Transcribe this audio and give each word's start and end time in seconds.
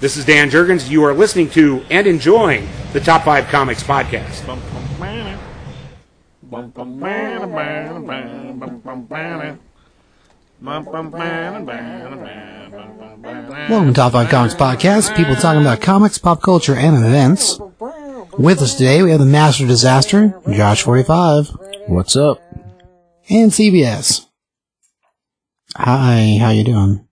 This 0.00 0.16
is 0.16 0.24
Dan 0.24 0.48
Jurgens. 0.50 0.88
You 0.88 1.04
are 1.04 1.14
listening 1.14 1.50
to 1.50 1.82
and 1.90 2.06
enjoying 2.06 2.68
the 2.92 3.00
Top 3.00 3.24
5 3.24 3.48
Comics 3.48 3.82
Podcast. 3.82 4.46
Welcome 13.68 13.88
to 13.88 13.92
Top 13.94 14.12
5 14.12 14.28
Comics 14.28 14.54
Podcast. 14.54 15.16
People 15.16 15.36
talking 15.36 15.60
about 15.60 15.80
comics, 15.80 16.18
pop 16.18 16.42
culture, 16.42 16.74
and 16.74 16.96
events. 16.96 17.60
With 18.38 18.60
us 18.62 18.74
today, 18.74 19.02
we 19.02 19.10
have 19.10 19.20
the 19.20 19.26
Master 19.26 19.64
of 19.64 19.68
Disaster, 19.68 20.30
Josh45, 20.46 21.88
What's 21.88 22.16
up? 22.16 22.40
and 23.30 23.52
CBS. 23.52 24.26
Hi, 25.76 26.38
how 26.40 26.50
you 26.50 26.64
doing? 26.64 27.07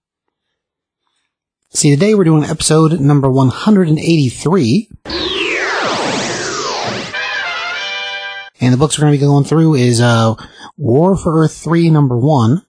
See, 1.76 1.90
today 1.90 2.14
we're 2.14 2.24
doing 2.24 2.42
episode 2.42 2.98
number 3.00 3.30
183. 3.30 4.88
And 8.62 8.72
the 8.72 8.78
books 8.78 8.96
we're 8.96 9.02
going 9.02 9.12
to 9.12 9.18
be 9.18 9.20
going 9.20 9.44
through 9.44 9.74
is 9.74 10.00
uh, 10.00 10.36
War 10.78 11.18
for 11.18 11.44
Earth 11.44 11.52
3, 11.52 11.90
number 11.90 12.16
1, 12.16 12.62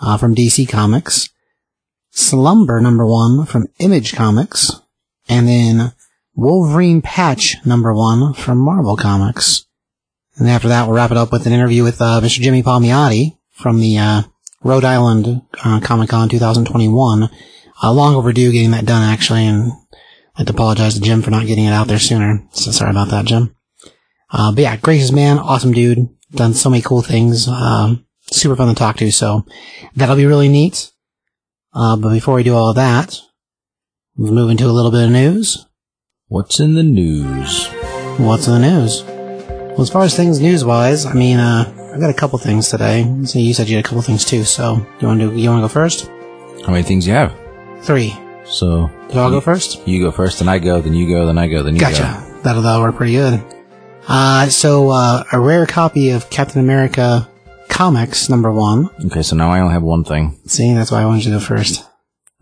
uh, 0.00 0.16
from 0.16 0.34
DC 0.34 0.66
Comics. 0.66 1.28
Slumber, 2.12 2.80
number 2.80 3.04
1, 3.04 3.44
from 3.44 3.66
Image 3.78 4.14
Comics. 4.14 4.70
And 5.28 5.46
then 5.46 5.92
Wolverine 6.34 7.02
Patch, 7.02 7.56
number 7.66 7.92
1, 7.92 8.32
from 8.32 8.56
Marvel 8.56 8.96
Comics. 8.96 9.66
And 10.36 10.48
after 10.48 10.68
that, 10.68 10.86
we'll 10.86 10.96
wrap 10.96 11.10
it 11.10 11.18
up 11.18 11.30
with 11.30 11.46
an 11.46 11.52
interview 11.52 11.84
with 11.84 12.00
uh, 12.00 12.22
Mr. 12.22 12.40
Jimmy 12.40 12.62
Palmiotti 12.62 13.36
from 13.50 13.80
the 13.80 13.98
uh, 13.98 14.22
Rhode 14.62 14.84
Island 14.84 15.42
uh, 15.62 15.80
Comic 15.80 16.08
Con 16.08 16.30
2021. 16.30 17.28
Uh, 17.82 17.92
long 17.92 18.14
overdue 18.14 18.52
getting 18.52 18.70
that 18.70 18.86
done, 18.86 19.02
actually, 19.02 19.46
and 19.46 19.72
I'd 20.34 20.40
like 20.40 20.46
to 20.46 20.52
apologize 20.52 20.94
to 20.94 21.00
Jim 21.00 21.22
for 21.22 21.30
not 21.30 21.46
getting 21.46 21.64
it 21.64 21.72
out 21.72 21.86
there 21.86 21.98
sooner. 21.98 22.46
So 22.52 22.70
sorry 22.70 22.90
about 22.90 23.08
that, 23.08 23.24
Jim. 23.24 23.54
Uh, 24.30 24.52
but 24.52 24.62
yeah, 24.62 24.76
gracious 24.76 25.12
man, 25.12 25.38
awesome 25.38 25.72
dude, 25.72 26.08
done 26.32 26.54
so 26.54 26.70
many 26.70 26.82
cool 26.82 27.02
things, 27.02 27.46
um, 27.46 28.04
super 28.30 28.56
fun 28.56 28.68
to 28.68 28.74
talk 28.74 28.96
to, 28.96 29.10
so 29.12 29.46
that'll 29.94 30.16
be 30.16 30.26
really 30.26 30.48
neat. 30.48 30.90
Uh, 31.72 31.96
but 31.96 32.10
before 32.10 32.34
we 32.34 32.42
do 32.42 32.54
all 32.54 32.70
of 32.70 32.76
that, 32.76 33.20
we'll 34.16 34.32
move 34.32 34.50
into 34.50 34.66
a 34.66 34.72
little 34.72 34.90
bit 34.90 35.04
of 35.04 35.10
news. 35.10 35.66
What's 36.28 36.58
in 36.58 36.74
the 36.74 36.82
news? 36.82 37.68
What's 38.18 38.46
in 38.48 38.54
the 38.54 38.68
news? 38.68 39.02
Well, 39.04 39.82
as 39.82 39.90
far 39.90 40.02
as 40.02 40.16
things 40.16 40.40
news-wise, 40.40 41.04
I 41.04 41.12
mean, 41.14 41.38
uh, 41.38 41.72
I've 41.92 42.00
got 42.00 42.10
a 42.10 42.14
couple 42.14 42.38
things 42.38 42.68
today. 42.68 43.04
So 43.24 43.38
you 43.38 43.54
said 43.54 43.68
you 43.68 43.76
had 43.76 43.84
a 43.84 43.88
couple 43.88 44.02
things 44.02 44.24
too, 44.24 44.44
so 44.44 44.84
you 45.00 45.06
want 45.06 45.20
to 45.20 45.30
do 45.30 45.36
you 45.36 45.48
want 45.48 45.58
to 45.58 45.64
go 45.64 45.68
first? 45.68 46.10
How 46.64 46.72
many 46.72 46.82
things 46.82 47.06
you 47.06 47.12
have? 47.12 47.43
Three. 47.84 48.16
So 48.44 48.90
Do 49.10 49.20
I 49.20 49.30
go 49.30 49.40
first? 49.40 49.86
You 49.86 50.02
go 50.02 50.10
first, 50.10 50.38
then 50.38 50.48
I 50.48 50.58
go, 50.58 50.80
then 50.80 50.94
you 50.94 51.08
go, 51.08 51.26
then 51.26 51.38
I 51.38 51.48
go, 51.48 51.62
then 51.62 51.74
you 51.74 51.80
go. 51.80 51.90
Gotcha. 51.90 52.40
That'll, 52.42 52.62
that'll 52.62 52.82
work 52.82 52.96
pretty 52.96 53.12
good. 53.12 53.42
Uh, 54.06 54.48
so, 54.48 54.90
uh, 54.90 55.24
a 55.32 55.40
rare 55.40 55.66
copy 55.66 56.10
of 56.10 56.28
Captain 56.28 56.60
America 56.60 57.28
comics, 57.68 58.28
number 58.28 58.52
one. 58.52 58.90
Okay, 59.06 59.22
so 59.22 59.34
now 59.34 59.50
I 59.50 59.60
only 59.60 59.72
have 59.72 59.82
one 59.82 60.04
thing. 60.04 60.38
See, 60.46 60.72
that's 60.74 60.90
why 60.90 61.02
I 61.02 61.06
wanted 61.06 61.24
you 61.24 61.32
to 61.32 61.38
go 61.38 61.44
first. 61.44 61.84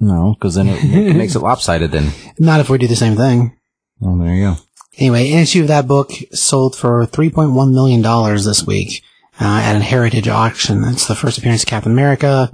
No, 0.01 0.35
because 0.35 0.57
then 0.57 0.69
it, 0.69 0.83
it 0.85 1.17
makes 1.17 1.37
it 1.37 1.41
lopsided. 1.41 1.93
Then. 1.93 2.13
Not 2.39 2.61
if 2.61 2.69
we 2.69 2.79
do 2.79 2.89
the 2.89 2.97
same 2.97 3.17
thing. 3.17 3.57
Oh, 4.03 4.19
there 4.19 4.35
you 4.35 4.43
go. 4.43 4.57
Anyway, 4.99 5.31
an 5.31 5.39
issue 5.39 5.63
of 5.63 5.69
that 5.69 5.87
book 5.87 6.11
sold 6.33 6.77
for 6.77 7.07
$3.1 7.07 7.73
million 7.73 8.03
this 8.37 8.67
week 8.67 9.03
uh, 9.41 9.61
at 9.65 9.77
a 9.77 9.81
heritage 9.81 10.29
auction. 10.29 10.85
It's 10.85 11.07
the 11.07 11.15
first 11.15 11.39
appearance 11.39 11.63
of 11.63 11.69
Captain 11.69 11.93
America. 11.93 12.53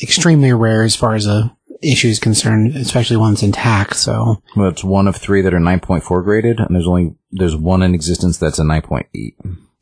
Extremely 0.00 0.52
rare 0.52 0.82
as 0.84 0.96
far 0.96 1.14
as 1.14 1.26
a 1.26 1.54
issue 1.84 2.08
is 2.08 2.18
concerned, 2.18 2.76
especially 2.76 3.16
ones 3.16 3.42
that's 3.42 3.42
intact. 3.42 3.96
So, 3.96 4.42
Well, 4.56 4.68
it's 4.68 4.84
one 4.84 5.06
of 5.08 5.16
three 5.16 5.42
that 5.42 5.54
are 5.54 5.58
9.4 5.58 6.22
graded, 6.24 6.60
and 6.60 6.74
there's 6.74 6.86
only 6.88 7.14
there's 7.30 7.56
one 7.56 7.82
in 7.82 7.94
existence 7.94 8.38
that's 8.38 8.58
a 8.58 8.62
9.8, 8.62 9.06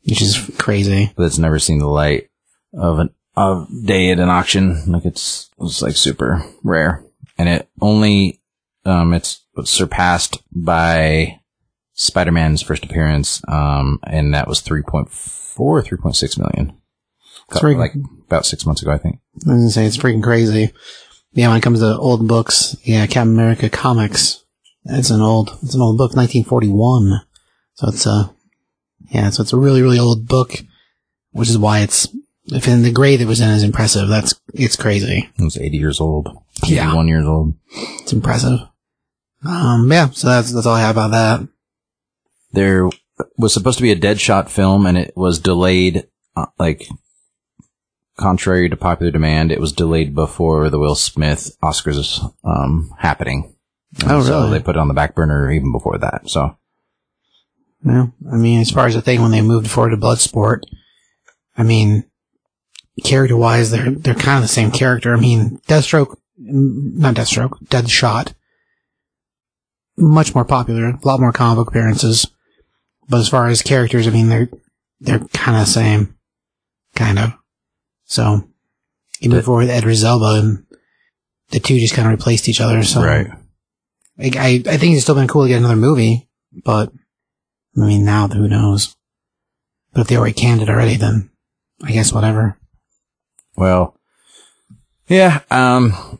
which 0.05 0.21
is 0.21 0.51
crazy. 0.57 1.11
but 1.15 1.23
it's 1.23 1.37
never 1.37 1.59
seen 1.59 1.79
the 1.79 1.87
light 1.87 2.29
of 2.73 2.99
an 2.99 3.09
of 3.35 3.67
day 3.85 4.11
at 4.11 4.19
an 4.19 4.29
auction. 4.29 4.83
Like 4.91 5.05
it's 5.05 5.49
it's 5.59 5.81
like 5.81 5.95
super 5.95 6.43
rare, 6.63 7.03
and 7.37 7.49
it 7.49 7.69
only 7.81 8.41
um 8.85 9.13
it's 9.13 9.41
surpassed 9.63 10.41
by 10.51 11.39
Spider-Man's 11.93 12.61
first 12.63 12.83
appearance, 12.85 13.41
um, 13.47 13.99
and 14.03 14.33
that 14.33 14.47
was 14.47 14.61
3.4, 14.61 15.07
3.6 15.83 16.37
million. 16.39 16.75
It's 17.49 17.59
pretty- 17.59 17.77
like 17.79 17.93
about 18.27 18.45
six 18.45 18.65
months 18.65 18.81
ago, 18.81 18.91
I 18.91 18.97
think. 18.97 19.19
I 19.45 19.51
was 19.51 19.59
gonna 19.59 19.69
say 19.69 19.85
it's 19.85 19.97
freaking 19.97 20.23
crazy. 20.23 20.71
Yeah, 21.33 21.47
when 21.47 21.57
it 21.57 21.63
comes 21.63 21.79
to 21.79 21.97
old 21.97 22.27
books, 22.27 22.75
yeah, 22.83 23.05
Captain 23.07 23.33
America 23.33 23.69
comics. 23.69 24.43
It's 24.85 25.09
an 25.09 25.21
old, 25.21 25.57
it's 25.63 25.73
an 25.73 25.81
old 25.81 25.97
book, 25.97 26.15
1941. 26.15 27.21
So 27.75 27.87
it's 27.87 28.05
a, 28.05 28.33
yeah, 29.09 29.29
so 29.29 29.41
it's 29.41 29.53
a 29.53 29.57
really, 29.57 29.81
really 29.81 29.99
old 29.99 30.27
book, 30.27 30.53
which 31.31 31.49
is 31.49 31.57
why 31.57 31.79
it's, 31.79 32.07
if 32.45 32.67
in 32.67 32.83
the 32.83 32.91
grade 32.91 33.21
it 33.21 33.25
was 33.25 33.41
in 33.41 33.49
is 33.49 33.63
impressive, 33.63 34.09
that's, 34.09 34.35
it's 34.53 34.75
crazy. 34.75 35.29
It 35.37 35.43
was 35.43 35.57
80 35.57 35.77
years 35.77 35.99
old. 35.99 36.29
Yeah. 36.65 36.93
One 36.93 37.07
years 37.07 37.25
old. 37.25 37.55
It's 38.01 38.13
impressive. 38.13 38.59
Um, 39.45 39.91
yeah, 39.91 40.09
so 40.09 40.27
that's, 40.27 40.51
that's 40.51 40.67
all 40.67 40.75
I 40.75 40.81
have 40.81 40.95
about 40.95 41.11
that. 41.11 41.47
There 42.51 42.89
was 43.37 43.53
supposed 43.53 43.77
to 43.79 43.83
be 43.83 43.91
a 43.91 43.95
Deadshot 43.99 44.49
film, 44.49 44.85
and 44.85 44.97
it 44.97 45.13
was 45.15 45.39
delayed, 45.39 46.07
uh, 46.35 46.45
like, 46.59 46.87
contrary 48.17 48.69
to 48.69 48.75
popular 48.77 49.11
demand, 49.11 49.51
it 49.51 49.59
was 49.59 49.71
delayed 49.73 50.13
before 50.15 50.69
the 50.69 50.79
Will 50.79 50.95
Smith 50.95 51.55
Oscars 51.63 52.21
um, 52.43 52.93
happening. 52.99 53.55
And 54.01 54.11
Oh, 54.11 54.21
So 54.23 54.39
really? 54.45 54.59
they 54.59 54.63
put 54.63 54.75
it 54.75 54.79
on 54.79 54.87
the 54.87 54.93
back 54.93 55.15
burner 55.15 55.51
even 55.51 55.71
before 55.71 55.97
that. 55.99 56.29
So 56.29 56.57
Yeah. 57.85 58.07
I 58.31 58.35
mean, 58.37 58.59
as 58.61 58.71
far 58.71 58.87
as 58.87 58.93
the 58.95 59.01
thing 59.01 59.21
when 59.21 59.31
they 59.31 59.41
moved 59.41 59.69
forward 59.69 59.91
to 59.91 59.97
Bloodsport, 59.97 60.61
I 61.57 61.63
mean, 61.63 62.05
character 63.03 63.35
wise, 63.37 63.71
they're, 63.71 63.91
they're 63.91 64.13
kind 64.15 64.37
of 64.37 64.43
the 64.43 64.47
same 64.47 64.71
character. 64.71 65.13
I 65.13 65.19
mean, 65.19 65.59
Deathstroke, 65.67 66.15
mm, 66.41 66.95
not 66.95 67.15
Deathstroke, 67.15 67.59
Deadshot, 67.65 68.33
much 69.97 70.33
more 70.33 70.45
popular, 70.45 70.85
a 70.89 70.99
lot 71.03 71.19
more 71.19 71.31
comic 71.31 71.57
book 71.57 71.67
appearances. 71.69 72.27
But 73.07 73.19
as 73.19 73.29
far 73.29 73.47
as 73.47 73.61
characters, 73.61 74.07
I 74.07 74.11
mean, 74.11 74.29
they're, 74.29 74.49
they're 74.99 75.19
kind 75.19 75.57
of 75.57 75.65
the 75.65 75.71
same. 75.71 76.15
Kind 76.95 77.19
of. 77.19 77.33
So, 78.05 78.47
you 79.19 79.29
move 79.29 79.39
But- 79.39 79.45
forward 79.45 79.61
with 79.67 79.69
Edward 79.71 79.97
and 80.03 80.65
the 81.49 81.59
two 81.59 81.79
just 81.79 81.93
kind 81.93 82.07
of 82.07 82.11
replaced 82.11 82.49
each 82.49 82.61
other. 82.61 82.83
So, 82.83 83.01
I, 83.01 83.27
I, 84.19 84.63
I 84.67 84.77
think 84.77 84.93
it's 84.95 85.03
still 85.03 85.15
been 85.15 85.27
cool 85.27 85.43
to 85.43 85.49
get 85.49 85.57
another 85.57 85.75
movie, 85.75 86.29
but 86.63 86.91
I 87.75 87.79
mean, 87.79 88.05
now 88.05 88.27
who 88.27 88.47
knows? 88.47 88.95
But 89.93 90.01
if 90.01 90.07
they 90.07 90.17
already 90.17 90.33
canned 90.33 90.61
it 90.61 90.69
already, 90.69 90.95
then 90.95 91.29
I 91.83 91.91
guess 91.91 92.13
whatever. 92.13 92.57
Well, 93.55 93.95
yeah, 95.07 95.41
um, 95.51 96.19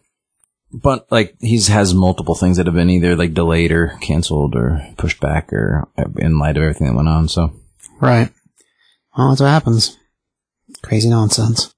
but 0.72 1.12
like 1.12 1.36
he's 1.40 1.68
has 1.68 1.94
multiple 1.94 2.36
things 2.36 2.58
that 2.58 2.66
have 2.66 2.76
been 2.76 2.90
either 2.90 3.16
like 3.16 3.34
delayed 3.34 3.72
or 3.72 3.98
canceled 4.02 4.56
or 4.56 4.82
pushed 4.98 5.20
back 5.20 5.52
or 5.54 5.88
in 6.18 6.38
light 6.40 6.58
of 6.58 6.64
everything 6.64 6.88
that 6.88 6.96
went 6.96 7.08
on. 7.10 7.28
So 7.28 7.54
Right. 8.00 8.30
Well, 9.18 9.30
that's 9.30 9.42
what 9.42 9.48
happens. 9.48 9.98
Crazy 10.84 11.10
nonsense. 11.10 11.74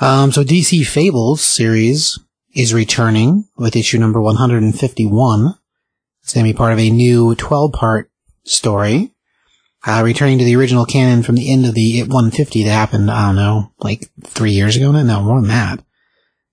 Um, 0.00 0.32
so 0.32 0.42
DC 0.42 0.86
Fables 0.86 1.40
series 1.40 2.18
is 2.54 2.74
returning 2.74 3.48
with 3.56 3.76
issue 3.76 3.98
number 3.98 4.20
151. 4.20 5.54
It's 6.22 6.34
going 6.34 6.46
to 6.46 6.52
be 6.52 6.56
part 6.56 6.72
of 6.72 6.78
a 6.78 6.90
new 6.90 7.34
12 7.34 7.72
part 7.72 8.10
story. 8.44 9.12
Uh, 9.86 10.02
returning 10.02 10.38
to 10.38 10.44
the 10.44 10.56
original 10.56 10.86
canon 10.86 11.22
from 11.22 11.34
the 11.34 11.52
end 11.52 11.66
of 11.66 11.74
the 11.74 12.00
150 12.00 12.64
that 12.64 12.70
happened, 12.70 13.10
I 13.10 13.26
don't 13.26 13.36
know, 13.36 13.72
like 13.80 14.08
three 14.22 14.52
years 14.52 14.76
ago 14.76 14.90
now? 14.90 15.02
No, 15.02 15.22
more 15.22 15.40
than 15.40 15.50
that. 15.50 15.84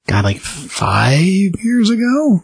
God, 0.08 0.26
like 0.26 0.40
five 0.40 1.30
years 1.64 1.90
ago? 1.90 2.42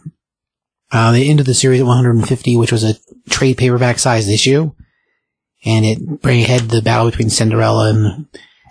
Uh, 0.90 1.12
the 1.12 1.28
end 1.28 1.40
of 1.40 1.46
the 1.46 1.52
series 1.52 1.80
at 1.80 1.86
150, 1.86 2.56
which 2.56 2.72
was 2.72 2.84
a 2.84 2.94
trade 3.28 3.58
paperback 3.58 3.98
sized 3.98 4.30
issue. 4.30 4.72
And 5.64 5.84
it 5.84 5.98
ahead 6.24 6.62
the 6.62 6.80
battle 6.80 7.10
between 7.10 7.30
Cinderella 7.30 7.90
and 7.90 8.26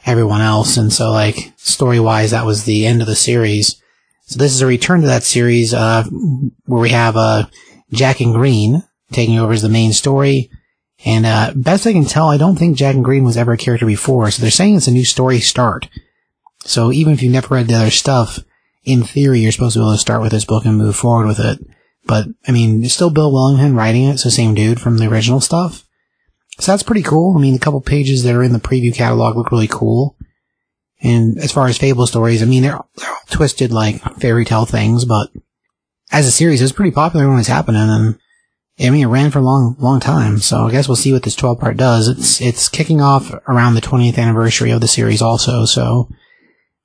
everyone 0.08 0.42
else. 0.42 0.78
And 0.78 0.92
so 0.92 1.12
like 1.12 1.54
story 1.58 2.00
wise, 2.00 2.32
that 2.32 2.46
was 2.46 2.64
the 2.64 2.88
end 2.88 3.02
of 3.02 3.08
the 3.08 3.16
series. 3.16 3.80
So 4.26 4.40
this 4.40 4.54
is 4.54 4.62
a 4.62 4.66
return 4.66 5.02
to 5.02 5.08
that 5.08 5.24
series, 5.24 5.74
uh, 5.74 6.04
where 6.66 6.82
we 6.82 6.90
have, 6.90 7.16
uh, 7.16 7.46
Jack 7.92 8.20
and 8.20 8.34
Green 8.34 8.84
taking 9.12 9.38
over 9.38 9.54
as 9.54 9.62
the 9.62 9.70
main 9.70 9.94
story. 9.94 10.50
And, 11.06 11.26
uh, 11.26 11.54
best 11.56 11.86
I 11.86 11.94
can 11.94 12.06
tell, 12.06 12.30
I 12.30 12.38
don't 12.38 12.56
think 12.56 12.78
Jack 12.78 12.96
and 12.96 13.06
Green 13.06 13.24
was 13.24 13.38
ever 13.38 13.54
a 13.54 13.58
character 13.58 13.86
before. 13.86 14.32
So 14.32 14.42
they're 14.42 14.50
saying 14.50 14.76
it's 14.76 14.88
a 14.88 14.92
new 14.92 15.06
story 15.06 15.40
start. 15.40 15.88
So 16.66 16.92
even 16.92 17.14
if 17.14 17.22
you've 17.22 17.32
never 17.32 17.54
read 17.54 17.68
the 17.68 17.76
other 17.76 17.92
stuff, 17.92 18.40
in 18.84 19.04
theory, 19.04 19.40
you're 19.40 19.52
supposed 19.52 19.74
to 19.74 19.80
be 19.80 19.84
able 19.84 19.94
to 19.94 19.98
start 19.98 20.22
with 20.22 20.32
this 20.32 20.46
book 20.46 20.66
and 20.66 20.78
move 20.78 20.96
forward 20.96 21.28
with 21.28 21.40
it. 21.40 21.60
But, 22.06 22.28
I 22.48 22.52
mean, 22.52 22.84
it's 22.84 22.94
still 22.94 23.10
Bill 23.10 23.32
Willingham 23.32 23.76
writing 23.76 24.06
it, 24.06 24.18
so 24.18 24.30
same 24.30 24.56
dude 24.56 24.80
from 24.80 24.98
the 24.98 25.08
original 25.08 25.42
stuff. 25.42 25.87
So 26.60 26.72
that's 26.72 26.84
pretty 26.84 27.04
cool. 27.04 27.38
I 27.38 27.42
mean, 27.42 27.56
a 27.56 27.60
couple 27.60 27.82
pages 27.82 28.24
that 28.24 28.36
are 28.36 28.44
in 28.44 28.54
the 28.54 28.60
preview 28.60 28.94
catalog 28.94 29.38
look 29.38 29.52
really 29.52 29.68
cool. 29.68 30.18
And 31.02 31.38
as 31.38 31.52
far 31.52 31.68
as 31.68 31.78
fable 31.78 32.08
stories, 32.08 32.42
I 32.42 32.46
mean, 32.46 32.64
they're, 32.64 32.80
they're 32.96 33.10
all 33.10 33.20
twisted 33.30 33.72
like 33.72 34.02
fairy 34.20 34.46
tale 34.46 34.66
things, 34.66 35.06
but 35.06 35.30
as 36.12 36.26
a 36.26 36.32
series, 36.32 36.62
it 36.62 36.66
was 36.66 36.72
pretty 36.72 36.92
popular 36.92 37.28
when 37.28 37.36
it 37.36 37.40
was 37.40 37.48
happening, 37.48 37.82
and 37.82 38.20
I 38.80 38.90
mean, 38.90 39.04
it 39.04 39.12
ran 39.12 39.32
for 39.32 39.40
a 39.40 39.44
long, 39.44 39.76
long 39.80 40.00
time. 40.00 40.40
So 40.40 40.68
I 40.68 40.72
guess 40.72 40.88
we'll 40.88 40.96
see 40.96 41.12
what 41.12 41.24
this 41.24 41.36
12 41.36 41.60
part 41.60 41.78
does. 41.78 42.08
It's 42.08 42.42
it's 42.42 42.70
kicking 42.70 43.02
off 43.02 43.34
around 43.48 43.74
the 43.74 43.82
20th 43.82 44.18
anniversary 44.18 44.72
of 44.72 44.82
the 44.82 44.88
series, 44.88 45.22
also. 45.22 45.66
So 45.66 46.10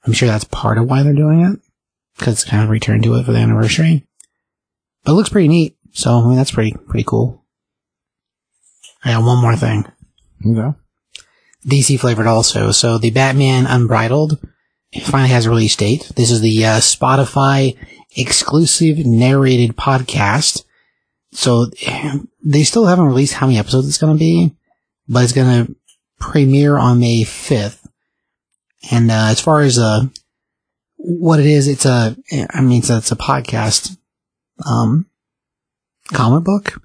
I'm 0.04 0.12
sure 0.12 0.28
that's 0.28 0.44
part 0.44 0.78
of 0.78 0.88
why 0.88 1.02
they're 1.02 1.12
doing 1.12 1.42
it 1.42 1.60
because 2.18 2.34
it's 2.34 2.44
kind 2.44 2.62
of 2.62 2.70
return 2.70 3.02
to 3.02 3.14
it 3.14 3.24
for 3.24 3.32
the 3.32 3.38
anniversary. 3.38 4.06
But 5.04 5.12
it 5.12 5.14
looks 5.14 5.28
pretty 5.28 5.48
neat. 5.48 5.76
So 5.92 6.18
I 6.18 6.26
mean, 6.26 6.36
that's 6.36 6.52
pretty 6.52 6.72
pretty 6.72 7.04
cool. 7.04 7.41
I 9.04 9.12
got 9.12 9.24
one 9.24 9.40
more 9.40 9.56
thing. 9.56 9.86
Okay. 10.46 10.76
DC 11.66 11.98
flavored 11.98 12.26
also. 12.26 12.70
So 12.70 12.98
the 12.98 13.10
Batman 13.10 13.66
Unburied 13.66 14.38
finally 15.02 15.30
has 15.30 15.46
a 15.46 15.50
release 15.50 15.76
date. 15.76 16.12
This 16.16 16.30
is 16.30 16.40
the 16.40 16.64
uh, 16.64 16.78
Spotify 16.78 17.76
exclusive 18.16 19.04
narrated 19.06 19.76
podcast. 19.76 20.64
So 21.32 21.66
they 22.44 22.64
still 22.64 22.86
haven't 22.86 23.06
released 23.06 23.34
how 23.34 23.46
many 23.46 23.58
episodes 23.58 23.88
it's 23.88 23.98
going 23.98 24.14
to 24.14 24.18
be, 24.18 24.54
but 25.08 25.24
it's 25.24 25.32
going 25.32 25.66
to 25.66 25.76
premiere 26.18 26.76
on 26.76 27.00
May 27.00 27.22
5th. 27.22 27.78
And 28.90 29.10
uh, 29.10 29.28
as 29.30 29.40
far 29.40 29.60
as 29.60 29.78
uh, 29.78 30.06
what 30.96 31.40
it 31.40 31.46
is, 31.46 31.68
it's 31.68 31.86
a, 31.86 32.16
I 32.50 32.60
mean, 32.60 32.80
it's 32.80 32.90
a, 32.90 32.98
it's 32.98 33.12
a 33.12 33.16
podcast, 33.16 33.96
um, 34.66 35.06
comic 36.12 36.44
book. 36.44 36.82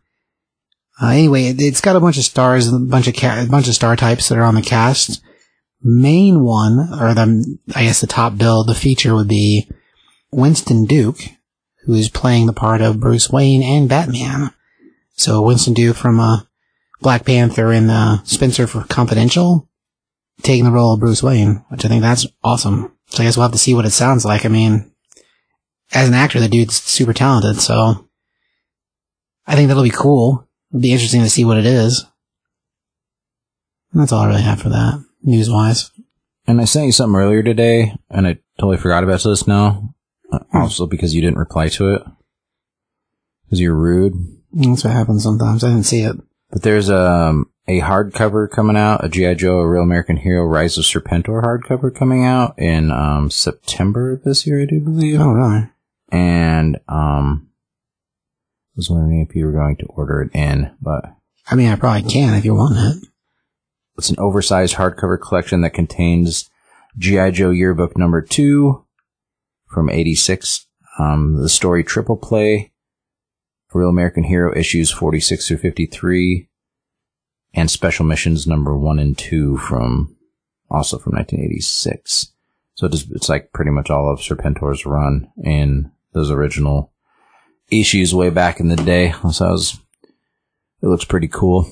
Uh, 1.02 1.10
anyway, 1.10 1.46
it, 1.46 1.60
has 1.60 1.82
got 1.82 1.96
a 1.96 2.00
bunch 2.00 2.18
of 2.18 2.24
stars, 2.24 2.68
a 2.68 2.80
bunch 2.80 3.08
of 3.08 3.16
ca- 3.16 3.44
a 3.44 3.50
bunch 3.50 3.68
of 3.68 3.76
star 3.76 3.96
types 3.96 4.30
that 4.30 4.38
are 4.38 4.44
on 4.44 4.56
the 4.56 4.62
cast. 4.62 5.22
Main 5.84 6.44
one, 6.44 6.80
or 7.00 7.14
the, 7.14 7.58
I 7.76 7.84
guess 7.84 8.02
the 8.02 8.08
top 8.08 8.38
bill, 8.38 8.64
the 8.64 8.74
feature 8.74 9.14
would 9.14 9.28
be 9.28 9.70
Winston 10.32 10.86
Duke, 10.86 11.20
who 11.86 11.94
is 11.94 12.10
playing 12.10 12.48
the 12.48 12.54
part 12.54 12.82
of 12.82 13.00
Bruce 13.00 13.30
Wayne 13.30 13.62
and 13.62 13.88
Batman. 13.88 14.52
So 15.14 15.42
Winston 15.42 15.74
Duke 15.74 15.96
from 15.96 16.20
uh, 16.20 16.42
Black 17.00 17.26
Panther 17.26 17.72
and 17.72 17.92
uh, 17.92 18.18
Spenser 18.24 18.68
for 18.68 18.84
Confidential, 18.86 19.70
taking 20.42 20.66
the 20.66 20.72
role 20.72 20.94
of 20.94 21.00
Bruce 21.00 21.22
Wayne, 21.22 21.64
which 21.70 21.86
I 21.86 21.90
think 21.90 22.02
that's 22.02 22.26
awesome. 22.44 22.92
So 23.08 23.22
I 23.22 23.26
guess 23.26 23.38
we'll 23.38 23.46
have 23.46 23.52
to 23.52 23.58
see 23.58 23.76
what 23.76 23.86
it 23.86 23.92
sounds 23.92 24.26
like. 24.26 24.46
I 24.46 24.50
mean, 24.50 24.92
as 25.94 26.08
an 26.08 26.16
actor, 26.16 26.40
the 26.40 26.50
dude's 26.50 26.76
super 26.76 27.14
talented, 27.14 27.62
so 27.62 28.08
I 29.46 29.56
think 29.56 29.68
that'll 29.68 29.84
be 29.84 29.90
cool. 29.90 30.47
It'll 30.72 30.82
be 30.82 30.92
interesting 30.92 31.22
to 31.22 31.30
see 31.30 31.46
what 31.46 31.58
it 31.58 31.66
is. 31.66 32.06
That's 33.94 34.12
all 34.12 34.22
I 34.24 34.28
really 34.28 34.42
have 34.42 34.62
for 34.62 34.70
that, 34.70 35.04
news 35.24 35.50
wise. 35.50 35.92
And 36.46 36.62
I 36.62 36.66
sent 36.66 36.86
you 36.86 36.92
something 36.92 37.20
earlier 37.20 37.44
today, 37.44 37.94
and 38.10 38.28
I 38.28 38.40
totally 38.60 38.78
forgot 38.78 39.04
about 39.04 39.24
this 39.24 39.48
now. 39.48 39.94
Uh, 40.32 40.40
Also 40.54 40.86
because 40.86 41.16
you 41.16 41.22
didn't 41.22 41.40
reply 41.40 41.70
to 41.70 41.94
it. 41.96 42.04
Because 43.46 43.62
you're 43.62 43.76
rude. 43.76 44.14
That's 44.54 44.84
what 44.84 44.94
happens 44.94 45.24
sometimes. 45.24 45.64
I 45.64 45.70
didn't 45.70 45.86
see 45.86 46.02
it. 46.02 46.16
But 46.52 46.64
there's 46.64 46.90
um, 46.90 47.50
a 47.68 47.82
hardcover 47.82 48.50
coming 48.50 48.78
out, 48.78 49.04
a 49.04 49.10
G.I. 49.10 49.34
Joe, 49.36 49.60
a 49.60 49.68
Real 49.68 49.84
American 49.84 50.18
Hero, 50.18 50.46
Rise 50.46 50.78
of 50.78 50.86
Serpentor 50.86 51.44
hardcover 51.44 51.94
coming 51.94 52.26
out 52.26 52.58
in 52.58 52.92
um, 52.92 53.30
September 53.30 54.14
of 54.14 54.24
this 54.24 54.48
year, 54.48 54.62
I 54.62 54.66
do 54.66 54.80
believe. 54.80 55.20
Oh, 55.20 55.32
really? 55.32 55.70
And 56.12 56.80
um, 56.88 57.50
was 58.78 58.90
wondering 58.90 59.26
if 59.28 59.36
you 59.36 59.46
were 59.46 59.52
going 59.52 59.76
to 59.78 59.86
order 59.88 60.22
it 60.22 60.34
in, 60.34 60.72
but 60.82 61.04
I 61.50 61.56
mean, 61.56 61.70
I 61.70 61.76
probably 61.76 62.10
can 62.10 62.36
if 62.36 62.46
you 62.46 62.54
want 62.56 62.78
it. 62.78 63.10
It's 63.98 64.10
an 64.10 64.20
oversized 64.20 64.76
hardcover 64.76 65.20
collection 65.20 65.62
that 65.62 65.72
contains 65.72 66.50
G.I. 66.98 67.32
Joe 67.32 67.50
Yearbook 67.50 67.98
number 67.98 68.22
two 68.22 68.86
from 69.68 69.90
86, 69.90 70.68
um, 71.00 71.42
the 71.42 71.50
story 71.50 71.84
Triple 71.84 72.18
Play, 72.18 72.72
Real 73.74 73.90
American 73.90 74.24
Hero 74.24 74.56
issues 74.56 74.92
46 74.92 75.48
through 75.48 75.58
53, 75.58 76.48
and 77.54 77.70
Special 77.70 78.06
Missions 78.06 78.48
number 78.48 78.78
one 78.78 79.00
and 79.00 79.18
two 79.18 79.58
from, 79.58 80.16
also 80.70 80.98
from 80.98 81.14
1986. 81.14 82.34
So 82.76 82.86
it's, 82.86 83.06
it's 83.12 83.30
like 83.30 83.52
pretty 83.52 83.72
much 83.72 83.90
all 83.90 84.12
of 84.12 84.20
Serpentor's 84.20 84.86
run 84.86 85.32
in 85.44 85.92
those 86.14 86.30
original 86.30 86.92
issues 87.70 88.16
way 88.16 88.30
back 88.30 88.60
in 88.60 88.70
the 88.70 88.76
day. 88.76 89.14
So 89.32 89.46
I 89.46 89.52
was, 89.52 89.80
it 90.82 90.88
looks 90.88 91.06
pretty 91.06 91.28
cool. 91.28 91.70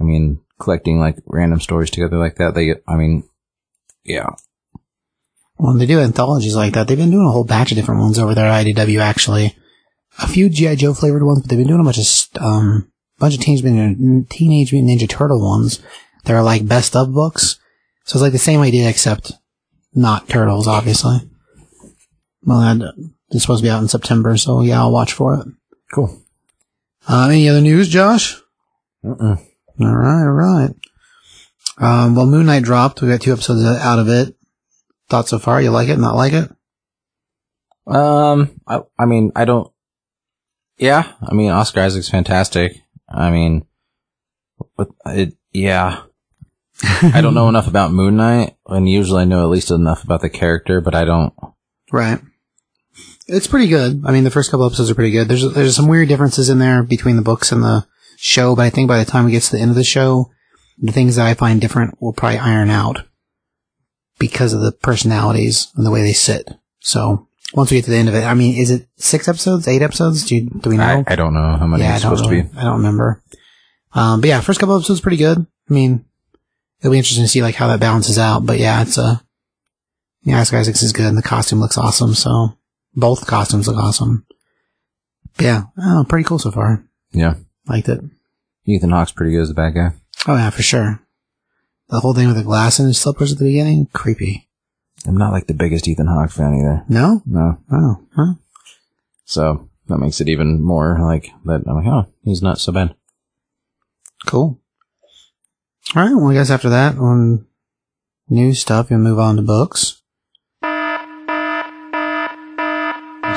I 0.00 0.04
mean, 0.04 0.40
collecting 0.58 0.98
like 0.98 1.16
random 1.26 1.60
stories 1.60 1.90
together 1.90 2.16
like 2.16 2.36
that, 2.36 2.54
they, 2.54 2.74
I 2.86 2.96
mean, 2.96 3.24
yeah. 4.04 4.28
Well, 5.58 5.74
they 5.74 5.86
do 5.86 6.00
anthologies 6.00 6.54
like 6.54 6.74
that. 6.74 6.86
They've 6.86 6.98
been 6.98 7.10
doing 7.10 7.26
a 7.26 7.32
whole 7.32 7.44
batch 7.44 7.72
of 7.72 7.76
different 7.76 8.00
ones 8.00 8.18
over 8.18 8.34
there 8.34 8.46
at 8.46 8.66
IDW, 8.66 9.00
actually. 9.00 9.56
A 10.18 10.28
few 10.28 10.48
G.I. 10.48 10.76
Joe 10.76 10.94
flavored 10.94 11.22
ones, 11.22 11.40
but 11.40 11.50
they've 11.50 11.58
been 11.58 11.68
doing 11.68 11.80
a 11.80 11.84
bunch 11.84 11.98
of, 11.98 12.42
um, 12.42 12.90
bunch 13.18 13.34
of 13.34 13.40
Teenage 13.40 13.62
Mutant, 13.62 14.30
Teenage 14.30 14.72
Mutant 14.72 15.00
Ninja 15.00 15.08
Turtle 15.08 15.40
ones. 15.40 15.82
They're 16.24 16.42
like 16.42 16.66
best 16.66 16.94
of 16.94 17.12
books. 17.12 17.58
So 18.04 18.16
it's 18.16 18.22
like 18.22 18.32
the 18.32 18.38
same 18.38 18.60
idea, 18.60 18.88
except 18.88 19.32
not 19.94 20.28
turtles, 20.28 20.68
obviously. 20.68 21.18
Well, 22.42 22.92
it's 23.30 23.42
supposed 23.42 23.62
to 23.62 23.66
be 23.66 23.70
out 23.70 23.82
in 23.82 23.88
September, 23.88 24.36
so 24.36 24.62
yeah, 24.62 24.80
I'll 24.80 24.92
watch 24.92 25.12
for 25.12 25.34
it. 25.34 25.46
Cool. 25.92 26.22
Uh, 27.08 27.28
any 27.28 27.48
other 27.48 27.60
news, 27.60 27.88
Josh? 27.88 28.40
Mm-mm. 29.04 29.40
All 29.80 29.96
right, 29.96 30.22
all 30.22 30.32
right. 30.32 30.70
Um, 31.78 32.14
well, 32.14 32.26
Moon 32.26 32.46
Knight 32.46 32.62
dropped. 32.62 33.02
We 33.02 33.08
got 33.08 33.20
two 33.20 33.32
episodes 33.32 33.64
out 33.64 33.98
of 33.98 34.08
it. 34.08 34.34
Thoughts 35.08 35.30
so 35.30 35.38
far? 35.38 35.60
You 35.60 35.70
like 35.70 35.88
it? 35.88 35.98
Not 35.98 36.16
like 36.16 36.32
it? 36.32 36.50
Um, 37.86 38.60
I, 38.66 38.80
I 38.98 39.04
mean, 39.04 39.30
I 39.36 39.44
don't. 39.44 39.70
Yeah, 40.78 41.12
I 41.22 41.32
mean, 41.32 41.50
Oscar 41.50 41.80
Isaac's 41.80 42.08
fantastic. 42.08 42.82
I 43.08 43.30
mean, 43.30 43.66
it, 45.06 45.34
yeah. 45.52 46.02
I 46.82 47.20
don't 47.20 47.34
know 47.34 47.48
enough 47.50 47.68
about 47.68 47.92
Moon 47.92 48.16
Knight, 48.16 48.56
and 48.66 48.88
usually 48.88 49.22
I 49.22 49.26
know 49.26 49.42
at 49.42 49.50
least 49.50 49.70
enough 49.70 50.04
about 50.04 50.20
the 50.20 50.28
character, 50.28 50.80
but 50.80 50.94
I 50.94 51.04
don't. 51.04 51.32
Right. 51.92 52.20
It's 53.28 53.46
pretty 53.46 53.68
good. 53.68 54.02
I 54.04 54.12
mean, 54.12 54.24
the 54.24 54.30
first 54.30 54.50
couple 54.50 54.66
episodes 54.66 54.90
are 54.90 54.94
pretty 54.94 55.10
good. 55.10 55.28
There's 55.28 55.52
there's 55.52 55.76
some 55.76 55.88
weird 55.88 56.08
differences 56.08 56.48
in 56.48 56.58
there 56.58 56.82
between 56.82 57.16
the 57.16 57.22
books 57.22 57.50
and 57.50 57.62
the 57.62 57.86
show, 58.16 58.54
but 58.54 58.62
I 58.62 58.70
think 58.70 58.88
by 58.88 58.98
the 58.98 59.10
time 59.10 59.24
we 59.24 59.32
get 59.32 59.42
to 59.44 59.52
the 59.52 59.60
end 59.60 59.70
of 59.70 59.76
the 59.76 59.84
show, 59.84 60.30
the 60.78 60.92
things 60.92 61.16
that 61.16 61.26
I 61.26 61.34
find 61.34 61.60
different 61.60 62.00
will 62.00 62.12
probably 62.12 62.38
iron 62.38 62.70
out 62.70 63.02
because 64.18 64.52
of 64.52 64.60
the 64.60 64.72
personalities 64.72 65.68
and 65.76 65.84
the 65.84 65.90
way 65.90 66.02
they 66.02 66.12
sit. 66.12 66.50
So 66.80 67.28
once 67.52 67.70
we 67.70 67.78
get 67.78 67.84
to 67.86 67.90
the 67.90 67.96
end 67.96 68.08
of 68.08 68.14
it, 68.14 68.24
I 68.24 68.34
mean, 68.34 68.56
is 68.56 68.70
it 68.70 68.88
six 68.96 69.28
episodes, 69.28 69.66
eight 69.68 69.82
episodes? 69.82 70.24
Do 70.24 70.36
you, 70.36 70.48
do 70.48 70.70
we 70.70 70.76
know? 70.76 71.04
I, 71.06 71.12
I 71.12 71.16
don't 71.16 71.34
know 71.34 71.56
how 71.56 71.66
many 71.66 71.82
yeah, 71.82 71.94
it's 71.94 72.02
supposed 72.02 72.24
know. 72.24 72.30
to 72.30 72.42
be. 72.42 72.58
I 72.58 72.64
don't 72.64 72.78
remember. 72.78 73.22
Um, 73.92 74.20
but 74.20 74.28
yeah, 74.28 74.40
first 74.40 74.60
couple 74.60 74.76
episodes 74.76 75.00
pretty 75.00 75.16
good. 75.16 75.38
I 75.38 75.72
mean, 75.72 76.04
it'll 76.80 76.92
be 76.92 76.98
interesting 76.98 77.24
to 77.24 77.28
see 77.28 77.42
like 77.42 77.54
how 77.54 77.68
that 77.68 77.80
balances 77.80 78.18
out. 78.18 78.46
But 78.46 78.58
yeah, 78.58 78.82
it's 78.82 78.98
uh, 78.98 79.18
yeah, 80.22 80.40
Isaacs 80.40 80.82
is 80.82 80.92
good 80.92 81.06
and 81.06 81.18
the 81.18 81.22
costume 81.22 81.60
looks 81.60 81.78
awesome. 81.78 82.14
So 82.14 82.56
both 82.96 83.26
costumes 83.26 83.68
look 83.68 83.76
awesome. 83.76 84.26
Yeah, 85.38 85.64
oh, 85.78 86.04
pretty 86.08 86.24
cool 86.24 86.38
so 86.38 86.50
far. 86.50 86.84
Yeah. 87.12 87.34
Liked 87.68 87.88
it. 87.88 88.00
Ethan 88.64 88.90
Hawke's 88.90 89.12
pretty 89.12 89.32
good 89.32 89.42
as 89.42 89.48
the 89.48 89.54
bad 89.54 89.74
guy. 89.74 89.92
Oh 90.26 90.34
yeah, 90.34 90.50
for 90.50 90.62
sure. 90.62 91.00
The 91.88 92.00
whole 92.00 92.14
thing 92.14 92.26
with 92.26 92.36
the 92.36 92.42
glass 92.42 92.78
and 92.78 92.88
his 92.88 92.98
slippers 92.98 93.32
at 93.32 93.38
the 93.38 93.44
beginning, 93.44 93.86
creepy. 93.92 94.48
I'm 95.06 95.16
not 95.16 95.32
like 95.32 95.46
the 95.46 95.54
biggest 95.54 95.86
Ethan 95.86 96.08
Hawke 96.08 96.30
fan 96.30 96.54
either. 96.54 96.84
No? 96.88 97.22
No. 97.26 97.58
Oh, 97.70 98.00
huh? 98.16 98.34
So 99.24 99.68
that 99.86 99.98
makes 99.98 100.20
it 100.20 100.28
even 100.28 100.62
more 100.62 100.98
like 101.00 101.30
that. 101.44 101.62
I'm 101.66 101.76
like, 101.76 101.86
oh, 101.86 102.06
he's 102.24 102.42
not 102.42 102.58
so 102.58 102.72
bad. 102.72 102.94
Cool. 104.26 104.58
All 105.94 106.02
right. 106.02 106.14
Well, 106.14 106.30
I 106.30 106.34
guess 106.34 106.50
after 106.50 106.70
that, 106.70 106.96
on 106.96 107.46
new 108.28 108.52
stuff, 108.54 108.90
we'll 108.90 108.98
move 108.98 109.20
on 109.20 109.36
to 109.36 109.42
books. 109.42 110.02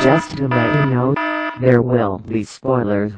Just 0.03 0.38
to 0.38 0.48
let 0.48 0.75
you 0.75 0.96
know, 0.96 1.13
there 1.60 1.82
will 1.82 2.20
be 2.20 2.46
spoilers. 2.46 3.12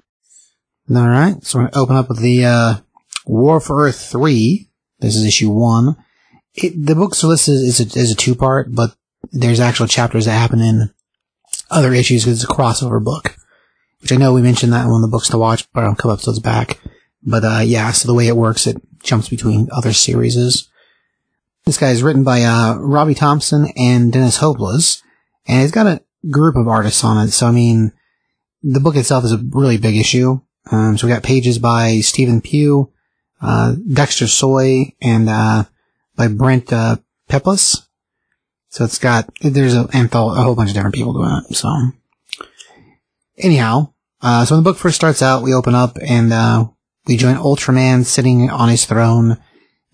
All 0.89 1.07
right. 1.07 1.35
So 1.43 1.59
we're 1.59 1.63
going 1.65 1.73
to 1.73 1.79
open 1.79 1.95
up 1.95 2.09
with 2.09 2.19
the 2.19 2.45
uh, 2.45 2.75
War 3.25 3.59
for 3.59 3.85
Earth 3.85 4.01
3. 4.11 4.67
This 4.99 5.15
is 5.15 5.23
issue 5.23 5.51
1. 5.51 5.95
It, 6.55 6.85
the 6.85 6.95
book's 6.95 7.23
listed 7.23 7.55
is 7.55 7.79
a, 7.79 7.99
is 7.99 8.11
a 8.11 8.15
two-part, 8.15 8.73
but 8.73 8.95
there's 9.31 9.59
actual 9.59 9.85
chapters 9.85 10.25
that 10.25 10.31
happen 10.31 10.59
in 10.59 10.91
other 11.69 11.93
issues 11.93 12.23
because 12.23 12.41
it's 12.41 12.51
a 12.51 12.53
crossover 12.53 13.03
book. 13.03 13.35
Which 14.01 14.11
I 14.11 14.15
know 14.15 14.33
we 14.33 14.41
mentioned 14.41 14.73
that 14.73 14.85
in 14.85 14.91
one 14.91 15.03
of 15.03 15.09
the 15.09 15.15
books 15.15 15.29
to 15.29 15.37
watch 15.37 15.71
but 15.73 15.83
a 15.83 15.95
couple 15.95 16.11
episodes 16.11 16.39
back. 16.39 16.79
But 17.21 17.43
uh, 17.43 17.61
yeah, 17.63 17.91
so 17.91 18.07
the 18.07 18.15
way 18.15 18.27
it 18.27 18.35
works, 18.35 18.65
it 18.65 18.81
jumps 19.03 19.29
between 19.29 19.69
other 19.71 19.93
series. 19.93 20.33
This 21.65 21.77
guy 21.77 21.91
is 21.91 22.01
written 22.01 22.23
by 22.23 22.41
uh, 22.41 22.77
Robbie 22.79 23.13
Thompson 23.13 23.67
and 23.77 24.11
Dennis 24.11 24.37
Hopeless, 24.37 25.03
and 25.45 25.61
he's 25.61 25.71
got 25.71 25.85
a 25.85 26.01
group 26.29 26.55
of 26.55 26.67
artists 26.67 27.03
on 27.03 27.25
it. 27.25 27.31
So 27.31 27.47
I 27.47 27.51
mean, 27.51 27.91
the 28.63 28.79
book 28.79 28.95
itself 28.95 29.25
is 29.25 29.31
a 29.31 29.43
really 29.51 29.77
big 29.77 29.95
issue. 29.95 30.39
Um, 30.71 30.97
so 30.97 31.07
we 31.07 31.13
got 31.13 31.23
pages 31.23 31.57
by 31.57 31.99
Stephen 32.01 32.41
Pugh, 32.41 32.91
uh, 33.41 33.75
Dexter 33.91 34.27
Soy, 34.27 34.93
and 35.01 35.27
uh, 35.27 35.63
by 36.15 36.27
Brent 36.27 36.71
uh, 36.71 36.97
Peeples. 37.29 37.87
So 38.69 38.85
it's 38.85 38.99
got 38.99 39.29
there's 39.41 39.75
a, 39.75 39.85
anthol- 39.85 40.37
a 40.37 40.43
whole 40.43 40.55
bunch 40.55 40.69
of 40.69 40.75
different 40.75 40.95
people 40.95 41.13
doing 41.13 41.41
it. 41.49 41.55
So 41.55 41.69
anyhow, 43.37 43.93
uh, 44.21 44.45
so 44.45 44.55
when 44.55 44.63
the 44.63 44.69
book 44.69 44.77
first 44.77 44.95
starts 44.95 45.21
out, 45.21 45.43
we 45.43 45.53
open 45.53 45.75
up 45.75 45.97
and, 46.01 46.31
uh, 46.31 46.67
we 47.07 47.17
join 47.17 47.35
Ultraman 47.35 48.05
sitting 48.05 48.49
on 48.49 48.69
his 48.69 48.85
throne, 48.85 49.37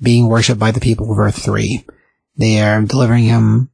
being 0.02 0.28
worshipped 0.28 0.60
by 0.60 0.72
the 0.72 0.82
people 0.82 1.12
of 1.12 1.18
Earth 1.18 1.42
3. 1.42 1.86
They 2.36 2.62
are 2.62 2.82
delivering 2.82 3.24
him 3.24 3.70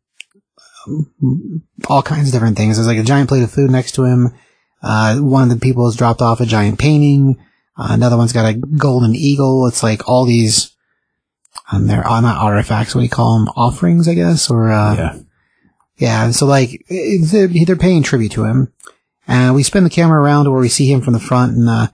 all 1.87 2.01
kinds 2.01 2.27
of 2.27 2.33
different 2.33 2.57
things. 2.57 2.77
There's 2.77 2.87
like 2.87 2.97
a 2.97 3.03
giant 3.03 3.29
plate 3.29 3.43
of 3.43 3.51
food 3.51 3.71
next 3.71 3.93
to 3.93 4.05
him. 4.05 4.33
Uh, 4.81 5.17
one 5.17 5.43
of 5.43 5.49
the 5.49 5.61
people 5.61 5.85
has 5.85 5.95
dropped 5.95 6.21
off 6.21 6.41
a 6.41 6.45
giant 6.45 6.79
painting. 6.79 7.37
Uh, 7.77 7.87
another 7.91 8.17
one's 8.17 8.33
got 8.33 8.49
a 8.49 8.53
golden 8.57 9.15
eagle. 9.15 9.65
It's 9.67 9.81
like 9.81 10.07
all 10.07 10.25
these, 10.25 10.75
um, 11.71 11.87
they're 11.87 12.05
uh, 12.05 12.21
not 12.21 12.37
artifacts. 12.37 12.93
What 12.93 13.01
do 13.01 13.05
you 13.05 13.09
call 13.09 13.39
them? 13.39 13.47
Offerings, 13.55 14.07
I 14.07 14.13
guess, 14.13 14.49
or, 14.49 14.71
uh, 14.71 14.95
Yeah. 14.95 15.19
yeah, 15.97 16.31
so 16.31 16.45
like 16.45 16.85
they're, 16.89 17.47
they're 17.47 17.75
paying 17.75 18.03
tribute 18.03 18.33
to 18.33 18.43
him. 18.43 18.73
And 19.25 19.55
we 19.55 19.63
spin 19.63 19.85
the 19.85 19.89
camera 19.89 20.21
around 20.21 20.51
where 20.51 20.59
we 20.59 20.67
see 20.67 20.91
him 20.91 20.99
from 20.99 21.13
the 21.13 21.19
front, 21.19 21.55
and 21.55 21.69
uh, 21.69 21.87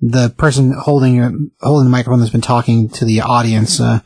the 0.00 0.30
person 0.30 0.72
holding 0.72 1.50
holding 1.60 1.86
the 1.86 1.90
microphone 1.90 2.20
that's 2.20 2.30
been 2.30 2.40
talking 2.40 2.88
to 2.90 3.04
the 3.04 3.20
audience 3.22 3.80
uh, 3.80 3.98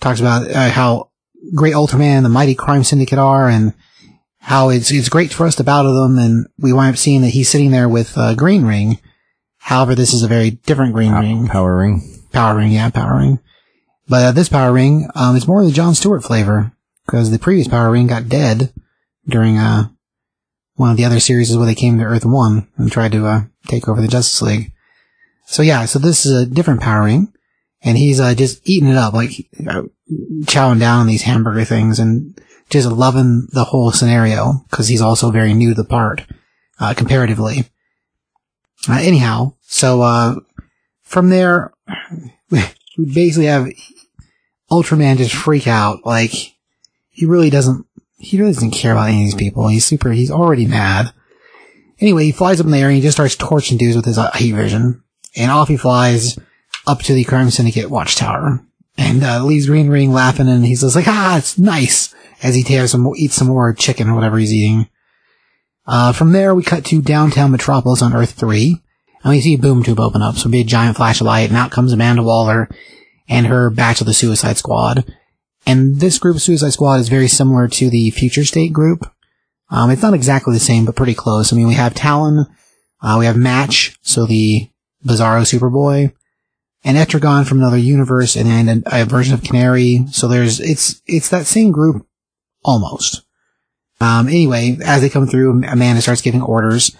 talks 0.00 0.18
about 0.18 0.50
uh, 0.50 0.70
how 0.70 1.10
great 1.54 1.74
Ultraman 1.74 2.16
and 2.16 2.24
the 2.24 2.30
mighty 2.30 2.54
crime 2.54 2.84
syndicate 2.84 3.18
are, 3.18 3.48
and 3.48 3.74
how 4.38 4.70
it's 4.70 4.90
it's 4.90 5.08
great 5.08 5.32
for 5.32 5.46
us 5.46 5.56
to 5.56 5.64
to 5.64 5.68
them. 5.68 6.18
And 6.18 6.46
we 6.58 6.72
wind 6.72 6.94
up 6.94 6.98
seeing 6.98 7.22
that 7.22 7.28
he's 7.30 7.48
sitting 7.48 7.70
there 7.70 7.88
with 7.88 8.16
uh, 8.16 8.34
Green 8.34 8.64
Ring. 8.64 8.98
However, 9.58 9.94
this 9.94 10.12
is 10.12 10.22
a 10.22 10.28
very 10.28 10.50
different 10.50 10.94
Green 10.94 11.12
Ring. 11.12 11.46
Power 11.46 11.76
ring. 11.76 12.02
Power 12.32 12.56
ring, 12.56 12.72
yeah, 12.72 12.90
power 12.90 13.18
ring. 13.18 13.38
But 14.08 14.24
uh, 14.24 14.32
this 14.32 14.48
power 14.48 14.72
ring, 14.72 15.08
um, 15.14 15.36
is 15.36 15.46
more 15.46 15.64
the 15.64 15.70
John 15.70 15.94
Stewart 15.94 16.24
flavor 16.24 16.72
because 17.06 17.30
the 17.30 17.38
previous 17.38 17.68
power 17.68 17.90
ring 17.90 18.06
got 18.06 18.28
dead 18.28 18.72
during 19.26 19.58
uh 19.58 19.88
one 20.74 20.90
of 20.90 20.96
the 20.96 21.04
other 21.04 21.20
series 21.20 21.56
where 21.56 21.66
they 21.66 21.74
came 21.74 21.98
to 21.98 22.04
Earth 22.04 22.24
One 22.24 22.68
and 22.76 22.90
tried 22.90 23.12
to 23.12 23.26
uh 23.26 23.42
take 23.68 23.88
over 23.88 24.00
the 24.00 24.08
Justice 24.08 24.42
League. 24.42 24.72
So 25.46 25.62
yeah, 25.62 25.84
so 25.84 25.98
this 25.98 26.26
is 26.26 26.32
a 26.32 26.46
different 26.46 26.80
power 26.80 27.04
ring, 27.04 27.32
and 27.82 27.96
he's 27.98 28.20
uh 28.20 28.34
just 28.34 28.68
eating 28.68 28.88
it 28.88 28.96
up, 28.96 29.14
like 29.14 29.30
uh, 29.68 29.82
chowing 30.44 30.78
down 30.78 31.06
these 31.06 31.22
hamburger 31.22 31.64
things 31.64 31.98
and 31.98 32.38
just 32.70 32.88
loving 32.88 33.48
the 33.52 33.64
whole 33.64 33.92
scenario 33.92 34.64
because 34.70 34.88
he's 34.88 35.02
also 35.02 35.30
very 35.30 35.54
new 35.54 35.70
to 35.70 35.74
the 35.74 35.88
part 35.88 36.24
uh, 36.80 36.94
comparatively. 36.94 37.64
Uh, 38.88 38.98
anyhow, 39.00 39.54
so 39.60 40.02
uh 40.02 40.34
from 41.02 41.28
there 41.28 41.72
we 42.50 42.64
basically 42.96 43.46
have 43.46 43.68
Ultraman 44.72 45.18
just 45.18 45.34
freak 45.34 45.66
out. 45.66 46.04
Like, 46.06 46.32
he 47.10 47.26
really 47.26 47.50
doesn't, 47.50 47.86
he 48.16 48.38
really 48.38 48.54
doesn't 48.54 48.70
care 48.70 48.92
about 48.92 49.10
any 49.10 49.18
of 49.18 49.26
these 49.26 49.34
people. 49.34 49.68
He's 49.68 49.84
super, 49.84 50.10
he's 50.10 50.30
already 50.30 50.66
mad. 50.66 51.12
Anyway, 52.00 52.24
he 52.24 52.32
flies 52.32 52.58
up 52.58 52.66
in 52.66 52.72
the 52.72 52.78
air 52.78 52.88
and 52.88 52.96
he 52.96 53.02
just 53.02 53.16
starts 53.16 53.36
torching 53.36 53.76
dudes 53.76 53.96
with 53.96 54.06
his 54.06 54.18
uh, 54.18 54.32
heat 54.32 54.52
vision. 54.52 55.02
And 55.36 55.50
off 55.50 55.68
he 55.68 55.76
flies 55.76 56.38
up 56.86 57.00
to 57.00 57.14
the 57.14 57.24
Crime 57.24 57.50
Syndicate 57.50 57.90
watchtower. 57.90 58.64
And, 58.96 59.22
uh, 59.24 59.44
leaves 59.44 59.66
Green 59.66 59.88
Ring 59.88 60.12
laughing 60.12 60.48
and 60.48 60.64
he's 60.64 60.82
just 60.82 60.96
like, 60.96 61.08
ah, 61.08 61.38
it's 61.38 61.58
nice. 61.58 62.14
As 62.42 62.54
he 62.54 62.62
tears 62.62 62.90
some, 62.90 63.10
eats 63.16 63.34
some 63.34 63.48
more 63.48 63.72
chicken 63.72 64.08
or 64.08 64.14
whatever 64.14 64.38
he's 64.38 64.52
eating. 64.52 64.88
Uh, 65.86 66.12
from 66.12 66.32
there, 66.32 66.54
we 66.54 66.62
cut 66.62 66.84
to 66.86 67.00
downtown 67.00 67.50
Metropolis 67.50 68.02
on 68.02 68.14
Earth 68.14 68.32
3. 68.32 68.80
And 69.22 69.30
we 69.30 69.40
see 69.40 69.54
a 69.54 69.58
boom 69.58 69.82
tube 69.82 70.00
open 70.00 70.22
up. 70.22 70.36
So 70.36 70.50
be 70.50 70.60
a 70.60 70.64
giant 70.64 70.96
flash 70.96 71.20
of 71.20 71.26
light 71.26 71.48
and 71.48 71.56
out 71.56 71.70
comes 71.70 71.92
Amanda 71.92 72.22
Waller 72.22 72.68
and 73.28 73.46
her 73.46 73.70
batch 73.70 74.00
of 74.00 74.06
the 74.06 74.14
Suicide 74.14 74.56
Squad. 74.56 75.04
And 75.64 76.00
this 76.00 76.18
group 76.18 76.36
of 76.36 76.42
Suicide 76.42 76.72
Squad 76.72 77.00
is 77.00 77.08
very 77.08 77.28
similar 77.28 77.68
to 77.68 77.88
the 77.88 78.10
Future 78.10 78.44
State 78.44 78.72
group. 78.72 79.08
Um, 79.70 79.90
it's 79.90 80.02
not 80.02 80.14
exactly 80.14 80.52
the 80.52 80.60
same, 80.60 80.84
but 80.84 80.96
pretty 80.96 81.14
close. 81.14 81.52
I 81.52 81.56
mean, 81.56 81.68
we 81.68 81.74
have 81.74 81.94
Talon, 81.94 82.46
uh, 83.00 83.16
we 83.18 83.26
have 83.26 83.36
Match, 83.36 83.96
so 84.02 84.26
the 84.26 84.68
Bizarro 85.04 85.42
Superboy, 85.42 86.12
and 86.84 86.96
Etrigan 86.96 87.46
from 87.46 87.58
another 87.58 87.78
universe, 87.78 88.36
and 88.36 88.48
then 88.48 88.82
a, 88.86 89.02
a 89.02 89.04
version 89.04 89.34
of 89.34 89.42
Canary. 89.42 90.06
So 90.10 90.28
there's, 90.28 90.60
it's, 90.60 91.00
it's 91.06 91.28
that 91.28 91.46
same 91.46 91.70
group, 91.70 92.06
almost. 92.64 93.22
Um, 94.00 94.26
anyway, 94.26 94.78
as 94.84 95.00
they 95.00 95.08
come 95.08 95.26
through, 95.26 95.62
Amanda 95.64 96.02
starts 96.02 96.22
giving 96.22 96.42
orders, 96.42 96.96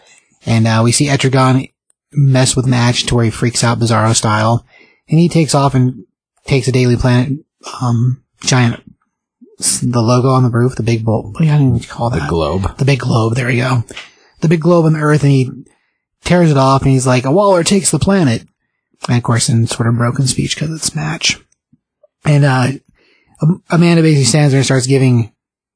and, 0.47 0.67
uh, 0.67 0.83
we 0.85 0.93
see 0.93 1.07
Etrigan 1.07 1.73
mess 2.13 2.55
with 2.55 2.67
Match 2.67 3.07
to 3.07 3.15
where 3.15 3.25
he 3.25 3.31
freaks 3.31 3.65
out 3.65 3.79
Bizarro 3.79 4.15
style, 4.15 4.65
and 5.09 5.19
he 5.19 5.29
takes 5.29 5.55
off 5.55 5.75
and 5.75 6.05
takes 6.47 6.69
a 6.69 6.73
Daily 6.73 6.97
Planet, 6.97 7.39
um, 7.81 8.23
giant, 8.43 8.83
the 9.59 10.01
logo 10.01 10.29
on 10.29 10.43
the 10.43 10.51
roof, 10.51 10.77
the 10.77 10.83
big 10.83 11.05
bolt, 11.05 11.27
what 11.27 11.39
do 11.39 11.45
you 11.45 11.53
even 11.53 11.81
call 11.81 12.11
that? 12.11 12.23
The 12.23 12.29
globe. 12.29 12.79
The 12.79 12.85
big 12.85 13.01
globe, 13.01 13.35
there 13.35 13.51
you 13.51 13.63
go. 13.63 13.85
The 14.41 14.49
big 14.49 14.61
globe 14.61 14.87
on 14.87 14.93
the 14.95 15.01
earth, 15.01 15.23
and 15.23 15.33
he 15.33 15.51
tears 16.25 16.51
it 16.51 16.57
off, 16.57 16.83
and 16.83 16.91
he's 16.91 17.07
like, 17.07 17.25
a 17.25 17.33
Waller 17.33 17.65
takes 17.65 17.91
the 17.91 17.99
planet. 17.99 18.47
And 19.09 19.17
of 19.17 19.23
course, 19.23 19.49
in 19.49 19.67
sort 19.67 19.89
of 19.89 19.97
broken 19.97 20.27
speech 20.27 20.55
because 20.55 20.71
it's 20.71 20.95
Match. 20.95 21.41
And, 22.25 22.45
uh, 22.45 22.69
Amanda 23.71 24.03
basically 24.03 24.25
stands 24.25 24.53
there 24.53 24.61
and 24.61 24.65
starts 24.65 24.87
giving 24.87 25.33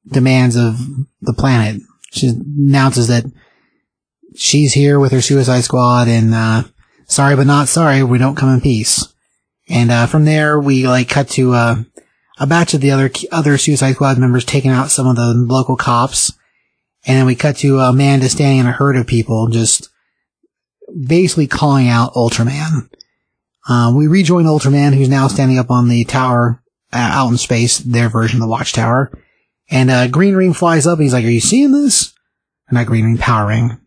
demands 0.07 0.55
of 0.55 0.79
the 1.21 1.33
planet. 1.33 1.83
She 2.13 2.29
announces 2.29 3.09
that 3.09 3.25
she's 4.37 4.73
here 4.73 5.01
with 5.01 5.11
her 5.13 5.21
Suicide 5.21 5.63
Squad, 5.63 6.07
and, 6.07 6.33
uh, 6.33 6.63
sorry 7.07 7.35
but 7.35 7.49
not 7.49 7.69
sorry, 7.69 8.03
we 8.05 8.19
don't 8.19 8.37
come 8.37 8.51
in 8.51 8.61
peace. 8.61 9.09
And, 9.69 9.91
uh, 9.91 10.07
from 10.07 10.25
there, 10.25 10.61
we, 10.61 10.87
like, 10.87 11.09
cut 11.09 11.29
to, 11.31 11.53
uh, 11.55 11.83
a 12.39 12.47
batch 12.47 12.75
of 12.75 12.81
the 12.81 12.93
other, 12.93 13.11
other 13.33 13.59
Suicide 13.59 13.95
Squad 13.95 14.19
members 14.19 14.45
taking 14.45 14.71
out 14.71 14.91
some 14.93 15.09
of 15.09 15.17
the 15.17 15.35
local 15.35 15.77
cops. 15.77 16.33
And 17.05 17.17
then 17.17 17.27
we 17.27 17.35
cut 17.35 17.57
to 17.59 17.79
Amanda 17.79 18.29
standing 18.29 18.59
in 18.59 18.67
a 18.67 18.73
herd 18.73 18.97
of 18.97 19.07
people, 19.07 19.49
just 19.49 19.89
basically 21.07 21.47
calling 21.47 21.89
out 21.89 22.15
Ultraman. 22.15 22.91
Um, 23.69 23.97
we 23.97 24.07
rejoin 24.07 24.45
Ultraman, 24.45 24.95
who's 24.95 25.09
now 25.09 25.29
standing 25.29 25.59
up 25.59 25.71
on 25.71 25.89
the 25.89 26.05
tower 26.05 26.63
uh, 26.93 26.97
out 27.13 27.31
in 27.31 27.39
space, 27.39 27.79
their 27.79 28.09
version 28.09 28.37
of 28.37 28.43
the 28.43 28.51
Watchtower. 28.51 29.11
And 29.69 29.91
uh, 29.91 30.07
Green 30.09 30.35
Ring 30.35 30.53
flies 30.53 30.87
up 30.87 30.99
and 30.99 31.05
he's 31.05 31.13
like, 31.13 31.25
"Are 31.25 31.31
you 31.31 31.41
seeing 31.41 31.73
this?" 31.73 32.15
Or 32.71 32.75
not 32.75 32.87
Green 32.87 33.05
Ring, 33.05 33.19
Power 33.19 33.49
Ring 33.49 33.81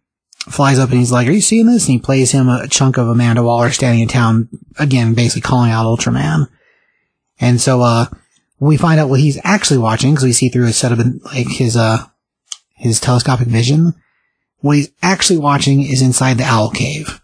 flies 0.50 0.80
up 0.80 0.90
and 0.90 1.00
he's 1.00 1.12
like, 1.12 1.28
"Are 1.28 1.32
you 1.32 1.42
seeing 1.42 1.68
this?" 1.68 1.86
And 1.86 1.94
he 1.94 2.00
plays 2.00 2.32
him 2.32 2.50
a 2.50 2.68
chunk 2.68 2.98
of 2.98 3.08
Amanda 3.08 3.44
Waller 3.44 3.72
standing 3.72 4.02
in 4.02 4.08
town 4.08 4.50
again, 4.78 5.14
basically 5.14 5.42
calling 5.42 5.72
out 5.72 5.86
Ultraman. 5.86 6.48
And 7.40 7.62
so 7.62 7.82
uh, 7.82 8.08
we 8.60 8.78
find 8.78 9.00
out 9.00 9.10
what 9.10 9.22
he's 9.22 9.40
actually 9.44 9.78
watching 9.78 10.12
because 10.12 10.26
we 10.26 10.34
see 10.34 10.50
through 10.50 10.68
a 10.68 10.74
set 10.74 10.92
of 10.92 11.00
like 11.26 11.48
his 11.48 11.78
uh 11.78 12.06
his 12.76 13.00
telescopic 13.00 13.48
vision. 13.48 13.94
What 14.60 14.78
he's 14.78 14.92
actually 15.02 15.40
watching 15.40 15.82
is 15.82 16.02
inside 16.02 16.38
the 16.38 16.44
Owl 16.44 16.72
Cave. 16.72 17.22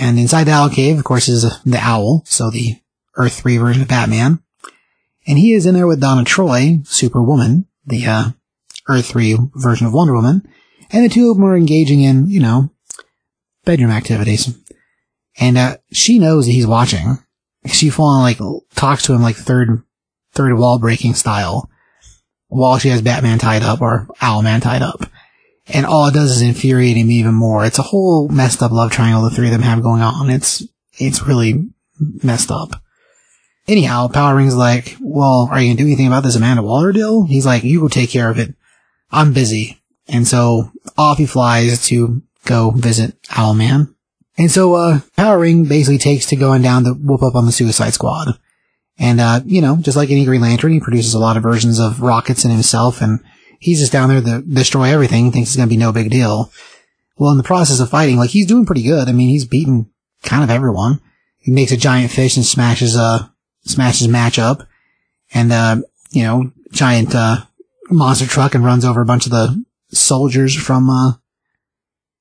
And 0.00 0.18
inside 0.18 0.44
the 0.44 0.52
Owl 0.52 0.70
Cave, 0.70 0.96
of 0.98 1.04
course, 1.04 1.28
is 1.28 1.42
the 1.42 1.78
Owl, 1.78 2.22
so 2.24 2.50
the 2.50 2.76
Earth 3.16 3.40
3 3.40 3.58
version 3.58 3.82
of 3.82 3.88
Batman. 3.88 4.42
And 5.26 5.38
he 5.38 5.52
is 5.52 5.66
in 5.66 5.74
there 5.74 5.86
with 5.86 6.00
Donna 6.00 6.24
Troy, 6.24 6.80
Superwoman, 6.84 7.66
the 7.84 8.06
uh, 8.06 8.30
Earth 8.88 9.10
3 9.10 9.36
version 9.54 9.86
of 9.86 9.92
Wonder 9.92 10.14
Woman. 10.14 10.48
And 10.90 11.04
the 11.04 11.10
two 11.10 11.30
of 11.30 11.36
them 11.36 11.44
are 11.44 11.54
engaging 11.54 12.00
in, 12.00 12.30
you 12.30 12.40
know, 12.40 12.70
bedroom 13.66 13.90
activities. 13.90 14.58
And 15.38 15.58
uh, 15.58 15.76
she 15.92 16.18
knows 16.18 16.46
that 16.46 16.52
he's 16.52 16.66
watching. 16.66 17.18
She 17.66 17.90
full 17.90 18.20
like, 18.20 18.38
talks 18.74 19.02
to 19.02 19.12
him 19.12 19.20
like 19.20 19.36
third, 19.36 19.82
third 20.32 20.56
wall 20.56 20.78
breaking 20.78 21.12
style 21.12 21.68
while 22.48 22.78
she 22.78 22.88
has 22.88 23.02
Batman 23.02 23.38
tied 23.38 23.62
up 23.62 23.82
or 23.82 24.08
Owlman 24.22 24.62
tied 24.62 24.80
up. 24.80 25.02
And 25.72 25.86
all 25.86 26.06
it 26.08 26.14
does 26.14 26.32
is 26.32 26.42
infuriate 26.42 26.96
him 26.96 27.10
even 27.10 27.34
more. 27.34 27.64
It's 27.64 27.78
a 27.78 27.82
whole 27.82 28.28
messed 28.28 28.62
up 28.62 28.72
love 28.72 28.90
triangle 28.90 29.22
the 29.22 29.30
three 29.30 29.46
of 29.46 29.52
them 29.52 29.62
have 29.62 29.82
going 29.82 30.02
on. 30.02 30.30
It's, 30.30 30.66
it's 30.94 31.22
really 31.22 31.68
messed 32.22 32.50
up. 32.50 32.82
Anyhow, 33.68 34.08
Power 34.08 34.36
Ring's 34.36 34.56
like, 34.56 34.96
well, 35.00 35.48
are 35.50 35.60
you 35.60 35.68
gonna 35.68 35.78
do 35.78 35.86
anything 35.86 36.06
about 36.06 36.24
this 36.24 36.34
Amanda 36.34 36.62
Waller 36.62 36.92
deal? 36.92 37.24
He's 37.24 37.46
like, 37.46 37.62
you 37.62 37.80
go 37.80 37.88
take 37.88 38.10
care 38.10 38.30
of 38.30 38.38
it. 38.38 38.54
I'm 39.12 39.32
busy. 39.32 39.80
And 40.08 40.26
so 40.26 40.72
off 40.98 41.18
he 41.18 41.26
flies 41.26 41.86
to 41.86 42.22
go 42.46 42.70
visit 42.70 43.20
Owlman. 43.24 43.94
And 44.38 44.50
so, 44.50 44.74
uh, 44.74 45.00
Power 45.16 45.38
Ring 45.38 45.66
basically 45.66 45.98
takes 45.98 46.26
to 46.26 46.36
going 46.36 46.62
down 46.62 46.84
to 46.84 46.94
whoop 46.94 47.22
up 47.22 47.34
on 47.34 47.46
the 47.46 47.52
Suicide 47.52 47.92
Squad. 47.92 48.38
And, 48.98 49.20
uh, 49.20 49.40
you 49.44 49.60
know, 49.60 49.76
just 49.76 49.96
like 49.96 50.10
any 50.10 50.24
Green 50.24 50.40
Lantern, 50.40 50.72
he 50.72 50.80
produces 50.80 51.14
a 51.14 51.18
lot 51.18 51.36
of 51.36 51.42
versions 51.42 51.78
of 51.78 52.00
rockets 52.00 52.44
in 52.44 52.50
himself, 52.50 53.00
and 53.00 53.20
he's 53.60 53.78
just 53.78 53.92
down 53.92 54.08
there 54.08 54.20
to 54.20 54.42
destroy 54.42 54.92
everything, 54.92 55.30
thinks 55.30 55.50
it's 55.50 55.56
gonna 55.56 55.68
be 55.68 55.76
no 55.76 55.92
big 55.92 56.10
deal. 56.10 56.50
Well, 57.16 57.30
in 57.30 57.36
the 57.36 57.44
process 57.44 57.78
of 57.78 57.90
fighting, 57.90 58.16
like, 58.16 58.30
he's 58.30 58.46
doing 58.46 58.66
pretty 58.66 58.82
good. 58.82 59.08
I 59.08 59.12
mean, 59.12 59.28
he's 59.28 59.44
beaten 59.44 59.90
kind 60.24 60.42
of 60.42 60.50
everyone. 60.50 61.00
He 61.38 61.52
makes 61.52 61.70
a 61.70 61.76
giant 61.76 62.10
fish 62.10 62.36
and 62.36 62.44
smashes, 62.44 62.96
uh, 62.96 63.28
smashes 63.64 64.08
match 64.08 64.38
up. 64.38 64.66
And, 65.32 65.52
uh, 65.52 65.82
you 66.10 66.22
know, 66.22 66.50
giant, 66.72 67.14
uh, 67.14 67.44
monster 67.90 68.26
truck 68.26 68.54
and 68.54 68.64
runs 68.64 68.84
over 68.84 69.02
a 69.02 69.06
bunch 69.06 69.26
of 69.26 69.32
the 69.32 69.62
soldiers 69.92 70.54
from, 70.56 70.88
uh, 70.88 71.12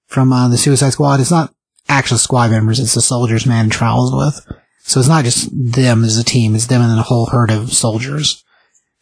from, 0.06 0.34
uh, 0.34 0.50
the 0.50 0.58
Suicide 0.58 0.92
Squad. 0.92 1.22
It's 1.22 1.32
not 1.32 1.54
actual 1.88 2.18
squad 2.18 2.52
members, 2.52 2.80
it's 2.80 2.94
the 2.94 3.02
soldiers 3.02 3.46
man 3.46 3.70
travels 3.70 4.14
with. 4.14 4.46
So 4.84 5.00
it's 5.00 5.10
not 5.10 5.24
just 5.24 5.50
them 5.52 6.04
as 6.04 6.18
a 6.18 6.24
team, 6.24 6.56
it's 6.56 6.66
them 6.66 6.82
and 6.82 6.92
then 6.92 6.98
a 6.98 7.04
whole 7.04 7.28
herd 7.28 7.52
of 7.52 7.72
soldiers. 7.72 8.44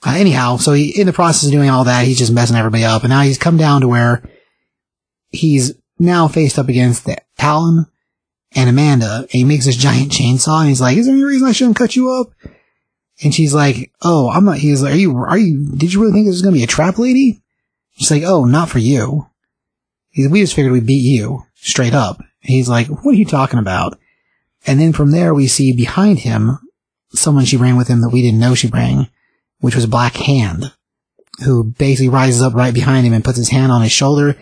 Uh, 0.08 0.16
anyhow, 0.16 0.56
so 0.56 0.72
he, 0.72 0.98
in 0.98 1.06
the 1.06 1.12
process 1.12 1.48
of 1.48 1.52
doing 1.52 1.70
all 1.70 1.84
that, 1.84 2.06
he's 2.06 2.18
just 2.18 2.32
messing 2.32 2.56
everybody 2.56 2.86
up. 2.86 3.04
And 3.04 3.10
now 3.10 3.24
he's 3.24 3.38
come 3.38 3.58
down 3.58 3.82
to 3.82 3.90
where 3.90 4.24
he's 5.32 5.74
now 6.00 6.30
faced 6.30 6.58
up 6.58 6.70
against 6.70 7.10
Talon 7.38 7.88
and 8.56 8.70
Amanda, 8.70 9.18
and 9.20 9.32
he 9.32 9.44
makes 9.44 9.66
this 9.66 9.76
giant 9.76 10.14
chainsaw, 10.14 10.62
and 10.62 10.70
he's 10.70 10.80
like, 10.80 10.96
"Is 10.96 11.08
there 11.08 11.14
any 11.14 11.26
reason 11.26 11.46
I 11.46 11.52
shouldn't 11.52 11.76
cut 11.76 11.98
you 11.98 12.10
up?" 12.10 12.32
And 13.22 13.36
she's 13.36 13.54
like, 13.54 13.92
"Oh, 14.02 14.30
I'm 14.30 14.46
not." 14.46 14.60
He's 14.60 14.82
like, 14.82 14.94
"Are 14.94 14.98
you? 14.98 15.18
Are 15.18 15.38
you? 15.38 15.76
Did 15.76 15.92
you 15.92 16.00
really 16.00 16.14
think 16.14 16.26
this 16.26 16.36
was 16.36 16.42
gonna 16.42 16.56
be 16.56 16.64
a 16.64 16.68
trap, 16.68 16.98
lady?" 16.98 17.42
She's 17.98 18.10
like, 18.10 18.24
"Oh, 18.24 18.46
not 18.46 18.70
for 18.70 18.80
you." 18.80 19.28
He's, 20.10 20.30
we 20.30 20.40
just 20.40 20.54
figured 20.54 20.72
we'd 20.72 20.86
beat 20.86 21.04
you 21.04 21.44
straight 21.56 21.94
up. 21.94 22.20
And 22.20 22.52
he's 22.52 22.70
like, 22.70 22.88
"What 22.88 23.12
are 23.12 23.18
you 23.18 23.26
talking 23.26 23.60
about?" 23.60 24.00
And 24.66 24.80
then 24.80 24.94
from 24.94 25.12
there, 25.12 25.34
we 25.34 25.48
see 25.48 25.74
behind 25.74 26.20
him 26.20 26.60
someone 27.10 27.44
she 27.44 27.58
ran 27.58 27.76
with 27.76 27.90
him 27.90 28.00
that 28.02 28.10
we 28.10 28.22
didn't 28.22 28.40
know 28.40 28.56
she 28.56 28.68
ran, 28.68 29.10
which 29.60 29.76
was 29.76 29.86
Black 29.86 30.16
Hand, 30.16 30.74
who 31.44 31.64
basically 31.64 32.10
rises 32.10 32.42
up 32.42 32.54
right 32.54 32.74
behind 32.74 33.06
him 33.06 33.14
and 33.14 33.24
puts 33.24 33.38
his 33.38 33.50
hand 33.50 33.72
on 33.72 33.82
his 33.82 33.92
shoulder, 33.92 34.38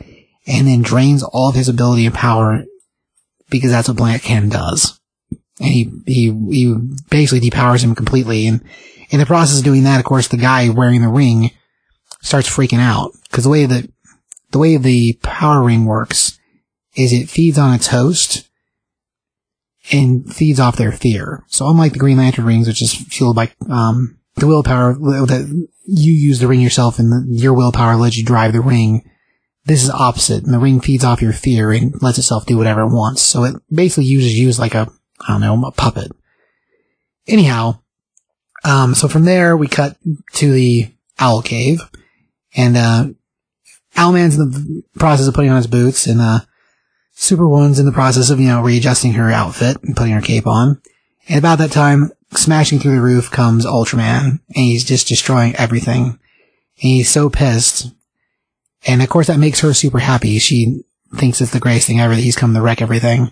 and 0.47 0.67
then 0.67 0.81
drains 0.81 1.23
all 1.23 1.49
of 1.49 1.55
his 1.55 1.69
ability 1.69 2.05
and 2.05 2.15
power 2.15 2.63
because 3.49 3.71
that's 3.71 3.87
what 3.87 3.97
Black 3.97 4.23
Hand 4.23 4.51
does. 4.51 4.99
And 5.59 5.69
he, 5.69 5.91
he, 6.05 6.31
he 6.49 6.75
basically 7.09 7.49
depowers 7.49 7.83
him 7.83 7.95
completely. 7.95 8.47
And 8.47 8.63
in 9.09 9.19
the 9.19 9.25
process 9.25 9.59
of 9.59 9.63
doing 9.63 9.83
that, 9.83 9.99
of 9.99 10.05
course, 10.05 10.27
the 10.27 10.37
guy 10.37 10.69
wearing 10.69 11.01
the 11.01 11.07
ring 11.07 11.51
starts 12.21 12.49
freaking 12.49 12.79
out. 12.79 13.11
Cause 13.31 13.43
the 13.43 13.49
way 13.49 13.65
that, 13.65 13.89
the 14.51 14.59
way 14.59 14.77
the 14.77 15.13
power 15.21 15.63
ring 15.63 15.85
works 15.85 16.39
is 16.95 17.13
it 17.13 17.29
feeds 17.29 17.57
on 17.57 17.73
its 17.73 17.87
host 17.87 18.49
and 19.91 20.33
feeds 20.33 20.59
off 20.59 20.77
their 20.77 20.91
fear. 20.91 21.43
So 21.47 21.69
unlike 21.69 21.93
the 21.93 21.99
Green 21.99 22.17
Lantern 22.17 22.45
rings, 22.45 22.67
which 22.67 22.81
is 22.81 22.93
fueled 22.93 23.35
by, 23.35 23.51
um, 23.69 24.14
the 24.35 24.47
willpower 24.47 24.93
that 24.93 25.65
you 25.85 26.13
use 26.13 26.39
the 26.39 26.47
ring 26.47 26.61
yourself 26.61 26.99
and 26.99 27.35
your 27.35 27.53
willpower 27.53 27.95
lets 27.95 28.17
you 28.17 28.25
drive 28.25 28.53
the 28.53 28.61
ring, 28.61 29.09
this 29.65 29.83
is 29.83 29.89
opposite, 29.89 30.43
and 30.43 30.53
the 30.53 30.59
ring 30.59 30.79
feeds 30.79 31.03
off 31.03 31.21
your 31.21 31.33
fear 31.33 31.71
and 31.71 32.01
lets 32.01 32.17
itself 32.17 32.45
do 32.45 32.57
whatever 32.57 32.81
it 32.81 32.93
wants. 32.93 33.21
So 33.21 33.43
it 33.43 33.55
basically 33.71 34.05
uses 34.05 34.37
you 34.37 34.47
as 34.47 34.59
like 34.59 34.75
a, 34.75 34.91
I 35.21 35.31
don't 35.31 35.41
know, 35.41 35.67
a 35.67 35.71
puppet. 35.71 36.11
Anyhow, 37.27 37.79
um, 38.63 38.93
so 38.93 39.07
from 39.07 39.25
there 39.25 39.55
we 39.55 39.67
cut 39.67 39.97
to 40.33 40.51
the 40.51 40.91
owl 41.19 41.41
cave, 41.41 41.79
and 42.55 42.77
uh, 42.77 43.07
Owlman's 43.95 44.37
in 44.37 44.49
the 44.49 44.83
process 44.99 45.27
of 45.27 45.33
putting 45.33 45.49
on 45.49 45.57
his 45.57 45.67
boots, 45.67 46.07
and 46.07 46.19
uh, 46.19 46.39
Superwoman's 47.13 47.79
in 47.79 47.85
the 47.85 47.91
process 47.91 48.29
of 48.29 48.39
you 48.39 48.47
know 48.47 48.61
readjusting 48.61 49.13
her 49.13 49.31
outfit 49.31 49.77
and 49.83 49.95
putting 49.95 50.13
her 50.13 50.21
cape 50.21 50.47
on. 50.47 50.81
And 51.27 51.39
about 51.39 51.57
that 51.59 51.71
time, 51.71 52.11
smashing 52.33 52.79
through 52.79 52.95
the 52.95 53.01
roof 53.01 53.31
comes 53.31 53.65
Ultraman, 53.65 54.23
and 54.23 54.41
he's 54.49 54.83
just 54.83 55.07
destroying 55.07 55.55
everything. 55.55 56.03
And 56.03 56.19
he's 56.77 57.09
so 57.09 57.29
pissed 57.29 57.91
and 58.85 59.01
of 59.01 59.09
course 59.09 59.27
that 59.27 59.39
makes 59.39 59.61
her 59.61 59.73
super 59.73 59.99
happy. 59.99 60.39
She 60.39 60.83
thinks 61.15 61.41
it's 61.41 61.51
the 61.51 61.59
greatest 61.59 61.87
thing 61.87 61.99
ever 61.99 62.15
that 62.15 62.21
he's 62.21 62.35
come 62.35 62.53
to 62.53 62.61
wreck 62.61 62.81
everything. 62.81 63.31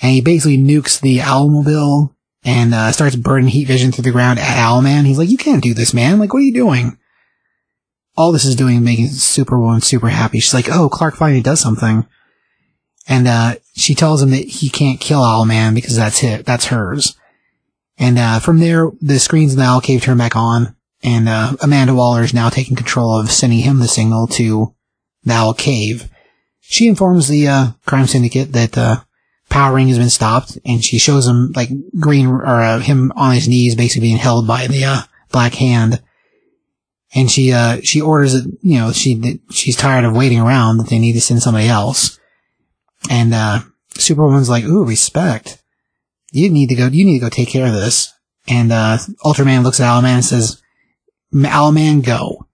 And 0.00 0.12
he 0.12 0.20
basically 0.20 0.58
nukes 0.58 1.00
the 1.00 1.18
Owlmobile 1.18 2.14
and 2.44 2.74
uh, 2.74 2.92
starts 2.92 3.16
burning 3.16 3.48
heat 3.48 3.66
vision 3.66 3.92
through 3.92 4.04
the 4.04 4.12
ground 4.12 4.38
at 4.38 4.56
Owlman. 4.56 5.06
He's 5.06 5.18
like, 5.18 5.28
you 5.28 5.38
can't 5.38 5.62
do 5.62 5.74
this, 5.74 5.92
man. 5.92 6.18
Like, 6.18 6.32
what 6.32 6.40
are 6.40 6.44
you 6.44 6.54
doing? 6.54 6.98
All 8.16 8.32
this 8.32 8.44
is 8.44 8.56
doing 8.56 8.82
making 8.82 9.08
Superwoman 9.08 9.80
super 9.80 10.08
happy. 10.08 10.40
She's 10.40 10.54
like, 10.54 10.68
oh, 10.70 10.88
Clark 10.88 11.16
finally 11.16 11.42
does 11.42 11.60
something. 11.60 12.06
And 13.08 13.26
uh, 13.26 13.56
she 13.74 13.94
tells 13.94 14.22
him 14.22 14.30
that 14.30 14.46
he 14.46 14.68
can't 14.68 15.00
kill 15.00 15.20
Owlman 15.20 15.74
because 15.74 15.96
that's 15.96 16.22
it. 16.22 16.44
That's 16.44 16.66
hers. 16.66 17.16
And 17.98 18.18
uh, 18.18 18.40
from 18.40 18.60
there, 18.60 18.90
the 19.00 19.18
screens 19.18 19.52
in 19.52 19.58
the 19.58 19.64
Owl 19.64 19.80
Cave 19.80 20.02
turn 20.02 20.18
back 20.18 20.36
on, 20.36 20.76
and 21.02 21.28
uh, 21.28 21.56
Amanda 21.60 21.94
Waller 21.94 22.22
is 22.22 22.34
now 22.34 22.48
taking 22.48 22.76
control 22.76 23.18
of 23.18 23.30
sending 23.30 23.60
him 23.60 23.80
the 23.80 23.88
signal 23.88 24.26
to 24.28 24.74
the 25.24 25.34
Owl 25.34 25.54
Cave. 25.54 26.08
She 26.60 26.86
informs 26.86 27.28
the 27.28 27.48
uh, 27.48 27.66
crime 27.86 28.06
syndicate 28.06 28.52
that 28.52 28.78
uh, 28.78 29.00
Power 29.48 29.74
Ring 29.74 29.88
has 29.88 29.98
been 29.98 30.10
stopped, 30.10 30.58
and 30.64 30.84
she 30.84 30.98
shows 30.98 31.26
him 31.26 31.52
like 31.56 31.70
green 31.98 32.26
or 32.26 32.44
uh, 32.44 32.78
him 32.80 33.12
on 33.16 33.34
his 33.34 33.48
knees, 33.48 33.74
basically 33.74 34.08
being 34.08 34.18
held 34.18 34.46
by 34.46 34.66
the 34.66 34.84
uh, 34.84 35.02
Black 35.32 35.54
Hand. 35.54 36.02
And 37.14 37.30
she 37.30 37.52
uh, 37.52 37.80
she 37.82 38.02
orders 38.02 38.34
it. 38.34 38.44
You 38.60 38.78
know, 38.78 38.92
she 38.92 39.40
she's 39.50 39.76
tired 39.76 40.04
of 40.04 40.14
waiting 40.14 40.40
around. 40.40 40.76
That 40.76 40.90
they 40.90 40.98
need 40.98 41.14
to 41.14 41.22
send 41.22 41.42
somebody 41.42 41.66
else. 41.66 42.20
And 43.08 43.32
uh, 43.32 43.60
Superwoman's 43.94 44.50
like, 44.50 44.64
"Ooh, 44.64 44.84
respect. 44.84 45.62
You 46.32 46.50
need 46.50 46.68
to 46.68 46.74
go. 46.74 46.86
You 46.86 47.04
need 47.04 47.18
to 47.18 47.26
go 47.26 47.28
take 47.28 47.48
care 47.48 47.66
of 47.66 47.72
this." 47.72 48.12
And 48.48 48.72
uh, 48.72 48.98
Ultraman 49.24 49.62
looks 49.62 49.80
at 49.80 49.86
Owlman 49.86 50.04
and 50.04 50.24
says, 50.24 50.62
"Owlman, 51.32 52.04
go." 52.04 52.48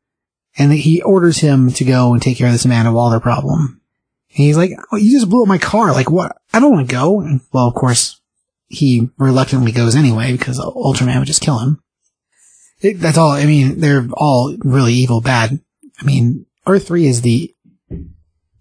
and 0.56 0.72
he 0.72 1.02
orders 1.02 1.38
him 1.38 1.70
to 1.72 1.84
go 1.84 2.12
and 2.12 2.22
take 2.22 2.38
care 2.38 2.46
of 2.46 2.52
this 2.52 2.64
Amanda 2.64 2.92
Waller 2.92 3.20
problem. 3.20 3.80
And 4.30 4.36
he's 4.36 4.56
like, 4.56 4.70
oh, 4.92 4.96
you 4.96 5.10
just 5.10 5.28
blew 5.28 5.42
up 5.42 5.48
my 5.48 5.58
car. 5.58 5.92
Like, 5.92 6.10
what? 6.10 6.36
I 6.52 6.60
don't 6.60 6.72
want 6.72 6.88
to 6.88 6.94
go. 6.94 7.20
And, 7.20 7.40
well, 7.52 7.66
of 7.66 7.74
course, 7.74 8.20
he 8.68 9.10
reluctantly 9.18 9.72
goes 9.72 9.96
anyway 9.96 10.32
because 10.32 10.58
Ultraman 10.58 11.18
would 11.18 11.26
just 11.26 11.42
kill 11.42 11.58
him. 11.58 11.82
It, 12.80 13.00
that's 13.00 13.18
all. 13.18 13.30
I 13.30 13.46
mean, 13.46 13.80
they're 13.80 14.06
all 14.12 14.56
really 14.60 14.92
evil, 14.92 15.20
bad. 15.20 15.60
I 16.00 16.04
mean, 16.04 16.46
Earth 16.66 16.88
3 16.88 17.06
is 17.06 17.22
the 17.22 17.54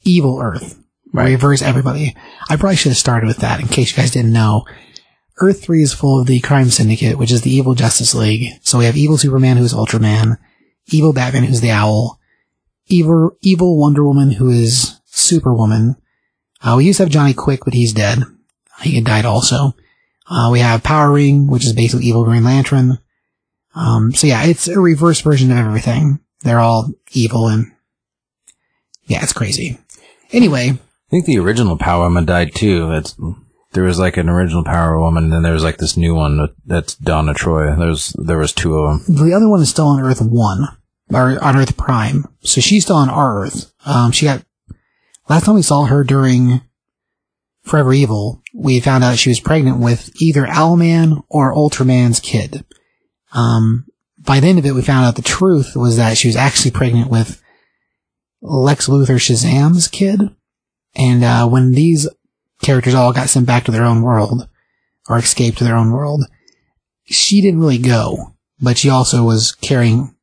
evil 0.04 0.40
Earth. 0.42 0.80
Right. 1.12 1.30
Reverse 1.30 1.62
everybody. 1.62 2.16
I 2.50 2.56
probably 2.56 2.76
should 2.76 2.92
have 2.92 2.98
started 2.98 3.28
with 3.28 3.38
that 3.38 3.60
in 3.60 3.68
case 3.68 3.92
you 3.92 3.98
guys 3.98 4.10
didn't 4.10 4.34
know. 4.34 4.66
Earth 5.38 5.64
3 5.64 5.82
is 5.82 5.94
full 5.94 6.20
of 6.20 6.28
the 6.28 6.40
crime 6.40 6.70
syndicate, 6.70 7.18
which 7.18 7.32
is 7.32 7.42
the 7.42 7.52
evil 7.52 7.74
Justice 7.74 8.14
League. 8.14 8.52
So 8.62 8.78
we 8.78 8.86
have 8.86 8.98
evil 8.98 9.18
Superman, 9.18 9.58
who's 9.58 9.74
Ultraman 9.74 10.38
evil 10.88 11.14
Batman, 11.14 11.44
who's 11.44 11.62
the 11.62 11.72
Owl, 11.72 12.20
evil, 12.88 13.38
evil 13.42 13.78
Wonder 13.78 14.04
Woman, 14.04 14.32
who 14.32 14.50
is 14.50 15.00
Superwoman. 15.06 15.96
Uh, 16.62 16.76
we 16.78 16.86
used 16.86 16.98
to 16.98 17.04
have 17.04 17.12
Johnny 17.12 17.34
Quick, 17.34 17.62
but 17.66 17.74
he's 17.74 17.94
dead. 17.94 18.20
He 18.82 18.96
had 18.96 19.06
died 19.06 19.26
also. 19.26 19.76
Uh, 20.30 20.50
we 20.52 20.60
have 20.60 20.84
Power 20.84 21.12
Ring, 21.12 21.48
which 21.48 21.66
is 21.66 21.74
basically 21.74 22.06
evil 22.06 22.24
Green 22.24 22.44
Lantern. 22.44 23.00
Um, 23.76 24.14
so 24.14 24.28
yeah, 24.28 24.44
it's 24.46 24.68
a 24.68 24.80
reverse 24.80 25.22
version 25.22 25.52
of 25.52 25.58
everything. 25.58 26.20
They're 26.42 26.60
all 26.60 26.92
evil 27.12 27.48
and 27.48 27.72
yeah, 29.06 29.24
it's 29.24 29.34
crazy. 29.34 29.80
Anyway. 30.32 30.70
I 30.70 31.10
think 31.10 31.26
the 31.26 31.40
original 31.40 31.78
Power 31.78 32.10
Man 32.10 32.26
died 32.26 32.56
too. 32.56 32.88
That's, 32.90 33.16
there 33.74 33.84
was 33.84 34.00
like 34.00 34.18
an 34.18 34.30
original 34.30 34.64
Power 34.64 35.00
Woman, 35.00 35.26
and 35.26 35.34
then 35.34 35.44
there 35.44 35.54
was 35.54 35.64
like 35.64 35.78
this 35.78 35.98
new 35.98 36.16
one 36.16 36.50
that's 36.66 36.96
Donna 36.96 37.34
Troy. 37.34 37.76
There's 37.76 38.16
there 38.18 38.38
was 38.38 38.54
two 38.54 38.78
of 38.78 39.06
them. 39.06 39.16
The 39.16 39.34
other 39.34 39.50
one 39.50 39.62
is 39.62 39.70
still 39.70 39.88
on 39.88 40.00
Earth 40.00 40.22
One, 40.22 40.68
or 41.12 41.44
on 41.44 41.58
Earth 41.58 41.78
Prime. 41.78 42.26
So 42.42 42.62
she's 42.62 42.84
still 42.84 42.96
on 42.96 43.10
our 43.10 43.44
Earth. 43.44 43.74
Um, 43.86 44.12
she 44.12 44.26
got 44.26 44.44
last 45.28 45.46
time 45.46 45.56
we 45.56 45.62
saw 45.62 45.86
her 45.86 46.04
during 46.04 46.62
Forever 47.64 47.94
Evil, 47.94 48.42
we 48.54 48.80
found 48.80 49.04
out 49.04 49.18
she 49.18 49.30
was 49.30 49.40
pregnant 49.40 49.80
with 49.80 50.12
either 50.22 50.46
Owlman 50.46 51.24
or 51.30 51.54
Ultraman's 51.54 52.20
kid. 52.20 52.66
Um, 53.32 53.86
by 54.20 54.40
the 54.40 54.48
end 54.48 54.60
of 54.60 54.66
it, 54.66 54.74
we 54.74 54.82
found 54.82 55.06
out 55.06 55.16
the 55.16 55.22
truth 55.22 55.76
was 55.76 55.98
that 55.98 56.18
she 56.18 56.28
was 56.28 56.36
actually 56.36 56.72
pregnant 56.72 57.10
with 57.10 57.42
Lex 58.42 58.88
Luthor 58.88 59.16
Shazam's 59.16 59.88
kid. 59.88 60.22
And 60.94 61.24
uh, 61.24 61.48
when 61.48 61.72
these 61.72 62.08
characters 62.64 62.94
all 62.94 63.14
got 63.14 63.30
sent 63.30 63.46
back 63.46 63.66
to 63.66 63.72
their 63.72 63.84
own 63.84 64.02
world 64.02 64.48
or 65.08 65.18
escaped 65.18 65.58
to 65.58 65.64
their 65.64 65.76
own 65.76 65.92
world. 65.92 66.24
She 67.04 67.42
didn't 67.42 67.60
really 67.60 67.78
go, 67.78 68.36
but 68.60 68.78
she 68.78 68.90
also 68.90 69.24
was 69.24 69.52
carrying 69.54 70.16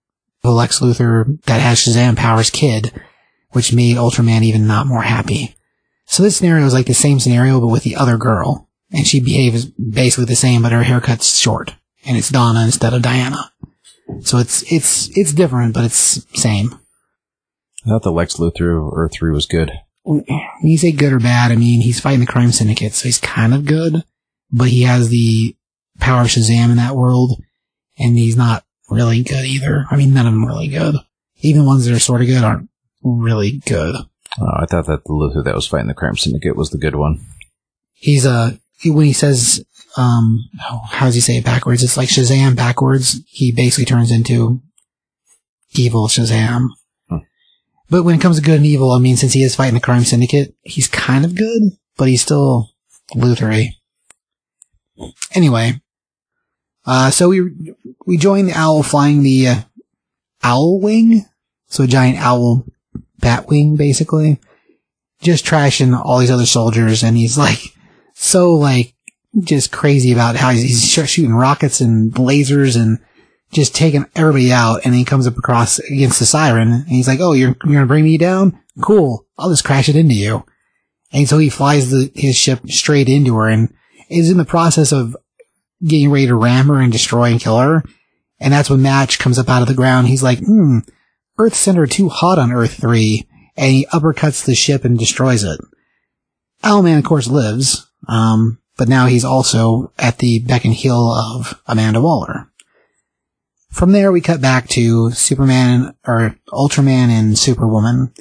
the 0.42 0.50
Lex 0.50 0.80
Luthor 0.80 1.40
that 1.44 1.60
has 1.60 1.78
Shazam 1.78 2.16
powers 2.16 2.50
kid, 2.50 2.92
which 3.50 3.74
made 3.74 3.96
Ultraman 3.96 4.42
even 4.42 4.66
not 4.66 4.86
more 4.86 5.02
happy. 5.02 5.54
So 6.06 6.22
this 6.22 6.36
scenario 6.36 6.64
is 6.66 6.72
like 6.72 6.86
the 6.86 6.94
same 6.94 7.20
scenario, 7.20 7.60
but 7.60 7.68
with 7.68 7.84
the 7.84 7.96
other 7.96 8.16
girl. 8.16 8.68
And 8.92 9.06
she 9.06 9.20
behaves 9.20 9.66
basically 9.66 10.24
the 10.24 10.34
same, 10.34 10.62
but 10.62 10.72
her 10.72 10.82
haircut's 10.82 11.38
short. 11.38 11.74
And 12.04 12.16
it's 12.16 12.30
Donna 12.30 12.64
instead 12.64 12.94
of 12.94 13.02
Diana. 13.02 13.52
So 14.22 14.38
it's, 14.38 14.64
it's, 14.72 15.16
it's 15.16 15.32
different, 15.32 15.74
but 15.74 15.84
it's 15.84 16.26
same. 16.40 16.80
I 17.84 17.90
thought 17.90 18.02
the 18.02 18.10
Lex 18.10 18.36
Luthor 18.36 18.90
Earth 18.92 19.12
3 19.12 19.30
was 19.30 19.46
good 19.46 19.70
when 20.02 20.24
you 20.62 20.78
say 20.78 20.92
good 20.92 21.12
or 21.12 21.20
bad, 21.20 21.52
I 21.52 21.56
mean, 21.56 21.80
he's 21.80 22.00
fighting 22.00 22.20
the 22.20 22.26
crime 22.26 22.52
syndicate, 22.52 22.94
so 22.94 23.04
he's 23.04 23.18
kind 23.18 23.54
of 23.54 23.66
good, 23.66 24.02
but 24.50 24.68
he 24.68 24.82
has 24.82 25.08
the 25.08 25.54
power 25.98 26.22
of 26.22 26.28
Shazam 26.28 26.70
in 26.70 26.76
that 26.76 26.96
world, 26.96 27.42
and 27.98 28.16
he's 28.16 28.36
not 28.36 28.64
really 28.88 29.22
good 29.22 29.44
either. 29.44 29.84
I 29.90 29.96
mean, 29.96 30.14
none 30.14 30.26
of 30.26 30.32
them 30.32 30.46
really 30.46 30.68
good. 30.68 30.96
Even 31.40 31.66
ones 31.66 31.86
that 31.86 31.94
are 31.94 32.00
sort 32.00 32.22
of 32.22 32.26
good 32.26 32.42
aren't 32.42 32.68
really 33.02 33.60
good. 33.66 33.94
Oh, 34.40 34.46
I 34.56 34.66
thought 34.66 34.86
that 34.86 35.04
the 35.04 35.12
Luthor 35.12 35.44
that 35.44 35.54
was 35.54 35.66
fighting 35.66 35.88
the 35.88 35.94
crime 35.94 36.16
syndicate 36.16 36.56
was 36.56 36.70
the 36.70 36.78
good 36.78 36.96
one. 36.96 37.20
He's, 37.92 38.24
uh, 38.24 38.52
when 38.84 39.06
he 39.06 39.12
says, 39.12 39.64
um, 39.96 40.48
how 40.88 41.06
does 41.06 41.14
he 41.14 41.20
say 41.20 41.36
it 41.36 41.44
backwards? 41.44 41.82
It's 41.82 41.96
like 41.96 42.08
Shazam 42.08 42.56
backwards. 42.56 43.20
He 43.26 43.52
basically 43.52 43.84
turns 43.84 44.10
into 44.10 44.60
evil 45.74 46.08
Shazam. 46.08 46.68
But 47.90 48.04
when 48.04 48.14
it 48.14 48.20
comes 48.20 48.36
to 48.36 48.42
good 48.42 48.56
and 48.56 48.66
evil, 48.66 48.92
I 48.92 49.00
mean, 49.00 49.16
since 49.16 49.32
he 49.32 49.42
is 49.42 49.56
fighting 49.56 49.74
the 49.74 49.80
crime 49.80 50.04
syndicate, 50.04 50.54
he's 50.62 50.86
kind 50.86 51.24
of 51.24 51.34
good, 51.34 51.62
but 51.96 52.08
he's 52.08 52.22
still 52.22 52.70
Luthery. 53.14 53.76
Anyway, 55.32 55.80
uh, 56.86 57.10
so 57.10 57.28
we 57.28 57.74
we 58.06 58.16
join 58.16 58.46
the 58.46 58.52
owl 58.52 58.82
flying 58.82 59.22
the 59.22 59.48
uh, 59.48 59.60
owl 60.42 60.80
wing, 60.80 61.24
so 61.66 61.84
a 61.84 61.86
giant 61.86 62.18
owl 62.18 62.64
bat 63.18 63.48
wing, 63.48 63.76
basically. 63.76 64.38
just 65.22 65.44
trashing 65.44 65.98
all 66.04 66.18
these 66.18 66.30
other 66.30 66.46
soldiers, 66.46 67.02
and 67.02 67.16
he's 67.16 67.36
like 67.36 67.60
so 68.14 68.54
like 68.54 68.94
just 69.40 69.70
crazy 69.70 70.12
about 70.12 70.36
how 70.36 70.50
he's, 70.50 70.62
he's 70.62 71.08
shooting 71.08 71.34
rockets 71.34 71.80
and 71.80 72.12
lasers 72.14 72.80
and 72.80 72.98
just 73.52 73.74
taking 73.74 74.06
everybody 74.14 74.52
out. 74.52 74.82
And 74.84 74.94
he 74.94 75.04
comes 75.04 75.26
up 75.26 75.36
across 75.36 75.78
against 75.78 76.18
the 76.18 76.26
siren, 76.26 76.72
and 76.72 76.88
he's 76.88 77.08
like, 77.08 77.20
"Oh, 77.20 77.32
you're 77.32 77.56
you're 77.64 77.74
gonna 77.74 77.86
bring 77.86 78.04
me 78.04 78.18
down? 78.18 78.58
Cool, 78.82 79.26
I'll 79.38 79.50
just 79.50 79.64
crash 79.64 79.88
it 79.88 79.96
into 79.96 80.14
you." 80.14 80.44
And 81.12 81.28
so 81.28 81.38
he 81.38 81.48
flies 81.48 81.90
the, 81.90 82.10
his 82.14 82.36
ship 82.36 82.60
straight 82.68 83.08
into 83.08 83.36
her, 83.36 83.48
and 83.48 83.72
is 84.08 84.30
in 84.30 84.38
the 84.38 84.44
process 84.44 84.92
of 84.92 85.16
getting 85.84 86.10
ready 86.10 86.26
to 86.26 86.34
ram 86.34 86.68
her 86.68 86.80
and 86.80 86.92
destroy 86.92 87.30
and 87.30 87.40
kill 87.40 87.58
her. 87.58 87.82
And 88.38 88.52
that's 88.52 88.70
when 88.70 88.82
Match 88.82 89.18
comes 89.18 89.38
up 89.38 89.48
out 89.48 89.62
of 89.62 89.68
the 89.68 89.74
ground. 89.74 90.08
He's 90.08 90.22
like, 90.22 90.38
"Hmm, 90.40 90.80
Earth 91.40 91.54
Center 91.54 91.86
too 91.86 92.10
hot 92.10 92.38
on 92.38 92.52
Earth 92.52 92.74
3. 92.74 93.26
And 93.56 93.72
he 93.72 93.86
uppercuts 93.86 94.44
the 94.44 94.54
ship 94.54 94.84
and 94.84 94.98
destroys 94.98 95.42
it. 95.42 95.58
Owlman, 96.62 96.98
of 96.98 97.04
course, 97.04 97.26
lives. 97.26 97.90
Um, 98.08 98.60
but 98.76 98.88
now 98.88 99.06
he's 99.06 99.24
also 99.24 99.92
at 99.98 100.18
the 100.18 100.40
beck 100.40 100.64
and 100.64 100.74
heel 100.74 101.10
of 101.10 101.60
Amanda 101.66 102.00
Waller. 102.00 102.49
From 103.70 103.92
there, 103.92 104.10
we 104.12 104.20
cut 104.20 104.40
back 104.40 104.68
to 104.70 105.12
Superman, 105.12 105.94
or 106.06 106.36
Ultraman 106.48 107.08
and 107.08 107.38
Superwoman. 107.38 108.12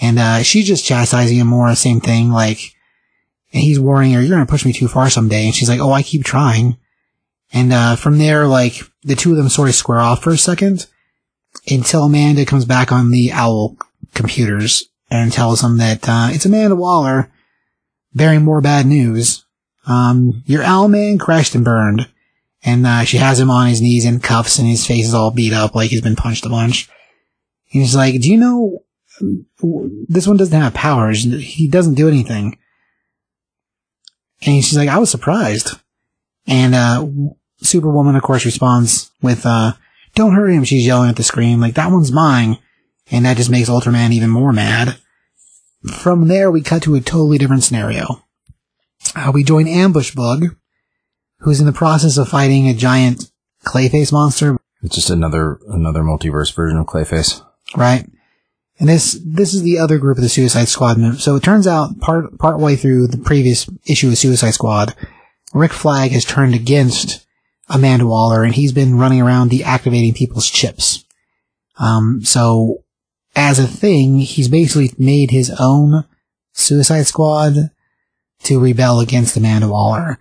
And, 0.00 0.18
uh, 0.18 0.42
she's 0.42 0.66
just 0.66 0.84
chastising 0.84 1.38
him 1.38 1.46
more, 1.46 1.74
same 1.74 2.00
thing, 2.00 2.30
like, 2.30 2.58
and 3.52 3.62
he's 3.62 3.78
warning 3.78 4.12
her, 4.12 4.20
you're 4.20 4.36
gonna 4.36 4.46
push 4.46 4.64
me 4.64 4.72
too 4.72 4.88
far 4.88 5.08
someday. 5.08 5.46
And 5.46 5.54
she's 5.54 5.68
like, 5.68 5.80
oh, 5.80 5.92
I 5.92 6.02
keep 6.02 6.24
trying. 6.24 6.76
And, 7.52 7.72
uh, 7.72 7.96
from 7.96 8.18
there, 8.18 8.46
like, 8.46 8.82
the 9.02 9.14
two 9.14 9.30
of 9.30 9.36
them 9.36 9.48
sort 9.48 9.68
of 9.68 9.74
square 9.74 10.00
off 10.00 10.22
for 10.22 10.30
a 10.30 10.38
second 10.38 10.86
until 11.70 12.04
Amanda 12.04 12.44
comes 12.44 12.64
back 12.64 12.90
on 12.90 13.10
the 13.10 13.32
Owl 13.32 13.76
computers 14.14 14.84
and 15.10 15.32
tells 15.32 15.60
them 15.60 15.78
that, 15.78 16.08
uh, 16.08 16.28
it's 16.30 16.46
Amanda 16.46 16.74
Waller 16.74 17.30
bearing 18.14 18.42
more 18.42 18.60
bad 18.60 18.86
news. 18.86 19.44
Um, 19.86 20.42
your 20.46 20.62
Owlman 20.62 21.20
crashed 21.20 21.54
and 21.54 21.64
burned. 21.64 22.08
And, 22.66 22.86
uh, 22.86 23.04
she 23.04 23.16
has 23.16 23.40
him 23.40 23.50
on 23.50 23.68
his 23.68 23.80
knees 23.80 24.04
in 24.04 24.20
cuffs 24.20 24.58
and 24.58 24.68
his 24.68 24.86
face 24.86 25.06
is 25.06 25.14
all 25.14 25.30
beat 25.30 25.54
up 25.54 25.74
like 25.74 25.88
he's 25.88 26.02
been 26.02 26.16
punched 26.16 26.44
a 26.44 26.50
bunch. 26.50 26.88
And 27.72 27.82
he's 27.82 27.94
like, 27.94 28.20
do 28.20 28.28
you 28.28 28.36
know, 28.36 28.82
this 30.08 30.26
one 30.26 30.36
doesn't 30.36 30.60
have 30.60 30.74
powers. 30.74 31.22
He 31.22 31.68
doesn't 31.68 31.94
do 31.94 32.08
anything. 32.08 32.58
And 34.44 34.62
she's 34.62 34.76
like, 34.76 34.88
I 34.88 34.98
was 34.98 35.10
surprised. 35.10 35.70
And, 36.46 36.74
uh, 36.74 37.06
Superwoman, 37.58 38.16
of 38.16 38.22
course, 38.22 38.44
responds 38.44 39.10
with, 39.22 39.46
uh, 39.46 39.72
don't 40.14 40.34
hurt 40.34 40.48
him. 40.48 40.64
She's 40.64 40.86
yelling 40.86 41.08
at 41.08 41.16
the 41.16 41.22
screen, 41.22 41.60
like, 41.60 41.74
that 41.74 41.90
one's 41.90 42.12
mine. 42.12 42.58
And 43.10 43.24
that 43.24 43.36
just 43.36 43.50
makes 43.50 43.68
Ultraman 43.68 44.12
even 44.12 44.30
more 44.30 44.52
mad. 44.52 44.98
From 45.92 46.26
there, 46.26 46.50
we 46.50 46.62
cut 46.62 46.82
to 46.82 46.96
a 46.96 47.00
totally 47.00 47.38
different 47.38 47.62
scenario. 47.62 48.24
Uh, 49.14 49.30
we 49.32 49.44
join 49.44 49.68
Ambush 49.68 50.14
Bug, 50.14 50.56
who's 51.40 51.60
in 51.60 51.66
the 51.66 51.72
process 51.72 52.16
of 52.16 52.28
fighting 52.28 52.68
a 52.68 52.74
giant 52.74 53.30
Clayface 53.64 54.12
monster, 54.12 54.56
It's 54.82 54.94
just 54.94 55.10
another 55.10 55.58
another 55.68 56.02
multiverse 56.02 56.54
version 56.54 56.78
of 56.78 56.86
Clayface. 56.86 57.42
right? 57.76 58.06
And 58.78 58.88
this 58.88 59.18
this 59.24 59.54
is 59.54 59.62
the 59.62 59.78
other 59.78 59.98
group 59.98 60.18
of 60.18 60.22
the 60.22 60.28
Suicide 60.28 60.68
Squad. 60.68 60.98
So 61.18 61.34
it 61.36 61.42
turns 61.42 61.66
out 61.66 61.98
part 61.98 62.38
part 62.38 62.58
way 62.60 62.76
through 62.76 63.08
the 63.08 63.18
previous 63.18 63.68
issue 63.86 64.08
of 64.08 64.18
Suicide 64.18 64.52
Squad, 64.52 64.94
Rick 65.54 65.72
Flag 65.72 66.12
has 66.12 66.24
turned 66.24 66.54
against 66.54 67.26
Amanda 67.68 68.06
Waller, 68.06 68.44
and 68.44 68.54
he's 68.54 68.72
been 68.72 68.98
running 68.98 69.20
around 69.20 69.50
deactivating 69.50 70.14
people's 70.14 70.48
chips. 70.48 71.04
Um, 71.78 72.22
so 72.24 72.84
as 73.34 73.58
a 73.58 73.66
thing, 73.66 74.18
he's 74.20 74.48
basically 74.48 74.92
made 74.98 75.30
his 75.30 75.50
own 75.58 76.04
Suicide 76.52 77.06
Squad 77.06 77.70
to 78.44 78.60
rebel 78.60 79.00
against 79.00 79.36
Amanda 79.36 79.68
Waller. 79.68 80.18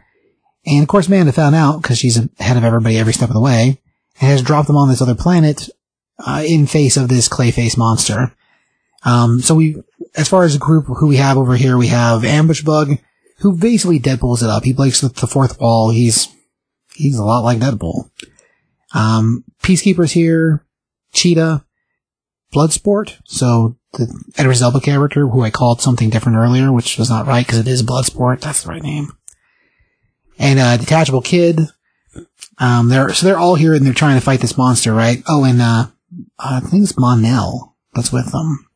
And 0.65 0.81
of 0.81 0.87
course, 0.87 1.07
Amanda 1.07 1.31
found 1.31 1.55
out 1.55 1.81
because 1.81 1.97
she's 1.97 2.17
ahead 2.39 2.57
of 2.57 2.63
everybody 2.63 2.97
every 2.97 3.13
step 3.13 3.29
of 3.29 3.35
the 3.35 3.41
way, 3.41 3.79
and 4.19 4.29
has 4.29 4.41
dropped 4.41 4.67
them 4.67 4.77
on 4.77 4.89
this 4.89 5.01
other 5.01 5.15
planet 5.15 5.69
uh, 6.25 6.43
in 6.45 6.67
face 6.67 6.97
of 6.97 7.09
this 7.09 7.29
Clayface 7.29 7.77
monster. 7.77 8.33
Um, 9.03 9.41
so 9.41 9.55
we, 9.55 9.77
as 10.15 10.27
far 10.27 10.43
as 10.43 10.53
the 10.53 10.59
group 10.59 10.85
who 10.85 11.07
we 11.07 11.17
have 11.17 11.37
over 11.37 11.55
here, 11.55 11.77
we 11.77 11.87
have 11.87 12.25
Ambush 12.25 12.63
Bug, 12.63 12.97
who 13.39 13.55
basically 13.55 13.99
Deadpool's 13.99 14.41
it 14.41 14.49
up. 14.49 14.63
He 14.63 14.73
breaks 14.73 15.01
the, 15.01 15.09
the 15.09 15.27
fourth 15.27 15.59
wall. 15.59 15.91
He's 15.91 16.27
he's 16.95 17.17
a 17.17 17.23
lot 17.23 17.43
like 17.43 17.59
Deadpool. 17.59 18.09
Um, 18.93 19.43
Peacekeeper's 19.61 20.13
here, 20.13 20.65
Cheetah, 21.13 21.65
Bloodsport. 22.53 23.19
So 23.25 23.77
the 23.93 24.07
Idris 24.39 24.61
Elba 24.61 24.79
character, 24.79 25.27
who 25.27 25.43
I 25.43 25.49
called 25.51 25.81
something 25.81 26.09
different 26.09 26.37
earlier, 26.37 26.71
which 26.71 26.97
was 26.97 27.09
not 27.09 27.27
right 27.27 27.45
because 27.45 27.59
it 27.59 27.67
is 27.67 27.83
Bloodsport. 27.83 28.41
That's 28.41 28.63
the 28.63 28.69
right 28.69 28.83
name. 28.83 29.11
And 30.37 30.59
uh, 30.59 30.77
Detachable 30.77 31.21
Kid. 31.21 31.59
Um, 32.57 32.89
they're 32.89 33.13
so 33.13 33.25
they're 33.25 33.37
all 33.37 33.55
here 33.55 33.73
and 33.73 33.85
they're 33.85 33.93
trying 33.93 34.17
to 34.17 34.25
fight 34.25 34.39
this 34.39 34.57
monster, 34.57 34.93
right? 34.93 35.21
Oh, 35.27 35.43
and 35.43 35.61
uh, 35.61 35.87
I 36.39 36.59
think 36.61 36.83
it's 36.83 36.97
Mon-El 36.97 37.75
that's 37.93 38.11
with 38.11 38.31
them. 38.31 38.67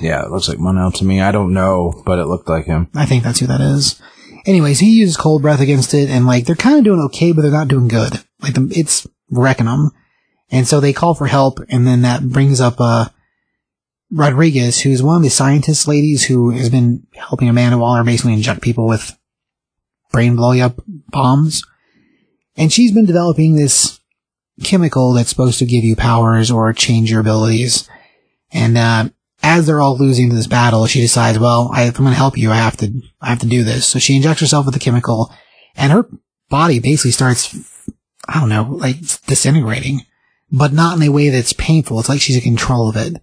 Yeah, 0.00 0.24
it 0.24 0.30
looks 0.30 0.48
like 0.48 0.58
Mon-El 0.58 0.92
to 0.92 1.04
me. 1.04 1.20
I 1.20 1.32
don't 1.32 1.52
know, 1.52 2.02
but 2.06 2.18
it 2.18 2.26
looked 2.26 2.48
like 2.48 2.64
him. 2.64 2.88
I 2.94 3.04
think 3.04 3.22
that's 3.22 3.40
who 3.40 3.46
that 3.46 3.60
is. 3.60 4.00
Anyways, 4.46 4.78
he 4.78 4.90
uses 4.90 5.18
cold 5.18 5.42
breath 5.42 5.60
against 5.60 5.92
it, 5.92 6.08
and 6.08 6.26
like 6.26 6.46
they're 6.46 6.56
kind 6.56 6.78
of 6.78 6.84
doing 6.84 7.00
okay, 7.06 7.32
but 7.32 7.42
they're 7.42 7.50
not 7.50 7.68
doing 7.68 7.88
good. 7.88 8.24
Like 8.40 8.54
the, 8.54 8.72
it's 8.74 9.06
wrecking 9.30 9.66
them, 9.66 9.90
and 10.50 10.66
so 10.66 10.80
they 10.80 10.94
call 10.94 11.14
for 11.14 11.26
help, 11.26 11.60
and 11.68 11.86
then 11.86 12.02
that 12.02 12.22
brings 12.28 12.60
up 12.60 12.76
uh 12.78 13.08
Rodriguez, 14.10 14.80
who's 14.80 15.02
one 15.02 15.16
of 15.16 15.22
the 15.22 15.30
scientist 15.30 15.86
ladies 15.86 16.24
who 16.24 16.50
has 16.50 16.68
been 16.68 17.06
helping 17.14 17.48
Amanda 17.48 17.78
Waller 17.78 18.02
basically 18.02 18.32
inject 18.32 18.60
people 18.60 18.88
with 18.88 19.16
brain 20.12 20.36
blowing 20.36 20.60
up 20.60 20.80
bombs, 21.08 21.62
and 22.56 22.72
she's 22.72 22.92
been 22.92 23.06
developing 23.06 23.56
this 23.56 24.00
chemical 24.62 25.12
that's 25.12 25.30
supposed 25.30 25.58
to 25.58 25.66
give 25.66 25.84
you 25.84 25.96
powers 25.96 26.50
or 26.50 26.72
change 26.72 27.10
your 27.10 27.20
abilities, 27.20 27.88
and 28.52 28.76
uh 28.76 29.08
as 29.42 29.66
they're 29.66 29.80
all 29.80 29.96
losing 29.96 30.34
this 30.34 30.46
battle, 30.46 30.86
she 30.86 31.00
decides, 31.00 31.38
well, 31.38 31.70
I, 31.72 31.84
if 31.84 31.98
I'm 31.98 32.04
going 32.04 32.12
to 32.12 32.18
help 32.18 32.36
you, 32.36 32.50
I 32.50 32.56
have 32.56 32.76
to, 32.78 32.92
I 33.20 33.30
have 33.30 33.38
to 33.40 33.46
do 33.46 33.64
this. 33.64 33.86
So 33.86 33.98
she 33.98 34.16
injects 34.16 34.40
herself 34.40 34.66
with 34.66 34.74
the 34.74 34.80
chemical 34.80 35.32
and 35.74 35.92
her 35.92 36.08
body 36.48 36.78
basically 36.78 37.12
starts, 37.12 37.56
I 38.28 38.38
don't 38.38 38.48
know, 38.48 38.64
like 38.70 38.98
disintegrating, 39.26 40.02
but 40.52 40.72
not 40.72 40.96
in 40.96 41.02
a 41.02 41.08
way 41.08 41.30
that's 41.30 41.52
painful. 41.54 42.00
It's 42.00 42.08
like 42.08 42.20
she's 42.20 42.36
in 42.36 42.42
control 42.42 42.88
of 42.88 42.96
it. 42.96 43.22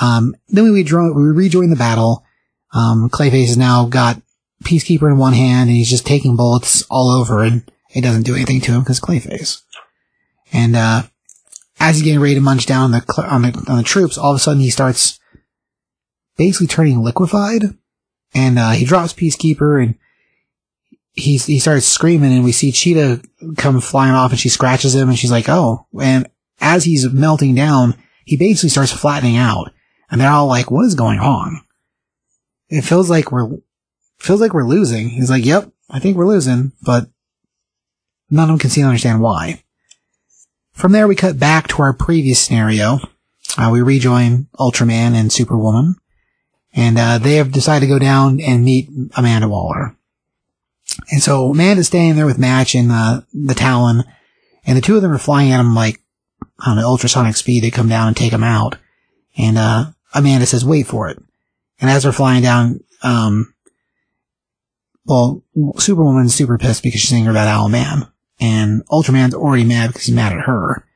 Um, 0.00 0.34
then 0.48 0.64
we, 0.64 0.70
rejoin, 0.70 1.14
we 1.14 1.22
rejoin 1.22 1.70
the 1.70 1.76
battle. 1.76 2.24
Um, 2.72 3.08
Clayface 3.10 3.48
has 3.48 3.56
now 3.56 3.86
got 3.86 4.20
Peacekeeper 4.64 5.10
in 5.10 5.18
one 5.18 5.32
hand 5.32 5.68
and 5.68 5.76
he's 5.76 5.90
just 5.90 6.06
taking 6.06 6.36
bullets 6.36 6.82
all 6.90 7.10
over 7.10 7.42
and 7.42 7.70
it 7.94 8.02
doesn't 8.02 8.22
do 8.24 8.34
anything 8.34 8.60
to 8.62 8.72
him 8.72 8.80
because 8.80 9.00
Clayface. 9.00 9.62
And, 10.52 10.76
uh, 10.76 11.02
as 11.78 11.96
he's 11.96 12.04
getting 12.04 12.20
ready 12.20 12.34
to 12.34 12.40
munch 12.40 12.66
down 12.66 12.84
on 12.84 12.90
the, 12.92 13.26
on 13.26 13.42
the, 13.42 13.64
on 13.68 13.78
the 13.78 13.82
troops, 13.82 14.18
all 14.18 14.32
of 14.32 14.36
a 14.36 14.38
sudden 14.38 14.60
he 14.60 14.68
starts 14.70 15.18
basically 16.40 16.66
turning 16.66 17.02
liquefied, 17.02 17.64
and 18.34 18.58
uh, 18.58 18.70
he 18.70 18.86
drops 18.86 19.12
Peacekeeper, 19.12 19.82
and 19.82 19.94
he 21.12 21.36
he 21.36 21.58
starts 21.58 21.86
screaming, 21.86 22.32
and 22.32 22.44
we 22.44 22.52
see 22.52 22.72
Cheetah 22.72 23.20
come 23.58 23.80
flying 23.80 24.14
off, 24.14 24.30
and 24.30 24.40
she 24.40 24.48
scratches 24.48 24.94
him, 24.94 25.10
and 25.10 25.18
she's 25.18 25.30
like, 25.30 25.48
"Oh!" 25.48 25.86
And 26.00 26.28
as 26.60 26.84
he's 26.84 27.10
melting 27.12 27.54
down, 27.54 27.94
he 28.24 28.38
basically 28.38 28.70
starts 28.70 28.90
flattening 28.90 29.36
out, 29.36 29.70
and 30.10 30.18
they're 30.18 30.30
all 30.30 30.46
like, 30.46 30.70
"What 30.70 30.86
is 30.86 30.94
going 30.94 31.18
on?" 31.18 31.60
It 32.70 32.82
feels 32.82 33.10
like 33.10 33.30
we're 33.30 33.58
feels 34.20 34.40
like 34.40 34.54
we're 34.54 34.64
losing. 34.64 35.10
He's 35.10 35.30
like, 35.30 35.44
"Yep, 35.44 35.70
I 35.88 35.98
think 35.98 36.16
we're 36.16 36.26
losing," 36.26 36.72
but 36.82 37.08
none 38.30 38.44
of 38.44 38.48
them 38.48 38.58
can 38.58 38.70
seem 38.70 38.84
to 38.84 38.88
understand 38.88 39.20
why. 39.20 39.62
From 40.72 40.92
there, 40.92 41.08
we 41.08 41.16
cut 41.16 41.38
back 41.38 41.68
to 41.68 41.82
our 41.82 41.92
previous 41.92 42.38
scenario. 42.38 43.00
Uh, 43.58 43.70
we 43.72 43.82
rejoin 43.82 44.46
Ultraman 44.58 45.14
and 45.14 45.32
Superwoman 45.32 45.96
and 46.72 46.98
uh, 46.98 47.18
they 47.18 47.34
have 47.34 47.52
decided 47.52 47.86
to 47.86 47.92
go 47.92 47.98
down 47.98 48.40
and 48.40 48.64
meet 48.64 48.88
Amanda 49.16 49.48
Waller. 49.48 49.96
And 51.10 51.22
so 51.22 51.50
Amanda's 51.50 51.88
staying 51.88 52.16
there 52.16 52.26
with 52.26 52.38
Match 52.38 52.74
and 52.74 52.90
uh, 52.90 53.22
the 53.32 53.54
Talon, 53.54 54.04
and 54.64 54.76
the 54.76 54.82
two 54.82 54.96
of 54.96 55.02
them 55.02 55.12
are 55.12 55.18
flying 55.18 55.52
at 55.52 55.60
him 55.60 55.74
like 55.74 56.00
on 56.66 56.76
don't 56.76 56.84
ultrasonic 56.84 57.36
speed. 57.36 57.62
They 57.62 57.70
come 57.70 57.88
down 57.88 58.08
and 58.08 58.16
take 58.16 58.32
him 58.32 58.44
out, 58.44 58.76
and 59.36 59.56
uh, 59.56 59.86
Amanda 60.14 60.46
says, 60.46 60.64
"Wait 60.64 60.86
for 60.86 61.08
it." 61.08 61.18
And 61.80 61.88
as 61.88 62.02
they're 62.02 62.12
flying 62.12 62.42
down, 62.42 62.80
um, 63.02 63.54
well, 65.04 65.42
Superwoman's 65.78 66.34
super 66.34 66.58
pissed 66.58 66.82
because 66.82 67.00
she's 67.00 67.12
angry 67.12 67.30
about 67.30 67.48
Owlman, 67.48 68.10
and 68.40 68.86
Ultraman's 68.88 69.34
already 69.34 69.64
mad 69.64 69.88
because 69.88 70.06
he's 70.06 70.14
mad 70.14 70.32
at 70.32 70.44
her. 70.44 70.86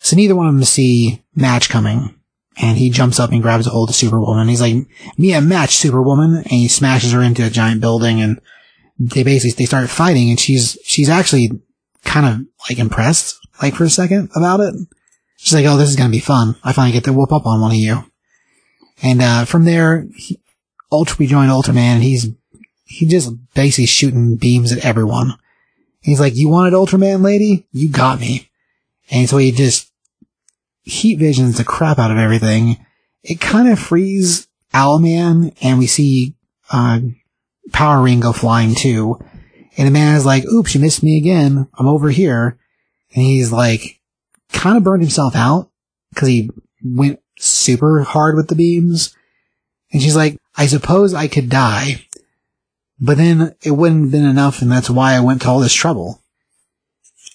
So 0.00 0.16
neither 0.16 0.34
one 0.34 0.46
of 0.46 0.54
them 0.54 0.64
see 0.64 1.24
Match 1.34 1.68
coming, 1.68 2.14
and 2.56 2.78
he 2.78 2.90
jumps 2.90 3.20
up 3.20 3.30
and 3.30 3.42
grabs 3.42 3.66
a 3.66 3.70
hold 3.70 3.90
of 3.90 3.94
Superwoman. 3.94 4.48
He's 4.48 4.60
like, 4.60 4.86
"Me 5.18 5.32
a 5.32 5.40
match, 5.40 5.76
Superwoman!" 5.76 6.36
And 6.38 6.46
he 6.46 6.68
smashes 6.68 7.12
her 7.12 7.22
into 7.22 7.44
a 7.44 7.50
giant 7.50 7.80
building, 7.80 8.20
and 8.20 8.40
they 8.98 9.22
basically 9.22 9.62
they 9.62 9.66
start 9.66 9.90
fighting. 9.90 10.30
And 10.30 10.40
she's 10.40 10.78
she's 10.84 11.08
actually 11.08 11.50
kind 12.04 12.26
of 12.26 12.46
like 12.68 12.78
impressed, 12.78 13.38
like 13.62 13.74
for 13.74 13.84
a 13.84 13.90
second 13.90 14.30
about 14.34 14.60
it. 14.60 14.74
She's 15.36 15.54
like, 15.54 15.66
"Oh, 15.66 15.76
this 15.76 15.90
is 15.90 15.96
gonna 15.96 16.10
be 16.10 16.20
fun. 16.20 16.56
I 16.64 16.72
finally 16.72 16.92
get 16.92 17.04
to 17.04 17.12
whoop 17.12 17.32
up 17.32 17.46
on 17.46 17.60
one 17.60 17.72
of 17.72 17.76
you." 17.76 18.04
And 19.02 19.22
uh, 19.22 19.44
from 19.44 19.64
there, 19.64 20.06
he, 20.14 20.40
Ultra 20.92 21.16
rejoined 21.18 21.50
Ultraman 21.50 21.76
and 21.76 22.02
he's, 22.02 22.28
he 22.90 23.06
just 23.06 23.32
basically 23.54 23.86
shooting 23.86 24.34
beams 24.34 24.72
at 24.72 24.84
everyone. 24.84 25.34
He's 26.00 26.18
like, 26.18 26.34
you 26.34 26.48
wanted 26.48 26.72
Ultraman 26.72 27.22
lady? 27.22 27.68
You 27.70 27.88
got 27.88 28.18
me. 28.18 28.50
And 29.12 29.28
so 29.28 29.36
he 29.36 29.52
just 29.52 29.92
heat 30.82 31.20
visions 31.20 31.56
the 31.56 31.64
crap 31.64 32.00
out 32.00 32.10
of 32.10 32.18
everything. 32.18 32.84
It 33.22 33.40
kind 33.40 33.68
of 33.68 33.78
frees 33.78 34.48
Owlman 34.74 35.54
and 35.62 35.78
we 35.78 35.86
see, 35.86 36.34
uh, 36.72 37.00
Power 37.72 38.02
Ring 38.02 38.18
go 38.18 38.32
flying 38.32 38.74
too. 38.74 39.20
And 39.76 39.86
the 39.86 39.92
man 39.92 40.16
is 40.16 40.26
like, 40.26 40.44
oops, 40.46 40.74
you 40.74 40.80
missed 40.80 41.04
me 41.04 41.16
again. 41.16 41.68
I'm 41.78 41.86
over 41.86 42.10
here. 42.10 42.58
And 43.14 43.22
he's 43.22 43.52
like, 43.52 44.00
kind 44.52 44.76
of 44.76 44.82
burned 44.82 45.02
himself 45.02 45.36
out 45.36 45.70
because 46.12 46.26
he 46.26 46.50
went 46.84 47.20
super 47.38 48.02
hard 48.02 48.34
with 48.34 48.48
the 48.48 48.56
beams. 48.56 49.14
And 49.92 50.02
she's 50.02 50.16
like, 50.16 50.38
I 50.56 50.66
suppose 50.66 51.14
I 51.14 51.28
could 51.28 51.48
die, 51.48 52.04
but 53.00 53.16
then 53.16 53.54
it 53.62 53.72
wouldn't 53.72 54.02
have 54.02 54.10
been 54.12 54.24
enough. 54.24 54.60
And 54.60 54.70
that's 54.70 54.90
why 54.90 55.14
I 55.14 55.20
went 55.20 55.42
to 55.42 55.48
all 55.48 55.60
this 55.60 55.74
trouble. 55.74 56.22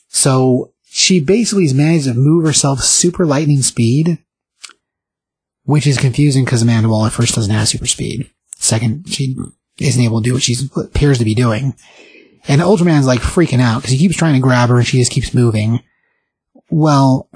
So 0.08 0.73
she 0.86 1.19
basically 1.19 1.63
has 1.63 1.73
managed 1.73 2.06
to 2.06 2.13
move 2.13 2.45
herself 2.45 2.80
super 2.82 3.25
lightning 3.25 3.62
speed, 3.62 4.19
which 5.63 5.88
is 5.88 5.97
confusing 5.97 6.45
because 6.45 6.62
Amanda 6.62 6.88
Waller 6.88 7.10
first 7.10 7.36
doesn't 7.36 7.54
have 7.54 7.67
super 7.67 7.88
speed. 7.88 8.30
Second, 8.58 9.10
she 9.10 9.36
isn't 9.80 10.01
able 10.01 10.21
to 10.21 10.30
do 10.30 10.34
what 10.34 10.43
she 10.43 10.56
appears 10.78 11.17
to 11.17 11.25
be 11.25 11.36
doing. 11.36 11.75
And 12.47 12.62
Ultraman's 12.62 13.08
like 13.08 13.21
freaking 13.21 13.60
out 13.60 13.82
because 13.82 13.91
he 13.91 13.97
keeps 13.97 14.15
trying 14.15 14.36
to 14.36 14.39
grab 14.39 14.69
her 14.69 14.78
and 14.78 14.88
she 14.88 14.99
just 14.99 15.12
keeps 15.12 15.34
moving. 15.34 15.82
Well, 16.69 17.28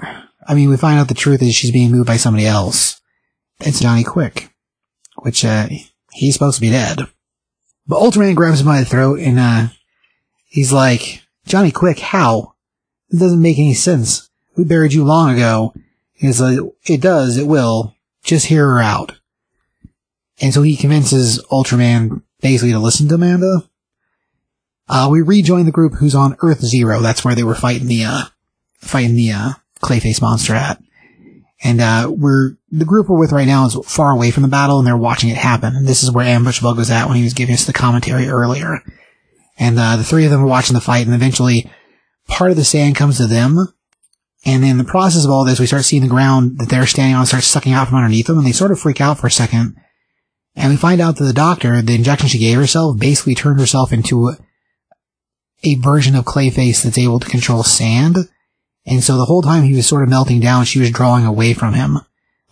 I 0.46 0.54
mean, 0.54 0.70
we 0.70 0.76
find 0.76 0.98
out 0.98 1.08
the 1.08 1.14
truth 1.14 1.42
is 1.42 1.54
she's 1.54 1.72
being 1.72 1.90
moved 1.90 2.06
by 2.06 2.16
somebody 2.16 2.46
else. 2.46 3.00
It's 3.58 3.80
Johnny 3.80 4.04
Quick, 4.04 4.50
which, 5.16 5.44
uh, 5.44 5.68
he's 6.12 6.32
supposed 6.34 6.54
to 6.54 6.60
be 6.60 6.70
dead. 6.70 7.00
But 7.90 7.98
Ultraman 7.98 8.36
grabs 8.36 8.60
him 8.60 8.66
by 8.66 8.78
the 8.78 8.86
throat 8.86 9.18
and, 9.18 9.36
uh, 9.36 9.66
he's 10.46 10.72
like, 10.72 11.24
Johnny 11.44 11.72
Quick, 11.72 11.98
how? 11.98 12.54
It 13.10 13.18
doesn't 13.18 13.42
make 13.42 13.58
any 13.58 13.74
sense. 13.74 14.30
We 14.56 14.62
buried 14.62 14.92
you 14.92 15.02
long 15.02 15.34
ago. 15.34 15.74
He's 16.12 16.40
like, 16.40 16.60
it 16.84 17.00
does, 17.00 17.36
it 17.36 17.48
will. 17.48 17.96
Just 18.22 18.46
hear 18.46 18.64
her 18.64 18.78
out. 18.78 19.18
And 20.40 20.54
so 20.54 20.62
he 20.62 20.76
convinces 20.76 21.42
Ultraman 21.50 22.22
basically 22.40 22.70
to 22.70 22.78
listen 22.78 23.08
to 23.08 23.16
Amanda. 23.16 23.68
Uh, 24.88 25.08
we 25.10 25.20
rejoin 25.20 25.64
the 25.64 25.72
group 25.72 25.94
who's 25.94 26.14
on 26.14 26.36
Earth 26.42 26.60
Zero. 26.60 27.00
That's 27.00 27.24
where 27.24 27.34
they 27.34 27.42
were 27.42 27.56
fighting 27.56 27.88
the, 27.88 28.04
uh, 28.04 28.24
fighting 28.78 29.16
the, 29.16 29.32
uh, 29.32 29.52
Clayface 29.82 30.22
monster 30.22 30.54
at. 30.54 30.80
And, 31.62 31.80
uh, 31.80 32.10
we're, 32.10 32.56
the 32.70 32.84
group 32.84 33.08
we're 33.08 33.18
with 33.18 33.32
right 33.32 33.46
now 33.46 33.66
is 33.66 33.76
far 33.86 34.12
away 34.12 34.30
from 34.30 34.42
the 34.42 34.48
battle 34.48 34.78
and 34.78 34.86
they're 34.86 34.96
watching 34.96 35.28
it 35.28 35.36
happen. 35.36 35.76
And 35.76 35.86
this 35.86 36.02
is 36.02 36.10
where 36.10 36.26
Ambush 36.26 36.60
Bug 36.60 36.78
was 36.78 36.90
at 36.90 37.06
when 37.06 37.16
he 37.16 37.24
was 37.24 37.34
giving 37.34 37.54
us 37.54 37.66
the 37.66 37.72
commentary 37.72 38.28
earlier. 38.28 38.80
And, 39.58 39.78
uh, 39.78 39.96
the 39.96 40.04
three 40.04 40.24
of 40.24 40.30
them 40.30 40.42
are 40.42 40.46
watching 40.46 40.74
the 40.74 40.80
fight 40.80 41.06
and 41.06 41.14
eventually 41.14 41.70
part 42.28 42.50
of 42.50 42.56
the 42.56 42.64
sand 42.64 42.96
comes 42.96 43.18
to 43.18 43.26
them. 43.26 43.58
And 44.46 44.64
in 44.64 44.78
the 44.78 44.84
process 44.84 45.24
of 45.24 45.30
all 45.30 45.44
this, 45.44 45.60
we 45.60 45.66
start 45.66 45.84
seeing 45.84 46.02
the 46.02 46.08
ground 46.08 46.58
that 46.58 46.70
they're 46.70 46.86
standing 46.86 47.14
on 47.14 47.26
start 47.26 47.42
sucking 47.42 47.74
out 47.74 47.88
from 47.88 47.98
underneath 47.98 48.26
them 48.26 48.38
and 48.38 48.46
they 48.46 48.52
sort 48.52 48.70
of 48.70 48.80
freak 48.80 49.00
out 49.00 49.18
for 49.18 49.26
a 49.26 49.30
second. 49.30 49.76
And 50.56 50.70
we 50.70 50.76
find 50.76 51.00
out 51.00 51.16
that 51.16 51.24
the 51.24 51.32
doctor, 51.32 51.80
the 51.82 51.94
injection 51.94 52.28
she 52.28 52.38
gave 52.38 52.56
herself, 52.56 52.98
basically 52.98 53.34
turned 53.34 53.60
herself 53.60 53.92
into 53.92 54.34
a 55.62 55.74
version 55.76 56.16
of 56.16 56.24
Clayface 56.24 56.82
that's 56.82 56.98
able 56.98 57.20
to 57.20 57.28
control 57.28 57.62
sand. 57.62 58.16
And 58.86 59.04
so 59.04 59.16
the 59.16 59.26
whole 59.26 59.42
time 59.42 59.64
he 59.64 59.74
was 59.74 59.86
sort 59.86 60.02
of 60.02 60.08
melting 60.08 60.40
down, 60.40 60.64
she 60.64 60.80
was 60.80 60.90
drawing 60.90 61.26
away 61.26 61.54
from 61.54 61.74
him, 61.74 61.98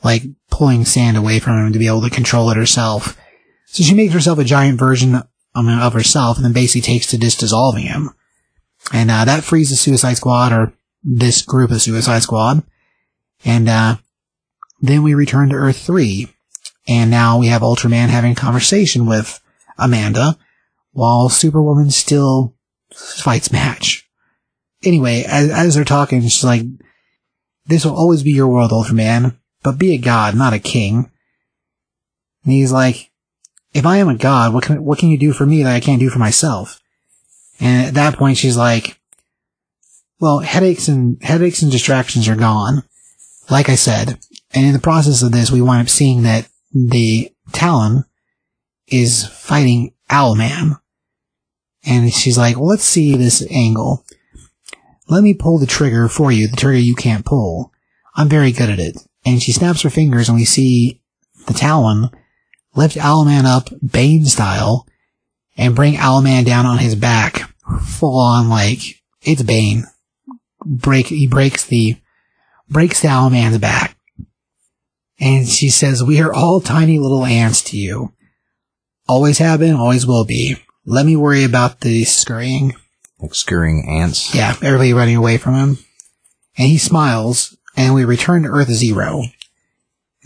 like 0.02 0.22
pulling 0.50 0.84
sand 0.84 1.16
away 1.16 1.38
from 1.38 1.58
him 1.58 1.72
to 1.72 1.78
be 1.78 1.86
able 1.86 2.02
to 2.02 2.10
control 2.10 2.50
it 2.50 2.56
herself. 2.56 3.18
So 3.66 3.82
she 3.82 3.94
makes 3.94 4.14
herself 4.14 4.38
a 4.38 4.44
giant 4.44 4.78
version 4.78 5.22
of 5.54 5.92
herself 5.92 6.36
and 6.36 6.44
then 6.44 6.52
basically 6.52 6.82
takes 6.82 7.06
to 7.08 7.18
just 7.18 7.40
dissolving 7.40 7.84
him. 7.84 8.10
And, 8.92 9.10
uh, 9.10 9.24
that 9.24 9.44
frees 9.44 9.70
the 9.70 9.76
Suicide 9.76 10.16
Squad 10.16 10.52
or 10.52 10.72
this 11.02 11.42
group 11.42 11.70
of 11.70 11.82
Suicide 11.82 12.22
Squad. 12.22 12.62
And, 13.44 13.68
uh, 13.68 13.96
then 14.80 15.02
we 15.02 15.14
return 15.14 15.48
to 15.48 15.56
Earth 15.56 15.78
3. 15.78 16.28
And 16.86 17.10
now 17.10 17.38
we 17.38 17.48
have 17.48 17.62
Ultraman 17.62 18.08
having 18.08 18.32
a 18.32 18.36
conversation 18.36 19.04
with 19.04 19.40
Amanda 19.78 20.38
while 20.92 21.28
Superwoman 21.28 21.90
still 21.90 22.54
fights 22.94 23.52
match. 23.52 24.07
Anyway, 24.84 25.24
as, 25.26 25.50
as 25.50 25.74
they're 25.74 25.84
talking, 25.84 26.20
she's 26.22 26.44
like, 26.44 26.62
this 27.66 27.84
will 27.84 27.96
always 27.96 28.22
be 28.22 28.30
your 28.30 28.48
world, 28.48 28.70
Ultraman, 28.70 29.36
but 29.62 29.78
be 29.78 29.92
a 29.94 29.98
god, 29.98 30.34
not 30.34 30.52
a 30.52 30.58
king. 30.58 31.10
And 32.44 32.52
he's 32.52 32.72
like, 32.72 33.10
if 33.74 33.84
I 33.84 33.98
am 33.98 34.08
a 34.08 34.16
god, 34.16 34.54
what 34.54 34.64
can, 34.64 34.82
what 34.84 34.98
can 34.98 35.08
you 35.10 35.18
do 35.18 35.32
for 35.32 35.44
me 35.44 35.62
that 35.62 35.74
I 35.74 35.80
can't 35.80 36.00
do 36.00 36.10
for 36.10 36.18
myself? 36.18 36.80
And 37.60 37.86
at 37.86 37.94
that 37.94 38.16
point, 38.16 38.38
she's 38.38 38.56
like, 38.56 38.98
well, 40.20 40.38
headaches 40.38 40.88
and, 40.88 41.22
headaches 41.22 41.62
and 41.62 41.70
distractions 41.70 42.28
are 42.28 42.36
gone. 42.36 42.84
Like 43.50 43.68
I 43.68 43.74
said, 43.74 44.18
and 44.52 44.66
in 44.66 44.72
the 44.72 44.78
process 44.78 45.22
of 45.22 45.32
this, 45.32 45.50
we 45.50 45.60
wind 45.60 45.82
up 45.82 45.88
seeing 45.88 46.22
that 46.22 46.48
the 46.72 47.32
Talon 47.52 48.04
is 48.86 49.26
fighting 49.26 49.92
Owlman. 50.10 50.80
And 51.84 52.12
she's 52.12 52.38
like, 52.38 52.56
well, 52.56 52.66
let's 52.66 52.84
see 52.84 53.16
this 53.16 53.46
angle. 53.50 54.04
Let 55.08 55.22
me 55.22 55.34
pull 55.34 55.58
the 55.58 55.66
trigger 55.66 56.08
for 56.08 56.30
you, 56.30 56.48
the 56.48 56.56
trigger 56.56 56.78
you 56.78 56.94
can't 56.94 57.24
pull. 57.24 57.72
I'm 58.14 58.28
very 58.28 58.52
good 58.52 58.68
at 58.68 58.78
it. 58.78 58.98
And 59.24 59.42
she 59.42 59.52
snaps 59.52 59.82
her 59.82 59.90
fingers 59.90 60.28
and 60.28 60.36
we 60.36 60.44
see 60.44 61.00
the 61.46 61.54
Talon 61.54 62.10
lift 62.74 62.96
Owlman 62.96 63.44
up 63.44 63.70
Bane 63.84 64.26
style 64.26 64.86
and 65.56 65.74
bring 65.74 65.94
Owlman 65.94 66.44
down 66.44 66.66
on 66.66 66.78
his 66.78 66.94
back 66.94 67.50
full 67.82 68.18
on 68.18 68.48
like, 68.48 68.80
it's 69.22 69.42
Bane. 69.42 69.84
Break, 70.64 71.06
he 71.06 71.26
breaks 71.26 71.64
the, 71.64 71.96
breaks 72.68 73.00
the 73.00 73.08
Owlman's 73.08 73.58
back. 73.58 73.96
And 75.20 75.48
she 75.48 75.70
says, 75.70 76.04
we 76.04 76.20
are 76.20 76.32
all 76.32 76.60
tiny 76.60 76.98
little 76.98 77.24
ants 77.24 77.62
to 77.64 77.76
you. 77.76 78.12
Always 79.08 79.38
have 79.38 79.60
been, 79.60 79.74
always 79.74 80.06
will 80.06 80.24
be. 80.24 80.56
Let 80.84 81.06
me 81.06 81.16
worry 81.16 81.44
about 81.44 81.80
the 81.80 82.04
scurrying. 82.04 82.74
Like 83.20 83.34
scurrying 83.34 83.86
ants. 83.88 84.34
Yeah, 84.34 84.54
everybody 84.62 84.92
running 84.92 85.16
away 85.16 85.38
from 85.38 85.54
him. 85.54 85.78
And 86.56 86.68
he 86.68 86.78
smiles, 86.78 87.56
and 87.76 87.94
we 87.94 88.04
return 88.04 88.42
to 88.42 88.48
Earth 88.48 88.70
Zero. 88.70 89.22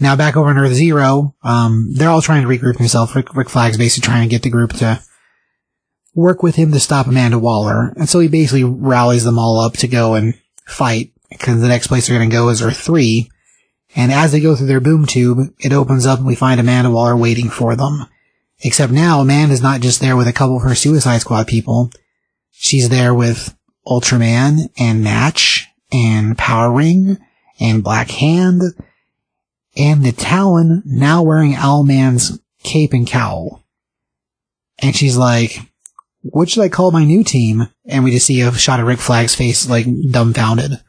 Now 0.00 0.16
back 0.16 0.36
over 0.36 0.48
on 0.48 0.58
Earth 0.58 0.72
Zero, 0.72 1.34
um, 1.42 1.92
they're 1.94 2.08
all 2.08 2.22
trying 2.22 2.42
to 2.42 2.48
regroup 2.48 2.78
themselves. 2.78 3.14
Rick, 3.14 3.34
Rick 3.34 3.50
Flag's 3.50 3.78
basically 3.78 4.06
trying 4.06 4.28
to 4.28 4.30
get 4.30 4.42
the 4.42 4.50
group 4.50 4.72
to 4.74 5.02
work 6.14 6.42
with 6.42 6.56
him 6.56 6.72
to 6.72 6.80
stop 6.80 7.06
Amanda 7.06 7.38
Waller. 7.38 7.92
And 7.96 8.08
so 8.08 8.20
he 8.20 8.28
basically 8.28 8.64
rallies 8.64 9.24
them 9.24 9.38
all 9.38 9.60
up 9.60 9.74
to 9.78 9.88
go 9.88 10.14
and 10.14 10.34
fight, 10.66 11.12
because 11.30 11.60
the 11.60 11.68
next 11.68 11.86
place 11.86 12.06
they're 12.06 12.18
going 12.18 12.30
to 12.30 12.36
go 12.36 12.48
is 12.48 12.62
Earth 12.62 12.78
3. 12.78 13.30
And 13.94 14.10
as 14.10 14.32
they 14.32 14.40
go 14.40 14.56
through 14.56 14.68
their 14.68 14.80
boom 14.80 15.06
tube, 15.06 15.54
it 15.58 15.72
opens 15.72 16.06
up 16.06 16.18
and 16.18 16.26
we 16.26 16.34
find 16.34 16.58
Amanda 16.58 16.90
Waller 16.90 17.16
waiting 17.16 17.50
for 17.50 17.76
them. 17.76 18.06
Except 18.60 18.92
now 18.92 19.20
Amanda's 19.20 19.62
not 19.62 19.80
just 19.80 20.00
there 20.00 20.16
with 20.16 20.28
a 20.28 20.32
couple 20.32 20.56
of 20.56 20.62
her 20.62 20.74
Suicide 20.74 21.18
Squad 21.18 21.46
people. 21.46 21.90
She's 22.62 22.90
there 22.90 23.12
with 23.12 23.56
Ultraman 23.84 24.70
and 24.78 25.02
Match 25.02 25.66
and 25.90 26.38
Power 26.38 26.72
Ring 26.72 27.18
and 27.58 27.82
Black 27.82 28.08
Hand 28.12 28.62
and 29.76 30.04
the 30.04 30.12
Talon 30.12 30.80
now 30.86 31.24
wearing 31.24 31.54
Owlman's 31.54 32.38
cape 32.62 32.92
and 32.92 33.04
cowl. 33.04 33.64
And 34.78 34.94
she's 34.94 35.16
like, 35.16 35.58
what 36.20 36.50
should 36.50 36.62
I 36.62 36.68
call 36.68 36.92
my 36.92 37.04
new 37.04 37.24
team? 37.24 37.66
And 37.84 38.04
we 38.04 38.12
just 38.12 38.26
see 38.26 38.40
a 38.40 38.52
shot 38.52 38.78
of 38.78 38.86
Rick 38.86 39.00
Flag's 39.00 39.34
face 39.34 39.68
like 39.68 39.86
dumbfounded. 40.12 40.80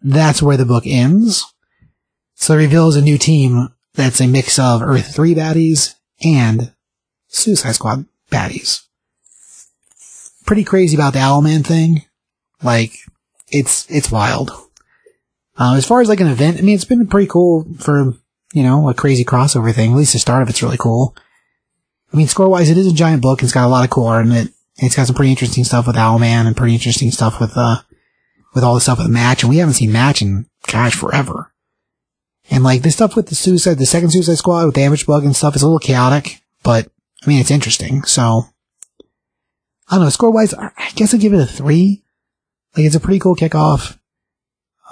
That's 0.00 0.40
where 0.40 0.56
the 0.56 0.64
book 0.64 0.84
ends. 0.86 1.44
So 2.34 2.54
it 2.54 2.62
reveals 2.62 2.96
a 2.96 3.02
new 3.02 3.18
team 3.18 3.74
that's 3.92 4.22
a 4.22 4.26
mix 4.26 4.58
of 4.58 4.80
Earth 4.80 5.14
3 5.14 5.34
baddies 5.34 5.96
and 6.24 6.72
Suicide 7.26 7.72
Squad 7.72 8.06
baddies. 8.30 8.87
Pretty 10.48 10.64
crazy 10.64 10.96
about 10.96 11.12
the 11.12 11.18
Owlman 11.18 11.62
thing. 11.62 12.06
Like, 12.62 12.94
it's, 13.52 13.84
it's 13.90 14.10
wild. 14.10 14.50
Uh, 15.58 15.74
as 15.74 15.84
far 15.84 16.00
as 16.00 16.08
like 16.08 16.20
an 16.20 16.26
event, 16.26 16.56
I 16.56 16.62
mean, 16.62 16.74
it's 16.74 16.86
been 16.86 17.06
pretty 17.06 17.26
cool 17.26 17.66
for, 17.78 18.14
you 18.54 18.62
know, 18.62 18.88
a 18.88 18.94
crazy 18.94 19.26
crossover 19.26 19.74
thing. 19.74 19.90
At 19.90 19.98
least 19.98 20.14
the 20.14 20.18
start 20.18 20.40
of 20.40 20.48
it's 20.48 20.62
really 20.62 20.78
cool. 20.78 21.14
I 22.14 22.16
mean, 22.16 22.28
score 22.28 22.48
wise, 22.48 22.70
it 22.70 22.78
is 22.78 22.86
a 22.86 22.94
giant 22.94 23.20
book. 23.20 23.42
It's 23.42 23.52
got 23.52 23.66
a 23.66 23.68
lot 23.68 23.84
of 23.84 23.90
cool 23.90 24.06
art 24.06 24.24
in 24.24 24.32
it. 24.32 24.48
It's 24.78 24.96
got 24.96 25.06
some 25.06 25.16
pretty 25.16 25.32
interesting 25.32 25.64
stuff 25.64 25.86
with 25.86 25.96
Owlman 25.96 26.46
and 26.46 26.56
pretty 26.56 26.72
interesting 26.72 27.10
stuff 27.10 27.40
with, 27.40 27.52
uh, 27.54 27.82
with 28.54 28.64
all 28.64 28.74
the 28.74 28.80
stuff 28.80 28.96
with 28.96 29.10
Match. 29.10 29.42
And 29.42 29.50
we 29.50 29.58
haven't 29.58 29.74
seen 29.74 29.92
Match 29.92 30.22
in, 30.22 30.46
gosh, 30.66 30.94
forever. 30.94 31.52
And 32.50 32.64
like 32.64 32.80
this 32.80 32.94
stuff 32.94 33.16
with 33.16 33.28
the 33.28 33.34
suicide, 33.34 33.76
the 33.76 33.84
second 33.84 34.12
Suicide 34.12 34.36
Squad 34.36 34.64
with 34.64 34.76
Damage 34.76 35.04
Bug 35.04 35.24
and 35.24 35.36
stuff 35.36 35.56
is 35.56 35.60
a 35.60 35.66
little 35.66 35.78
chaotic, 35.78 36.40
but 36.62 36.90
I 37.22 37.26
mean, 37.26 37.38
it's 37.38 37.50
interesting. 37.50 38.04
So 38.04 38.44
I 39.90 39.96
don't 39.96 40.04
know. 40.04 40.10
Score 40.10 40.30
wise, 40.30 40.54
I 40.54 40.90
guess 40.94 41.14
I'd 41.14 41.20
give 41.20 41.32
it 41.32 41.40
a 41.40 41.46
three. 41.46 42.02
Like 42.76 42.86
it's 42.86 42.94
a 42.94 43.00
pretty 43.00 43.18
cool 43.18 43.36
kickoff. 43.36 43.98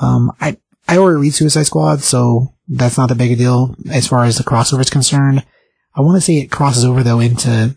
Um, 0.00 0.32
I, 0.40 0.56
I 0.88 0.98
already 0.98 1.20
read 1.20 1.34
Suicide 1.34 1.64
Squad, 1.64 2.00
so 2.00 2.54
that's 2.68 2.98
not 2.98 3.08
that 3.08 3.18
big 3.18 3.32
a 3.32 3.36
deal 3.36 3.74
as 3.90 4.06
far 4.06 4.24
as 4.24 4.38
the 4.38 4.44
crossover 4.44 4.80
is 4.80 4.90
concerned. 4.90 5.44
I 5.94 6.00
want 6.00 6.16
to 6.16 6.20
say 6.20 6.38
it 6.38 6.50
crosses 6.50 6.84
over 6.84 7.02
though 7.02 7.20
into, 7.20 7.76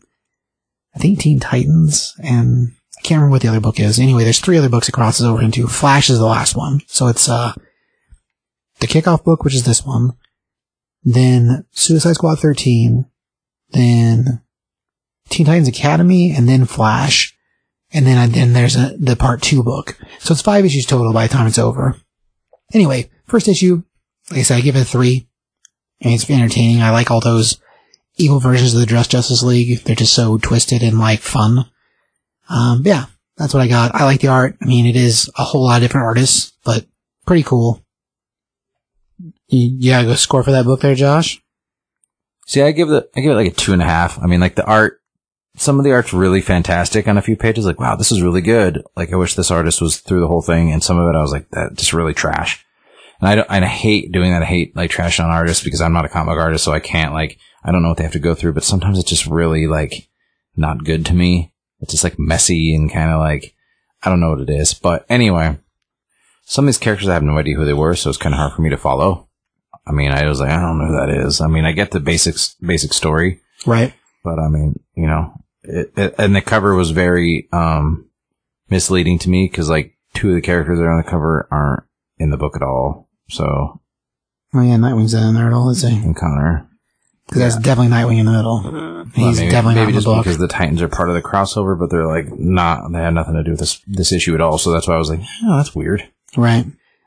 I 0.96 1.00
think 1.00 1.20
Teen 1.20 1.40
Titans 1.40 2.16
and 2.24 2.74
I 2.98 3.02
can't 3.02 3.20
remember 3.20 3.32
what 3.32 3.42
the 3.42 3.48
other 3.48 3.62
book 3.62 3.80
is. 3.80 4.00
Anyway, 4.00 4.24
there's 4.24 4.40
three 4.40 4.58
other 4.58 4.70
books 4.70 4.90
it 4.90 4.94
crosses 4.94 5.26
over 5.26 5.42
into. 5.42 5.68
Flash 5.68 6.10
is 6.10 6.20
the 6.20 6.26
last 6.26 6.56
one. 6.56 6.82
So 6.88 7.08
it's, 7.08 7.30
uh, 7.30 7.54
the 8.80 8.88
kickoff 8.88 9.24
book, 9.24 9.44
which 9.44 9.56
is 9.56 9.64
this 9.64 9.86
one, 9.86 10.14
then 11.04 11.66
Suicide 11.72 12.14
Squad 12.14 12.40
13, 12.40 13.06
then 13.72 14.42
Teen 15.30 15.46
Titans 15.46 15.68
Academy, 15.68 16.34
and 16.36 16.48
then 16.48 16.66
Flash. 16.66 17.36
And 17.92 18.06
then, 18.06 18.32
then 18.32 18.54
there's 18.54 18.76
a, 18.76 18.96
the 19.00 19.16
part 19.16 19.42
two 19.42 19.64
book. 19.64 19.98
So 20.20 20.34
it's 20.34 20.42
five 20.42 20.66
issues 20.66 20.86
total 20.86 21.12
by 21.12 21.28
the 21.28 21.34
time 21.34 21.48
it's 21.48 21.58
over. 21.58 21.98
Anyway, 22.74 23.10
first 23.26 23.48
issue, 23.48 23.84
like 24.30 24.42
I 24.42 24.44
said, 24.44 24.58
I 24.58 24.62
give 24.62 24.76
it 24.76 24.82
a 24.82 24.86
three. 24.86 25.28
And 26.02 26.14
it's 26.14 26.30
entertaining. 26.30 26.82
I 26.82 26.92
like 26.92 27.12
all 27.12 27.20
those 27.20 27.60
evil 28.16 28.40
versions 28.40 28.74
of 28.74 28.80
the 28.80 28.86
Justice 28.86 29.44
League. 29.44 29.80
They're 29.80 29.96
just 29.96 30.14
so 30.14 30.38
twisted 30.38 30.84
and 30.84 31.00
like 31.00 31.20
fun. 31.20 31.66
Um, 32.48 32.84
yeah, 32.86 33.06
that's 33.38 33.54
what 33.54 33.62
I 33.62 33.68
got. 33.68 33.96
I 33.96 34.06
like 34.06 34.22
the 34.22 34.28
art. 34.28 34.56
I 34.62 34.66
mean, 34.66 34.86
it 34.86 34.96
is 34.96 35.30
a 35.38 35.44
whole 35.44 35.64
lot 35.64 35.78
of 35.78 35.82
different 35.82 36.06
artists, 36.06 36.54
but 36.64 36.86
pretty 37.26 37.44
cool. 37.44 37.84
You, 39.48 39.78
you 39.78 39.92
gotta 39.92 40.08
go 40.08 40.14
score 40.14 40.44
for 40.44 40.52
that 40.52 40.66
book 40.66 40.82
there, 40.82 40.96
Josh? 40.96 41.42
See, 42.46 42.62
I 42.62 42.72
give 42.72 42.90
it, 42.92 43.10
I 43.16 43.22
give 43.22 43.32
it 43.32 43.36
like 43.36 43.52
a 43.52 43.56
two 43.56 43.74
and 43.74 43.82
a 43.82 43.86
half. 43.86 44.20
I 44.20 44.26
mean, 44.26 44.40
like 44.40 44.56
the 44.56 44.66
art, 44.66 44.99
some 45.60 45.78
of 45.78 45.84
the 45.84 45.92
art's 45.92 46.14
really 46.14 46.42
fantastic 46.42 47.08
on 47.08 47.18
a 47.18 47.22
few 47.22 47.36
pages. 47.36 47.66
Like, 47.66 47.80
wow, 47.80 47.96
this 47.96 48.12
is 48.12 48.22
really 48.22 48.42
good. 48.42 48.82
Like, 48.96 49.12
I 49.12 49.18
wish 49.18 49.36
this 49.36 49.52
artist 49.52 49.82
was 49.82 49.98
through 49.98 50.22
the 50.22 50.28
whole 50.28 50.42
thing. 50.42 50.72
And 50.72 50.82
some 50.82 50.98
of 50.98 51.08
it, 51.08 51.18
I 51.18 51.22
was 51.22 51.32
like, 51.34 51.50
that 51.52 51.76
just 51.76 51.92
really 51.94 52.14
trash. 52.14 52.66
And 53.20 53.28
I 53.30 53.36
don't, 53.36 53.48
and 53.50 53.66
I 53.66 53.68
hate 53.68 54.12
doing 54.14 54.32
that. 54.32 54.42
I 54.42 54.46
hate 54.46 54.74
like 54.76 54.90
trashing 54.90 55.24
on 55.26 55.30
artists 55.32 55.64
because 55.64 55.82
I'm 55.82 55.92
not 55.92 56.06
a 56.06 56.10
comic 56.10 56.38
artist, 56.38 56.64
so 56.64 56.72
I 56.72 56.80
can't 56.80 57.14
like, 57.14 57.38
I 57.64 57.72
don't 57.74 57.82
know 57.84 57.90
what 57.90 57.98
they 57.98 58.04
have 58.04 58.14
to 58.14 58.20
go 58.20 58.34
through, 58.34 58.54
but 58.54 58.64
sometimes 58.64 58.98
it's 58.98 59.10
just 59.10 59.26
really 59.28 59.68
like 59.68 60.08
not 60.56 60.86
good 60.86 61.06
to 61.08 61.14
me. 61.14 61.52
It's 61.82 61.92
just 61.92 62.06
like 62.06 62.18
messy 62.18 62.74
and 62.74 62.92
kind 62.92 63.12
of 63.12 63.20
like, 63.20 63.54
I 64.02 64.10
don't 64.10 64.22
know 64.22 64.30
what 64.30 64.40
it 64.42 64.50
is. 64.50 64.74
But 64.74 65.06
anyway, 65.10 65.58
some 66.46 66.66
of 66.66 66.68
these 66.68 66.78
characters, 66.78 67.10
I 67.10 67.14
have 67.14 67.24
no 67.24 67.38
idea 67.38 67.58
who 67.58 67.66
they 67.66 67.74
were, 67.74 67.96
so 67.96 68.10
it's 68.10 68.18
kind 68.18 68.34
of 68.34 68.40
hard 68.40 68.54
for 68.54 68.62
me 68.62 68.70
to 68.70 68.78
follow. 68.78 69.28
I 69.86 69.92
mean, 69.92 70.12
I 70.12 70.26
was 70.28 70.40
like, 70.40 70.52
I 70.52 70.62
don't 70.62 70.78
know 70.80 70.86
who 70.88 70.98
that 71.06 71.10
is. 71.28 71.42
I 71.42 71.48
mean, 71.48 71.66
I 71.66 71.74
get 71.74 71.92
the 71.92 72.00
basics, 72.00 72.56
basic 72.62 72.94
story, 72.94 73.42
Right. 73.66 73.94
but 74.24 74.40
I 74.40 74.48
mean, 74.48 74.80
you 74.96 75.08
know, 75.08 75.34
it, 75.64 75.92
it, 75.98 76.16
and 76.18 76.36
the 76.36 76.42
cover 76.42 76.76
was 76.76 76.92
very, 76.92 77.48
um, 77.52 78.06
misleading 78.70 79.18
to 79.20 79.30
me 79.30 79.48
because 79.50 79.70
like 79.70 79.98
two 80.14 80.30
of 80.30 80.36
the 80.36 80.42
characters 80.42 80.78
that 80.80 80.86
are 80.86 80.92
on 80.92 81.04
the 81.04 81.10
cover 81.10 81.48
aren't 81.52 81.84
in 82.18 82.30
the 82.30 82.38
book 82.38 82.56
at 82.56 82.62
all. 82.62 83.10
So, 83.30 83.82
Oh 84.54 84.62
yeah, 84.62 84.76
Nightwing's 84.78 85.14
not 85.14 85.30
in 85.30 85.36
there 85.36 85.48
at 85.48 85.54
all, 85.54 85.70
is 85.70 85.82
he? 85.84 85.94
and 85.96 86.16
Connor, 86.16 86.68
Because 87.28 87.42
that's 87.54 87.56
definitely 87.58 87.92
Nightwing 87.96 88.20
in 88.20 88.26
the 88.26 88.32
middle. 88.32 88.60
He's 88.62 88.72
Well, 88.72 89.34
maybe, 89.36 89.52
definitely 89.52 89.76
not 89.76 89.82
maybe 89.82 89.82
in 89.82 89.86
the 89.88 89.92
just 89.94 90.06
book. 90.06 90.24
because 90.24 90.38
the 90.40 90.48
Titans 90.48 90.82
are 90.82 90.88
part 90.90 91.10
of 91.10 91.16
the 91.16 91.22
crossover, 91.22 91.78
but 91.80 91.90
they're 91.92 92.08
like 92.08 92.32
not. 92.40 92.92
They 92.92 93.00
had 93.00 93.14
nothing 93.14 93.36
to 93.36 93.44
do 93.44 93.52
with 93.52 93.60
this 93.60 93.82
this 93.88 94.12
issue 94.12 94.34
at 94.36 94.42
all. 94.42 94.58
So 94.58 94.72
that's 94.72 94.88
why 94.88 94.96
I 94.96 94.98
was 94.98 95.10
like, 95.10 95.22
oh, 95.46 95.58
that's 95.58 95.76
weird. 95.76 96.08
Right. 96.36 96.66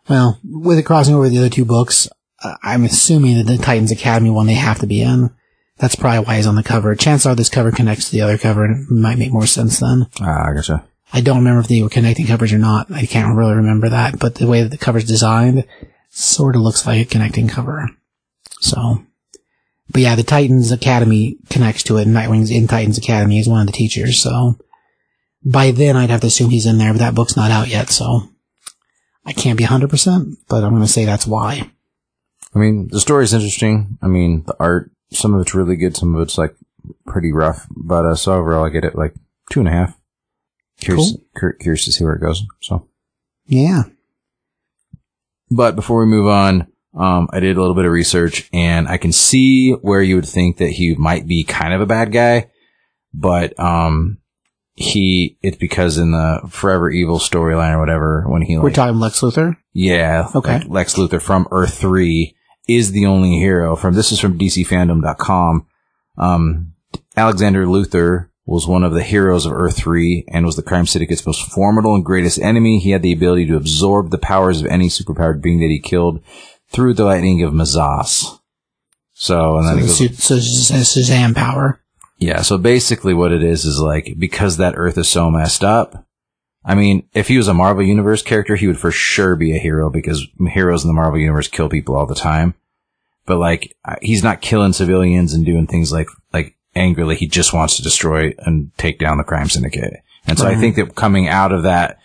Well, 0.08 0.38
with 0.44 0.78
it 0.78 0.82
crossing 0.84 1.14
over 1.14 1.28
the 1.28 1.38
other 1.38 1.48
two 1.48 1.64
books, 1.64 2.08
uh, 2.42 2.54
I'm 2.62 2.84
assuming 2.84 3.36
that 3.38 3.46
the 3.46 3.56
Titans 3.58 3.92
Academy 3.92 4.30
one 4.30 4.46
they 4.46 4.54
have 4.54 4.78
to 4.80 4.86
be 4.86 5.00
in. 5.02 5.30
That's 5.82 5.96
probably 5.96 6.24
why 6.24 6.36
he's 6.36 6.46
on 6.46 6.54
the 6.54 6.62
cover. 6.62 6.94
Chances 6.94 7.26
are 7.26 7.34
this 7.34 7.48
cover 7.48 7.72
connects 7.72 8.04
to 8.04 8.12
the 8.12 8.20
other 8.20 8.38
cover 8.38 8.64
and 8.64 8.86
it 8.88 8.94
might 8.94 9.18
make 9.18 9.32
more 9.32 9.48
sense 9.48 9.80
then. 9.80 10.06
Ah, 10.20 10.48
I 10.48 10.54
gotcha. 10.54 10.84
I 11.12 11.20
don't 11.20 11.38
remember 11.38 11.58
if 11.58 11.66
they 11.66 11.82
were 11.82 11.88
connecting 11.88 12.28
covers 12.28 12.52
or 12.52 12.58
not. 12.58 12.92
I 12.92 13.04
can't 13.04 13.36
really 13.36 13.56
remember 13.56 13.88
that, 13.88 14.20
but 14.20 14.36
the 14.36 14.46
way 14.46 14.62
that 14.62 14.68
the 14.68 14.78
cover's 14.78 15.04
designed 15.04 15.66
sort 16.08 16.54
of 16.54 16.62
looks 16.62 16.86
like 16.86 17.00
a 17.00 17.10
connecting 17.10 17.48
cover. 17.48 17.90
So, 18.60 19.04
but 19.90 20.02
yeah, 20.02 20.14
the 20.14 20.22
Titans 20.22 20.70
Academy 20.70 21.36
connects 21.50 21.82
to 21.82 21.96
it 21.96 22.06
and 22.06 22.14
Nightwing's 22.14 22.52
in 22.52 22.68
Titans 22.68 22.96
Academy 22.96 23.40
is 23.40 23.48
one 23.48 23.62
of 23.62 23.66
the 23.66 23.72
teachers. 23.72 24.22
So 24.22 24.58
by 25.44 25.72
then 25.72 25.96
I'd 25.96 26.10
have 26.10 26.20
to 26.20 26.28
assume 26.28 26.50
he's 26.50 26.66
in 26.66 26.78
there, 26.78 26.92
but 26.92 27.00
that 27.00 27.16
book's 27.16 27.36
not 27.36 27.50
out 27.50 27.66
yet. 27.66 27.90
So 27.90 28.28
I 29.26 29.32
can't 29.32 29.58
be 29.58 29.64
100%, 29.64 30.36
but 30.48 30.62
I'm 30.62 30.70
going 30.70 30.82
to 30.82 30.86
say 30.86 31.04
that's 31.04 31.26
why. 31.26 31.72
I 32.54 32.58
mean, 32.60 32.86
the 32.86 33.00
story 33.00 33.24
is 33.24 33.34
interesting. 33.34 33.98
I 34.00 34.06
mean, 34.06 34.44
the 34.46 34.54
art, 34.60 34.91
some 35.12 35.34
of 35.34 35.40
it's 35.40 35.54
really 35.54 35.76
good, 35.76 35.96
some 35.96 36.14
of 36.14 36.20
it's 36.22 36.38
like 36.38 36.54
pretty 37.06 37.32
rough. 37.32 37.66
But 37.70 38.04
uh, 38.04 38.14
so 38.14 38.34
overall, 38.34 38.64
I 38.64 38.70
get 38.70 38.84
it 38.84 38.96
like 38.96 39.14
two 39.50 39.60
and 39.60 39.68
a 39.68 39.72
half. 39.72 39.98
Curious, 40.80 41.16
cur- 41.36 41.52
curious 41.54 41.84
to 41.84 41.92
see 41.92 42.02
where 42.04 42.14
it 42.14 42.20
goes. 42.22 42.42
So, 42.60 42.88
Yeah. 43.46 43.82
but 45.50 45.76
before 45.76 46.00
we 46.00 46.06
move 46.06 46.26
on, 46.26 46.66
um, 46.94 47.28
I 47.32 47.40
did 47.40 47.56
a 47.56 47.60
little 47.60 47.74
bit 47.76 47.84
of 47.84 47.92
research, 47.92 48.48
and 48.52 48.88
I 48.88 48.96
can 48.98 49.12
see 49.12 49.72
where 49.72 50.02
you 50.02 50.16
would 50.16 50.26
think 50.28 50.58
that 50.58 50.70
he 50.70 50.94
might 50.96 51.26
be 51.26 51.44
kind 51.44 51.72
of 51.72 51.80
a 51.80 51.86
bad 51.86 52.12
guy, 52.12 52.50
but 53.14 53.58
um, 53.60 54.18
he 54.74 55.38
it's 55.42 55.56
because 55.56 55.98
in 55.98 56.12
the 56.12 56.40
Forever 56.50 56.90
Evil 56.90 57.18
storyline 57.18 57.74
or 57.74 57.78
whatever, 57.80 58.24
when 58.28 58.42
he 58.42 58.58
We're 58.58 58.70
talking 58.72 58.98
Lex 58.98 59.20
Luthor. 59.20 59.56
Yeah. 59.72 60.28
Okay. 60.34 60.58
like 60.58 60.68
Lex 60.68 60.94
Luthor 60.94 61.20
from 61.20 61.46
Earth 61.50 61.74
3 61.78 62.34
is 62.68 62.92
the 62.92 63.06
only 63.06 63.38
hero 63.38 63.76
from, 63.76 63.94
this 63.94 64.12
is 64.12 64.20
from 64.20 64.38
DCFandom.com. 64.38 65.66
Um, 66.18 66.72
Alexander 67.16 67.66
Luthor 67.66 68.28
was 68.44 68.66
one 68.66 68.82
of 68.84 68.92
the 68.92 69.02
heroes 69.02 69.46
of 69.46 69.52
Earth 69.52 69.76
3 69.76 70.24
and 70.28 70.44
was 70.44 70.56
the 70.56 70.62
crime 70.62 70.86
syndicate's 70.86 71.26
most 71.26 71.50
formidable 71.50 71.94
and 71.94 72.04
greatest 72.04 72.40
enemy. 72.40 72.78
He 72.78 72.90
had 72.90 73.02
the 73.02 73.12
ability 73.12 73.46
to 73.46 73.56
absorb 73.56 74.10
the 74.10 74.18
powers 74.18 74.60
of 74.60 74.66
any 74.66 74.88
superpowered 74.88 75.40
being 75.42 75.60
that 75.60 75.66
he 75.68 75.80
killed 75.80 76.22
through 76.70 76.94
the 76.94 77.04
lightning 77.04 77.42
of 77.42 77.52
Mazahs. 77.52 78.38
So, 79.14 79.58
and 79.58 79.66
then 79.78 79.88
So, 79.88 80.04
the 80.04 80.08
goes, 80.08 80.24
so, 80.24 81.00
Shazam 81.00 81.34
power. 81.36 81.80
yeah, 82.18 82.42
so 82.42 82.58
basically 82.58 83.14
what 83.14 83.30
it 83.30 83.44
is 83.44 83.64
is 83.64 83.78
like, 83.78 84.14
because 84.18 84.56
that 84.56 84.74
Earth 84.76 84.98
is 84.98 85.08
so 85.08 85.30
messed 85.30 85.62
up, 85.62 86.04
I 86.64 86.74
mean, 86.74 87.08
if 87.12 87.28
he 87.28 87.36
was 87.36 87.48
a 87.48 87.54
Marvel 87.54 87.82
Universe 87.82 88.22
character, 88.22 88.54
he 88.56 88.66
would 88.66 88.78
for 88.78 88.92
sure 88.92 89.34
be 89.34 89.54
a 89.56 89.60
hero 89.60 89.90
because 89.90 90.26
heroes 90.50 90.84
in 90.84 90.88
the 90.88 90.94
Marvel 90.94 91.18
Universe 91.18 91.48
kill 91.48 91.68
people 91.68 91.96
all 91.96 92.06
the 92.06 92.14
time. 92.14 92.54
But 93.26 93.38
like, 93.38 93.76
he's 94.00 94.22
not 94.22 94.40
killing 94.42 94.72
civilians 94.72 95.32
and 95.32 95.44
doing 95.44 95.66
things 95.66 95.92
like, 95.92 96.08
like 96.32 96.56
angrily. 96.74 97.16
He 97.16 97.26
just 97.26 97.52
wants 97.52 97.76
to 97.76 97.82
destroy 97.82 98.34
and 98.38 98.70
take 98.78 98.98
down 98.98 99.18
the 99.18 99.24
crime 99.24 99.48
syndicate. 99.48 100.02
And 100.26 100.38
so 100.38 100.46
I 100.46 100.54
think 100.54 100.76
that 100.76 100.94
coming 100.94 101.26
out 101.28 101.50
of 101.52 101.64
that, 101.64 101.98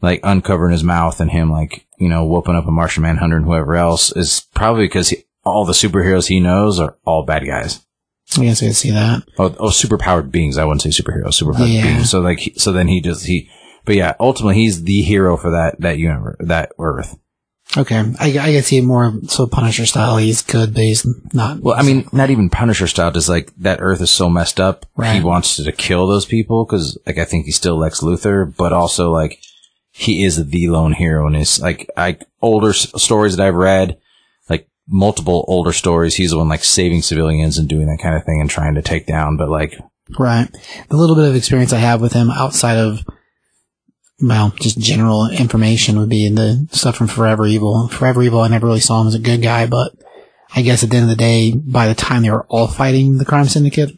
like 0.00 0.20
uncovering 0.22 0.72
his 0.72 0.84
mouth 0.84 1.20
and 1.20 1.30
him 1.30 1.50
like, 1.50 1.84
you 1.98 2.08
know, 2.08 2.24
whooping 2.24 2.54
up 2.54 2.66
a 2.66 2.70
Martian 2.70 3.02
Manhunter 3.02 3.36
and 3.36 3.44
whoever 3.44 3.74
else 3.74 4.14
is 4.16 4.46
probably 4.54 4.84
because 4.84 5.08
he, 5.10 5.24
all 5.44 5.64
the 5.64 5.72
superheroes 5.72 6.28
he 6.28 6.38
knows 6.40 6.78
are 6.78 6.96
all 7.04 7.24
bad 7.24 7.44
guys. 7.46 7.84
I 8.38 8.42
guess 8.44 8.62
I 8.62 8.70
see 8.70 8.90
that. 8.92 9.24
Oh, 9.38 9.54
oh, 9.58 9.68
superpowered 9.70 10.30
beings. 10.30 10.56
I 10.58 10.64
wouldn't 10.64 10.82
say 10.82 10.90
superheroes, 10.90 11.40
superpowered 11.40 11.74
Yeah. 11.74 11.82
beings. 11.82 12.10
So 12.10 12.20
like, 12.20 12.40
so 12.56 12.70
then 12.72 12.86
he 12.86 13.00
just, 13.00 13.26
he, 13.26 13.50
but 13.84 13.94
yeah, 13.96 14.14
ultimately 14.20 14.54
he's 14.56 14.82
the 14.84 15.02
hero 15.02 15.36
for 15.36 15.50
that, 15.50 15.80
that 15.80 15.98
universe, 15.98 16.36
that 16.40 16.72
Earth. 16.78 17.18
Okay. 17.76 17.98
I, 18.18 18.26
I 18.30 18.52
can 18.52 18.62
see 18.62 18.78
it 18.78 18.82
more 18.82 19.12
so 19.28 19.46
Punisher 19.46 19.86
style. 19.86 20.16
He's 20.16 20.42
good, 20.42 20.74
but 20.74 20.82
he's 20.82 21.06
not. 21.32 21.60
Well, 21.60 21.76
I 21.78 21.82
mean, 21.82 22.08
not 22.12 22.30
even 22.30 22.50
Punisher 22.50 22.88
style, 22.88 23.12
just 23.12 23.28
like 23.28 23.54
that 23.58 23.78
Earth 23.80 24.00
is 24.00 24.10
so 24.10 24.28
messed 24.28 24.58
up. 24.58 24.86
He 25.14 25.20
wants 25.20 25.54
to, 25.56 25.64
to 25.64 25.72
kill 25.72 26.08
those 26.08 26.26
people 26.26 26.64
because 26.64 26.98
like 27.06 27.18
I 27.18 27.24
think 27.24 27.46
he's 27.46 27.56
still 27.56 27.76
Lex 27.76 28.00
Luthor, 28.00 28.52
but 28.56 28.72
also 28.72 29.12
like 29.12 29.40
he 29.92 30.24
is 30.24 30.44
the 30.48 30.68
lone 30.68 30.92
hero 30.94 31.26
and 31.26 31.36
it's 31.36 31.60
like, 31.60 31.88
I, 31.96 32.18
older 32.42 32.70
s- 32.70 32.90
stories 33.00 33.36
that 33.36 33.46
I've 33.46 33.54
read, 33.54 33.98
like 34.48 34.68
multiple 34.88 35.44
older 35.46 35.72
stories, 35.72 36.14
he's 36.16 36.30
the 36.30 36.38
one 36.38 36.48
like 36.48 36.64
saving 36.64 37.02
civilians 37.02 37.58
and 37.58 37.68
doing 37.68 37.86
that 37.86 38.00
kind 38.02 38.16
of 38.16 38.24
thing 38.24 38.40
and 38.40 38.48
trying 38.50 38.74
to 38.74 38.82
take 38.82 39.06
down, 39.06 39.36
but 39.36 39.48
like, 39.48 39.78
Right. 40.18 40.48
The 40.88 40.96
little 40.96 41.14
bit 41.14 41.28
of 41.28 41.36
experience 41.36 41.72
I 41.72 41.78
have 41.78 42.00
with 42.00 42.14
him 42.14 42.30
outside 42.30 42.78
of, 42.78 43.04
well, 44.20 44.52
just 44.60 44.78
general 44.78 45.28
information 45.30 45.98
would 45.98 46.08
be 46.08 46.28
the 46.28 46.68
stuff 46.72 46.96
from 46.96 47.06
Forever 47.06 47.46
Evil. 47.46 47.88
Forever 47.88 48.22
Evil, 48.22 48.40
I 48.40 48.48
never 48.48 48.66
really 48.66 48.80
saw 48.80 49.00
him 49.00 49.08
as 49.08 49.14
a 49.14 49.18
good 49.18 49.42
guy, 49.42 49.66
but 49.66 49.92
I 50.54 50.62
guess 50.62 50.82
at 50.82 50.90
the 50.90 50.96
end 50.96 51.04
of 51.04 51.10
the 51.10 51.16
day, 51.16 51.52
by 51.52 51.88
the 51.88 51.94
time 51.94 52.22
they 52.22 52.30
were 52.30 52.46
all 52.48 52.66
fighting 52.66 53.18
the 53.18 53.24
crime 53.24 53.46
syndicate, 53.46 53.96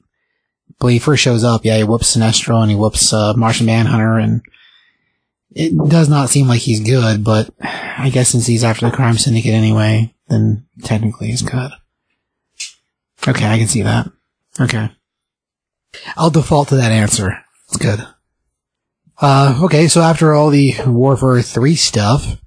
when 0.79 0.93
he 0.93 0.99
first 0.99 1.23
shows 1.23 1.45
up, 1.45 1.65
yeah, 1.65 1.77
he 1.77 1.85
whoops 1.85 2.17
Sinestro 2.17 2.61
and 2.61 2.71
he 2.71 2.77
whoops 2.77 3.13
uh, 3.13 3.35
Martian 3.37 3.67
Manhunter, 3.67 4.19
and 4.19 4.43
it 5.55 5.77
does 5.89 6.09
not 6.09 6.29
seem 6.29 6.49
like 6.49 6.61
he's 6.61 6.81
good, 6.81 7.25
but 7.25 7.51
I 7.61 8.11
guess 8.13 8.31
since 8.31 8.47
he's 8.47 8.65
after 8.65 8.89
the 8.89 8.97
crime 8.97 9.19
syndicate 9.19 9.55
anyway, 9.55 10.15
then 10.29 10.67
technically 10.83 11.29
he's 11.29 11.43
good. 11.43 11.71
Okay, 13.27 13.47
I 13.47 13.59
can 13.59 13.69
see 13.69 13.83
that. 13.83 14.11
Okay. 14.61 14.91
I'll 16.17 16.31
default 16.31 16.69
to 16.69 16.77
that 16.77 16.93
answer. 16.93 17.45
It's 17.69 17.77
good. 17.77 18.07
Uh, 19.21 19.61
okay, 19.65 19.89
so 19.89 20.01
after 20.01 20.33
all 20.33 20.51
the 20.51 20.75
Warfare 20.87 21.43
3 21.43 21.75
stuff, 21.77 22.41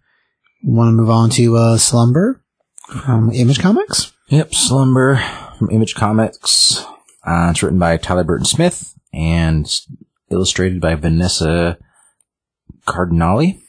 want 0.63 0.89
to 0.89 0.91
move 0.93 1.09
on 1.09 1.29
to, 1.31 1.55
uh, 1.57 1.77
Slumber 1.77 2.43
from 2.87 3.31
Image 3.31 3.59
Comics? 3.59 4.11
Yep, 4.29 4.53
Slumber 4.53 5.21
from 5.57 5.69
Image 5.71 5.95
Comics. 5.95 6.83
Uh, 7.25 7.49
it's 7.51 7.63
written 7.63 7.79
by 7.79 7.97
Tyler 7.97 8.23
Burton 8.23 8.45
Smith 8.45 8.93
and 9.13 9.67
illustrated 10.29 10.81
by 10.81 10.95
Vanessa 10.95 11.77
Cardinali. 12.85 13.61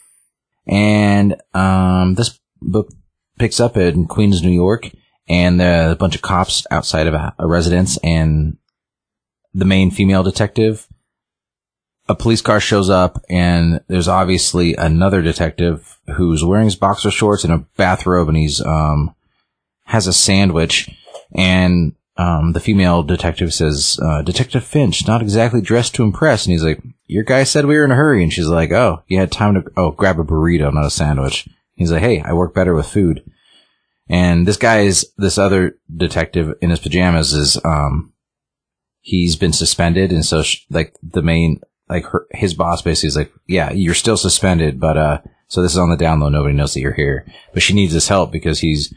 And 0.67 1.37
um, 1.55 2.15
this 2.15 2.39
book 2.61 2.89
picks 3.39 3.61
up 3.61 3.77
in 3.77 4.07
Queens, 4.07 4.43
New 4.43 4.51
York, 4.51 4.91
and 5.29 5.61
there's 5.61 5.93
a 5.93 5.97
bunch 5.97 6.17
of 6.17 6.23
cops 6.23 6.67
outside 6.71 7.07
of 7.07 7.15
a, 7.15 7.35
a 7.39 7.47
residence, 7.47 7.99
and 7.99 8.57
the 9.55 9.65
main 9.65 9.91
female 9.91 10.23
detective. 10.23 10.87
A 12.09 12.15
police 12.15 12.41
car 12.41 12.61
shows 12.61 12.89
up, 12.89 13.25
and 13.29 13.81
there's 13.89 14.09
obviously 14.09 14.75
another 14.75 15.23
detective 15.23 15.99
who's 16.17 16.45
wearing 16.45 16.67
his 16.67 16.77
boxer 16.77 17.11
shorts 17.11 17.43
and 17.43 17.53
a 17.53 17.67
bathrobe, 17.77 18.29
and 18.29 18.37
he's 18.37 18.61
um 18.61 19.15
has 19.85 20.07
a 20.07 20.13
sandwich, 20.13 20.89
and 21.35 21.95
um, 22.19 22.53
the 22.53 22.61
female 22.61 23.03
detective 23.03 23.53
says, 23.53 24.01
uh, 24.03 24.23
Detective 24.23 24.65
Finch, 24.65 25.07
not 25.07 25.21
exactly 25.21 25.61
dressed 25.61 25.95
to 25.97 26.03
impress. 26.03 26.47
And 26.47 26.53
he's 26.53 26.65
like, 26.65 26.83
your 27.07 27.25
guy 27.25 27.45
said 27.45 27.67
we 27.67 27.77
were 27.77 27.85
in 27.85 27.91
a 27.91 27.97
hurry. 27.97 28.23
And 28.23 28.33
she's 28.33 28.49
like, 28.49 28.73
oh, 28.73 29.03
you 29.07 29.19
had 29.19 29.31
time 29.31 29.55
to, 29.55 29.65
oh, 29.77 29.91
grab 29.91 30.19
a 30.19 30.25
burrito, 30.25 30.73
not 30.73 30.87
a 30.87 30.91
sandwich. 30.91 31.49
He's 31.75 31.93
like, 31.93 32.03
hey, 32.03 32.21
I 32.21 32.33
work 32.33 32.55
better 32.55 32.75
with 32.75 32.87
food. 32.87 33.23
And 34.09 34.47
this 34.47 34.57
guy 34.57 34.81
is, 34.81 35.13
this 35.19 35.37
other 35.37 35.79
detective 35.95 36.55
in 36.63 36.71
his 36.71 36.79
pajamas 36.79 37.35
is, 37.35 37.59
um, 37.65 38.15
he's 39.01 39.37
been 39.37 39.53
suspended. 39.53 40.11
And 40.11 40.25
so, 40.25 40.43
like, 40.71 40.95
the 41.03 41.23
main, 41.23 41.61
like, 41.89 42.05
her, 42.07 42.27
his 42.33 42.55
boss 42.55 42.83
basically 42.83 43.09
is 43.09 43.17
like, 43.17 43.33
yeah, 43.47 43.71
you're 43.73 43.95
still 43.95 44.17
suspended, 44.17 44.81
but, 44.81 44.97
uh, 44.97 45.21
so 45.49 45.63
this 45.63 45.73
is 45.73 45.79
on 45.79 45.91
the 45.91 45.97
down 45.97 46.21
low. 46.21 46.29
Nobody 46.29 46.55
knows 46.55 46.75
that 46.75 46.81
you're 46.81 46.93
here. 46.93 47.27
But 47.53 47.63
she 47.63 47.75
needs 47.75 47.93
his 47.93 48.09
help 48.09 48.33
because 48.33 48.61
he's, 48.61 48.93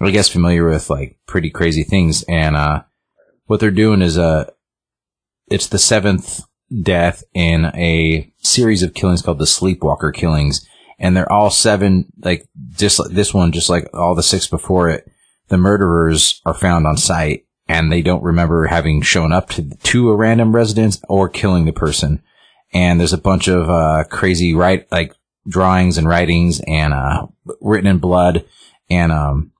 I 0.00 0.10
guess 0.10 0.28
familiar 0.28 0.68
with 0.68 0.88
like 0.88 1.18
pretty 1.26 1.50
crazy 1.50 1.82
things. 1.82 2.22
And, 2.24 2.56
uh, 2.56 2.84
what 3.46 3.60
they're 3.60 3.70
doing 3.70 4.00
is, 4.00 4.16
uh, 4.16 4.50
it's 5.48 5.66
the 5.66 5.78
seventh 5.78 6.40
death 6.82 7.22
in 7.34 7.66
a 7.74 8.32
series 8.38 8.82
of 8.82 8.94
killings 8.94 9.20
called 9.20 9.38
the 9.38 9.46
Sleepwalker 9.46 10.12
killings. 10.12 10.66
And 10.98 11.16
they're 11.16 11.30
all 11.30 11.50
seven, 11.50 12.12
like 12.24 12.48
just 12.70 13.00
this 13.10 13.34
one, 13.34 13.52
just 13.52 13.68
like 13.68 13.88
all 13.92 14.14
the 14.14 14.22
six 14.22 14.46
before 14.46 14.88
it. 14.88 15.10
The 15.48 15.58
murderers 15.58 16.40
are 16.46 16.54
found 16.54 16.86
on 16.86 16.96
site 16.96 17.44
and 17.68 17.90
they 17.90 18.02
don't 18.02 18.22
remember 18.22 18.66
having 18.66 19.02
shown 19.02 19.32
up 19.32 19.48
to, 19.50 19.70
to 19.82 20.10
a 20.10 20.16
random 20.16 20.54
residence 20.54 21.00
or 21.08 21.28
killing 21.28 21.64
the 21.64 21.72
person. 21.72 22.22
And 22.72 22.98
there's 22.98 23.12
a 23.12 23.18
bunch 23.18 23.48
of, 23.48 23.68
uh, 23.68 24.04
crazy 24.10 24.54
right, 24.54 24.86
like 24.90 25.14
drawings 25.48 25.98
and 25.98 26.08
writings 26.08 26.60
and, 26.66 26.92
uh, 26.92 27.26
written 27.60 27.86
in 27.86 27.98
blood. 27.98 28.44
And, 28.90 29.12
um, 29.12 29.52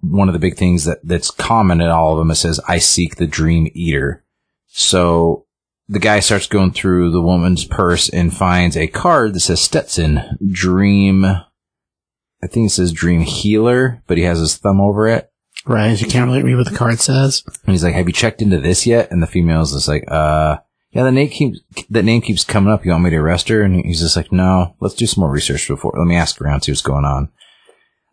one 0.00 0.28
of 0.28 0.32
the 0.32 0.40
big 0.40 0.56
things 0.56 0.84
that 0.84 0.98
that's 1.04 1.30
common 1.30 1.80
in 1.80 1.88
all 1.88 2.12
of 2.12 2.18
them. 2.18 2.30
It 2.30 2.36
says, 2.36 2.60
"I 2.66 2.78
seek 2.78 3.16
the 3.16 3.26
dream 3.26 3.68
eater." 3.72 4.24
So 4.66 5.46
the 5.88 6.00
guy 6.00 6.20
starts 6.20 6.46
going 6.46 6.72
through 6.72 7.10
the 7.10 7.22
woman's 7.22 7.64
purse 7.64 8.08
and 8.08 8.34
finds 8.34 8.76
a 8.76 8.86
card 8.86 9.34
that 9.34 9.40
says 9.40 9.60
Stetson 9.60 10.38
Dream. 10.50 11.24
I 11.24 12.46
think 12.46 12.66
it 12.66 12.70
says 12.70 12.92
Dream 12.92 13.20
Healer, 13.20 14.02
but 14.06 14.18
he 14.18 14.24
has 14.24 14.38
his 14.38 14.56
thumb 14.56 14.80
over 14.80 15.06
it. 15.06 15.29
Right. 15.66 16.00
You 16.00 16.06
can't 16.06 16.26
really 16.26 16.42
read 16.42 16.56
what 16.56 16.68
the 16.68 16.76
card 16.76 17.00
says. 17.00 17.42
And 17.46 17.72
he's 17.72 17.84
like, 17.84 17.94
"Have 17.94 18.08
you 18.08 18.14
checked 18.14 18.42
into 18.42 18.60
this 18.60 18.86
yet?" 18.86 19.10
And 19.10 19.22
the 19.22 19.26
female's 19.26 19.72
just 19.72 19.88
like, 19.88 20.04
"Uh, 20.08 20.58
yeah, 20.90 21.04
the 21.04 21.12
name 21.12 21.28
keeps 21.28 21.60
that 21.90 22.04
name 22.04 22.22
keeps 22.22 22.44
coming 22.44 22.72
up. 22.72 22.84
You 22.84 22.92
want 22.92 23.04
me 23.04 23.10
to 23.10 23.16
arrest 23.16 23.48
her?" 23.48 23.62
And 23.62 23.84
he's 23.84 24.00
just 24.00 24.16
like, 24.16 24.32
"No, 24.32 24.74
let's 24.80 24.94
do 24.94 25.06
some 25.06 25.20
more 25.22 25.30
research 25.30 25.68
before. 25.68 25.92
Let 25.96 26.06
me 26.06 26.16
ask 26.16 26.40
around, 26.40 26.62
see 26.62 26.72
what's 26.72 26.80
going 26.82 27.04
on." 27.04 27.30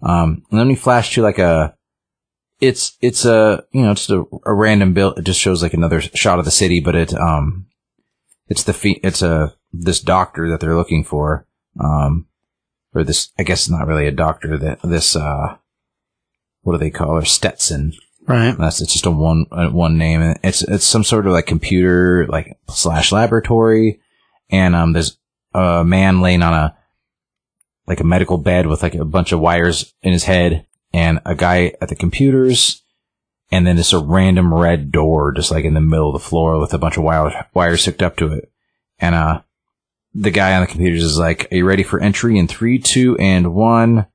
Um, 0.01 0.43
and 0.51 0.59
then 0.59 0.67
we 0.67 0.75
flash 0.75 1.13
to 1.13 1.21
like 1.21 1.39
a, 1.39 1.75
it's, 2.59 2.97
it's 3.01 3.25
a, 3.25 3.63
you 3.71 3.81
know, 3.81 3.93
just 3.93 4.09
a, 4.09 4.23
a 4.45 4.53
random 4.53 4.93
build. 4.93 5.17
It 5.17 5.25
just 5.25 5.39
shows 5.39 5.63
like 5.63 5.73
another 5.73 6.01
shot 6.01 6.39
of 6.39 6.45
the 6.45 6.51
city, 6.51 6.79
but 6.79 6.95
it, 6.95 7.13
um, 7.13 7.67
it's 8.47 8.63
the, 8.63 8.73
fe- 8.73 8.99
it's 9.03 9.21
a, 9.21 9.55
this 9.71 9.99
doctor 9.99 10.49
that 10.49 10.59
they're 10.59 10.75
looking 10.75 11.03
for. 11.03 11.47
Um, 11.79 12.27
or 12.93 13.03
this, 13.03 13.31
I 13.37 13.43
guess 13.43 13.69
not 13.69 13.87
really 13.87 14.07
a 14.07 14.11
doctor 14.11 14.57
that 14.57 14.81
this, 14.83 15.15
uh, 15.15 15.57
what 16.61 16.73
do 16.73 16.79
they 16.79 16.89
call 16.89 17.15
her? 17.15 17.25
Stetson. 17.25 17.93
Right. 18.27 18.55
That's, 18.57 18.81
it's 18.81 18.91
just 18.91 19.05
a 19.05 19.11
one, 19.11 19.45
one 19.49 19.97
name. 19.97 20.21
And 20.21 20.39
it's, 20.43 20.61
it's 20.61 20.85
some 20.85 21.03
sort 21.03 21.25
of 21.25 21.31
like 21.31 21.45
computer, 21.45 22.27
like 22.27 22.57
slash 22.69 23.11
laboratory. 23.11 24.01
And, 24.49 24.75
um, 24.75 24.93
there's 24.93 25.17
a 25.53 25.83
man 25.85 26.21
laying 26.21 26.43
on 26.43 26.53
a, 26.53 26.77
like 27.87 28.01
a 28.01 28.05
medical 28.05 28.37
bed 28.37 28.67
with 28.67 28.83
like 28.83 28.95
a 28.95 29.05
bunch 29.05 29.31
of 29.31 29.39
wires 29.39 29.93
in 30.01 30.11
his 30.11 30.25
head 30.25 30.65
and 30.91 31.21
a 31.25 31.35
guy 31.35 31.73
at 31.81 31.87
the 31.87 31.95
computers. 31.95 32.81
And 33.49 33.65
then 33.65 33.77
just 33.77 33.93
a 33.93 33.99
random 33.99 34.53
red 34.53 34.91
door 34.91 35.31
just 35.31 35.51
like 35.51 35.63
in 35.63 35.73
the 35.73 35.79
middle 35.79 36.13
of 36.13 36.21
the 36.21 36.27
floor 36.27 36.59
with 36.59 36.73
a 36.73 36.77
bunch 36.77 36.97
of 36.97 37.03
wires, 37.03 37.33
wires 37.53 37.85
hooked 37.85 38.03
up 38.03 38.17
to 38.17 38.33
it. 38.33 38.51
And, 38.99 39.15
uh, 39.15 39.41
the 40.13 40.31
guy 40.31 40.55
on 40.55 40.61
the 40.61 40.67
computers 40.67 41.03
is 41.03 41.19
like, 41.19 41.47
are 41.51 41.55
you 41.57 41.65
ready 41.65 41.83
for 41.83 41.99
entry 41.99 42.37
in 42.37 42.47
three, 42.47 42.79
two, 42.79 43.15
and 43.17 43.53
one? 43.53 44.07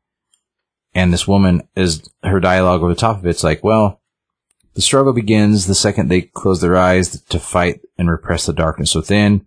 And 0.95 1.13
this 1.13 1.27
woman 1.27 1.67
is 1.75 2.09
her 2.23 2.41
dialogue 2.41 2.83
over 2.83 2.93
the 2.93 3.01
top 3.01 3.19
of 3.19 3.27
it's 3.27 3.45
like, 3.45 3.65
well, 3.65 4.01
the 4.75 4.83
struggle 4.83 5.13
begins 5.13 5.67
the 5.67 5.75
second 5.75 6.09
they 6.09 6.23
close 6.23 6.61
their 6.61 6.77
eyes 6.77 7.21
to 7.21 7.39
fight 7.39 7.81
and 7.99 8.11
repress 8.11 8.47
the 8.47 8.53
darkness 8.53 8.95
within. 8.95 9.47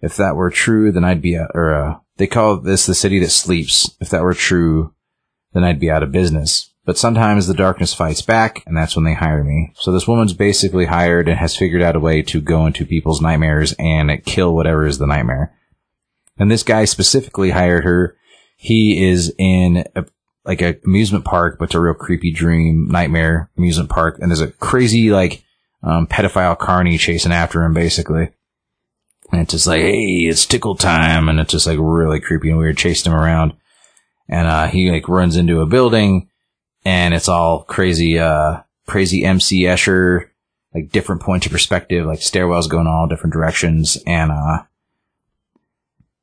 If 0.00 0.16
that 0.16 0.36
were 0.36 0.50
true, 0.50 0.92
then 0.92 1.04
I'd 1.04 1.22
be, 1.22 1.34
a, 1.34 1.48
or, 1.54 1.74
uh, 1.74 1.98
they 2.16 2.26
call 2.26 2.58
this 2.58 2.86
the 2.86 2.94
city 2.94 3.18
that 3.20 3.30
sleeps. 3.30 3.96
If 4.00 4.10
that 4.10 4.22
were 4.22 4.34
true, 4.34 4.94
then 5.52 5.64
I'd 5.64 5.80
be 5.80 5.90
out 5.90 6.02
of 6.02 6.12
business. 6.12 6.70
But 6.84 6.98
sometimes 6.98 7.46
the 7.46 7.54
darkness 7.54 7.94
fights 7.94 8.22
back, 8.22 8.64
and 8.66 8.76
that's 8.76 8.96
when 8.96 9.04
they 9.04 9.14
hire 9.14 9.44
me. 9.44 9.72
So 9.76 9.92
this 9.92 10.08
woman's 10.08 10.32
basically 10.32 10.86
hired 10.86 11.28
and 11.28 11.38
has 11.38 11.56
figured 11.56 11.82
out 11.82 11.94
a 11.94 12.00
way 12.00 12.22
to 12.22 12.40
go 12.40 12.66
into 12.66 12.84
people's 12.84 13.20
nightmares 13.20 13.72
and 13.78 14.24
kill 14.24 14.54
whatever 14.54 14.84
is 14.84 14.98
the 14.98 15.06
nightmare. 15.06 15.54
And 16.38 16.50
this 16.50 16.64
guy 16.64 16.84
specifically 16.84 17.50
hired 17.50 17.84
her. 17.84 18.16
He 18.56 19.04
is 19.04 19.32
in 19.38 19.84
a, 19.94 20.06
like 20.44 20.60
a 20.60 20.76
amusement 20.84 21.24
park, 21.24 21.56
but 21.58 21.66
it's 21.66 21.74
a 21.74 21.80
real 21.80 21.94
creepy 21.94 22.32
dream 22.32 22.88
nightmare 22.88 23.50
amusement 23.56 23.90
park. 23.90 24.18
And 24.18 24.30
there's 24.30 24.40
a 24.40 24.50
crazy 24.50 25.10
like 25.10 25.44
um, 25.82 26.06
pedophile 26.06 26.58
carny 26.58 26.98
chasing 26.98 27.32
after 27.32 27.62
him, 27.62 27.74
basically. 27.74 28.30
And 29.30 29.40
it's 29.40 29.52
just 29.52 29.66
like, 29.66 29.80
hey, 29.80 30.26
it's 30.28 30.44
tickle 30.44 30.76
time, 30.76 31.28
and 31.28 31.40
it's 31.40 31.52
just 31.52 31.66
like 31.66 31.78
really 31.80 32.20
creepy 32.20 32.50
and 32.50 32.58
weird, 32.58 32.76
chasing 32.76 33.10
him 33.10 33.18
around. 33.18 33.54
And 34.28 34.46
uh, 34.46 34.66
he 34.68 34.90
like 34.90 35.08
runs 35.08 35.36
into 35.36 35.60
a 35.60 35.66
building, 35.66 36.28
and 36.84 37.14
it's 37.14 37.28
all 37.28 37.62
crazy, 37.62 38.18
uh, 38.18 38.60
crazy 38.86 39.24
MC 39.24 39.62
Escher, 39.62 40.28
like 40.74 40.90
different 40.90 41.22
points 41.22 41.46
of 41.46 41.52
perspective, 41.52 42.04
like 42.04 42.20
stairwells 42.20 42.68
going 42.68 42.86
all 42.86 43.08
different 43.08 43.32
directions, 43.32 43.96
and 44.06 44.30
uh, 44.30 44.64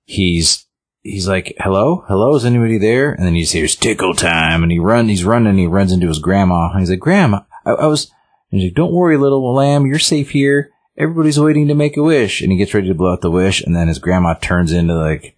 he's 0.05 0.65
he's 1.01 1.27
like, 1.27 1.55
"Hello, 1.59 2.03
hello, 2.07 2.35
is 2.35 2.45
anybody 2.45 2.77
there?" 2.77 3.11
And 3.11 3.25
then 3.25 3.35
he 3.35 3.43
hears 3.43 3.75
"tickle 3.75 4.13
time," 4.13 4.63
and 4.63 4.71
he 4.71 4.79
run, 4.79 5.09
he's 5.09 5.23
running, 5.23 5.49
and 5.51 5.59
he 5.59 5.67
runs 5.67 5.91
into 5.91 6.07
his 6.07 6.19
grandma, 6.19 6.69
and 6.71 6.79
he's 6.79 6.89
like, 6.89 6.99
"Grandma, 6.99 7.41
I, 7.65 7.71
I 7.71 7.85
was," 7.87 8.11
and 8.51 8.59
he's 8.61 8.69
like, 8.71 8.75
"Don't 8.75 8.93
worry, 8.93 9.17
little 9.17 9.53
lamb, 9.53 9.85
you're 9.85 9.99
safe 9.99 10.31
here. 10.31 10.71
Everybody's 10.97 11.39
waiting 11.39 11.67
to 11.69 11.75
make 11.75 11.95
a 11.97 12.03
wish," 12.03 12.41
and 12.41 12.51
he 12.51 12.57
gets 12.57 12.73
ready 12.73 12.87
to 12.89 12.93
blow 12.93 13.13
out 13.13 13.21
the 13.21 13.31
wish, 13.31 13.61
and 13.61 13.75
then 13.75 13.87
his 13.87 13.99
grandma 13.99 14.33
turns 14.35 14.71
into 14.71 14.93
like 14.95 15.35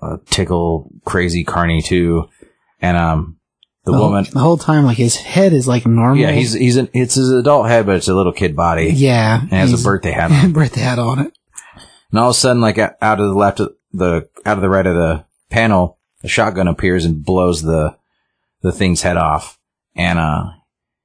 a 0.00 0.18
tickle 0.30 0.90
crazy 1.04 1.44
carny 1.44 1.80
too, 1.82 2.28
and 2.80 2.96
um, 2.96 3.36
the, 3.84 3.92
The 3.92 3.98
whole- 3.98 4.08
woman. 4.08 4.26
the 4.32 4.38
whole 4.40 4.56
time, 4.56 4.84
like 4.84 4.96
his 4.96 5.16
head 5.16 5.52
is 5.52 5.68
like 5.68 5.86
normal. 5.86 6.16
Yeah, 6.16 6.32
he's 6.32 6.52
he's 6.54 6.76
an, 6.76 6.88
it's 6.92 7.14
his 7.14 7.30
adult 7.30 7.68
head, 7.68 7.86
but 7.86 7.96
it's 7.96 8.08
a 8.08 8.14
little 8.14 8.32
kid 8.32 8.56
body. 8.56 8.86
yeah. 8.94 9.40
and 9.42 9.50
has 9.50 9.78
a 9.78 9.84
birthday 9.84 10.12
hat 10.12 10.30
on. 10.44 10.52
birthday 10.52 10.80
hat 10.80 10.98
on 10.98 11.18
it. 11.20 11.32
And 12.10 12.18
all 12.20 12.30
of 12.30 12.36
a 12.36 12.38
sudden, 12.38 12.60
like 12.62 12.78
out 12.78 12.96
of 13.20 13.28
the 13.28 13.34
left 13.34 13.60
of 13.60 13.74
the 13.92 14.28
out 14.44 14.58
of 14.58 14.62
the 14.62 14.68
right 14.68 14.86
of 14.86 14.94
the 14.94 15.24
panel, 15.50 15.98
a 16.22 16.28
shotgun 16.28 16.68
appears 16.68 17.04
and 17.04 17.24
blows 17.24 17.62
the 17.62 17.96
the 18.62 18.72
thing's 18.72 19.02
head 19.02 19.16
off. 19.16 19.58
And 19.94 20.18
uh 20.18 20.52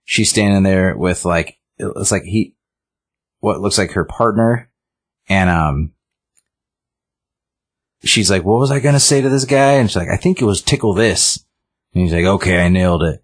she's 0.06 0.30
standing 0.30 0.64
there 0.64 0.98
with 0.98 1.26
like 1.26 1.58
it's 1.78 2.12
like 2.12 2.24
he 2.24 2.56
what 3.40 3.62
looks 3.62 3.78
like 3.78 3.92
her 3.92 4.06
partner 4.06 4.70
and 5.30 5.50
um 5.50 5.92
she's 8.04 8.32
like, 8.32 8.44
What 8.44 8.60
was 8.60 8.72
I 8.72 8.80
gonna 8.80 9.00
say 9.00 9.22
to 9.22 9.30
this 9.30 9.46
guy? 9.46 9.74
And 9.74 9.90
she's 9.90 9.98
like, 9.98 10.10
I 10.10 10.18
think 10.18 10.42
it 10.42 10.46
was 10.46 10.62
tickle 10.62 10.94
this. 10.94 11.44
And 11.94 12.04
he's 12.04 12.14
like, 12.14 12.26
Okay, 12.26 12.64
I 12.64 12.70
nailed 12.70 13.04
it. 13.04 13.24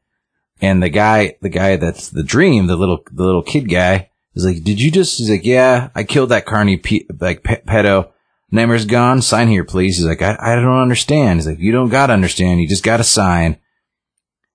And 0.61 0.81
the 0.81 0.89
guy 0.89 1.37
the 1.41 1.49
guy 1.49 1.77
that's 1.77 2.09
the 2.09 2.23
dream, 2.23 2.67
the 2.67 2.75
little 2.75 3.03
the 3.11 3.23
little 3.23 3.43
kid 3.43 3.69
guy, 3.69 4.09
is 4.35 4.45
like, 4.45 4.63
Did 4.63 4.81
you 4.81 4.91
just 4.91 5.17
he's 5.17 5.29
like, 5.29 5.45
Yeah, 5.45 5.89
I 5.95 6.03
killed 6.03 6.29
that 6.29 6.45
carny 6.45 6.77
pe- 6.77 7.05
like 7.19 7.43
pe- 7.43 7.61
pedo. 7.61 8.11
Nightmare's 8.53 8.85
gone. 8.85 9.23
Sign 9.23 9.47
here, 9.47 9.65
please. 9.65 9.97
He's 9.97 10.05
like, 10.05 10.21
I, 10.21 10.37
I 10.39 10.55
don't 10.55 10.77
understand. 10.77 11.39
He's 11.39 11.47
like, 11.47 11.57
you 11.57 11.71
don't 11.71 11.89
gotta 11.89 12.13
understand. 12.13 12.61
You 12.61 12.67
just 12.67 12.83
gotta 12.83 13.03
sign. 13.03 13.57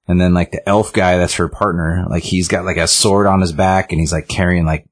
And 0.06 0.20
then 0.20 0.34
like 0.34 0.52
the 0.52 0.66
elf 0.68 0.92
guy, 0.92 1.18
that's 1.18 1.34
her 1.34 1.48
partner. 1.48 2.06
Like 2.08 2.22
he's 2.22 2.46
got 2.46 2.64
like 2.64 2.76
a 2.76 2.86
sword 2.86 3.26
on 3.26 3.40
his 3.40 3.50
back 3.50 3.90
and 3.90 4.00
he's 4.00 4.12
like 4.12 4.28
carrying 4.28 4.64
like 4.64 4.88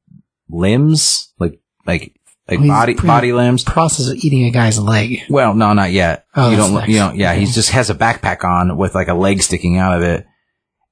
limbs, 0.50 1.32
like, 1.38 1.60
like, 1.86 2.18
like 2.48 2.66
body, 2.66 2.94
body 2.94 3.32
limbs. 3.32 3.62
Process 3.62 4.08
of 4.08 4.16
eating 4.16 4.42
a 4.42 4.50
guy's 4.50 4.80
leg. 4.80 5.20
Well, 5.30 5.54
no, 5.54 5.72
not 5.72 5.92
yet. 5.92 6.26
Oh, 6.34 6.50
you 6.50 6.56
don't, 6.56 6.74
next. 6.74 6.88
you 6.88 6.98
know, 6.98 7.12
yeah, 7.12 7.32
he 7.34 7.46
just 7.46 7.70
has 7.70 7.90
a 7.90 7.94
backpack 7.94 8.42
on 8.42 8.76
with 8.76 8.96
like 8.96 9.06
a 9.08 9.14
leg 9.14 9.40
sticking 9.40 9.78
out 9.78 9.96
of 9.96 10.02
it. 10.02 10.26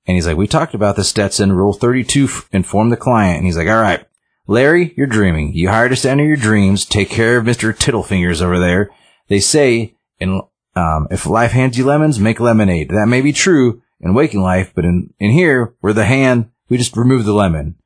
And 0.06 0.14
he's 0.14 0.26
like, 0.28 0.36
we 0.36 0.46
talked 0.46 0.74
about 0.74 0.94
this 0.94 1.08
Stetson 1.08 1.52
rule 1.52 1.72
32, 1.72 2.26
f- 2.26 2.48
inform 2.52 2.90
the 2.90 2.96
client. 2.96 3.38
And 3.38 3.46
he's 3.46 3.56
like, 3.56 3.68
all 3.68 3.82
right, 3.82 4.06
Larry, 4.46 4.92
you're 4.96 5.06
dreaming. 5.06 5.54
You 5.54 5.70
hired 5.70 5.92
us 5.92 6.02
to 6.02 6.10
enter 6.10 6.24
your 6.24 6.36
dreams. 6.36 6.84
Take 6.84 7.08
care 7.08 7.38
of 7.38 7.46
Mr. 7.46 7.74
Tittlefingers 7.74 8.42
over 8.42 8.58
there. 8.58 8.90
They 9.28 9.40
say, 9.40 9.96
in, 10.18 10.42
um, 10.76 11.08
if 11.10 11.26
life 11.26 11.52
hands 11.52 11.78
you 11.78 11.86
lemons, 11.86 12.20
make 12.20 12.40
lemonade. 12.40 12.90
That 12.90 13.08
may 13.08 13.22
be 13.22 13.32
true 13.32 13.82
in 14.00 14.12
waking 14.12 14.42
life, 14.42 14.72
but 14.74 14.84
in, 14.84 15.14
in 15.18 15.30
here, 15.30 15.74
we're 15.80 15.94
the 15.94 16.04
hand, 16.04 16.50
we 16.68 16.76
just 16.76 16.96
remove 16.96 17.24
the 17.24 17.32
lemon. 17.32 17.76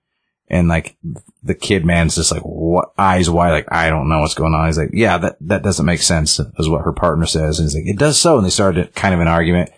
And 0.48 0.66
like, 0.66 0.96
the 1.42 1.54
kid 1.54 1.84
man's 1.84 2.16
just 2.16 2.32
like, 2.32 2.42
what, 2.42 2.90
eyes 2.98 3.30
wide, 3.30 3.50
like, 3.50 3.70
I 3.70 3.90
don't 3.90 4.08
know 4.08 4.20
what's 4.20 4.34
going 4.34 4.54
on. 4.54 4.66
He's 4.66 4.78
like, 4.78 4.90
yeah, 4.92 5.18
that, 5.18 5.36
that 5.40 5.62
doesn't 5.62 5.86
make 5.86 6.00
sense, 6.00 6.40
is 6.58 6.68
what 6.68 6.82
her 6.82 6.92
partner 6.92 7.26
says. 7.26 7.58
And 7.58 7.66
he's 7.66 7.74
like, 7.74 7.86
it 7.86 7.98
does 7.98 8.18
so. 8.18 8.36
And 8.36 8.44
they 8.44 8.50
started 8.50 8.94
kind 8.94 9.14
of 9.14 9.20
an 9.20 9.28
argument 9.28 9.70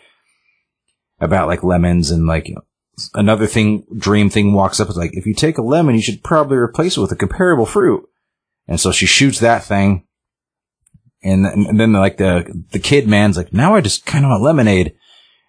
about 1.20 1.48
like 1.48 1.62
lemons 1.62 2.10
and 2.10 2.26
like, 2.26 2.54
another 3.14 3.46
thing, 3.46 3.86
dream 3.96 4.28
thing 4.30 4.52
walks 4.52 4.80
up. 4.80 4.88
It's 4.88 4.96
like, 4.96 5.12
if 5.14 5.26
you 5.26 5.34
take 5.34 5.58
a 5.58 5.62
lemon, 5.62 5.94
you 5.94 6.02
should 6.02 6.22
probably 6.22 6.56
replace 6.58 6.96
it 6.96 7.00
with 7.00 7.12
a 7.12 7.16
comparable 7.16 7.66
fruit. 7.66 8.06
And 8.66 8.80
so 8.80 8.92
she 8.92 9.06
shoots 9.06 9.40
that 9.40 9.64
thing. 9.64 10.06
And, 11.22 11.44
and 11.44 11.78
then 11.78 11.92
like 11.92 12.16
the, 12.16 12.64
the 12.70 12.78
kid 12.78 13.06
man's 13.06 13.36
like, 13.36 13.52
now 13.52 13.74
I 13.74 13.80
just 13.80 14.06
kind 14.06 14.24
of 14.24 14.30
want 14.30 14.42
lemonade. 14.42 14.94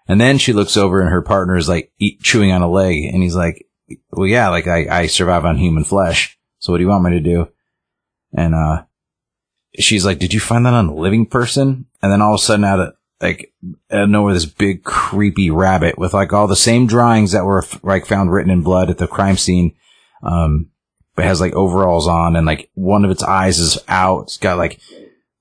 And 0.07 0.19
then 0.19 0.37
she 0.37 0.53
looks 0.53 0.77
over 0.77 0.99
and 0.99 1.09
her 1.09 1.21
partner 1.21 1.55
is 1.55 1.69
like 1.69 1.91
eat, 1.99 2.21
chewing 2.21 2.51
on 2.51 2.61
a 2.61 2.69
leg. 2.69 3.05
And 3.05 3.23
he's 3.23 3.35
like, 3.35 3.65
well, 4.11 4.27
yeah, 4.27 4.49
like 4.49 4.67
I, 4.67 4.87
I 4.89 5.07
survive 5.07 5.45
on 5.45 5.57
human 5.57 5.83
flesh. 5.83 6.37
So 6.59 6.71
what 6.71 6.77
do 6.77 6.83
you 6.83 6.89
want 6.89 7.03
me 7.03 7.11
to 7.11 7.19
do? 7.19 7.47
And, 8.33 8.55
uh, 8.55 8.83
she's 9.79 10.05
like, 10.05 10.19
did 10.19 10.33
you 10.33 10.39
find 10.39 10.65
that 10.65 10.73
on 10.73 10.87
a 10.87 10.95
living 10.95 11.25
person? 11.25 11.85
And 12.01 12.11
then 12.11 12.21
all 12.21 12.33
of 12.33 12.39
a 12.39 12.43
sudden 12.43 12.65
out 12.65 12.79
of, 12.79 12.93
like, 13.21 13.53
out 13.91 14.03
of 14.03 14.09
nowhere, 14.09 14.33
this 14.33 14.45
big 14.45 14.83
creepy 14.83 15.51
rabbit 15.51 15.97
with 15.97 16.13
like 16.13 16.33
all 16.33 16.47
the 16.47 16.55
same 16.55 16.87
drawings 16.87 17.31
that 17.31 17.45
were 17.45 17.63
like 17.83 18.05
found 18.05 18.31
written 18.31 18.51
in 18.51 18.63
blood 18.63 18.89
at 18.89 18.97
the 18.97 19.07
crime 19.07 19.37
scene. 19.37 19.75
Um, 20.23 20.71
but 21.15 21.25
has 21.25 21.41
like 21.41 21.53
overalls 21.53 22.07
on 22.07 22.35
and 22.35 22.45
like 22.45 22.69
one 22.73 23.03
of 23.03 23.11
its 23.11 23.23
eyes 23.23 23.59
is 23.59 23.77
out. 23.87 24.23
It's 24.23 24.37
got 24.37 24.57
like, 24.57 24.79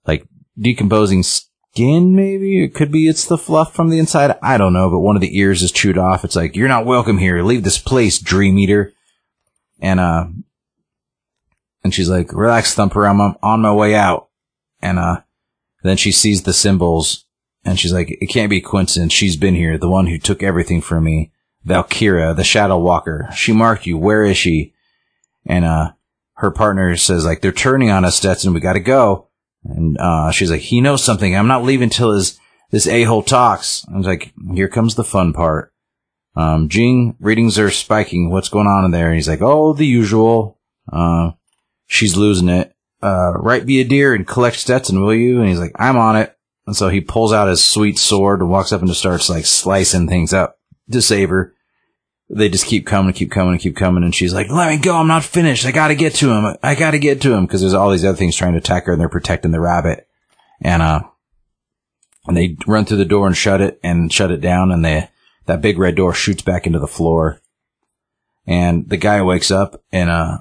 like 0.04 0.26
decomposing 0.58 1.22
skin, 1.22 2.16
maybe. 2.16 2.64
It 2.64 2.74
could 2.74 2.90
be 2.90 3.08
it's 3.08 3.24
the 3.24 3.38
fluff 3.38 3.74
from 3.74 3.88
the 3.88 3.98
inside. 3.98 4.36
I 4.42 4.58
don't 4.58 4.72
know, 4.72 4.90
but 4.90 4.98
one 4.98 5.16
of 5.16 5.22
the 5.22 5.38
ears 5.38 5.62
is 5.62 5.70
chewed 5.70 5.98
off. 5.98 6.24
It's 6.24 6.36
like, 6.36 6.56
you're 6.56 6.68
not 6.68 6.86
welcome 6.86 7.18
here. 7.18 7.42
Leave 7.42 7.62
this 7.62 7.78
place, 7.78 8.18
Dream 8.18 8.58
Eater. 8.58 8.92
And, 9.80 10.00
uh, 10.00 10.26
and 11.84 11.94
she's 11.94 12.10
like, 12.10 12.32
relax, 12.32 12.74
Thumper. 12.74 13.06
I'm 13.06 13.20
on 13.20 13.62
my 13.62 13.72
way 13.72 13.94
out. 13.94 14.28
And, 14.82 14.98
uh, 14.98 15.20
then 15.82 15.96
she 15.96 16.12
sees 16.12 16.42
the 16.42 16.52
symbols 16.52 17.24
and 17.64 17.78
she's 17.78 17.92
like, 17.92 18.10
it 18.10 18.26
can't 18.26 18.50
be 18.50 18.60
coincidence. 18.60 19.12
She's 19.12 19.36
been 19.36 19.54
here. 19.54 19.78
The 19.78 19.90
one 19.90 20.06
who 20.06 20.18
took 20.18 20.42
everything 20.42 20.80
from 20.80 21.04
me. 21.04 21.32
Valkyria, 21.64 22.32
the 22.32 22.44
Shadow 22.44 22.78
Walker. 22.78 23.28
She 23.34 23.52
marked 23.52 23.86
you. 23.86 23.98
Where 23.98 24.24
is 24.24 24.38
she? 24.38 24.72
And, 25.44 25.64
uh, 25.64 25.92
her 26.34 26.50
partner 26.50 26.96
says 26.96 27.26
like, 27.26 27.42
they're 27.42 27.52
turning 27.52 27.90
on 27.90 28.04
us, 28.04 28.16
Stetson. 28.16 28.54
We 28.54 28.60
gotta 28.60 28.80
go. 28.80 29.28
And, 29.64 29.98
uh, 29.98 30.30
she's 30.30 30.50
like, 30.50 30.62
he 30.62 30.80
knows 30.80 31.04
something. 31.04 31.36
I'm 31.36 31.48
not 31.48 31.64
leaving 31.64 31.90
till 31.90 32.14
his, 32.14 32.38
this 32.70 32.86
a-hole 32.86 33.22
talks. 33.22 33.84
I 33.92 33.96
was 33.98 34.06
like, 34.06 34.32
here 34.54 34.68
comes 34.68 34.94
the 34.94 35.04
fun 35.04 35.34
part. 35.34 35.74
Um, 36.36 36.68
Jing, 36.68 37.16
readings 37.20 37.58
are 37.58 37.70
spiking. 37.70 38.30
What's 38.30 38.48
going 38.48 38.68
on 38.68 38.86
in 38.86 38.90
there? 38.90 39.08
And 39.08 39.16
he's 39.16 39.28
like, 39.28 39.42
oh, 39.42 39.74
the 39.74 39.86
usual. 39.86 40.58
Uh, 40.90 41.32
she's 41.86 42.16
losing 42.16 42.48
it. 42.48 42.74
Uh, 43.02 43.32
right 43.34 43.66
be 43.66 43.80
a 43.80 43.84
deer 43.84 44.14
and 44.14 44.26
collect 44.26 44.56
Stetson, 44.56 45.00
will 45.00 45.14
you? 45.14 45.40
And 45.40 45.48
he's 45.48 45.58
like, 45.58 45.72
I'm 45.76 45.96
on 45.96 46.16
it. 46.16 46.36
And 46.66 46.76
so 46.76 46.88
he 46.88 47.00
pulls 47.00 47.32
out 47.32 47.48
his 47.48 47.62
sweet 47.62 47.98
sword 47.98 48.40
and 48.40 48.50
walks 48.50 48.72
up 48.72 48.80
and 48.80 48.88
just 48.88 49.00
starts 49.00 49.28
like 49.28 49.46
slicing 49.46 50.08
things 50.08 50.32
up 50.32 50.58
to 50.90 51.02
save 51.02 51.30
her. 51.30 51.54
They 52.28 52.48
just 52.48 52.66
keep 52.66 52.86
coming, 52.86 53.08
and 53.08 53.16
keep 53.16 53.32
coming, 53.32 53.54
and 53.54 53.60
keep 53.60 53.74
coming. 53.74 54.04
And 54.04 54.14
she's 54.14 54.32
like, 54.32 54.48
let 54.50 54.70
me 54.70 54.78
go. 54.78 54.96
I'm 54.96 55.08
not 55.08 55.24
finished. 55.24 55.66
I 55.66 55.72
got 55.72 55.88
to 55.88 55.96
get 55.96 56.14
to 56.16 56.30
him. 56.30 56.56
I 56.62 56.76
got 56.76 56.92
to 56.92 57.00
get 57.00 57.22
to 57.22 57.32
him. 57.32 57.46
Cause 57.48 57.60
there's 57.60 57.74
all 57.74 57.90
these 57.90 58.04
other 58.04 58.16
things 58.16 58.36
trying 58.36 58.52
to 58.52 58.58
attack 58.58 58.86
her 58.86 58.92
and 58.92 59.00
they're 59.00 59.08
protecting 59.08 59.50
the 59.50 59.60
rabbit. 59.60 60.06
And, 60.60 60.80
uh, 60.80 61.02
and 62.26 62.36
they 62.36 62.56
run 62.66 62.84
through 62.84 62.98
the 62.98 63.04
door 63.04 63.26
and 63.26 63.36
shut 63.36 63.60
it 63.60 63.80
and 63.82 64.12
shut 64.12 64.30
it 64.30 64.40
down. 64.40 64.70
And 64.70 64.84
they, 64.84 65.08
that 65.46 65.62
big 65.62 65.78
red 65.78 65.96
door 65.96 66.14
shoots 66.14 66.42
back 66.42 66.66
into 66.66 66.78
the 66.78 66.86
floor. 66.86 67.40
And 68.46 68.88
the 68.88 68.96
guy 68.96 69.22
wakes 69.22 69.50
up 69.50 69.82
and, 69.90 70.08
uh, 70.08 70.38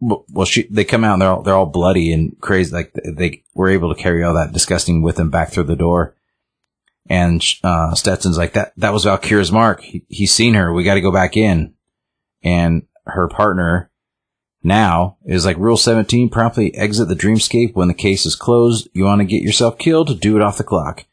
well, 0.00 0.46
she, 0.46 0.66
they 0.70 0.84
come 0.84 1.04
out 1.04 1.14
and 1.14 1.22
they're 1.22 1.30
all, 1.30 1.42
they're 1.42 1.54
all 1.54 1.66
bloody 1.66 2.12
and 2.12 2.38
crazy. 2.40 2.74
Like 2.74 2.92
they 2.94 3.42
were 3.54 3.68
able 3.68 3.94
to 3.94 4.00
carry 4.00 4.24
all 4.24 4.34
that 4.34 4.52
disgusting 4.52 5.02
with 5.02 5.16
them 5.16 5.30
back 5.30 5.50
through 5.50 5.64
the 5.64 5.76
door. 5.76 6.16
And, 7.08 7.44
uh, 7.62 7.94
Stetson's 7.94 8.38
like, 8.38 8.52
that, 8.54 8.72
that 8.76 8.92
was 8.92 9.04
Valkyria's 9.04 9.52
mark. 9.52 9.82
He, 9.82 10.04
he's 10.08 10.32
seen 10.32 10.54
her. 10.54 10.72
We 10.72 10.84
got 10.84 10.94
to 10.94 11.00
go 11.00 11.12
back 11.12 11.36
in. 11.36 11.74
And 12.42 12.86
her 13.06 13.28
partner 13.28 13.90
now 14.62 15.16
is 15.24 15.44
like 15.44 15.56
rule 15.56 15.76
17, 15.76 16.28
promptly 16.28 16.74
exit 16.74 17.08
the 17.08 17.14
dreamscape 17.14 17.74
when 17.74 17.88
the 17.88 17.94
case 17.94 18.24
is 18.24 18.36
closed. 18.36 18.88
You 18.92 19.04
want 19.04 19.20
to 19.20 19.26
get 19.26 19.42
yourself 19.42 19.78
killed? 19.78 20.20
Do 20.20 20.36
it 20.36 20.42
off 20.42 20.58
the 20.58 20.64
clock. 20.64 21.04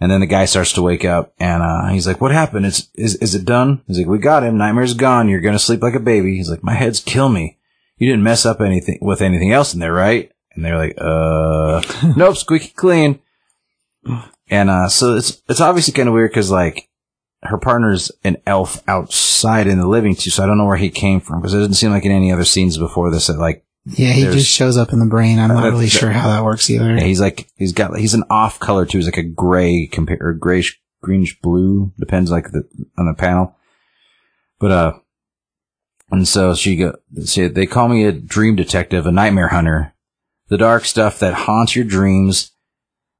And 0.00 0.10
then 0.10 0.20
the 0.20 0.26
guy 0.26 0.44
starts 0.44 0.72
to 0.74 0.82
wake 0.82 1.04
up 1.04 1.34
and, 1.38 1.62
uh, 1.62 1.88
he's 1.88 2.06
like, 2.06 2.20
what 2.20 2.30
happened? 2.30 2.66
Is, 2.66 2.88
is, 2.94 3.16
is 3.16 3.34
it 3.34 3.44
done? 3.44 3.82
He's 3.86 3.98
like, 3.98 4.06
we 4.06 4.18
got 4.18 4.44
him. 4.44 4.56
Nightmare's 4.56 4.94
gone. 4.94 5.28
You're 5.28 5.40
going 5.40 5.56
to 5.56 5.58
sleep 5.58 5.82
like 5.82 5.94
a 5.94 6.00
baby. 6.00 6.36
He's 6.36 6.50
like, 6.50 6.62
my 6.62 6.74
head's 6.74 7.00
kill 7.00 7.28
me. 7.28 7.57
You 7.98 8.08
didn't 8.08 8.22
mess 8.22 8.46
up 8.46 8.60
anything 8.60 8.98
with 9.02 9.20
anything 9.22 9.52
else 9.52 9.74
in 9.74 9.80
there, 9.80 9.92
right? 9.92 10.30
And 10.54 10.64
they're 10.64 10.78
like, 10.78 10.94
uh, 10.98 11.82
nope, 12.16 12.36
squeaky 12.36 12.72
clean. 12.74 13.20
And, 14.50 14.70
uh, 14.70 14.88
so 14.88 15.14
it's, 15.16 15.42
it's 15.48 15.60
obviously 15.60 15.92
kind 15.92 16.08
of 16.08 16.14
weird 16.14 16.30
because 16.30 16.50
like 16.50 16.88
her 17.42 17.58
partner's 17.58 18.10
an 18.24 18.36
elf 18.46 18.82
outside 18.88 19.66
in 19.66 19.78
the 19.78 19.86
living 19.88 20.14
too. 20.14 20.30
So 20.30 20.42
I 20.42 20.46
don't 20.46 20.58
know 20.58 20.64
where 20.66 20.76
he 20.76 20.90
came 20.90 21.20
from 21.20 21.40
because 21.40 21.54
it 21.54 21.58
doesn't 21.58 21.74
seem 21.74 21.90
like 21.90 22.04
in 22.04 22.12
any 22.12 22.32
other 22.32 22.44
scenes 22.44 22.78
before 22.78 23.10
this 23.10 23.26
that 23.26 23.38
like, 23.38 23.64
Yeah, 23.84 24.10
he 24.12 24.22
just 24.24 24.50
shows 24.50 24.76
up 24.76 24.92
in 24.92 24.98
the 25.00 25.06
brain. 25.06 25.38
I'm 25.38 25.48
not 25.48 25.64
Uh, 25.64 25.70
really 25.70 25.88
sure 25.88 26.10
how 26.10 26.28
that 26.28 26.44
works 26.44 26.70
either. 26.70 26.94
yeah, 26.96 27.04
he's 27.04 27.20
like, 27.20 27.48
he's 27.56 27.72
got, 27.72 27.96
he's 27.98 28.14
an 28.14 28.24
off 28.30 28.58
color 28.58 28.86
too. 28.86 28.98
He's 28.98 29.06
like 29.06 29.18
a 29.18 29.22
gray 29.22 29.86
compare, 29.90 30.18
or 30.20 30.32
grayish, 30.34 30.80
greenish 31.02 31.38
blue. 31.40 31.92
Depends 31.98 32.30
like 32.30 32.50
the, 32.52 32.62
on 32.96 33.06
the 33.06 33.14
panel. 33.14 33.54
But, 34.60 34.70
uh, 34.72 34.92
and 36.10 36.26
so 36.26 36.54
she 36.54 36.76
go, 36.76 36.96
see, 37.22 37.48
they 37.48 37.66
call 37.66 37.88
me 37.88 38.04
a 38.04 38.12
dream 38.12 38.56
detective, 38.56 39.06
a 39.06 39.12
nightmare 39.12 39.48
hunter. 39.48 39.94
The 40.48 40.56
dark 40.56 40.84
stuff 40.84 41.18
that 41.18 41.34
haunts 41.34 41.76
your 41.76 41.84
dreams. 41.84 42.52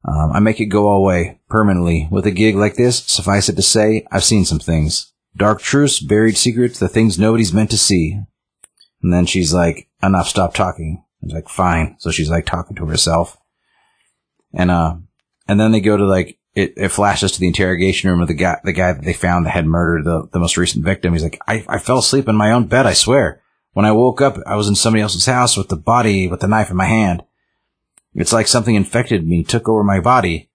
Um, 0.05 0.32
I 0.32 0.41
make 0.41 0.61
it 0.61 0.66
go 0.66 0.91
away 0.91 1.41
permanently. 1.49 2.09
With 2.11 2.26
a 2.26 2.30
gig 2.30 2.57
like 2.57 2.76
this, 2.76 3.05
suffice 3.05 3.49
it 3.49 3.57
to 3.57 3.62
say, 3.62 4.07
I've 4.11 4.24
seen 4.24 4.47
some 4.47 4.59
things. 4.59 5.12
Dark 5.36 5.61
truths, 5.61 6.01
buried 6.01 6.39
secrets, 6.39 6.78
the 6.78 6.89
things 6.89 7.18
nobody's 7.18 7.53
meant 7.53 7.70
to 7.70 7.78
see. 7.78 8.18
And 9.03 9.12
then 9.12 9.26
she's 9.26 9.53
like, 9.53 9.89
enough, 10.03 10.28
stop 10.28 10.55
talking. 10.55 11.05
I 11.22 11.26
was 11.26 11.34
like, 11.34 11.49
fine. 11.49 11.97
So 11.99 12.11
she's 12.11 12.30
like 12.30 12.47
talking 12.47 12.76
to 12.76 12.86
herself. 12.86 13.36
And, 14.55 14.70
uh, 14.70 14.97
and 15.47 15.61
then 15.61 15.72
they 15.72 15.80
go 15.80 15.97
to 15.97 16.07
like, 16.07 16.38
it, 16.59 16.74
it 16.76 16.88
flashes 16.88 17.32
to 17.32 17.40
the 17.40 17.46
interrogation 17.46 18.11
room 18.11 18.20
of 18.20 18.28
the 18.28 18.34
guy, 18.34 18.61
the 18.64 18.72
guy 18.72 18.92
that 18.92 19.04
they 19.04 19.12
found 19.12 19.46
that 19.46 19.50
had 19.50 19.66
murdered 19.66 20.04
the, 20.04 20.28
the 20.32 20.38
most 20.38 20.56
recent 20.56 20.84
victim. 20.84 21.12
He's 21.12 21.22
like, 21.22 21.40
I, 21.46 21.64
I 21.68 21.78
fell 21.78 21.98
asleep 21.98 22.28
in 22.28 22.36
my 22.36 22.52
own 22.52 22.66
bed, 22.66 22.86
I 22.86 22.92
swear. 22.92 23.40
When 23.72 23.86
I 23.86 23.92
woke 23.92 24.20
up, 24.20 24.36
I 24.44 24.56
was 24.56 24.68
in 24.68 24.74
somebody 24.74 25.02
else's 25.02 25.26
house 25.26 25.56
with 25.56 25.68
the 25.68 25.76
body, 25.76 26.26
with 26.26 26.40
the 26.40 26.48
knife 26.48 26.70
in 26.70 26.76
my 26.76 26.86
hand. 26.86 27.22
It's 28.14 28.32
like 28.32 28.48
something 28.48 28.74
infected 28.74 29.26
me, 29.26 29.44
took 29.44 29.68
over 29.68 29.84
my 29.84 30.00
body. 30.00 30.50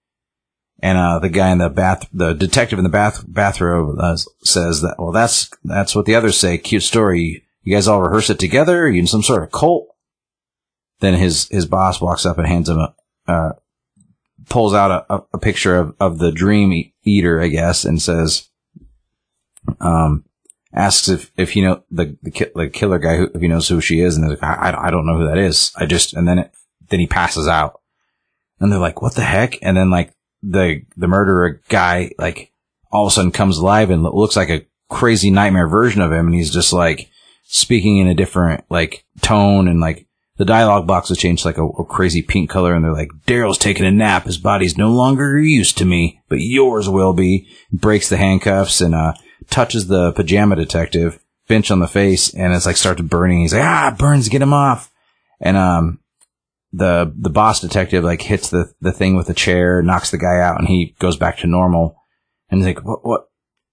And, 0.80 0.98
uh, 0.98 1.18
the 1.20 1.30
guy 1.30 1.50
in 1.50 1.58
the 1.58 1.70
bath, 1.70 2.06
the 2.12 2.34
detective 2.34 2.78
in 2.78 2.82
the 2.82 2.90
bath, 2.90 3.24
bathrobe, 3.26 3.96
uh, 3.98 4.18
says 4.42 4.82
that, 4.82 4.96
well, 4.98 5.12
that's, 5.12 5.50
that's 5.64 5.94
what 5.94 6.04
the 6.04 6.14
others 6.14 6.36
say. 6.36 6.58
Cute 6.58 6.82
story. 6.82 7.44
You 7.62 7.74
guys 7.74 7.88
all 7.88 8.02
rehearse 8.02 8.28
it 8.28 8.38
together? 8.38 8.82
Are 8.82 8.90
you 8.90 9.00
in 9.00 9.06
some 9.06 9.22
sort 9.22 9.42
of 9.42 9.50
cult? 9.50 9.88
Then 11.00 11.14
his, 11.14 11.48
his 11.48 11.64
boss 11.64 12.00
walks 12.00 12.26
up 12.26 12.36
and 12.36 12.46
hands 12.46 12.68
him 12.68 12.78
a, 12.78 12.94
uh, 13.26 13.52
pulls 14.48 14.74
out 14.74 15.06
a, 15.08 15.22
a, 15.32 15.38
picture 15.38 15.76
of, 15.76 15.94
of 16.00 16.18
the 16.18 16.32
dream 16.32 16.92
eater, 17.04 17.40
I 17.40 17.48
guess, 17.48 17.84
and 17.84 18.00
says, 18.00 18.48
um, 19.80 20.24
asks 20.72 21.08
if, 21.08 21.30
if 21.36 21.50
he 21.52 21.60
know 21.62 21.82
the, 21.90 22.16
the, 22.22 22.30
ki- 22.30 22.50
the 22.54 22.68
killer 22.68 22.98
guy, 22.98 23.16
who, 23.16 23.30
if 23.34 23.40
he 23.40 23.48
knows 23.48 23.68
who 23.68 23.80
she 23.80 24.00
is. 24.00 24.16
And 24.16 24.24
they're 24.24 24.36
like, 24.36 24.42
I, 24.42 24.70
I- 24.70 24.86
I 24.86 24.90
don't 24.90 25.06
know 25.06 25.16
who 25.18 25.28
that 25.28 25.38
is. 25.38 25.72
I 25.76 25.86
just, 25.86 26.14
and 26.14 26.26
then 26.26 26.38
it, 26.38 26.54
then 26.90 27.00
he 27.00 27.06
passes 27.06 27.48
out 27.48 27.80
and 28.60 28.70
they're 28.70 28.78
like, 28.78 29.00
what 29.02 29.14
the 29.14 29.22
heck? 29.22 29.56
And 29.62 29.76
then 29.76 29.90
like 29.90 30.12
the, 30.42 30.82
the 30.96 31.08
murderer 31.08 31.60
guy, 31.68 32.12
like 32.18 32.52
all 32.92 33.06
of 33.06 33.10
a 33.12 33.14
sudden 33.14 33.32
comes 33.32 33.58
alive 33.58 33.90
and 33.90 34.02
looks 34.02 34.36
like 34.36 34.50
a 34.50 34.66
crazy 34.90 35.30
nightmare 35.30 35.68
version 35.68 36.02
of 36.02 36.12
him. 36.12 36.26
And 36.26 36.34
he's 36.34 36.52
just 36.52 36.72
like 36.72 37.10
speaking 37.44 37.98
in 37.98 38.08
a 38.08 38.14
different 38.14 38.64
like 38.68 39.04
tone 39.20 39.68
and 39.68 39.80
like, 39.80 40.03
the 40.36 40.44
dialogue 40.44 40.86
box 40.86 41.08
has 41.08 41.18
changed 41.18 41.42
to, 41.42 41.48
like 41.48 41.58
a, 41.58 41.64
a 41.64 41.84
crazy 41.84 42.22
pink 42.22 42.50
color, 42.50 42.74
and 42.74 42.84
they're 42.84 42.92
like, 42.92 43.10
Daryl's 43.26 43.58
taking 43.58 43.86
a 43.86 43.90
nap. 43.90 44.24
His 44.24 44.38
body's 44.38 44.76
no 44.76 44.90
longer 44.90 45.38
used 45.38 45.78
to 45.78 45.84
me, 45.84 46.20
but 46.28 46.40
yours 46.40 46.88
will 46.88 47.12
be. 47.12 47.48
Breaks 47.72 48.08
the 48.08 48.16
handcuffs 48.16 48.80
and 48.80 48.94
uh, 48.94 49.14
touches 49.48 49.86
the 49.86 50.12
pajama 50.12 50.56
detective 50.56 51.20
Finch 51.46 51.70
on 51.70 51.78
the 51.78 51.86
face, 51.86 52.32
and 52.34 52.54
it's 52.54 52.64
like 52.64 52.76
starts 52.76 53.02
burning. 53.02 53.42
He's 53.42 53.52
like, 53.52 53.62
ah, 53.62 53.94
burns, 53.98 54.30
get 54.30 54.40
him 54.40 54.54
off. 54.54 54.90
And 55.40 55.58
um, 55.58 56.00
the 56.72 57.12
the 57.14 57.28
boss 57.28 57.60
detective 57.60 58.02
like 58.02 58.22
hits 58.22 58.48
the 58.48 58.72
the 58.80 58.92
thing 58.92 59.14
with 59.14 59.28
a 59.28 59.34
chair, 59.34 59.82
knocks 59.82 60.10
the 60.10 60.16
guy 60.18 60.40
out, 60.40 60.58
and 60.58 60.68
he 60.68 60.96
goes 60.98 61.18
back 61.18 61.38
to 61.38 61.46
normal. 61.46 61.96
And 62.48 62.60
he's 62.60 62.66
like, 62.74 62.84
what 62.84 63.04
what 63.04 63.28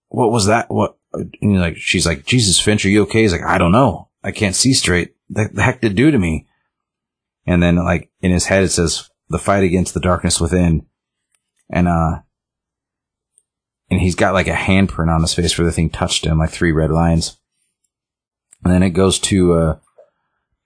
what 0.10 0.32
was 0.32 0.48
that? 0.48 0.70
What? 0.70 0.98
And 1.14 1.62
like, 1.62 1.78
she's 1.78 2.06
like, 2.06 2.26
Jesus, 2.26 2.60
Finch, 2.60 2.86
are 2.86 2.90
you 2.90 3.04
okay? 3.04 3.22
He's 3.22 3.32
like, 3.32 3.46
I 3.46 3.58
don't 3.58 3.72
know. 3.72 4.10
I 4.24 4.32
can't 4.32 4.56
see 4.56 4.74
straight. 4.74 5.16
The 5.30 5.50
heck 5.56 5.80
did 5.80 5.96
do 5.96 6.12
to 6.12 6.20
me? 6.20 6.48
And 7.46 7.62
then 7.62 7.76
like 7.78 8.10
in 8.22 8.32
his 8.32 8.46
head 8.46 8.64
it 8.64 8.70
says 8.70 9.10
the 9.30 9.40
fight 9.40 9.64
against 9.64 9.94
the 9.94 10.00
darkness 10.00 10.40
within. 10.40 10.86
And 11.70 11.88
uh 11.88 12.20
and 13.90 14.00
he's 14.00 14.16
got 14.16 14.34
like 14.34 14.48
a 14.48 14.54
handprint 14.54 15.14
on 15.14 15.22
his 15.22 15.34
face 15.34 15.58
where 15.58 15.66
the 15.66 15.72
thing 15.72 15.90
touched 15.90 16.26
him, 16.26 16.38
like 16.40 16.50
three 16.52 16.72
red 16.72 16.92
lines. 16.92 17.38
And 18.64 18.72
then 18.74 18.84
it 18.84 18.92
goes 18.92 19.20
to 19.20 19.54
uh, 19.54 19.78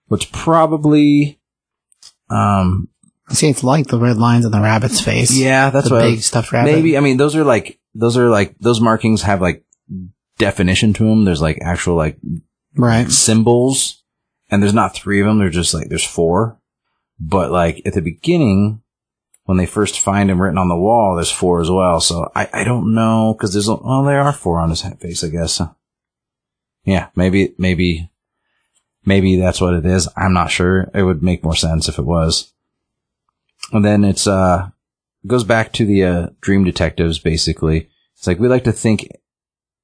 what's 0.07 0.26
probably, 0.26 1.39
um, 2.30 2.89
See, 3.30 3.49
it's 3.49 3.63
like 3.63 3.88
the 3.88 3.97
red 3.97 4.17
lines 4.17 4.45
on 4.45 4.51
the 4.51 4.59
rabbit's 4.61 5.01
face. 5.01 5.36
yeah, 5.36 5.71
that's 5.71 5.88
the 5.89 5.95
what 5.95 6.01
big 6.03 6.19
stuffed 6.19 6.51
rabbit. 6.51 6.73
maybe. 6.73 6.95
I 6.97 6.99
mean, 6.99 7.17
those 7.17 7.36
are 7.36 7.43
like 7.43 7.80
those 7.95 8.17
are 8.17 8.30
like 8.30 8.55
those 8.59 8.80
markings 8.80 9.23
have 9.23 9.41
like 9.41 9.63
definition 10.38 10.93
to 10.93 11.05
them. 11.05 11.26
There's 11.26 11.41
like 11.41 11.57
actual 11.63 11.95
like 11.95 12.19
Right. 12.76 13.09
symbols, 13.09 14.03
and 14.51 14.61
there's 14.61 14.73
not 14.76 14.93
three 14.93 15.21
of 15.21 15.26
them. 15.26 15.39
There's 15.39 15.55
just 15.55 15.73
like 15.73 15.89
there's 15.89 16.05
four. 16.05 16.59
But 17.20 17.51
like 17.51 17.82
at 17.86 17.93
the 17.93 18.01
beginning, 18.01 18.82
when 19.45 19.57
they 19.57 19.66
first 19.66 19.99
find 19.99 20.30
him 20.30 20.41
written 20.41 20.57
on 20.57 20.70
the 20.70 20.76
wall, 20.76 21.16
there's 21.16 21.32
four 21.32 21.61
as 21.61 21.70
well. 21.70 22.01
So 22.01 22.32
I 22.36 22.49
I 22.53 22.63
don't 22.63 22.93
know 22.93 23.34
because 23.34 23.53
there's 23.53 23.68
well 23.68 24.03
there 24.03 24.22
are 24.22 24.34
four 24.34 24.59
on 24.59 24.70
his 24.70 24.82
face, 24.82 25.24
I 25.24 25.30
guess. 25.30 25.61
Yeah, 26.84 27.07
maybe 27.16 27.55
maybe 27.57 28.09
maybe 29.05 29.38
that's 29.38 29.61
what 29.61 29.76
it 29.76 29.86
is. 29.86 30.09
I'm 30.16 30.34
not 30.34 30.51
sure. 30.51 30.89
It 30.93 31.03
would 31.03 31.24
make 31.24 31.43
more 31.43 31.55
sense 31.55 31.88
if 31.88 31.99
it 31.99 32.05
was. 32.05 32.51
And 33.72 33.84
then 33.84 34.03
it's 34.03 34.28
uh 34.28 34.70
goes 35.26 35.43
back 35.43 35.74
to 35.74 35.86
the 35.86 36.03
uh, 36.03 36.30
dream 36.41 36.63
detectives 36.63 37.20
basically. 37.20 37.89
It's 38.16 38.28
like 38.28 38.39
we 38.39 38.47
like 38.47 38.63
to 38.66 38.72
think 38.72 39.07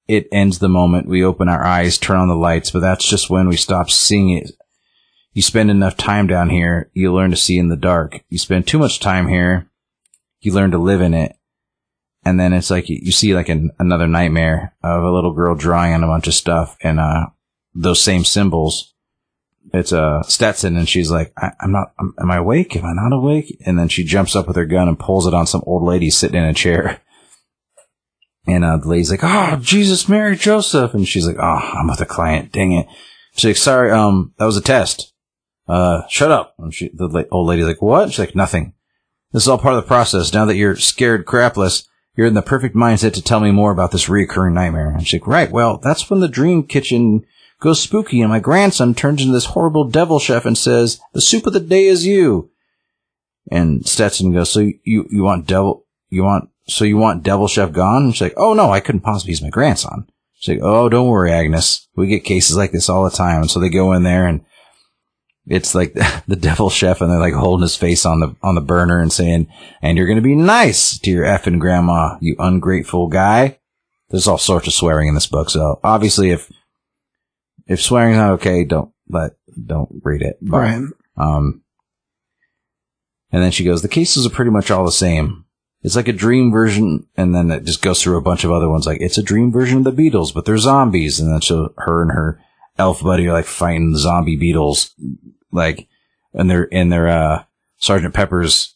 it 0.08 0.28
ends 0.32 0.60
the 0.60 0.70
moment 0.70 1.08
we 1.08 1.24
open 1.24 1.48
our 1.50 1.64
eyes, 1.64 1.98
turn 1.98 2.18
on 2.18 2.28
the 2.28 2.36
lights, 2.36 2.72
but 2.72 2.80
that's 2.80 3.08
just 3.08 3.30
when 3.30 3.48
we 3.48 3.58
stop 3.58 3.90
seeing 3.90 4.32
it. 4.32 4.52
You 5.34 5.42
spend 5.42 5.72
enough 5.72 5.96
time 5.96 6.28
down 6.28 6.50
here, 6.50 6.90
you 6.94 7.14
learn 7.14 7.32
to 7.32 7.38
see 7.38 7.58
in 7.58 7.70
the 7.70 7.78
dark. 7.78 8.22
You 8.30 8.38
spend 8.38 8.68
too 8.68 8.78
much 8.78 9.00
time 9.00 9.28
here, 9.28 9.70
you 10.42 10.54
learn 10.54 10.72
to 10.72 10.78
live 10.78 11.02
in 11.02 11.14
it. 11.14 11.38
And 12.24 12.40
then 12.40 12.54
it's 12.54 12.70
like 12.70 12.90
you, 12.90 13.12
see 13.12 13.34
like 13.34 13.50
an, 13.50 13.72
another 13.80 14.08
nightmare 14.08 14.76
of 14.84 15.04
a 15.04 15.12
little 15.12 15.34
girl 15.34 15.56
drawing 15.56 15.94
on 15.94 16.04
a 16.04 16.08
bunch 16.08 16.28
of 16.28 16.34
stuff 16.34 16.78
and 16.84 17.00
uh 17.00 17.28
those 17.74 18.02
same 18.02 18.26
symbols. 18.26 18.94
It's 19.74 19.94
uh 19.94 20.22
Stetson 20.24 20.76
and 20.76 20.88
she's 20.88 21.10
like, 21.10 21.32
I, 21.38 21.52
I'm 21.62 21.72
not, 21.72 21.94
am 22.00 22.14
am 22.20 22.30
I 22.30 22.38
awake? 22.38 22.76
Am 22.76 22.86
I 22.86 22.94
not 22.94 23.16
awake? 23.16 23.58
And 23.66 23.80
then 23.80 23.88
she 23.88 24.04
jumps 24.04 24.36
up 24.36 24.48
with 24.48 24.58
her 24.58 24.66
gun 24.66 24.88
and 24.88 25.00
pulls 25.00 25.26
it 25.26 25.34
on 25.34 25.48
some 25.48 25.64
old 25.66 25.84
lady 25.84 26.10
sitting 26.10 26.42
in 26.42 26.48
a 26.48 26.54
chair. 26.54 27.02
And 28.48 28.66
uh, 28.66 28.78
the 28.78 28.88
lady's 28.88 29.12
like, 29.12 29.20
"Oh, 29.24 29.60
Jesus, 29.62 30.10
Mary, 30.10 30.36
Joseph," 30.36 30.96
and 30.96 31.08
she's 31.08 31.28
like, 31.28 31.38
"Oh, 31.40 31.72
I'm 31.78 31.88
with 31.88 32.02
a 32.02 32.08
client. 32.08 32.52
Dang 32.52 32.72
it." 32.72 32.88
She's 33.36 33.46
like, 33.46 33.56
"Sorry, 33.56 33.92
um, 33.92 34.34
that 34.40 34.46
was 34.46 34.58
a 34.58 34.62
test. 34.62 35.11
Uh, 35.72 36.08
shut 36.08 36.32
up." 36.32 36.56
And 36.58 36.74
she, 36.74 36.90
the 36.94 37.28
old 37.32 37.48
lady's 37.48 37.66
like, 37.66 37.82
"What?" 37.82 38.10
She's 38.10 38.20
like, 38.20 38.36
"Nothing. 38.36 38.74
This 39.32 39.44
is 39.44 39.50
all 39.50 39.58
part 39.58 39.76
of 39.76 39.84
the 39.84 39.88
process. 39.88 40.34
Now 40.34 40.46
that 40.46 40.56
you're 40.56 40.76
scared 40.76 41.26
crapless, 41.26 41.88
you're 42.16 42.28
in 42.28 42.34
the 42.34 42.42
perfect 42.42 42.76
mindset 42.76 43.14
to 43.14 43.22
tell 43.22 43.40
me 43.40 43.52
more 43.52 43.72
about 43.72 43.92
this 43.92 44.08
reoccurring 44.08 44.54
nightmare." 44.54 44.90
And 44.90 45.08
she's 45.08 45.22
like, 45.22 45.28
"Right. 45.28 45.52
Well, 45.52 45.78
that's 45.78 46.10
when 46.10 46.20
the 46.20 46.28
dream 46.28 46.64
kitchen 46.64 47.26
goes 47.60 47.80
spooky, 47.80 48.22
and 48.22 48.30
my 48.30 48.40
grandson 48.40 48.94
turns 48.94 49.22
into 49.22 49.34
this 49.34 49.46
horrible 49.46 49.86
devil 49.86 50.20
chef 50.20 50.46
and 50.46 50.58
says, 50.58 51.00
"The 51.14 51.22
soup 51.22 51.48
of 51.48 51.54
the 51.54 51.60
day 51.60 51.86
is 51.86 52.06
you." 52.06 52.50
And 53.50 53.88
Stetson 53.88 54.34
goes, 54.34 54.50
"So 54.52 54.60
you 54.60 55.08
you 55.10 55.24
want 55.24 55.48
devil? 55.48 55.86
You 56.10 56.24
want 56.24 56.50
so 56.68 56.86
you 56.86 56.98
want 56.98 57.24
Devil 57.24 57.48
Chef 57.48 57.72
gone? 57.72 58.04
And 58.04 58.14
she's 58.14 58.22
like, 58.22 58.34
oh 58.38 58.54
no, 58.54 58.72
I 58.72 58.80
couldn't 58.80 59.02
possibly. 59.02 59.32
He's 59.32 59.42
my 59.42 59.50
grandson. 59.50 60.08
She's 60.36 60.56
like, 60.56 60.64
oh, 60.64 60.90
don't 60.90 61.10
worry, 61.10 61.32
Agnes. 61.32 61.88
We 61.96 62.08
get 62.08 62.24
cases 62.24 62.56
like 62.56 62.72
this 62.72 62.90
all 62.90 63.04
the 63.04 63.12
time. 63.12 63.42
And 63.42 63.52
so 63.52 63.60
they 63.60 63.70
go 63.70 63.92
in 63.94 64.04
there 64.04 64.26
and 64.26 64.44
it's 65.48 65.74
like 65.76 65.94
the 66.28 66.36
Devil 66.36 66.70
Chef 66.70 67.02
and 67.02 67.12
they're 67.12 67.20
like 67.20 67.34
holding 67.34 67.64
his 67.64 67.76
face 67.76 68.06
on 68.06 68.20
the, 68.20 68.36
on 68.44 68.56
the 68.56 68.62
burner 68.62 69.00
and 69.00 69.12
saying, 69.12 69.48
and 69.82 69.98
you're 69.98 70.08
going 70.08 70.18
to 70.18 70.22
be 70.22 70.36
nice 70.36 70.98
to 71.00 71.10
your 71.12 71.26
effing 71.26 71.60
grandma, 71.60 72.18
you 72.22 72.36
ungrateful 72.40 73.08
guy. 73.08 73.60
There's 74.10 74.28
all 74.28 74.38
sorts 74.38 74.68
of 74.68 74.74
swearing 74.74 75.08
in 75.08 75.14
this 75.16 75.28
book. 75.28 75.50
So 75.50 75.80
obviously 75.84 76.32
if, 76.32 76.52
if 77.68 77.82
swearing's 77.82 78.18
not 78.18 78.32
okay, 78.34 78.66
don't, 78.66 78.92
but 79.08 79.38
don't 79.66 79.90
read 80.04 80.22
it. 80.22 80.38
But, 80.42 80.58
Right. 80.58 80.84
um, 81.18 81.62
and 83.32 83.42
then 83.42 83.52
she 83.52 83.64
goes, 83.64 83.82
the 83.82 83.88
cases 83.88 84.26
are 84.26 84.30
pretty 84.32 84.52
much 84.52 84.70
all 84.72 84.86
the 84.86 84.92
same. 84.92 85.46
It's 85.84 85.96
like 85.96 86.08
a 86.10 86.14
dream 86.14 86.52
version, 86.52 87.08
and 87.16 87.34
then 87.34 87.50
it 87.50 87.64
just 87.64 87.82
goes 87.82 88.04
through 88.04 88.18
a 88.18 88.22
bunch 88.22 88.44
of 88.44 88.52
other 88.52 88.70
ones. 88.70 88.86
Like 88.86 89.02
it's 89.02 89.18
a 89.18 89.24
dream 89.24 89.52
version 89.52 89.80
of 89.80 89.84
the 89.84 89.92
Beatles, 89.92 90.32
but 90.34 90.46
they're 90.46 90.58
zombies. 90.60 91.20
And 91.20 91.32
then 91.32 91.42
so 91.42 91.74
her 91.78 92.04
and 92.04 92.12
her 92.12 92.40
elf 92.78 93.02
buddy 93.02 93.30
like 93.30 93.46
fighting 93.46 93.96
zombie 93.96 94.38
Beatles, 94.38 94.92
like, 95.52 95.88
and 96.34 96.50
they're 96.50 96.64
in 96.64 96.90
their 96.90 97.08
uh, 97.08 97.44
Sergeant 97.78 98.14
Pepper's 98.14 98.76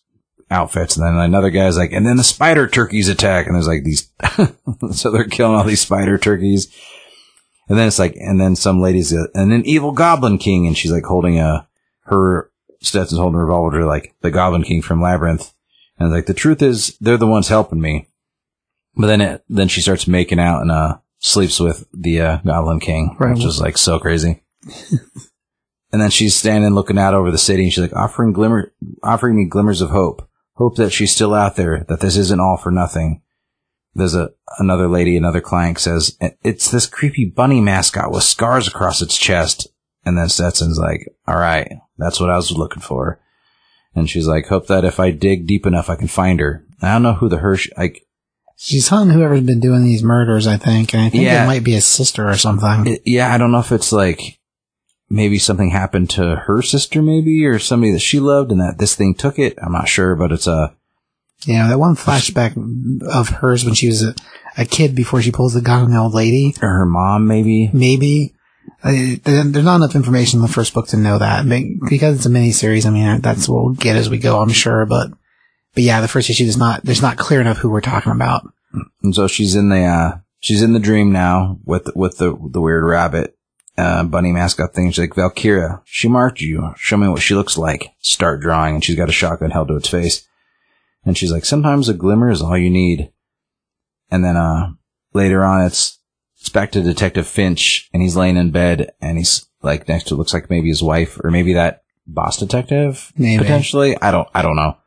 outfits. 0.52 0.98
And 0.98 1.06
then 1.06 1.16
another 1.18 1.50
guy's 1.50 1.78
like, 1.78 1.91
and 1.91 2.06
then 2.06 2.18
the 2.18 2.24
spider 2.24 2.68
turkeys 2.68 3.10
attack, 3.10 3.48
and 3.48 3.56
there's 3.56 3.68
like 3.68 3.84
these, 3.84 4.10
so 4.91 5.12
they're 5.12 5.26
killing 5.26 5.56
all 5.56 5.64
these 5.64 5.82
spider 5.82 6.18
turkeys. 6.18 6.74
And 7.68 7.78
then 7.80 7.88
it's 7.88 8.00
like, 8.00 8.16
and 8.16 8.39
then 8.39 8.56
some 8.56 8.82
ladies, 8.82 9.14
uh, 9.14 9.26
and 9.34 9.52
then 9.52 9.64
evil 9.66 9.91
Goblin 9.91 10.38
King, 10.38 10.68
and 10.68 10.78
she's 10.78 10.91
like 10.91 11.06
holding 11.06 11.39
a 11.39 11.68
her 12.04 12.52
Stetson's 12.82 13.20
holding 13.20 13.39
a 13.39 13.43
revolver, 13.43 13.86
like 13.86 14.14
the 14.22 14.32
Goblin 14.32 14.64
King 14.64 14.82
from 14.82 15.02
Labyrinth. 15.02 15.54
And 15.98 16.12
like 16.12 16.26
the 16.26 16.34
truth 16.34 16.62
is, 16.62 16.98
they're 17.00 17.18
the 17.18 17.28
ones 17.28 17.48
helping 17.48 17.82
me. 17.82 18.08
But 18.96 19.08
then 19.08 19.22
it, 19.22 19.43
then 19.50 19.68
she 19.68 19.82
starts 19.82 20.08
making 20.08 20.39
out 20.39 20.62
and 20.62 20.72
uh 20.72 20.98
sleeps 21.26 21.60
with 21.60 21.88
the 21.94 22.22
uh, 22.22 22.38
Goblin 22.46 22.80
King, 22.80 23.16
Right. 23.20 23.36
which 23.36 23.46
is 23.46 23.60
like 23.60 23.78
so 23.78 24.00
crazy. 24.00 24.44
and 25.92 26.02
then 26.02 26.10
she's 26.10 26.36
standing 26.36 26.74
looking 26.74 26.98
out 26.98 27.14
over 27.14 27.32
the 27.32 27.38
city, 27.38 27.64
and 27.64 27.74
she's 27.74 27.82
like 27.82 27.96
offering 27.96 28.34
glimmer, 28.34 28.74
offering 29.04 29.36
me 29.36 29.46
glimmers 29.46 29.82
of 29.82 29.90
hope, 29.90 30.28
hope 30.54 30.76
that 30.76 30.92
she's 30.92 31.12
still 31.12 31.34
out 31.34 31.56
there, 31.56 31.86
that 31.90 32.00
this 32.00 32.18
isn't 32.18 32.40
all 32.40 32.58
for 32.58 32.72
nothing. 32.72 33.22
There's 33.94 34.16
a 34.16 34.32
another 34.60 34.88
lady, 34.88 35.16
another 35.16 35.42
client 35.42 35.80
says 35.80 36.18
it's 36.44 36.70
this 36.70 36.86
creepy 36.86 37.26
bunny 37.26 37.62
mascot 37.62 38.12
with 38.12 38.24
scars 38.24 38.68
across 38.68 39.02
its 39.02 39.18
chest. 39.18 39.68
And 40.08 40.18
then 40.18 40.30
Stetson's 40.30 40.78
like, 40.78 41.08
"All 41.28 41.38
right, 41.38 41.68
that's 41.98 42.20
what 42.20 42.30
I 42.30 42.36
was 42.36 42.52
looking 42.52 42.82
for." 42.82 43.20
And 43.96 44.10
she's 44.10 44.28
like, 44.28 44.48
hope 44.48 44.68
that 44.68 44.84
if 44.84 45.00
I 45.00 45.12
dig 45.12 45.48
deep 45.48 45.66
enough, 45.66 45.90
I 45.90 45.96
can 45.96 46.10
find 46.10 46.40
her. 46.42 46.66
I 46.82 46.92
don't 46.92 47.02
know 47.04 47.14
who 47.14 47.30
the 47.30 47.38
Hirsch, 47.38 47.70
like, 47.78 48.05
She's 48.58 48.88
hunting 48.88 49.16
whoever's 49.16 49.41
been 49.41 49.60
doing 49.60 49.84
these 49.84 50.03
murders, 50.03 50.47
I 50.47 50.58
think, 50.58 50.93
and 50.93 51.03
I 51.03 51.10
think 51.10 51.24
Yeah. 51.24 51.43
it 51.43 51.47
might 51.47 51.64
be 51.64 51.74
his 51.74 51.86
sister 51.86 52.28
or 52.30 52.38
something. 52.38 52.88
it, 52.88 53.01
yeah, 53.06 53.34
I 53.34 53.38
don't 53.38 53.51
know 53.51 53.60
if 53.60 53.72
it's 53.72 53.91
like, 53.91 54.39
maybe 55.10 55.38
something 55.38 55.70
happened 55.70 56.10
to 56.12 56.36
her 56.47 56.62
sister, 56.62 57.01
maybe, 57.01 57.45
or 57.45 57.60
somebody 57.60 57.91
that 57.91 57.99
she 57.99 58.20
loved 58.20 58.51
and 58.51 58.60
that 58.62 58.78
this 58.80 58.95
thing 58.95 59.14
took 59.14 59.38
it. 59.38 59.58
I'm 59.62 59.74
not 59.74 59.88
sure, 59.89 60.16
but 60.16 60.32
it's 60.32 60.47
a, 60.47 60.74
yeah, 61.45 61.68
that 61.68 61.80
one 61.80 61.95
flashback 61.95 62.56
of 63.08 63.30
hers 63.30 63.66
when 63.66 63.74
she 63.74 63.88
was 63.88 64.01
a, 64.03 64.16
a 64.58 64.66
kid 64.66 64.95
before 64.95 65.22
she 65.22 65.32
pulls 65.32 65.53
the 65.53 65.62
gun 65.62 65.84
on 65.84 65.91
the 65.91 65.97
old 65.99 66.14
lady. 66.14 66.56
or 66.62 66.70
her 66.70 66.86
mom, 66.86 67.28
maybe. 67.28 67.70
Maybe. 67.74 68.34
There- 68.84 69.18
there's 69.43 69.66
not 69.66 69.76
enough 69.76 69.95
information 69.95 70.39
in 70.39 70.41
the 70.41 70.51
first 70.51 70.74
book 70.74 70.88
to 70.88 70.97
know 70.97 71.18
that. 71.20 71.47
But 71.47 71.62
because 71.89 72.16
it's 72.18 72.26
a 72.26 72.30
miniseries, 72.30 72.86
I 72.86 72.89
mean, 72.89 73.22
that's 73.22 73.47
what 73.49 73.64
we'll 73.66 73.74
get 73.74 73.95
as 73.97 74.10
we 74.10 74.18
go, 74.18 74.41
I'm 74.41 74.49
sure. 74.49 74.86
But, 74.86 75.12
but 75.76 75.84
yeah, 75.84 76.02
the 76.02 76.08
first 76.08 76.30
issue 76.30 76.46
is 76.46 76.58
not, 76.58 76.84
there's 76.84 77.02
not 77.02 77.18
clear 77.18 77.42
enough 77.42 77.58
who 77.58 77.70
we're 77.70 77.82
talking 77.82 78.14
about. 78.14 78.48
And 79.04 79.14
so 79.14 79.28
she's 79.28 79.56
in 79.56 79.70
the, 79.70 79.84
uh, 79.84 80.18
she's 80.40 80.62
in 80.62 80.74
the 80.74 80.80
dream 80.80 81.12
now 81.12 81.60
with, 81.66 81.90
with 81.96 82.18
the, 82.18 82.36
the 82.50 82.62
weird 82.62 82.84
rabbit, 82.84 83.38
uh, 83.78 84.04
bunny 84.04 84.32
mascot 84.32 84.74
thing. 84.74 84.90
She's 84.90 85.00
like, 85.00 85.16
Valkyria, 85.16 85.82
she 85.84 86.08
marked 86.08 86.42
you. 86.42 86.74
Show 86.78 86.98
me 86.98 87.10
what 87.10 87.22
she 87.22 87.36
looks 87.36 87.58
like. 87.58 87.94
Start 88.00 88.40
drawing. 88.40 88.76
And 88.76 88.84
she's 88.84 88.96
got 88.96 89.10
a 89.10 89.14
shotgun 89.14 89.52
held 89.52 89.68
to 89.68 89.76
its 89.76 89.90
face. 89.90 90.28
And 91.04 91.18
she's 91.18 91.32
like, 91.32 91.46
sometimes 91.46 91.90
a 91.90 91.94
glimmer 91.94 92.30
is 92.30 92.42
all 92.42 92.58
you 92.58 92.70
need. 92.70 93.12
And 94.10 94.24
then, 94.24 94.38
uh, 94.38 94.72
later 95.14 95.44
on, 95.44 95.66
it's, 95.66 96.00
it's 96.40 96.50
back 96.50 96.72
to 96.72 96.82
Detective 96.82 97.28
Finch 97.28 97.90
and 97.94 98.02
he's 98.02 98.16
laying 98.16 98.38
in 98.38 98.52
bed 98.52 98.92
and 99.02 99.18
he's 99.18 99.46
like 99.62 99.88
next 99.88 100.06
to, 100.06 100.16
looks 100.16 100.34
like 100.34 100.50
maybe 100.50 100.70
his 100.70 100.84
wife 100.84 101.20
or 101.24 101.32
maybe 101.32 101.54
that 101.54 101.84
boss 102.08 102.38
detective. 102.38 103.12
Maybe. 103.18 103.42
Potentially. 103.42 103.98
I 104.02 104.12
don't, 104.12 104.28
I 104.34 104.42
don't 104.42 104.56
know. 104.56 104.78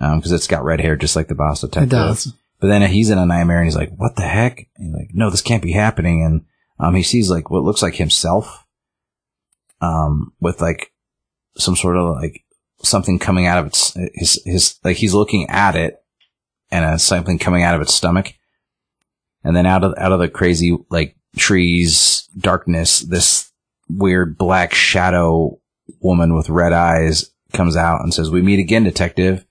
Um, 0.00 0.20
cause 0.20 0.32
it's 0.32 0.46
got 0.46 0.64
red 0.64 0.80
hair 0.80 0.96
just 0.96 1.16
like 1.16 1.28
the 1.28 1.34
boss 1.34 1.60
detective. 1.60 1.92
It 1.92 1.96
does. 1.96 2.34
But 2.60 2.68
then 2.68 2.82
he's 2.90 3.10
in 3.10 3.18
a 3.18 3.26
nightmare 3.26 3.58
and 3.58 3.66
he's 3.66 3.76
like, 3.76 3.90
what 3.96 4.16
the 4.16 4.22
heck? 4.22 4.68
And 4.76 4.86
he's 4.86 4.94
like, 4.94 5.10
no, 5.14 5.30
this 5.30 5.42
can't 5.42 5.62
be 5.62 5.72
happening. 5.72 6.24
And, 6.24 6.44
um, 6.78 6.94
he 6.94 7.02
sees 7.02 7.30
like 7.30 7.50
what 7.50 7.62
looks 7.62 7.82
like 7.82 7.94
himself, 7.94 8.64
um, 9.80 10.32
with 10.40 10.60
like 10.60 10.92
some 11.56 11.76
sort 11.76 11.96
of 11.96 12.16
like 12.16 12.44
something 12.82 13.18
coming 13.18 13.46
out 13.46 13.58
of 13.58 13.66
its, 13.66 13.94
his, 14.14 14.42
his, 14.44 14.78
like 14.84 14.96
he's 14.96 15.14
looking 15.14 15.48
at 15.48 15.76
it 15.76 16.02
and 16.70 16.84
uh, 16.84 16.98
something 16.98 17.38
coming 17.38 17.62
out 17.62 17.74
of 17.74 17.80
its 17.80 17.94
stomach. 17.94 18.34
And 19.44 19.56
then 19.56 19.64
out 19.64 19.84
of, 19.84 19.94
out 19.96 20.12
of 20.12 20.18
the 20.18 20.28
crazy 20.28 20.76
like 20.90 21.16
trees, 21.36 22.28
darkness, 22.36 23.00
this 23.00 23.52
weird 23.88 24.36
black 24.36 24.74
shadow 24.74 25.60
woman 26.00 26.34
with 26.34 26.48
red 26.50 26.72
eyes 26.72 27.30
comes 27.52 27.76
out 27.76 28.00
and 28.02 28.12
says, 28.12 28.30
we 28.30 28.42
meet 28.42 28.58
again, 28.58 28.84
detective. 28.84 29.45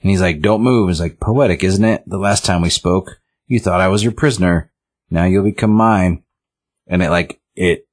And 0.00 0.10
he's 0.10 0.20
like, 0.20 0.40
don't 0.40 0.62
move. 0.62 0.88
He's 0.88 1.00
like, 1.00 1.20
poetic, 1.20 1.64
isn't 1.64 1.84
it? 1.84 2.04
The 2.06 2.18
last 2.18 2.44
time 2.44 2.62
we 2.62 2.70
spoke, 2.70 3.20
you 3.46 3.58
thought 3.58 3.80
I 3.80 3.88
was 3.88 4.02
your 4.02 4.12
prisoner. 4.12 4.70
Now 5.10 5.24
you'll 5.24 5.44
become 5.44 5.72
mine. 5.72 6.22
And 6.86 7.02
it 7.02 7.10
like, 7.10 7.40
it, 7.56 7.88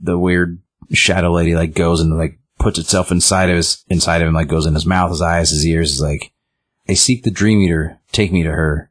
the 0.00 0.18
weird 0.18 0.60
shadow 0.92 1.32
lady 1.32 1.54
like 1.54 1.74
goes 1.74 2.00
and 2.00 2.16
like 2.16 2.38
puts 2.58 2.78
itself 2.78 3.10
inside 3.10 3.50
of 3.50 3.56
his, 3.56 3.84
inside 3.88 4.20
of 4.20 4.28
him, 4.28 4.34
like 4.34 4.48
goes 4.48 4.66
in 4.66 4.74
his 4.74 4.86
mouth, 4.86 5.10
his 5.10 5.22
eyes, 5.22 5.50
his 5.50 5.66
ears. 5.66 5.92
Is 5.92 6.00
like, 6.00 6.32
I 6.88 6.94
seek 6.94 7.22
the 7.22 7.30
dream 7.30 7.60
eater. 7.60 8.00
Take 8.10 8.32
me 8.32 8.42
to 8.42 8.50
her. 8.50 8.90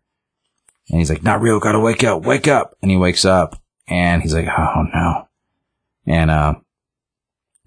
And 0.90 1.00
he's 1.00 1.10
like, 1.10 1.24
not 1.24 1.42
real, 1.42 1.60
gotta 1.60 1.80
wake 1.80 2.04
up, 2.04 2.24
wake 2.24 2.48
up. 2.48 2.78
And 2.82 2.92
he 2.92 2.98
wakes 2.98 3.26
up 3.26 3.62
and 3.88 4.22
he's 4.22 4.34
like, 4.34 4.48
oh 4.48 4.84
no. 4.94 5.28
And, 6.06 6.32
uh, 6.32 6.56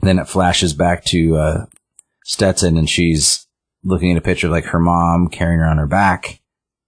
then 0.00 0.18
it 0.18 0.28
flashes 0.28 0.74
back 0.74 1.04
to, 1.06 1.36
uh, 1.36 1.66
Stetson 2.24 2.76
and 2.76 2.90
she's 2.90 3.45
looking 3.84 4.12
at 4.12 4.18
a 4.18 4.22
picture 4.22 4.46
of 4.48 4.52
like 4.52 4.66
her 4.66 4.80
mom 4.80 5.28
carrying 5.28 5.60
her 5.60 5.66
on 5.66 5.78
her 5.78 5.86
back. 5.86 6.40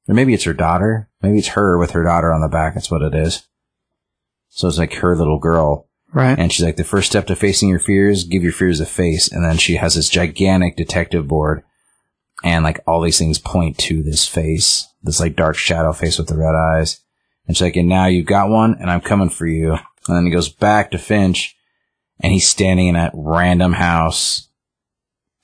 Or 0.09 0.15
maybe 0.15 0.35
it's 0.35 0.45
her 0.45 0.55
daughter. 0.55 1.09
Maybe 1.23 1.39
it's 1.39 1.49
her 1.49 1.79
with 1.79 1.91
her 1.91 2.03
daughter 2.03 2.33
on 2.33 2.41
the 2.41 2.49
back. 2.49 2.75
That's 2.75 2.91
what 2.91 3.03
it 3.03 3.15
is. 3.15 3.47
So 4.49 4.69
it's 4.69 4.79
like 4.79 4.95
her 4.95 5.15
little 5.15 5.39
girl. 5.39 5.89
Right. 6.13 6.39
And 6.39 6.51
she's 6.51 6.65
like, 6.65 6.77
the 6.77 6.85
first 6.85 7.11
step 7.11 7.27
to 7.27 7.37
facing 7.37 7.69
your 7.69 7.79
fears, 7.79 8.25
give 8.25 8.43
your 8.43 8.53
fears 8.53 8.81
a 8.81 8.87
face. 8.87 9.31
And 9.31 9.45
then 9.45 9.59
she 9.59 9.77
has 9.77 9.95
this 9.95 10.09
gigantic 10.09 10.77
detective 10.77 11.29
board. 11.29 11.63
And 12.43 12.65
like 12.65 12.81
all 12.87 13.03
these 13.03 13.19
things 13.19 13.39
point 13.39 13.77
to 13.79 14.03
this 14.03 14.27
face, 14.27 14.89
this 15.03 15.21
like 15.21 15.37
dark 15.37 15.57
shadow 15.57 15.93
face 15.93 16.19
with 16.19 16.29
the 16.29 16.37
red 16.37 16.55
eyes. 16.55 17.01
And 17.47 17.57
she's 17.57 17.63
like, 17.63 17.77
and 17.77 17.89
now 17.89 18.07
you've 18.07 18.27
got 18.27 18.49
one 18.49 18.77
and 18.81 18.91
I'm 18.91 19.01
coming 19.01 19.29
for 19.29 19.47
you. 19.47 19.73
And 19.73 20.17
then 20.17 20.25
he 20.25 20.31
goes 20.31 20.49
back 20.49 20.91
to 20.93 20.99
Finch 20.99 21.57
and 22.21 22.33
he's 22.33 22.49
standing 22.49 22.89
in 22.89 22.97
a 22.97 23.11
random 23.13 23.75
house, 23.75 24.49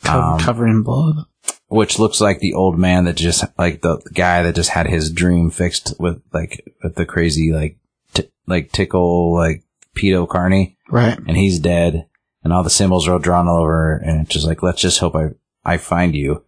Co- 0.03 0.21
um, 0.21 0.41
covered 0.41 0.69
in 0.69 0.83
blood. 0.83 1.27
Which 1.75 1.99
looks 1.99 2.21
like 2.21 2.39
the 2.39 2.55
old 2.55 2.79
man 2.79 3.05
that 3.05 3.17
just, 3.17 3.45
like 3.59 3.83
the 3.83 4.01
guy 4.13 4.43
that 4.43 4.55
just 4.55 4.71
had 4.71 4.87
his 4.87 5.11
dream 5.11 5.51
fixed 5.51 5.93
with 5.99 6.23
like, 6.33 6.65
with 6.83 6.95
the 6.95 7.05
crazy 7.05 7.53
like, 7.53 7.77
t- 8.13 8.31
like 8.47 8.71
tickle, 8.71 9.35
like 9.35 9.65
pedo 9.97 10.29
carney. 10.29 10.77
Right. 10.89 11.19
and 11.19 11.37
he's 11.37 11.59
dead, 11.59 12.07
and 12.45 12.53
all 12.53 12.63
the 12.63 12.71
symbols 12.71 13.09
are 13.09 13.15
all 13.15 13.19
drawn 13.19 13.49
all 13.49 13.63
over, 13.63 13.95
and 13.97 14.21
it's 14.21 14.33
just 14.35 14.47
like, 14.47 14.63
let's 14.63 14.81
just 14.81 15.01
hope 15.01 15.17
I, 15.17 15.31
I 15.65 15.79
find 15.79 16.15
you. 16.15 16.45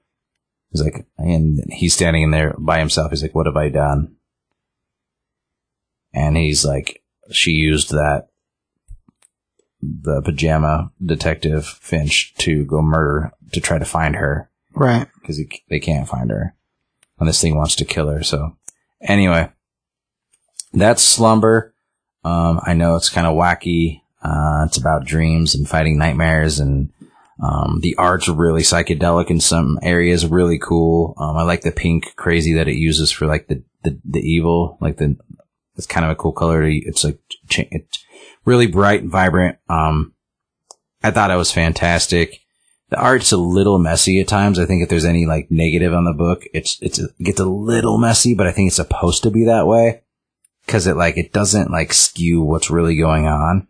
He's 0.71 0.83
like, 0.83 1.07
and 1.17 1.59
he's 1.73 1.95
standing 1.95 2.23
in 2.23 2.31
there 2.31 2.55
by 2.59 2.79
himself. 2.79 3.11
He's 3.11 3.23
like, 3.23 3.35
what 3.35 3.47
have 3.47 3.57
I 3.57 3.71
done? 3.71 4.15
And 6.13 6.37
he's 6.37 6.65
like, 6.65 7.03
she 7.33 7.53
used 7.53 7.91
that, 7.91 8.29
the 9.83 10.23
pajama 10.23 10.93
detective 11.05 11.67
Finch 11.67 12.35
to 12.39 12.65
go 12.65 12.83
murder, 12.83 13.33
to 13.53 13.61
try 13.61 13.79
to 13.79 13.85
find 13.85 14.17
her, 14.17 14.51
Right. 14.77 15.09
because 15.21 15.41
they 15.71 15.81
can't 15.81 16.07
find 16.07 16.31
her. 16.31 16.55
And 17.19 17.29
this 17.29 17.41
thing 17.41 17.57
wants 17.57 17.75
to 17.77 17.85
kill 17.85 18.09
her, 18.09 18.23
so. 18.23 18.57
Anyway, 19.01 19.51
that's 20.73 21.03
Slumber. 21.03 21.75
Um, 22.25 22.61
I 22.63 22.75
know 22.75 22.97
it's 22.97 23.09
kind 23.09 23.27
of 23.27 23.35
wacky. 23.37 24.03
Uh, 24.23 24.65
it's 24.67 24.77
about 24.77 25.07
dreams 25.07 25.55
and 25.55 25.69
fighting 25.69 25.99
nightmares 25.99 26.61
and, 26.61 26.91
um, 27.43 27.81
the 27.83 27.95
art's 27.97 28.29
really 28.29 28.63
psychedelic 28.63 29.31
in 29.31 29.41
some 29.41 29.79
areas, 29.83 30.27
really 30.27 30.59
cool. 30.59 31.15
Um, 31.19 31.37
I 31.37 31.43
like 31.43 31.61
the 31.61 31.71
pink 31.71 32.15
crazy 32.17 32.55
that 32.55 32.69
it 32.69 32.77
uses 32.77 33.11
for 33.11 33.27
like 33.27 33.49
the, 33.49 33.63
the, 33.83 33.99
the 34.05 34.21
evil, 34.21 34.79
like 34.81 34.97
the, 34.97 35.17
it's 35.77 35.87
kind 35.87 36.05
of 36.05 36.11
a 36.11 36.17
cool 36.17 36.33
color. 36.33 36.65
It's 36.65 37.05
like, 37.05 37.19
it's 37.51 38.05
really 38.47 38.67
bright 38.67 39.03
and 39.03 39.11
vibrant. 39.11 39.59
Um, 39.69 40.15
I 41.03 41.11
thought 41.11 41.31
it 41.31 41.37
was 41.37 41.53
fantastic. 41.53 42.41
The 42.89 43.01
art's 43.01 43.33
a 43.33 43.37
little 43.37 43.79
messy 43.79 44.21
at 44.21 44.29
times. 44.29 44.59
I 44.59 44.67
think 44.67 44.83
if 44.83 44.89
there's 44.89 45.05
any 45.05 45.27
like 45.27 45.51
negative 45.51 45.93
on 45.93 46.05
the 46.05 46.13
book, 46.13 46.45
it's, 46.55 46.79
it's, 46.81 46.99
it 46.99 47.11
gets 47.21 47.41
a 47.41 47.45
little 47.45 47.99
messy, 47.99 48.35
but 48.35 48.47
I 48.47 48.53
think 48.53 48.69
it's 48.69 48.77
supposed 48.77 49.25
to 49.25 49.31
be 49.31 49.45
that 49.47 49.67
way 49.67 50.03
because 50.65 50.87
it 50.87 50.97
like 50.97 51.17
it 51.17 51.33
doesn't 51.33 51.71
like 51.71 51.93
skew 51.93 52.43
what's 52.43 52.71
really 52.71 52.97
going 52.97 53.27
on. 53.27 53.67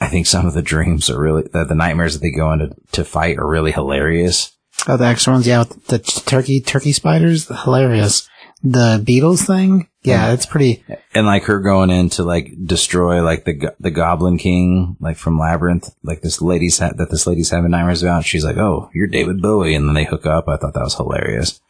I 0.00 0.08
think 0.08 0.26
some 0.26 0.46
of 0.46 0.54
the 0.54 0.62
dreams 0.62 1.08
are 1.10 1.20
really 1.20 1.44
the, 1.44 1.64
the 1.64 1.74
nightmares 1.74 2.14
that 2.14 2.20
they 2.20 2.32
go 2.32 2.52
into 2.52 2.74
to 2.92 3.04
fight 3.04 3.38
are 3.38 3.48
really 3.48 3.72
hilarious. 3.72 4.56
Oh, 4.88 4.96
the 4.96 5.04
extra 5.04 5.32
ones, 5.32 5.46
yeah, 5.46 5.60
with 5.60 5.86
the 5.86 5.98
turkey 5.98 6.60
turkey 6.60 6.92
spiders, 6.92 7.46
hilarious. 7.46 8.28
The 8.64 9.02
Beatles 9.04 9.44
thing, 9.44 9.88
yeah, 10.02 10.32
it's 10.32 10.46
pretty. 10.46 10.84
And 11.14 11.26
like 11.26 11.44
her 11.44 11.58
going 11.60 11.90
in 11.90 12.10
to 12.10 12.22
like 12.22 12.52
destroy 12.64 13.20
like 13.22 13.44
the 13.44 13.74
the 13.80 13.90
Goblin 13.90 14.38
King 14.38 14.96
like 15.00 15.16
from 15.16 15.38
Labyrinth, 15.38 15.94
like 16.04 16.22
this 16.22 16.40
lady's 16.40 16.78
ha- 16.78 16.92
that 16.96 17.10
this 17.10 17.26
lady's 17.26 17.50
having 17.50 17.72
nightmares 17.72 18.04
about. 18.04 18.24
She's 18.24 18.44
like, 18.44 18.56
"Oh, 18.56 18.88
you're 18.94 19.08
David 19.08 19.42
Bowie," 19.42 19.74
and 19.74 19.88
then 19.88 19.94
they 19.94 20.04
hook 20.04 20.26
up. 20.26 20.48
I 20.48 20.56
thought 20.56 20.74
that 20.74 20.84
was 20.84 20.94
hilarious. 20.94 21.60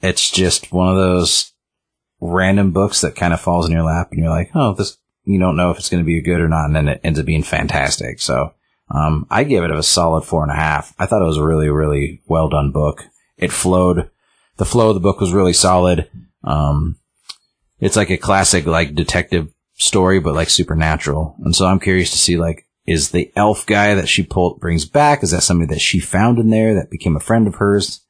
It's 0.00 0.30
just 0.30 0.72
one 0.72 0.88
of 0.88 0.96
those 0.96 1.52
random 2.20 2.72
books 2.72 3.00
that 3.02 3.14
kind 3.14 3.32
of 3.32 3.40
falls 3.40 3.66
in 3.66 3.72
your 3.72 3.84
lap, 3.84 4.08
and 4.10 4.18
you're 4.20 4.30
like, 4.30 4.50
"Oh, 4.54 4.74
this." 4.74 4.98
You 5.24 5.38
don't 5.38 5.56
know 5.56 5.70
if 5.70 5.76
it's 5.76 5.90
going 5.90 6.02
to 6.02 6.06
be 6.06 6.22
good 6.22 6.40
or 6.40 6.48
not, 6.48 6.64
and 6.64 6.74
then 6.74 6.88
it 6.88 7.02
ends 7.04 7.20
up 7.20 7.26
being 7.26 7.42
fantastic. 7.42 8.18
So, 8.18 8.54
um, 8.90 9.26
I 9.30 9.44
gave 9.44 9.62
it 9.62 9.70
a 9.70 9.82
solid 9.82 10.24
four 10.24 10.42
and 10.42 10.50
a 10.50 10.56
half. 10.56 10.94
I 10.98 11.04
thought 11.04 11.20
it 11.20 11.26
was 11.26 11.36
a 11.36 11.44
really, 11.44 11.68
really 11.68 12.22
well 12.26 12.48
done 12.48 12.72
book. 12.72 13.04
It 13.36 13.52
flowed. 13.52 14.10
The 14.58 14.64
flow 14.64 14.90
of 14.90 14.94
the 14.94 15.00
book 15.00 15.20
was 15.20 15.32
really 15.32 15.52
solid. 15.52 16.10
Um, 16.44 16.98
it's 17.80 17.96
like 17.96 18.10
a 18.10 18.16
classic 18.16 18.66
like 18.66 18.94
detective 18.94 19.52
story, 19.74 20.20
but 20.20 20.34
like 20.34 20.50
supernatural. 20.50 21.36
And 21.44 21.54
so 21.54 21.66
I'm 21.66 21.80
curious 21.80 22.10
to 22.10 22.18
see 22.18 22.36
like, 22.36 22.66
is 22.86 23.10
the 23.10 23.30
elf 23.36 23.66
guy 23.66 23.94
that 23.94 24.08
she 24.08 24.22
pulled 24.22 24.60
brings 24.60 24.84
back? 24.84 25.22
Is 25.22 25.30
that 25.30 25.42
somebody 25.42 25.72
that 25.74 25.80
she 25.80 26.00
found 26.00 26.38
in 26.38 26.50
there 26.50 26.74
that 26.74 26.90
became 26.90 27.16
a 27.16 27.20
friend 27.20 27.46
of 27.46 27.56
hers? 27.56 28.00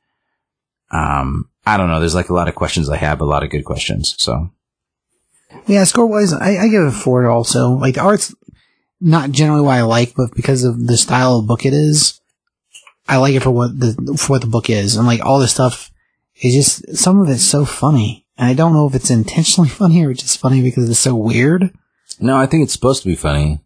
Um, 0.90 1.50
I 1.66 1.76
don't 1.76 1.88
know. 1.88 2.00
There's 2.00 2.14
like 2.14 2.30
a 2.30 2.34
lot 2.34 2.48
of 2.48 2.54
questions 2.54 2.88
I 2.88 2.96
have, 2.96 3.20
a 3.20 3.26
lot 3.26 3.42
of 3.42 3.50
good 3.50 3.64
questions. 3.64 4.14
So 4.18 4.50
Yeah, 5.66 5.84
score 5.84 6.06
wise, 6.06 6.32
I, 6.32 6.56
I 6.56 6.68
give 6.68 6.84
it 6.84 6.92
four 6.92 7.28
also. 7.28 7.70
Like 7.72 7.96
the 7.96 8.02
art's 8.02 8.34
not 9.00 9.30
generally 9.32 9.62
what 9.62 9.76
I 9.76 9.82
like, 9.82 10.14
but 10.16 10.34
because 10.34 10.64
of 10.64 10.86
the 10.86 10.96
style 10.96 11.38
of 11.38 11.46
book 11.46 11.66
it 11.66 11.74
is, 11.74 12.20
I 13.06 13.16
like 13.18 13.34
it 13.34 13.42
for 13.42 13.50
what 13.50 13.78
the 13.78 14.16
for 14.18 14.34
what 14.34 14.40
the 14.40 14.48
book 14.48 14.70
is, 14.70 14.96
and 14.96 15.06
like 15.06 15.24
all 15.24 15.38
this 15.38 15.52
stuff 15.52 15.90
is 16.42 16.54
just 16.54 16.96
some 16.96 17.20
of 17.20 17.28
it's 17.28 17.42
so 17.42 17.64
funny, 17.64 18.26
and 18.36 18.48
I 18.48 18.54
don't 18.54 18.72
know 18.72 18.86
if 18.86 18.94
it's 18.94 19.10
intentionally 19.10 19.68
funny 19.70 20.04
or 20.04 20.12
just 20.14 20.38
funny 20.38 20.62
because 20.62 20.88
it's 20.88 20.98
so 20.98 21.14
weird. 21.14 21.72
no, 22.20 22.36
I 22.36 22.46
think 22.46 22.64
it's 22.64 22.72
supposed 22.72 23.02
to 23.02 23.08
be 23.08 23.16
funny. 23.16 23.60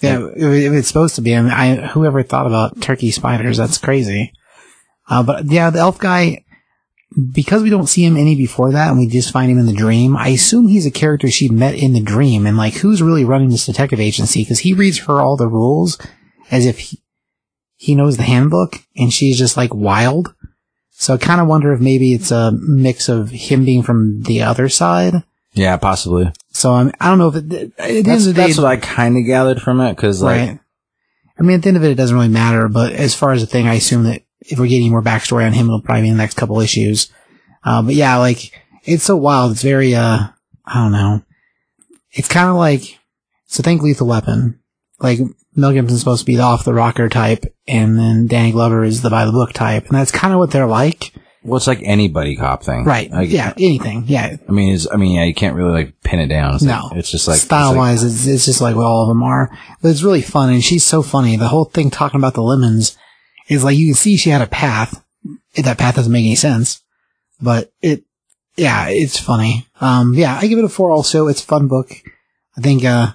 Yeah, 0.00 0.28
it's 0.34 0.88
supposed 0.88 1.16
to 1.16 1.20
be, 1.20 1.36
I 1.36 1.42
mean, 1.42 1.50
I 1.50 1.88
whoever 1.88 2.22
thought 2.22 2.46
about 2.46 2.80
turkey 2.80 3.10
spiders, 3.10 3.58
that's 3.58 3.76
crazy. 3.76 4.32
Uh, 5.10 5.22
but 5.22 5.44
yeah, 5.46 5.68
the 5.68 5.80
elf 5.80 5.98
guy, 5.98 6.44
because 7.32 7.62
we 7.62 7.68
don't 7.68 7.88
see 7.88 8.04
him 8.04 8.16
any 8.16 8.34
before 8.34 8.72
that, 8.72 8.88
and 8.88 8.98
we 8.98 9.08
just 9.08 9.32
find 9.32 9.50
him 9.50 9.58
in 9.58 9.66
the 9.66 9.74
dream. 9.74 10.16
I 10.16 10.28
assume 10.28 10.68
he's 10.68 10.86
a 10.86 10.90
character 10.90 11.28
she 11.28 11.50
met 11.50 11.74
in 11.74 11.92
the 11.92 12.00
dream, 12.00 12.46
and 12.46 12.56
like, 12.56 12.74
who's 12.74 13.02
really 13.02 13.24
running 13.24 13.50
this 13.50 13.66
detective 13.66 14.00
agency? 14.00 14.42
Because 14.42 14.60
he 14.60 14.72
reads 14.72 15.00
her 15.00 15.20
all 15.20 15.36
the 15.36 15.48
rules 15.48 15.98
as 16.50 16.64
if 16.64 16.78
he, 16.78 17.02
he 17.76 17.94
knows 17.94 18.16
the 18.16 18.22
handbook, 18.22 18.76
and 18.96 19.12
she's 19.12 19.38
just 19.38 19.56
like 19.56 19.74
wild. 19.74 20.34
So 21.00 21.14
I 21.14 21.16
kind 21.16 21.40
of 21.40 21.48
wonder 21.48 21.72
if 21.72 21.80
maybe 21.80 22.12
it's 22.12 22.30
a 22.30 22.52
mix 22.52 23.08
of 23.08 23.30
him 23.30 23.64
being 23.64 23.82
from 23.82 24.20
the 24.24 24.42
other 24.42 24.68
side. 24.68 25.14
Yeah, 25.54 25.78
possibly. 25.78 26.30
So 26.50 26.74
I'm, 26.74 26.92
I 27.00 27.08
don't 27.08 27.16
know 27.16 27.28
if 27.28 27.36
it, 27.36 27.72
end 27.78 28.04
That's, 28.04 28.26
day, 28.26 28.32
that's 28.32 28.58
what 28.58 28.66
I 28.66 28.76
kind 28.76 29.16
of 29.16 29.24
gathered 29.24 29.62
from 29.62 29.80
it. 29.80 29.96
Cause 29.96 30.20
like, 30.20 30.36
right. 30.36 30.60
I 31.38 31.42
mean, 31.42 31.56
at 31.56 31.62
the 31.62 31.68
end 31.68 31.78
of 31.78 31.84
it, 31.84 31.90
it 31.90 31.94
doesn't 31.94 32.14
really 32.14 32.28
matter. 32.28 32.68
But 32.68 32.92
as 32.92 33.14
far 33.14 33.32
as 33.32 33.40
the 33.40 33.46
thing, 33.46 33.66
I 33.66 33.76
assume 33.76 34.02
that 34.02 34.20
if 34.40 34.58
we're 34.58 34.66
getting 34.66 34.90
more 34.90 35.00
backstory 35.00 35.46
on 35.46 35.54
him, 35.54 35.68
it'll 35.68 35.80
probably 35.80 36.02
be 36.02 36.08
in 36.08 36.18
the 36.18 36.22
next 36.22 36.36
couple 36.36 36.60
issues. 36.60 37.10
Uh, 37.64 37.80
but 37.80 37.94
yeah, 37.94 38.18
like 38.18 38.52
it's 38.84 39.04
so 39.04 39.16
wild. 39.16 39.52
It's 39.52 39.62
very, 39.62 39.94
uh, 39.94 40.18
I 40.66 40.74
don't 40.74 40.92
know. 40.92 41.22
It's 42.12 42.28
kind 42.28 42.50
of 42.50 42.56
like 42.56 42.98
so. 43.46 43.62
Think 43.62 43.80
Lethal 43.80 44.06
Weapon. 44.06 44.59
Like 45.00 45.18
Mel 45.56 45.72
Gibson's 45.72 46.00
supposed 46.00 46.20
to 46.20 46.26
be 46.26 46.36
the 46.36 46.42
off 46.42 46.64
the 46.64 46.74
rocker 46.74 47.08
type, 47.08 47.44
and 47.66 47.98
then 47.98 48.26
Danny 48.26 48.52
Glover 48.52 48.84
is 48.84 49.02
the 49.02 49.10
by 49.10 49.24
the 49.24 49.32
book 49.32 49.52
type, 49.52 49.86
and 49.86 49.96
that's 49.96 50.12
kind 50.12 50.32
of 50.32 50.38
what 50.38 50.50
they're 50.50 50.66
like. 50.66 51.12
well, 51.42 51.56
it's 51.56 51.66
like 51.66 51.80
any 51.82 52.06
buddy 52.08 52.36
cop 52.36 52.62
thing. 52.62 52.84
Right. 52.84 53.10
Like, 53.10 53.30
yeah. 53.30 53.54
Anything. 53.56 54.04
Yeah. 54.06 54.36
I 54.46 54.52
mean, 54.52 54.74
it's, 54.74 54.86
I 54.92 54.96
mean, 54.96 55.12
yeah, 55.12 55.24
you 55.24 55.34
can't 55.34 55.56
really 55.56 55.70
like 55.72 56.02
pin 56.02 56.20
it 56.20 56.26
down. 56.28 56.54
It's 56.54 56.62
No. 56.62 56.88
like, 56.90 56.98
it's 56.98 57.10
just 57.10 57.26
like 57.26 57.36
it's 57.36 57.44
style 57.44 57.70
like- 57.70 57.78
wise, 57.78 58.02
it's, 58.04 58.26
it's 58.26 58.44
just 58.44 58.60
like 58.60 58.76
what 58.76 58.84
all 58.84 59.04
of 59.04 59.08
them 59.08 59.22
are. 59.22 59.50
But 59.80 59.88
it's 59.90 60.02
really 60.02 60.20
fun, 60.22 60.50
and 60.52 60.62
she's 60.62 60.84
so 60.84 61.00
funny. 61.02 61.36
The 61.36 61.48
whole 61.48 61.64
thing 61.64 61.90
talking 61.90 62.20
about 62.20 62.34
the 62.34 62.42
lemons 62.42 62.96
is 63.48 63.64
like 63.64 63.76
you 63.78 63.86
can 63.86 63.94
see 63.94 64.16
she 64.18 64.30
had 64.30 64.42
a 64.42 64.46
path. 64.46 65.02
That 65.56 65.78
path 65.78 65.96
doesn't 65.96 66.12
make 66.12 66.24
any 66.26 66.34
sense, 66.36 66.82
but 67.40 67.72
it, 67.82 68.04
yeah, 68.56 68.88
it's 68.88 69.18
funny. 69.18 69.66
Um, 69.80 70.12
yeah, 70.14 70.38
I 70.40 70.46
give 70.46 70.58
it 70.58 70.64
a 70.64 70.68
four. 70.68 70.92
Also, 70.92 71.26
it's 71.26 71.42
a 71.42 71.46
fun 71.46 71.66
book. 71.68 71.90
I 72.56 72.60
think 72.60 72.84
uh, 72.84 73.14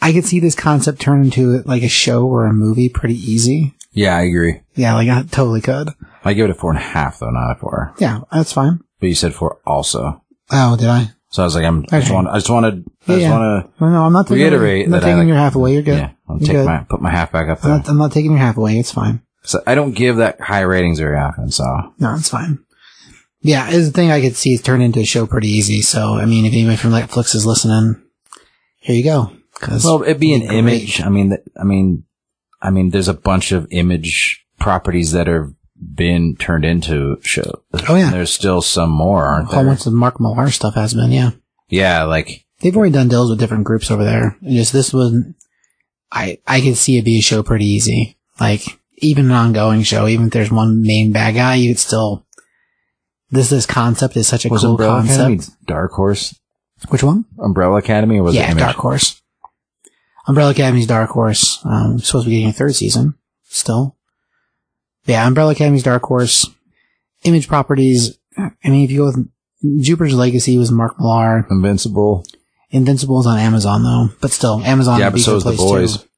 I 0.00 0.12
could 0.12 0.24
see 0.24 0.40
this 0.40 0.54
concept 0.54 1.00
turn 1.00 1.24
into 1.24 1.62
like 1.62 1.82
a 1.82 1.88
show 1.88 2.26
or 2.26 2.46
a 2.46 2.52
movie 2.52 2.88
pretty 2.88 3.14
easy. 3.14 3.74
yeah, 3.92 4.16
I 4.16 4.22
agree. 4.22 4.60
Yeah, 4.74 4.94
like 4.94 5.08
I 5.08 5.22
totally 5.22 5.60
could. 5.60 5.88
I 6.24 6.34
give 6.34 6.44
it 6.44 6.50
a 6.50 6.54
four 6.54 6.70
and 6.70 6.78
a 6.78 6.82
half 6.82 7.18
though, 7.18 7.30
not 7.30 7.52
a 7.52 7.54
four. 7.58 7.94
Yeah, 7.98 8.20
that's 8.32 8.52
fine. 8.52 8.80
But 9.00 9.08
you 9.08 9.14
said 9.14 9.34
four 9.34 9.58
also. 9.66 10.22
Oh, 10.50 10.76
did 10.76 10.88
I? 10.88 11.10
So 11.30 11.42
I 11.42 11.46
was 11.46 11.54
like, 11.54 11.64
I'm, 11.64 11.84
I 11.90 11.98
just 12.00 12.06
Okay. 12.06 12.14
want, 12.14 12.28
I 12.28 12.34
just 12.34 12.50
wanted, 12.50 12.84
I 13.08 13.12
Yeah, 13.12 13.16
just 13.18 13.22
yeah. 13.22 13.30
want 13.38 13.80
No, 13.80 13.90
no, 13.90 14.04
I'm 14.06 14.12
not 14.12 14.26
taking, 14.28 14.42
Reiterate 14.42 14.84
I'm 14.86 14.90
not 14.92 15.00
that 15.00 15.06
I 15.06 15.10
taking 15.10 15.18
like- 15.18 15.28
your 15.28 15.36
half 15.36 15.56
away. 15.56 15.72
You're 15.74 15.82
good. 15.82 15.98
yeah, 15.98 16.10
I'll 16.28 16.36
You're 16.38 16.46
take 16.46 16.56
good. 16.56 16.66
my, 16.66 16.78
put 16.88 17.00
my 17.00 17.10
half 17.10 17.32
back 17.32 17.48
up 17.48 17.58
I'm 17.64 17.70
there. 17.70 17.78
not, 17.78 17.88
I'm 17.88 17.98
not 17.98 18.12
taking 18.12 18.30
your 18.32 18.40
half 18.40 18.56
away. 18.56 18.78
It's 18.78 18.92
fine. 18.92 19.22
So 19.42 19.60
I 19.66 19.74
don't 19.74 19.92
give 19.92 20.16
that 20.16 20.40
high 20.40 20.60
ratings 20.62 20.98
very 20.98 21.18
often, 21.18 21.50
so. 21.50 21.64
No, 21.98 22.14
it's 22.14 22.28
fine. 22.28 22.58
Yeah, 23.42 23.66
it's 23.68 23.86
the 23.86 23.92
thing 23.92 24.10
I 24.10 24.20
could 24.20 24.34
see 24.36 24.54
is 24.54 24.62
turned 24.62 24.82
into 24.82 25.00
a 25.00 25.04
show 25.04 25.26
pretty 25.26 25.48
easy. 25.48 25.82
So, 25.82 26.14
I 26.14 26.24
mean, 26.26 26.46
if 26.46 26.52
anybody 26.52 26.76
from 26.76 26.90
Netflix 26.92 27.34
is 27.34 27.46
listening, 27.46 28.02
here 28.80 28.96
you 28.96 29.04
go. 29.04 29.30
Well, 29.60 30.02
it'd 30.02 30.20
be 30.20 30.34
an 30.34 30.46
Great. 30.46 30.58
image. 30.58 31.02
I 31.02 31.08
mean, 31.08 31.36
I 31.58 31.64
mean, 31.64 32.04
I 32.60 32.70
mean, 32.70 32.90
there's 32.90 33.08
a 33.08 33.14
bunch 33.14 33.52
of 33.52 33.66
image 33.70 34.44
properties 34.58 35.12
that 35.12 35.28
are 35.28 35.52
been 35.94 36.36
turned 36.36 36.64
into 36.64 37.18
shows. 37.22 37.60
Oh, 37.88 37.96
yeah. 37.96 38.10
There's 38.10 38.30
still 38.30 38.62
some 38.62 38.90
more, 38.90 39.24
aren't 39.26 39.48
whole 39.48 39.62
there? 39.62 39.72
bunch 39.72 39.86
of 39.86 39.92
Mark 39.92 40.20
Millar 40.20 40.50
stuff 40.50 40.74
has 40.74 40.94
been, 40.94 41.12
yeah. 41.12 41.32
Yeah, 41.68 42.04
like 42.04 42.46
They've 42.60 42.76
already 42.76 42.92
done 42.92 43.08
deals 43.08 43.30
with 43.30 43.38
different 43.38 43.64
groups 43.64 43.90
over 43.90 44.04
there. 44.04 44.36
It's 44.40 44.54
Just 44.54 44.72
this 44.72 44.92
was, 44.92 45.14
I 46.10 46.38
I 46.46 46.60
could 46.60 46.76
see 46.76 46.96
it 46.96 47.04
be 47.04 47.18
a 47.18 47.22
show 47.22 47.42
pretty 47.42 47.66
easy. 47.66 48.16
Like 48.40 48.62
even 48.98 49.26
an 49.26 49.32
ongoing 49.32 49.82
show, 49.82 50.06
even 50.06 50.26
if 50.26 50.32
there's 50.32 50.50
one 50.50 50.82
main 50.82 51.12
bad 51.12 51.34
guy, 51.34 51.56
you 51.56 51.70
could 51.70 51.78
still. 51.78 52.24
This 53.30 53.50
this 53.50 53.66
concept 53.66 54.16
is 54.16 54.28
such 54.28 54.46
a 54.46 54.48
was 54.48 54.62
cool 54.62 54.72
Umbrella 54.72 55.00
concept. 55.00 55.18
Academy 55.18 55.56
Dark 55.66 55.92
Horse? 55.92 56.38
Which 56.88 57.02
one? 57.02 57.24
Umbrella 57.38 57.78
Academy 57.78 58.18
or 58.18 58.22
was 58.22 58.34
it 58.34 58.38
yeah, 58.38 58.52
Image? 58.52 58.62
Dark 58.62 58.76
Horse. 58.76 59.20
Umbrella 60.26 60.50
Academy's 60.50 60.86
Dark 60.86 61.10
Horse. 61.10 61.60
Um, 61.64 61.98
supposed 61.98 62.24
to 62.24 62.30
be 62.30 62.36
getting 62.36 62.50
a 62.50 62.52
third 62.52 62.74
season. 62.74 63.14
Still. 63.44 63.96
Yeah, 65.06 65.26
Umbrella 65.26 65.52
Academy's 65.52 65.82
Dark 65.84 66.02
Horse. 66.02 66.48
Image 67.24 67.48
Properties. 67.48 68.18
I 68.36 68.50
mean, 68.64 68.84
if 68.84 68.90
you 68.90 68.98
go 68.98 69.06
with 69.06 69.82
Jupiter's 69.84 70.14
Legacy 70.14 70.58
was 70.58 70.70
Mark 70.70 70.98
Millar. 70.98 71.46
Invincible. 71.50 72.24
Invincible's 72.70 73.26
on 73.26 73.38
Amazon 73.38 73.82
though, 73.84 74.08
but 74.20 74.30
still, 74.32 74.60
Amazon. 74.64 74.98
Yeah, 74.98 75.06
would 75.06 75.12
but 75.12 75.16
be 75.16 75.20
a 75.20 75.24
so 75.24 75.32
good 75.32 75.36
is 75.38 75.44
The 75.44 75.50
place, 75.52 75.58
Boys. 75.70 75.96
too. 76.02 76.08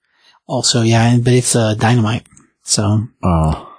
Also, 0.46 0.82
yeah, 0.82 1.16
but 1.22 1.32
it's 1.34 1.54
uh, 1.54 1.74
Dynamite. 1.74 2.26
So 2.62 3.06
Oh, 3.22 3.72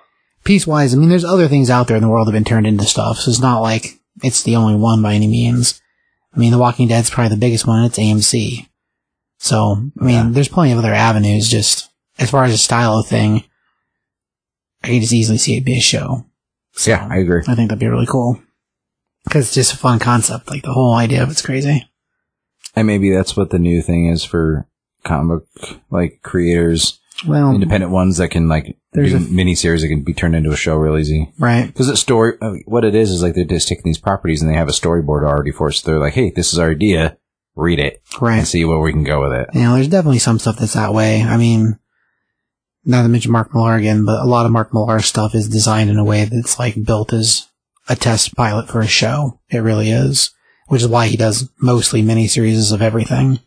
piece 0.44 0.66
wise, 0.68 0.94
I 0.94 0.98
mean, 0.98 1.10
there's 1.10 1.26
other 1.26 1.48
things 1.48 1.70
out 1.70 1.88
there 1.88 1.98
in 1.98 2.04
the 2.04 2.10
world 2.10 2.28
that 2.28 2.32
have 2.34 2.38
been 2.38 2.46
turned 2.46 2.68
into 2.68 2.86
stuff. 2.86 3.18
So 3.18 3.32
it's 3.32 3.40
not 3.40 3.60
like 3.62 4.00
it's 4.24 4.44
the 4.44 4.56
only 4.56 4.76
one 4.76 5.02
by 5.02 5.16
any 5.16 5.28
means. 5.28 5.82
I 6.34 6.38
mean, 6.40 6.52
The 6.52 6.58
Walking 6.60 6.88
Dead's 6.88 7.10
probably 7.10 7.30
the 7.36 7.40
biggest 7.40 7.66
one. 7.68 7.80
and 7.80 7.88
It's 7.88 7.98
AMC. 8.00 8.68
So 9.40 9.90
I 10.00 10.04
mean, 10.04 10.16
Yeah. 10.16 10.28
there's 10.32 10.48
plenty 10.48 10.72
of 10.74 10.78
other 10.78 10.94
avenues. 10.94 11.50
Just 11.50 11.90
as 12.20 12.30
far 12.30 12.44
as 12.44 12.54
a 12.54 12.58
style 12.58 13.00
of 13.00 13.08
thing, 13.08 13.44
I 14.84 14.88
can 14.88 15.02
just 15.02 15.14
easily 15.14 15.38
see 15.38 15.58
it 15.58 15.66
be 15.66 15.78
a 15.78 15.82
show. 15.82 16.26
So, 16.74 16.92
yeah, 16.92 17.08
I 17.10 17.18
agree. 17.18 17.42
I 17.48 17.56
think 17.56 17.70
that'd 17.70 17.80
be 17.80 17.88
really 17.88 18.06
cool 18.06 18.40
because 19.26 19.46
it's 19.48 19.56
just 19.56 19.74
a 19.74 19.78
fun 19.78 20.00
concept. 20.00 20.50
Like 20.50 20.64
the 20.64 20.74
whole 20.74 20.94
idea 20.94 21.24
of 21.24 21.30
it's 21.32 21.42
crazy. 21.42 21.86
And 22.76 22.86
maybe 22.88 23.12
that's 23.12 23.36
what 23.36 23.50
the 23.50 23.60
new 23.60 23.82
thing 23.82 24.08
is 24.08 24.24
for 24.24 24.68
comic 25.04 25.44
like 25.90 26.20
creators, 26.22 27.00
Well, 27.28 27.54
independent 27.54 27.92
ones 27.92 28.18
that 28.18 28.30
can 28.30 28.48
like 28.48 28.78
There's 28.94 29.12
do 29.12 29.18
a- 29.18 29.20
miniseries 29.22 29.82
that 29.82 29.88
can 29.88 30.04
be 30.04 30.14
turned 30.14 30.36
into 30.36 30.52
a 30.52 30.56
show 30.58 30.76
real 30.76 30.98
easy. 30.98 31.32
right. 31.40 31.68
Because 31.68 31.90
it's 31.90 32.00
story, 32.02 32.34
uh, 32.42 32.54
what 32.66 32.86
it 32.86 32.96
is 32.96 33.10
is 33.10 33.22
like 33.24 33.34
they're 33.36 33.44
just 33.46 33.68
taking 33.68 33.84
these 33.86 33.98
properties 33.98 34.42
and 34.42 34.50
they 34.52 34.56
have 34.58 34.68
a 34.70 34.72
storyboard 34.74 35.24
already 35.28 35.52
for 35.52 35.68
us. 35.70 35.78
So 35.82 35.92
they're 35.92 36.00
like, 36.00 36.14
hey, 36.14 36.30
this 36.30 36.54
is 36.54 36.60
our 36.60 36.72
idea. 36.72 37.18
Read 37.60 37.80
it 37.80 38.01
Right. 38.22 38.39
and 38.39 38.47
see 38.47 38.64
where 38.66 38.80
we 38.80 38.91
can 38.91 39.03
go 39.03 39.22
with 39.22 39.34
it. 39.34 39.49
You 39.53 39.62
know, 39.62 39.76
there's 39.76 39.88
definitely 39.88 40.20
some 40.20 40.39
stuff 40.39 40.57
that's 40.57 40.74
that 40.74 40.93
way. 40.93 41.22
I 41.22 41.38
mean, 41.38 41.78
not 42.86 43.03
to 43.03 43.10
mention 43.10 43.32
Mark 43.32 43.53
Millar 43.53 43.76
again, 43.76 44.05
but 44.05 44.22
a 44.22 44.26
lot 44.26 44.45
of 44.45 44.51
Mark 44.51 44.74
Millar 44.74 44.99
stuff 45.01 45.36
is 45.36 45.49
designed 45.49 45.89
in 45.89 45.97
a 45.97 46.03
way 46.03 46.26
that's 46.26 46.57
like 46.57 46.84
built 46.84 47.12
as 47.14 47.47
a 47.89 47.95
test 47.95 48.36
pilot 48.36 48.70
for 48.70 48.80
a 48.80 48.88
show. 48.88 49.39
It 49.49 49.60
really 49.60 49.91
is. 49.91 50.32
Which 50.68 50.82
is 50.84 50.88
why 50.88 51.07
he 51.07 51.18
does 51.18 51.49
mostly 51.60 52.03
miniseries 52.03 52.72
of 52.72 52.82
everything. 52.82 53.39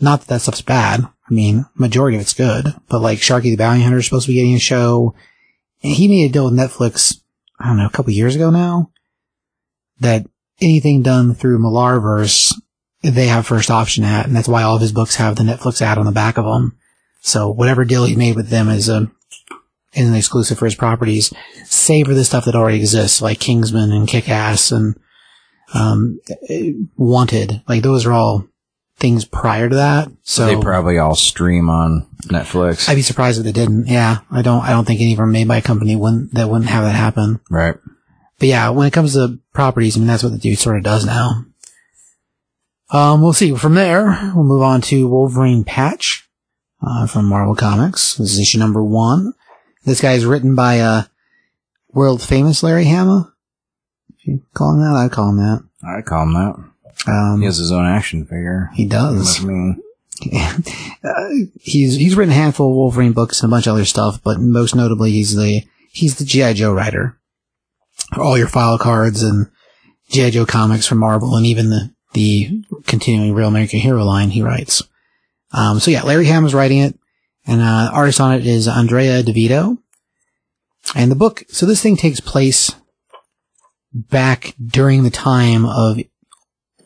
Not 0.00 0.20
that 0.20 0.28
that 0.28 0.40
stuff's 0.40 0.62
bad. 0.62 1.00
I 1.02 1.34
mean, 1.34 1.66
majority 1.74 2.16
of 2.16 2.22
it's 2.22 2.34
good. 2.34 2.74
But 2.88 3.00
like 3.02 3.18
Sharky 3.18 3.44
the 3.44 3.56
Bounty 3.56 3.82
Hunter 3.82 3.98
is 3.98 4.06
supposed 4.06 4.26
to 4.26 4.32
be 4.32 4.36
getting 4.36 4.54
a 4.54 4.58
show. 4.58 5.14
And 5.82 5.92
he 5.92 6.08
made 6.08 6.30
a 6.30 6.32
deal 6.32 6.46
with 6.46 6.54
Netflix, 6.54 7.20
I 7.60 7.66
don't 7.68 7.76
know, 7.76 7.86
a 7.86 7.90
couple 7.90 8.12
years 8.12 8.34
ago 8.34 8.50
now, 8.50 8.90
that 10.00 10.26
anything 10.60 11.02
done 11.02 11.34
through 11.34 11.58
Millarverse 11.58 12.54
they 13.02 13.26
have 13.26 13.46
first 13.46 13.70
option 13.70 14.04
at, 14.04 14.26
and 14.26 14.36
that's 14.36 14.48
why 14.48 14.62
all 14.62 14.76
of 14.76 14.80
his 14.80 14.92
books 14.92 15.16
have 15.16 15.36
the 15.36 15.42
Netflix 15.42 15.82
ad 15.82 15.98
on 15.98 16.06
the 16.06 16.12
back 16.12 16.38
of 16.38 16.44
them. 16.44 16.76
So 17.20 17.50
whatever 17.50 17.84
deal 17.84 18.04
he 18.04 18.16
made 18.16 18.36
with 18.36 18.48
them 18.48 18.68
is 18.68 18.88
a 18.88 19.10
is 19.92 20.08
an 20.08 20.14
exclusive 20.14 20.58
for 20.58 20.64
his 20.64 20.74
properties, 20.74 21.32
save 21.64 22.06
for 22.06 22.14
the 22.14 22.24
stuff 22.24 22.46
that 22.46 22.54
already 22.54 22.78
exists, 22.78 23.20
like 23.20 23.40
Kingsman 23.40 23.92
and 23.92 24.08
Kick 24.08 24.28
Ass 24.28 24.72
and 24.72 24.96
um, 25.74 26.20
Wanted. 26.96 27.62
Like 27.68 27.82
those 27.82 28.06
are 28.06 28.12
all 28.12 28.46
things 28.96 29.24
prior 29.24 29.68
to 29.68 29.76
that. 29.76 30.08
So 30.22 30.46
they 30.46 30.56
probably 30.56 30.98
all 30.98 31.14
stream 31.14 31.68
on 31.68 32.06
Netflix. 32.24 32.88
I'd 32.88 32.94
be 32.94 33.02
surprised 33.02 33.38
if 33.38 33.44
they 33.44 33.52
didn't. 33.52 33.86
Yeah, 33.86 34.18
I 34.30 34.42
don't. 34.42 34.62
I 34.62 34.70
don't 34.70 34.86
think 34.86 35.00
any 35.00 35.12
of 35.12 35.18
them 35.18 35.32
made 35.32 35.48
by 35.48 35.58
a 35.58 35.62
company 35.62 35.96
wouldn't 35.96 36.34
that 36.34 36.48
wouldn't 36.48 36.70
have 36.70 36.84
that 36.84 36.94
happen. 36.94 37.40
right. 37.50 37.76
But 38.38 38.48
yeah, 38.48 38.70
when 38.70 38.88
it 38.88 38.92
comes 38.92 39.12
to 39.12 39.38
properties, 39.52 39.96
I 39.96 40.00
mean, 40.00 40.08
that's 40.08 40.24
what 40.24 40.32
the 40.32 40.38
dude 40.38 40.58
sort 40.58 40.76
of 40.76 40.82
does 40.82 41.06
now. 41.06 41.44
Um, 42.92 43.22
we'll 43.22 43.32
see. 43.32 43.54
From 43.54 43.74
there, 43.74 44.32
we'll 44.34 44.44
move 44.44 44.62
on 44.62 44.80
to 44.82 45.08
Wolverine 45.08 45.64
Patch, 45.64 46.28
uh, 46.86 47.06
from 47.06 47.26
Marvel 47.26 47.54
Comics. 47.54 48.16
This 48.16 48.32
is 48.32 48.38
issue 48.40 48.58
number 48.58 48.82
one. 48.82 49.32
This 49.84 50.00
guy 50.00 50.12
is 50.12 50.26
written 50.26 50.54
by, 50.54 50.80
uh, 50.80 51.04
world 51.92 52.22
famous 52.22 52.62
Larry 52.62 52.84
Hama. 52.84 53.32
If 54.18 54.26
you 54.26 54.42
call 54.54 54.74
him 54.74 54.80
that, 54.80 54.94
I'd 54.94 55.10
call 55.12 55.30
him 55.30 55.38
that. 55.38 55.62
I 55.84 56.02
call 56.02 56.22
him 56.24 56.34
that. 56.34 57.10
Um, 57.10 57.40
He 57.40 57.46
has 57.46 57.56
his 57.58 57.72
own 57.72 57.86
action 57.86 58.24
figure. 58.24 58.70
he 58.74 58.84
does. 58.86 59.40
I 59.42 59.44
mean, 59.46 59.82
uh, 60.32 61.28
he's 61.60 61.96
he's 61.96 62.14
written 62.14 62.30
a 62.32 62.36
handful 62.36 62.70
of 62.70 62.76
Wolverine 62.76 63.12
books 63.12 63.42
and 63.42 63.50
a 63.50 63.54
bunch 63.54 63.66
of 63.66 63.72
other 63.74 63.84
stuff, 63.84 64.20
but 64.22 64.38
most 64.38 64.74
notably 64.76 65.10
he's 65.10 65.34
the 65.34 65.62
he's 65.90 66.16
the 66.16 66.24
GI 66.24 66.54
Joe 66.54 66.72
writer. 66.72 67.18
for 68.14 68.20
All 68.22 68.38
your 68.38 68.46
file 68.46 68.78
cards 68.78 69.22
and 69.22 69.50
GI 70.10 70.30
Joe 70.32 70.46
comics 70.46 70.86
from 70.86 70.98
Marvel, 70.98 71.34
and 71.34 71.44
even 71.46 71.70
the 71.70 71.90
the 72.12 72.64
continuing 72.86 73.34
Real 73.34 73.48
American 73.48 73.80
Hero 73.80 74.04
line 74.04 74.30
he 74.30 74.42
writes. 74.42 74.82
Um, 75.52 75.80
so 75.80 75.90
yeah, 75.90 76.02
Larry 76.02 76.26
Hama 76.26 76.46
is 76.46 76.54
writing 76.54 76.78
it, 76.78 76.98
and 77.46 77.60
uh, 77.60 77.90
artist 77.92 78.20
on 78.20 78.34
it 78.34 78.46
is 78.46 78.68
Andrea 78.68 79.22
Di 79.22 79.32
Vito. 79.32 79.78
And 80.94 81.10
the 81.10 81.16
book, 81.16 81.44
so 81.48 81.66
this 81.66 81.82
thing 81.82 81.96
takes 81.96 82.20
place 82.20 82.74
back 83.92 84.54
during 84.64 85.02
the 85.02 85.10
time 85.10 85.64
of 85.64 85.98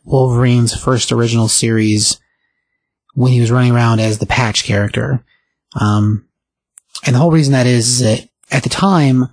Wolverine's 0.05 0.75
first 0.77 1.13
original 1.13 1.49
series 1.49 2.21
when 3.15 3.33
he 3.33 3.41
was 3.41 3.51
running 3.51 3.73
around 3.73 4.01
as 4.01 4.19
the 4.19 4.27
Patch 4.27 4.65
character. 4.65 5.25
Um, 5.81 6.29
and 7.05 7.15
the 7.15 7.21
whole 7.21 7.31
reason 7.31 7.53
that 7.53 7.67
is, 7.67 7.89
is 7.89 7.99
that 8.01 8.29
at 8.51 8.63
the 8.63 8.69
time, 8.69 9.27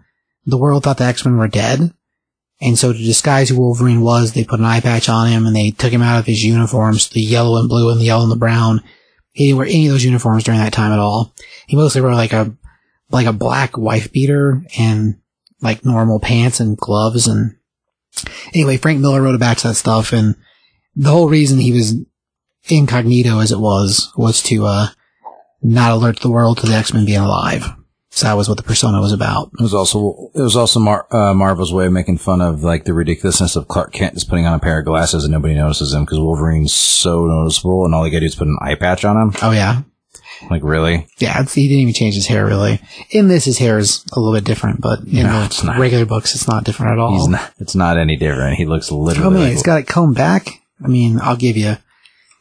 the 0.46 0.58
world 0.58 0.84
thought 0.84 0.98
the 0.98 1.06
X-Men 1.06 1.38
were 1.38 1.48
dead. 1.48 1.94
And 2.62 2.78
so 2.78 2.94
to 2.94 2.98
disguise 2.98 3.50
who 3.50 3.60
Wolverine 3.60 4.02
was, 4.02 4.34
they 4.34 4.44
put 4.44 4.60
an 4.60 4.66
eye 4.66 4.80
patch 4.80 5.10
on 5.10 5.28
him 5.28 5.46
and 5.46 5.56
they 5.56 5.72
took 5.72 5.92
him 5.92 6.02
out 6.02 6.20
of 6.20 6.26
his 6.26 6.44
uniforms, 6.44 7.10
the 7.10 7.22
yellow 7.22 7.60
and 7.60 7.68
blue 7.68 7.92
and 7.92 8.00
the 8.00 8.06
yellow 8.06 8.24
and 8.24 8.32
the 8.32 8.38
brown. 8.38 8.82
He 9.32 9.48
didn't 9.48 9.58
wear 9.58 9.68
any 9.68 9.88
of 9.88 9.94
those 9.94 10.06
uniforms 10.06 10.44
during 10.44 10.60
that 10.60 10.74
time 10.74 10.92
at 10.92 11.00
all. 11.00 11.34
He 11.68 11.76
mostly 11.76 12.02
wore 12.02 12.14
like 12.14 12.34
a, 12.34 12.56
like 13.10 13.26
a 13.26 13.34
black 13.34 13.78
wife 13.78 14.12
beater 14.12 14.64
and 14.78 15.20
like 15.62 15.84
normal 15.84 16.20
pants 16.20 16.60
and 16.60 16.78
gloves 16.78 17.28
and 17.28 17.58
anyway, 18.54 18.78
Frank 18.78 19.00
Miller 19.00 19.22
wrote 19.22 19.36
about 19.36 19.58
that 19.58 19.76
stuff 19.76 20.14
and 20.14 20.36
the 20.96 21.10
whole 21.10 21.28
reason 21.30 21.60
he 21.60 21.72
was 21.72 21.96
incognito 22.70 23.40
as 23.40 23.52
it 23.52 23.60
was, 23.60 24.14
was 24.16 24.42
to, 24.44 24.66
uh, 24.66 24.88
not 25.62 25.92
alert 25.92 26.20
the 26.20 26.30
world 26.30 26.60
to 26.60 26.68
the 26.68 26.76
X-Men 26.76 27.06
being 27.06 27.20
alive. 27.20 27.74
So 28.16 28.28
that 28.28 28.34
was 28.38 28.48
what 28.48 28.58
the 28.58 28.64
persona 28.64 29.02
was 29.02 29.12
about. 29.12 29.50
it 29.58 29.62
was 29.62 29.74
also 29.74 30.30
it 30.36 30.42
was 30.42 30.56
also 30.56 30.80
Mar- 30.80 31.08
uh, 31.10 31.34
Marvel's 31.34 31.74
way 31.74 31.88
of 31.88 31.94
making 31.94 32.20
fun 32.20 32.42
of 32.42 32.64
like 32.64 32.86
the 32.86 32.94
ridiculousness 32.94 33.56
of 33.56 33.68
Clark 33.68 33.92
Kent 33.92 34.14
just 34.14 34.30
putting 34.30 34.46
on 34.46 34.54
a 34.54 34.60
pair 34.60 34.80
of 34.80 34.86
glasses 34.86 35.24
and 35.24 35.32
nobody 35.34 35.56
notices 35.56 35.94
him 35.94 36.04
because 36.06 36.20
Wolverine's 36.20 36.74
so 36.74 37.26
noticeable 37.26 37.86
and 37.86 37.96
all 37.96 38.04
he 38.04 38.12
got 38.12 38.18
to 38.18 38.20
do 38.22 38.26
is 38.28 38.36
put 38.36 38.48
an 38.48 38.58
eye 38.62 38.76
patch 38.76 39.04
on 39.04 39.18
him. 39.18 39.32
Oh 39.42 39.50
yeah. 39.52 39.82
Like 40.52 40.62
really? 40.64 41.08
Yeah, 41.18 41.42
he 41.44 41.68
didn't 41.68 41.82
even 41.82 41.94
change 41.96 42.14
his 42.16 42.28
hair 42.28 42.46
really. 42.46 42.80
In 43.10 43.30
this, 43.30 43.46
his 43.46 43.58
hair 43.58 43.80
is 43.80 44.06
a 44.14 44.20
little 44.20 44.36
bit 44.38 44.44
different, 44.46 44.80
but 44.82 45.00
in 45.02 45.24
No, 45.24 45.40
the 45.40 45.46
it's 45.46 45.64
not. 45.64 45.80
regular 45.80 46.06
books, 46.06 46.36
it's 46.36 46.48
not 46.48 46.66
different 46.66 46.92
at 46.92 47.00
all. 47.00 47.14
He's 47.18 47.28
not. 47.28 47.52
It's 47.60 47.76
not 47.76 47.98
any 47.98 48.16
different. 48.16 48.58
He 48.58 48.66
looks 48.66 48.92
literally. 48.92 49.34
Man, 49.34 49.42
like- 49.44 49.52
he's 49.54 49.64
got 49.64 49.80
it 49.80 49.88
combed 49.88 50.16
back. 50.16 50.50
I 50.84 50.88
mean, 50.88 51.20
I'll 51.22 51.36
give 51.38 51.56
you, 51.58 51.78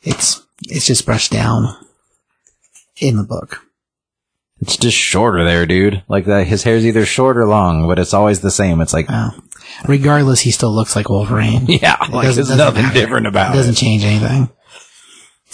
it's, 0.03 0.43
it's 0.69 0.87
just 0.87 1.07
brushed 1.07 1.31
down 1.33 1.77
in 3.01 3.17
the 3.17 3.23
book. 3.25 3.65
It's 4.63 4.77
just 4.77 4.97
shorter 4.97 5.45
there, 5.45 5.67
dude. 5.67 6.03
Like 6.09 6.25
that, 6.27 6.47
his 6.47 6.63
hair's 6.63 6.87
either 6.87 7.05
short 7.05 7.37
or 7.37 7.47
long, 7.47 7.87
but 7.89 7.99
it's 7.99 8.15
always 8.15 8.41
the 8.41 8.51
same. 8.51 8.81
It's 8.81 8.93
like, 8.95 9.09
Wow. 9.09 9.33
Regardless, 9.87 10.41
he 10.41 10.51
still 10.51 10.73
looks 10.75 10.95
like 10.97 11.09
Wolverine. 11.09 11.67
yeah, 11.69 11.97
It 12.05 12.11
like 12.11 12.33
there's 12.35 12.49
nothing 12.57 12.83
matter. 12.85 12.95
different 13.01 13.27
about 13.27 13.55
It 13.55 13.59
doesn't 13.59 13.75
it. 13.75 13.79
change 13.79 14.05
anything. 14.05 14.49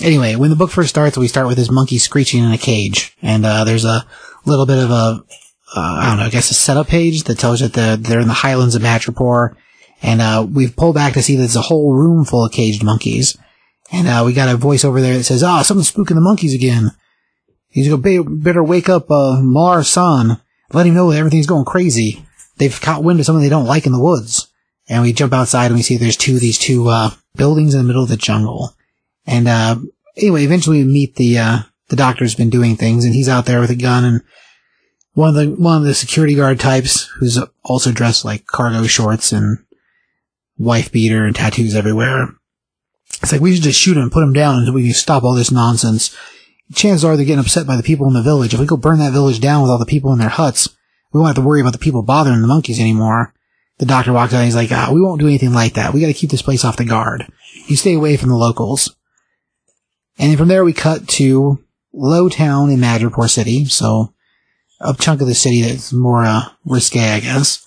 Anyway, 0.03 0.37
when 0.37 0.51
the 0.51 0.57
book 0.57 0.71
first 0.71 0.91
starts, 0.91 1.17
we 1.19 1.27
start 1.27 1.47
with 1.49 1.57
this 1.57 1.71
monkey 1.71 1.99
screeching 1.99 2.45
in 2.45 2.53
a 2.53 2.59
cage, 2.59 3.17
and 3.23 3.45
uh, 3.45 3.65
there's 3.65 3.85
a 3.85 4.07
little 4.47 4.65
bit 4.67 4.79
of 4.79 4.91
a, 4.91 4.95
uh, 5.75 5.97
I 6.01 6.07
don't 6.11 6.19
know, 6.19 6.27
I 6.27 6.31
guess 6.31 6.51
a 6.51 6.55
setup 6.55 6.87
page 6.87 7.25
that 7.25 7.39
tells 7.39 7.61
you 7.61 7.69
that 7.69 8.05
they're 8.05 8.21
in 8.21 8.29
the 8.29 8.35
highlands 8.35 8.75
of 8.77 8.83
Madripoor, 8.83 9.57
and 10.03 10.21
uh, 10.21 10.47
we've 10.49 10.77
pulled 10.77 10.95
back 10.95 11.15
to 11.15 11.23
see 11.23 11.35
that 11.35 11.41
there's 11.41 11.57
a 11.57 11.63
whole 11.63 11.95
room 11.95 12.25
full 12.25 12.45
of 12.45 12.53
caged 12.53 12.85
monkeys, 12.85 13.37
and 13.91 14.07
uh, 14.07 14.23
we 14.25 14.33
got 14.33 14.49
a 14.49 14.57
voice 14.57 14.85
over 14.85 15.01
there 15.01 15.17
that 15.17 15.25
says, 15.25 15.43
"Ah, 15.43 15.63
something's 15.63 15.91
spooking 15.91 16.15
the 16.15 16.21
monkeys 16.21 16.55
again." 16.55 16.93
He's 17.71 17.89
gonna 17.89 18.03
be, 18.03 18.23
better 18.23 18.63
wake 18.63 18.89
up 18.89 19.11
uh, 19.11 19.41
Mar 19.41 19.85
San, 19.85 20.41
let 20.73 20.87
him 20.87 20.95
know 20.95 21.11
that 21.11 21.19
everything's 21.19 21.47
going 21.47 21.65
crazy. 21.65 22.25
They've 22.57 22.81
caught 22.81 23.05
wind 23.05 23.21
of 23.21 23.27
something 23.27 23.43
they 23.43 23.49
don't 23.49 23.67
like 23.67 23.87
in 23.87 23.93
the 23.93 24.03
woods. 24.03 24.49
And 24.89 25.03
we 25.03 25.13
jump 25.13 25.33
outside 25.33 25.67
and 25.67 25.77
we 25.77 25.83
see 25.83 25.97
there's 25.97 26.17
two, 26.17 26.39
these 26.39 26.59
two, 26.59 26.89
uh, 26.89 27.11
buildings 27.37 27.75
in 27.75 27.81
the 27.81 27.87
middle 27.87 28.03
of 28.03 28.09
the 28.09 28.17
jungle. 28.17 28.75
And, 29.27 29.47
uh, 29.47 29.77
anyway, 30.17 30.45
eventually 30.45 30.79
we 30.79 30.91
meet 30.91 31.17
the, 31.17 31.39
uh, 31.39 31.59
the 31.89 31.97
doctor's 31.97 32.35
been 32.35 32.51
doing 32.51 32.77
things 32.77 33.05
and 33.05 33.15
he's 33.15 33.29
out 33.29 33.45
there 33.45 33.61
with 33.61 33.71
a 33.71 33.77
gun 33.77 34.05
and 34.05 34.23
one 35.19 35.31
of 35.31 35.35
the 35.35 35.61
one 35.61 35.79
of 35.79 35.83
the 35.83 35.95
security 35.95 36.37
guard 36.37 36.61
types 36.61 37.11
who's 37.19 37.41
also 37.65 37.91
dressed 37.91 38.25
like 38.25 38.47
cargo 38.47 38.85
shorts 38.85 39.33
and 39.33 39.59
wife 40.57 40.93
beater 40.93 41.25
and 41.25 41.35
tattoos 41.35 41.75
everywhere. 41.75 42.29
It's 43.21 43.33
like 43.33 43.41
we 43.41 43.53
should 43.53 43.65
just 43.65 43.81
shoot 43.81 43.97
him 43.97 44.05
and 44.05 44.13
put 44.13 44.23
him 44.23 44.33
down 44.33 44.59
until 44.59 44.75
we 44.75 44.85
can 44.85 44.95
stop 44.95 45.25
all 45.25 45.35
this 45.35 45.51
nonsense. 45.51 46.17
Chances 46.75 47.05
are 47.05 47.17
they're 47.17 47.25
getting 47.25 47.41
upset 47.41 47.67
by 47.67 47.77
the 47.77 47.83
people 47.83 48.07
in 48.09 48.15
the 48.15 48.23
village. 48.23 48.53
If 48.53 48.61
we 48.61 48.67
go 48.67 48.77
burn 48.77 48.99
that 48.99 49.13
village 49.13 49.41
down 49.41 49.63
with 49.63 49.71
all 49.71 49.79
the 49.79 49.87
people 49.87 50.13
in 50.13 50.19
their 50.19 50.29
huts, 50.29 50.69
we 51.13 51.19
won't 51.19 51.35
have 51.35 51.43
to 51.43 51.47
worry 51.47 51.61
about 51.61 51.73
the 51.73 51.79
people 51.79 52.03
bothering 52.03 52.41
the 52.41 52.47
monkeys 52.47 52.81
anymore. 52.81 53.33
The 53.79 53.87
doctor 53.87 54.13
walks 54.13 54.35
out 54.35 54.39
and 54.39 54.47
he's 54.47 54.57
like, 54.57 54.73
ah, 54.73 54.91
we 54.93 55.01
won't 55.01 55.21
do 55.21 55.27
anything 55.27 55.53
like 55.53 55.75
that. 55.75 55.95
We 55.95 56.01
gotta 56.01 56.13
keep 56.13 56.31
this 56.31 56.43
place 56.43 56.65
off 56.65 56.77
the 56.77 56.85
guard. 56.85 57.27
You 57.67 57.77
stay 57.77 57.95
away 57.95 58.17
from 58.17 58.29
the 58.29 58.37
locals. 58.37 58.95
And 60.19 60.31
then 60.31 60.37
from 60.37 60.49
there 60.49 60.65
we 60.65 60.73
cut 60.73 61.09
to 61.09 61.65
Lowtown 61.95 62.73
in 62.73 62.81
Madripoor 62.81 63.31
City, 63.31 63.65
so 63.65 64.13
a 64.81 64.95
chunk 64.95 65.21
of 65.21 65.27
the 65.27 65.35
city 65.35 65.63
that's 65.63 65.93
more, 65.93 66.25
uh, 66.25 66.43
risque, 66.65 67.01
I 67.01 67.21
guess. 67.21 67.65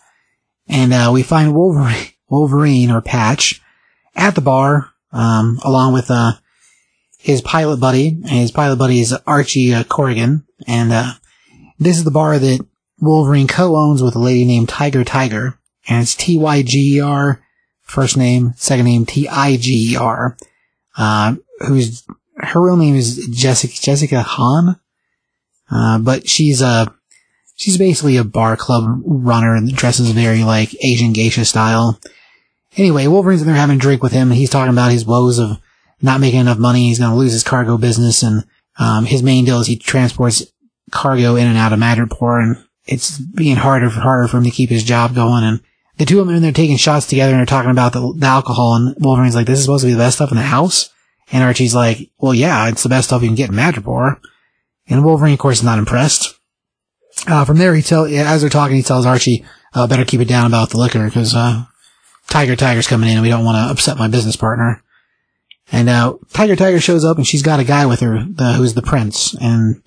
And, 0.67 0.93
uh, 0.93 1.11
we 1.13 1.23
find 1.23 1.55
Wolverine, 1.55 2.09
Wolverine 2.29 2.91
or 2.91 3.01
Patch 3.01 3.61
at 4.15 4.35
the 4.35 4.41
bar, 4.41 4.89
um, 5.11 5.59
along 5.63 5.93
with, 5.93 6.11
uh, 6.11 6.33
his 7.21 7.41
pilot 7.41 7.77
buddy, 7.77 8.07
and 8.07 8.29
his 8.29 8.51
pilot 8.51 8.77
buddy 8.77 8.99
is 8.99 9.13
Archie 9.27 9.73
uh, 9.73 9.83
Corrigan, 9.83 10.45
and, 10.67 10.91
uh, 10.91 11.13
this 11.79 11.97
is 11.97 12.03
the 12.03 12.11
bar 12.11 12.39
that 12.39 12.65
Wolverine 12.99 13.47
co-owns 13.47 14.03
with 14.03 14.15
a 14.15 14.19
lady 14.19 14.45
named 14.45 14.67
Tyger 14.67 15.05
Tiger, 15.05 15.59
and 15.87 16.01
it's 16.01 16.15
T-Y-G-E-R, 16.15 17.43
first 17.81 18.17
name, 18.17 18.53
second 18.55 18.85
name 18.85 19.05
T-I-G-E-R, 19.05 20.37
uh, 20.97 21.35
who's, 21.67 22.03
her 22.37 22.61
real 22.61 22.77
name 22.77 22.95
is 22.95 23.27
Jessica, 23.31 23.73
Jessica 23.73 24.21
Hahn, 24.21 24.79
uh, 25.69 25.99
but 25.99 26.27
she's 26.27 26.61
a, 26.61 26.93
she's 27.55 27.77
basically 27.77 28.17
a 28.17 28.23
bar 28.23 28.57
club 28.57 29.01
runner 29.05 29.55
and 29.55 29.71
dresses 29.71 30.09
very 30.11 30.43
like 30.43 30.75
Asian 30.83 31.13
geisha 31.13 31.45
style. 31.45 31.99
Anyway, 32.75 33.05
Wolverine's 33.05 33.41
in 33.41 33.47
there 33.47 33.55
having 33.55 33.75
a 33.75 33.79
drink 33.79 34.01
with 34.01 34.11
him 34.11 34.31
and 34.31 34.37
he's 34.37 34.49
talking 34.49 34.71
about 34.71 34.91
his 34.91 35.05
woes 35.05 35.37
of 35.37 35.59
not 36.01 36.19
making 36.19 36.39
enough 36.39 36.57
money. 36.57 36.87
He's 36.87 36.99
going 36.99 37.11
to 37.11 37.17
lose 37.17 37.33
his 37.33 37.43
cargo 37.43 37.77
business 37.77 38.23
and, 38.23 38.45
um, 38.77 39.05
his 39.05 39.21
main 39.21 39.45
deal 39.45 39.59
is 39.59 39.67
he 39.67 39.75
transports 39.75 40.45
cargo 40.91 41.35
in 41.35 41.47
and 41.47 41.57
out 41.57 41.73
of 41.73 41.79
Madripoor 41.79 42.41
and 42.41 42.63
it's 42.85 43.17
being 43.17 43.57
harder 43.57 43.85
and 43.85 43.93
harder 43.93 44.27
for 44.27 44.37
him 44.37 44.43
to 44.45 44.51
keep 44.51 44.69
his 44.69 44.83
job 44.83 45.13
going 45.13 45.43
and 45.43 45.61
the 45.97 46.05
two 46.05 46.19
of 46.19 46.25
them 46.25 46.33
are 46.33 46.37
in 46.37 46.41
there 46.41 46.51
taking 46.51 46.77
shots 46.77 47.05
together 47.05 47.31
and 47.33 47.39
they're 47.39 47.45
talking 47.45 47.69
about 47.69 47.93
the, 47.93 48.13
the 48.17 48.25
alcohol 48.25 48.75
and 48.75 48.95
Wolverine's 48.99 49.35
like, 49.35 49.45
this 49.45 49.59
is 49.59 49.65
supposed 49.65 49.83
to 49.83 49.87
be 49.87 49.93
the 49.93 49.99
best 49.99 50.15
stuff 50.15 50.31
in 50.31 50.37
the 50.37 50.43
house? 50.43 50.89
And 51.31 51.43
Archie's 51.43 51.75
like, 51.75 52.09
well, 52.17 52.33
yeah, 52.33 52.67
it's 52.69 52.83
the 52.83 52.89
best 52.89 53.09
stuff 53.09 53.21
you 53.21 53.27
can 53.27 53.35
get 53.35 53.49
in 53.49 53.55
Madripoor. 53.55 54.19
And 54.87 55.05
Wolverine, 55.05 55.33
of 55.33 55.39
course, 55.39 55.59
is 55.59 55.63
not 55.63 55.79
impressed. 55.79 56.37
Uh, 57.27 57.45
from 57.45 57.57
there, 57.57 57.75
he 57.75 57.81
tell, 57.81 58.05
as 58.05 58.41
they're 58.41 58.49
talking, 58.49 58.75
he 58.75 58.83
tells 58.83 59.05
Archie, 59.05 59.45
uh, 59.73 59.87
better 59.87 60.03
keep 60.03 60.21
it 60.21 60.27
down 60.27 60.47
about 60.47 60.71
the 60.71 60.77
liquor 60.77 61.05
because, 61.05 61.35
uh, 61.35 61.65
Tyger 62.27 62.57
Tiger's 62.57 62.87
coming 62.87 63.09
in 63.09 63.17
and 63.17 63.23
we 63.23 63.29
don't 63.29 63.45
want 63.45 63.55
to 63.55 63.71
upset 63.71 63.97
my 63.97 64.07
business 64.07 64.35
partner. 64.35 64.83
And, 65.71 65.89
uh, 65.89 66.15
Tyger 66.33 66.57
Tiger 66.57 66.79
shows 66.79 67.05
up 67.05 67.17
and 67.17 67.25
she's 67.25 67.41
got 67.41 67.59
a 67.59 67.63
guy 67.63 67.85
with 67.85 68.01
her, 68.01 68.19
who's 68.19 68.73
the 68.73 68.81
prince. 68.81 69.33
And 69.39 69.81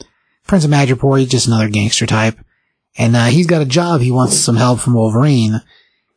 Prince 0.47 0.65
of 0.65 0.71
Madripoor, 0.71 1.21
he's 1.21 1.29
just 1.29 1.47
another 1.47 1.69
gangster 1.69 2.07
type. 2.07 2.39
And, 2.97 3.15
uh, 3.15 3.27
he's 3.27 3.47
got 3.47 3.63
a 3.63 3.67
job. 3.67 4.01
He 4.01 4.11
wants 4.11 4.37
some 4.37 4.57
help 4.57 4.81
from 4.81 4.95
Wolverine. 4.95 5.61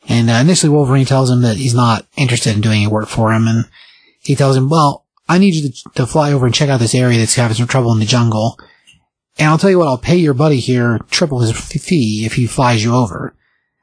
And, 0.07 0.29
uh, 0.29 0.33
initially 0.33 0.69
Wolverine 0.69 1.05
tells 1.05 1.29
him 1.29 1.41
that 1.41 1.57
he's 1.57 1.73
not 1.73 2.07
interested 2.15 2.55
in 2.55 2.61
doing 2.61 2.83
any 2.83 2.91
work 2.91 3.09
for 3.09 3.33
him. 3.33 3.47
And 3.47 3.65
he 4.19 4.35
tells 4.35 4.55
him, 4.55 4.69
well, 4.69 5.05
I 5.27 5.37
need 5.37 5.55
you 5.55 5.69
to, 5.69 5.89
to 5.95 6.07
fly 6.07 6.31
over 6.31 6.45
and 6.45 6.55
check 6.55 6.69
out 6.69 6.79
this 6.79 6.95
area 6.95 7.19
that's 7.19 7.35
having 7.35 7.57
some 7.57 7.67
trouble 7.67 7.91
in 7.91 7.99
the 7.99 8.05
jungle. 8.05 8.57
And 9.37 9.49
I'll 9.49 9.57
tell 9.57 9.69
you 9.69 9.79
what, 9.79 9.87
I'll 9.87 9.97
pay 9.97 10.15
your 10.15 10.33
buddy 10.33 10.59
here 10.59 10.99
triple 11.11 11.41
his 11.41 11.51
fee 11.51 12.25
if 12.25 12.33
he 12.33 12.47
flies 12.47 12.83
you 12.83 12.95
over. 12.95 13.35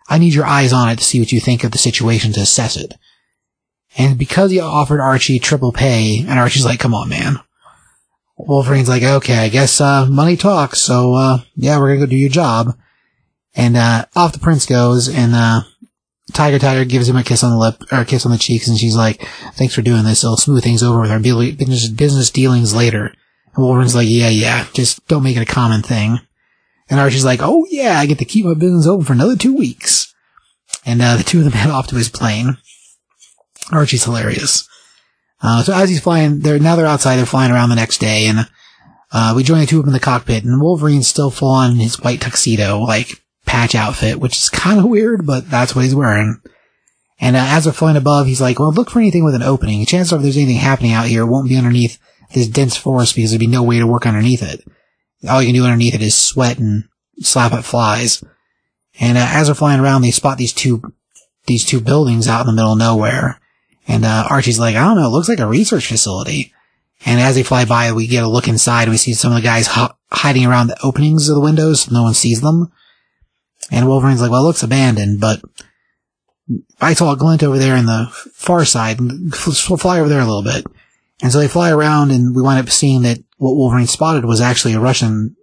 I 0.08 0.18
need 0.18 0.34
your 0.34 0.46
eyes 0.46 0.72
on 0.72 0.88
it 0.88 0.98
to 0.98 1.04
see 1.04 1.20
what 1.20 1.32
you 1.32 1.40
think 1.40 1.64
of 1.64 1.70
the 1.70 1.78
situation 1.78 2.32
to 2.32 2.40
assess 2.40 2.76
it. 2.76 2.94
And 3.96 4.18
because 4.18 4.50
he 4.50 4.60
offered 4.60 5.00
Archie 5.00 5.38
triple 5.38 5.72
pay, 5.72 6.18
and 6.20 6.38
Archie's 6.38 6.64
like, 6.64 6.80
come 6.80 6.94
on, 6.94 7.08
man. 7.08 7.38
Wolverine's 8.36 8.88
like, 8.88 9.02
okay, 9.02 9.38
I 9.38 9.48
guess, 9.48 9.80
uh, 9.80 10.06
money 10.06 10.36
talks, 10.36 10.80
so, 10.80 11.14
uh, 11.14 11.38
yeah, 11.54 11.78
we're 11.78 11.94
gonna 11.94 12.06
go 12.06 12.10
do 12.10 12.16
your 12.16 12.30
job. 12.30 12.76
And, 13.54 13.76
uh, 13.76 14.06
off 14.16 14.32
the 14.32 14.40
prince 14.40 14.66
goes, 14.66 15.08
and, 15.08 15.34
uh, 15.34 15.62
Tyger 16.32 16.58
Tiger 16.58 16.84
gives 16.84 17.08
him 17.08 17.16
a 17.16 17.22
kiss 17.22 17.44
on 17.44 17.52
the 17.52 17.58
lip, 17.58 17.84
or 17.92 18.00
a 18.00 18.04
kiss 18.04 18.26
on 18.26 18.32
the 18.32 18.38
cheeks, 18.38 18.66
and 18.66 18.76
she's 18.76 18.96
like, 18.96 19.24
thanks 19.52 19.74
for 19.74 19.82
doing 19.82 20.04
this, 20.04 20.24
it'll 20.24 20.36
smooth 20.36 20.64
things 20.64 20.82
over 20.82 21.00
with 21.00 21.12
our 21.12 21.20
business, 21.20 21.88
business 21.88 22.30
dealings 22.30 22.74
later. 22.74 23.14
And 23.54 23.64
Wolverine's 23.64 23.94
like, 23.94 24.08
yeah, 24.08 24.30
yeah, 24.30 24.66
just 24.72 25.06
don't 25.06 25.22
make 25.22 25.36
it 25.36 25.48
a 25.48 25.52
common 25.52 25.82
thing. 25.82 26.18
And 26.90 26.98
Archie's 26.98 27.24
like, 27.24 27.40
oh 27.42 27.66
yeah, 27.70 28.00
I 28.00 28.06
get 28.06 28.18
to 28.18 28.24
keep 28.24 28.44
my 28.44 28.54
business 28.54 28.86
open 28.86 29.04
for 29.04 29.12
another 29.12 29.36
two 29.36 29.56
weeks. 29.56 30.12
And, 30.84 31.00
uh, 31.00 31.16
the 31.16 31.22
two 31.22 31.38
of 31.38 31.44
them 31.44 31.52
head 31.54 31.70
off 31.70 31.86
to 31.88 31.96
his 31.96 32.08
plane. 32.08 32.58
Archie's 33.72 34.04
hilarious. 34.04 34.68
Uh, 35.42 35.62
so 35.62 35.74
as 35.74 35.88
he's 35.88 36.00
flying, 36.00 36.40
they're, 36.40 36.58
now 36.58 36.76
they're 36.76 36.86
outside, 36.86 37.16
they're 37.16 37.26
flying 37.26 37.52
around 37.52 37.68
the 37.68 37.76
next 37.76 37.98
day, 37.98 38.26
and, 38.26 38.48
uh, 39.12 39.32
we 39.36 39.42
join 39.42 39.60
the 39.60 39.66
two 39.66 39.78
of 39.78 39.84
them 39.84 39.90
in 39.90 39.94
the 39.94 40.00
cockpit, 40.00 40.44
and 40.44 40.60
Wolverine's 40.60 41.06
still 41.06 41.30
full 41.30 41.50
on 41.50 41.76
his 41.76 42.00
white 42.00 42.20
tuxedo, 42.20 42.78
like, 42.80 43.22
patch 43.46 43.74
outfit, 43.74 44.18
which 44.18 44.36
is 44.36 44.48
kind 44.50 44.78
of 44.78 44.86
weird, 44.86 45.26
but 45.26 45.50
that's 45.50 45.74
what 45.74 45.84
he's 45.84 45.94
wearing. 45.94 46.40
And, 47.20 47.36
uh, 47.36 47.44
as 47.46 47.64
they're 47.64 47.72
flying 47.72 47.96
above, 47.96 48.26
he's 48.26 48.40
like, 48.40 48.58
well, 48.58 48.72
look 48.72 48.90
for 48.90 48.98
anything 48.98 49.24
with 49.24 49.34
an 49.34 49.42
opening. 49.42 49.84
Chances 49.86 50.12
are 50.12 50.16
if 50.16 50.22
there's 50.22 50.36
anything 50.36 50.56
happening 50.56 50.92
out 50.92 51.06
here, 51.06 51.22
it 51.22 51.26
won't 51.26 51.48
be 51.48 51.56
underneath 51.56 51.98
this 52.32 52.48
dense 52.48 52.76
forest 52.76 53.14
because 53.14 53.30
there'd 53.30 53.40
be 53.40 53.46
no 53.46 53.62
way 53.62 53.78
to 53.78 53.86
work 53.86 54.06
underneath 54.06 54.42
it. 54.42 54.64
All 55.28 55.40
you 55.40 55.48
can 55.48 55.54
do 55.54 55.64
underneath 55.64 55.94
it 55.94 56.02
is 56.02 56.14
sweat 56.14 56.58
and 56.58 56.84
slap 57.20 57.52
at 57.52 57.64
flies. 57.64 58.24
And, 58.98 59.16
uh, 59.16 59.26
as 59.28 59.46
they're 59.46 59.54
flying 59.54 59.80
around, 59.80 60.02
they 60.02 60.10
spot 60.10 60.38
these 60.38 60.52
two, 60.52 60.82
these 61.46 61.64
two 61.64 61.80
buildings 61.80 62.26
out 62.26 62.40
in 62.40 62.46
the 62.46 62.52
middle 62.52 62.72
of 62.72 62.78
nowhere. 62.78 63.40
And 63.86 64.04
uh, 64.04 64.26
Archie's 64.30 64.58
like, 64.58 64.76
I 64.76 64.84
don't 64.84 64.96
know, 64.96 65.06
it 65.06 65.12
looks 65.12 65.28
like 65.28 65.40
a 65.40 65.46
research 65.46 65.86
facility. 65.86 66.52
And 67.06 67.20
as 67.20 67.34
they 67.34 67.42
fly 67.42 67.64
by, 67.64 67.92
we 67.92 68.06
get 68.06 68.24
a 68.24 68.28
look 68.28 68.48
inside 68.48 68.88
we 68.88 68.96
see 68.96 69.12
some 69.12 69.32
of 69.32 69.36
the 69.36 69.42
guys 69.42 69.68
hiding 70.10 70.46
around 70.46 70.68
the 70.68 70.82
openings 70.82 71.28
of 71.28 71.34
the 71.34 71.40
windows 71.40 71.82
so 71.82 71.92
no 71.92 72.02
one 72.02 72.14
sees 72.14 72.40
them. 72.40 72.72
And 73.70 73.86
Wolverine's 73.86 74.20
like, 74.20 74.30
well, 74.30 74.42
it 74.42 74.46
looks 74.46 74.62
abandoned, 74.62 75.20
but 75.20 75.42
I 76.80 76.94
saw 76.94 77.12
a 77.12 77.16
glint 77.16 77.42
over 77.42 77.58
there 77.58 77.76
in 77.76 77.86
the 77.86 78.08
far 78.32 78.64
side. 78.64 79.00
And 79.00 79.34
fly 79.34 80.00
over 80.00 80.08
there 80.08 80.20
a 80.20 80.26
little 80.26 80.42
bit. 80.42 80.64
And 81.22 81.32
so 81.32 81.38
they 81.38 81.48
fly 81.48 81.70
around 81.70 82.10
and 82.10 82.34
we 82.34 82.42
wind 82.42 82.60
up 82.60 82.72
seeing 82.72 83.02
that 83.02 83.18
what 83.38 83.56
Wolverine 83.56 83.86
spotted 83.86 84.24
was 84.24 84.40
actually 84.40 84.74
a 84.74 84.80
Russian, 84.80 85.36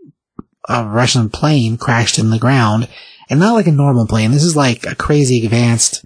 a 0.69 0.85
Russian 0.85 1.29
plane 1.29 1.77
crashed 1.77 2.19
in 2.19 2.29
the 2.29 2.39
ground. 2.39 2.87
And 3.29 3.39
not 3.39 3.53
like 3.53 3.67
a 3.67 3.71
normal 3.71 4.07
plane. 4.07 4.31
This 4.31 4.43
is 4.43 4.57
like 4.57 4.85
a 4.85 4.95
crazy 4.95 5.45
advanced 5.45 6.03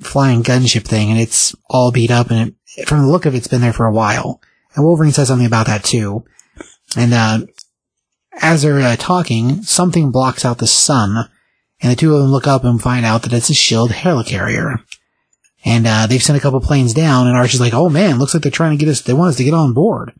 flying 0.00 0.42
gunship 0.42 0.84
thing 0.84 1.10
and 1.10 1.18
it's 1.18 1.54
all 1.68 1.90
beat 1.90 2.10
up 2.10 2.30
and 2.30 2.54
it, 2.76 2.88
from 2.88 3.02
the 3.02 3.08
look 3.08 3.26
of 3.26 3.34
it, 3.34 3.38
it's 3.38 3.48
been 3.48 3.60
there 3.60 3.72
for 3.72 3.86
a 3.86 3.92
while. 3.92 4.40
And 4.74 4.84
Wolverine 4.84 5.12
says 5.12 5.28
something 5.28 5.46
about 5.46 5.66
that 5.66 5.84
too. 5.84 6.24
And, 6.96 7.12
uh, 7.12 7.46
as 8.40 8.62
they're 8.62 8.80
uh, 8.80 8.96
talking, 8.96 9.62
something 9.62 10.12
blocks 10.12 10.44
out 10.44 10.58
the 10.58 10.66
sun 10.66 11.28
and 11.80 11.92
the 11.92 11.96
two 11.96 12.14
of 12.14 12.22
them 12.22 12.30
look 12.30 12.46
up 12.46 12.64
and 12.64 12.80
find 12.80 13.04
out 13.04 13.22
that 13.22 13.32
it's 13.32 13.50
a 13.50 13.54
shield 13.54 13.90
helicarrier. 13.90 14.82
And, 15.64 15.86
uh, 15.86 16.06
they've 16.06 16.22
sent 16.22 16.38
a 16.38 16.42
couple 16.42 16.60
planes 16.60 16.94
down 16.94 17.26
and 17.26 17.36
Archie's 17.36 17.60
like, 17.60 17.74
oh 17.74 17.88
man, 17.88 18.18
looks 18.18 18.34
like 18.34 18.42
they're 18.42 18.52
trying 18.52 18.78
to 18.78 18.84
get 18.84 18.90
us, 18.90 19.00
they 19.02 19.12
want 19.12 19.30
us 19.30 19.36
to 19.36 19.44
get 19.44 19.54
on 19.54 19.74
board. 19.74 20.12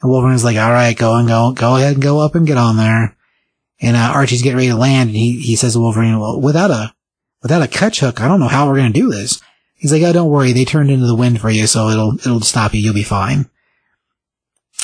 And 0.00 0.10
Wolverine's 0.10 0.44
like, 0.44 0.56
alright, 0.56 0.96
go 0.96 1.16
and 1.16 1.26
go, 1.26 1.52
go 1.52 1.76
ahead 1.76 1.94
and 1.94 2.02
go 2.02 2.20
up 2.20 2.36
and 2.36 2.46
get 2.46 2.56
on 2.56 2.76
there. 2.76 3.16
And, 3.80 3.96
uh, 3.96 4.12
Archie's 4.14 4.42
getting 4.42 4.56
ready 4.56 4.68
to 4.68 4.76
land 4.76 5.08
and 5.08 5.16
he, 5.16 5.40
he 5.40 5.56
says 5.56 5.72
to 5.72 5.80
Wolverine, 5.80 6.20
well, 6.20 6.40
without 6.40 6.70
a, 6.70 6.94
without 7.42 7.62
a 7.62 7.68
catch 7.68 8.00
hook, 8.00 8.20
I 8.20 8.28
don't 8.28 8.40
know 8.40 8.48
how 8.48 8.66
we're 8.66 8.76
going 8.76 8.92
to 8.92 9.00
do 9.00 9.10
this. 9.10 9.40
He's 9.74 9.92
like, 9.92 10.02
oh, 10.02 10.12
don't 10.12 10.30
worry. 10.30 10.52
They 10.52 10.64
turned 10.64 10.90
into 10.90 11.06
the 11.06 11.14
wind 11.14 11.40
for 11.40 11.50
you, 11.50 11.66
so 11.66 11.88
it'll, 11.88 12.14
it'll 12.14 12.40
stop 12.40 12.74
you. 12.74 12.80
You'll 12.80 12.94
be 12.94 13.04
fine. 13.04 13.48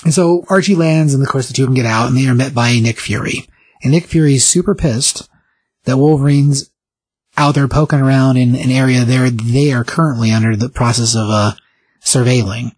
And 0.05 0.15
so 0.15 0.45
Archie 0.49 0.75
lands, 0.75 1.15
and 1.15 1.23
of 1.23 1.29
course 1.29 1.49
the 1.49 1.55
two 1.55 1.65
of 1.65 1.69
them 1.69 1.75
get 1.75 1.87
out, 1.87 2.09
and 2.09 2.17
they 2.17 2.29
are 2.29 2.35
met 2.35 2.55
by 2.55 2.79
Nick 2.79 3.01
Fury. 3.01 3.49
And 3.83 3.93
Nick 3.93 4.05
Fury's 4.05 4.45
super 4.47 4.75
pissed 4.75 5.29
that 5.85 5.97
Wolverine's 5.97 6.71
out 7.37 7.55
there 7.57 7.67
poking 7.67 8.01
around 8.01 8.37
in 8.37 8.55
an 8.55 8.71
area 8.71 9.05
there 9.05 9.29
they 9.31 9.73
are 9.73 9.83
currently 9.83 10.31
under 10.31 10.55
the 10.55 10.69
process 10.69 11.17
of, 11.17 11.29
uh, 11.29 11.53
surveilling. 12.05 12.73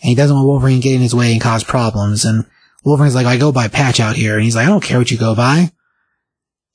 And 0.00 0.08
he 0.08 0.14
doesn't 0.14 0.34
want 0.34 0.48
Wolverine 0.48 0.80
to 0.80 0.82
get 0.82 0.96
in 0.96 1.00
his 1.00 1.14
way 1.14 1.32
and 1.32 1.40
cause 1.40 1.62
problems. 1.62 2.24
And 2.24 2.44
Wolverine's 2.84 3.14
like, 3.14 3.26
I 3.26 3.36
go 3.36 3.52
by 3.52 3.68
Patch 3.68 4.00
out 4.00 4.16
here. 4.16 4.34
And 4.34 4.42
he's 4.42 4.56
like, 4.56 4.66
I 4.66 4.70
don't 4.70 4.82
care 4.82 4.98
what 4.98 5.10
you 5.10 5.18
go 5.18 5.36
by. 5.36 5.70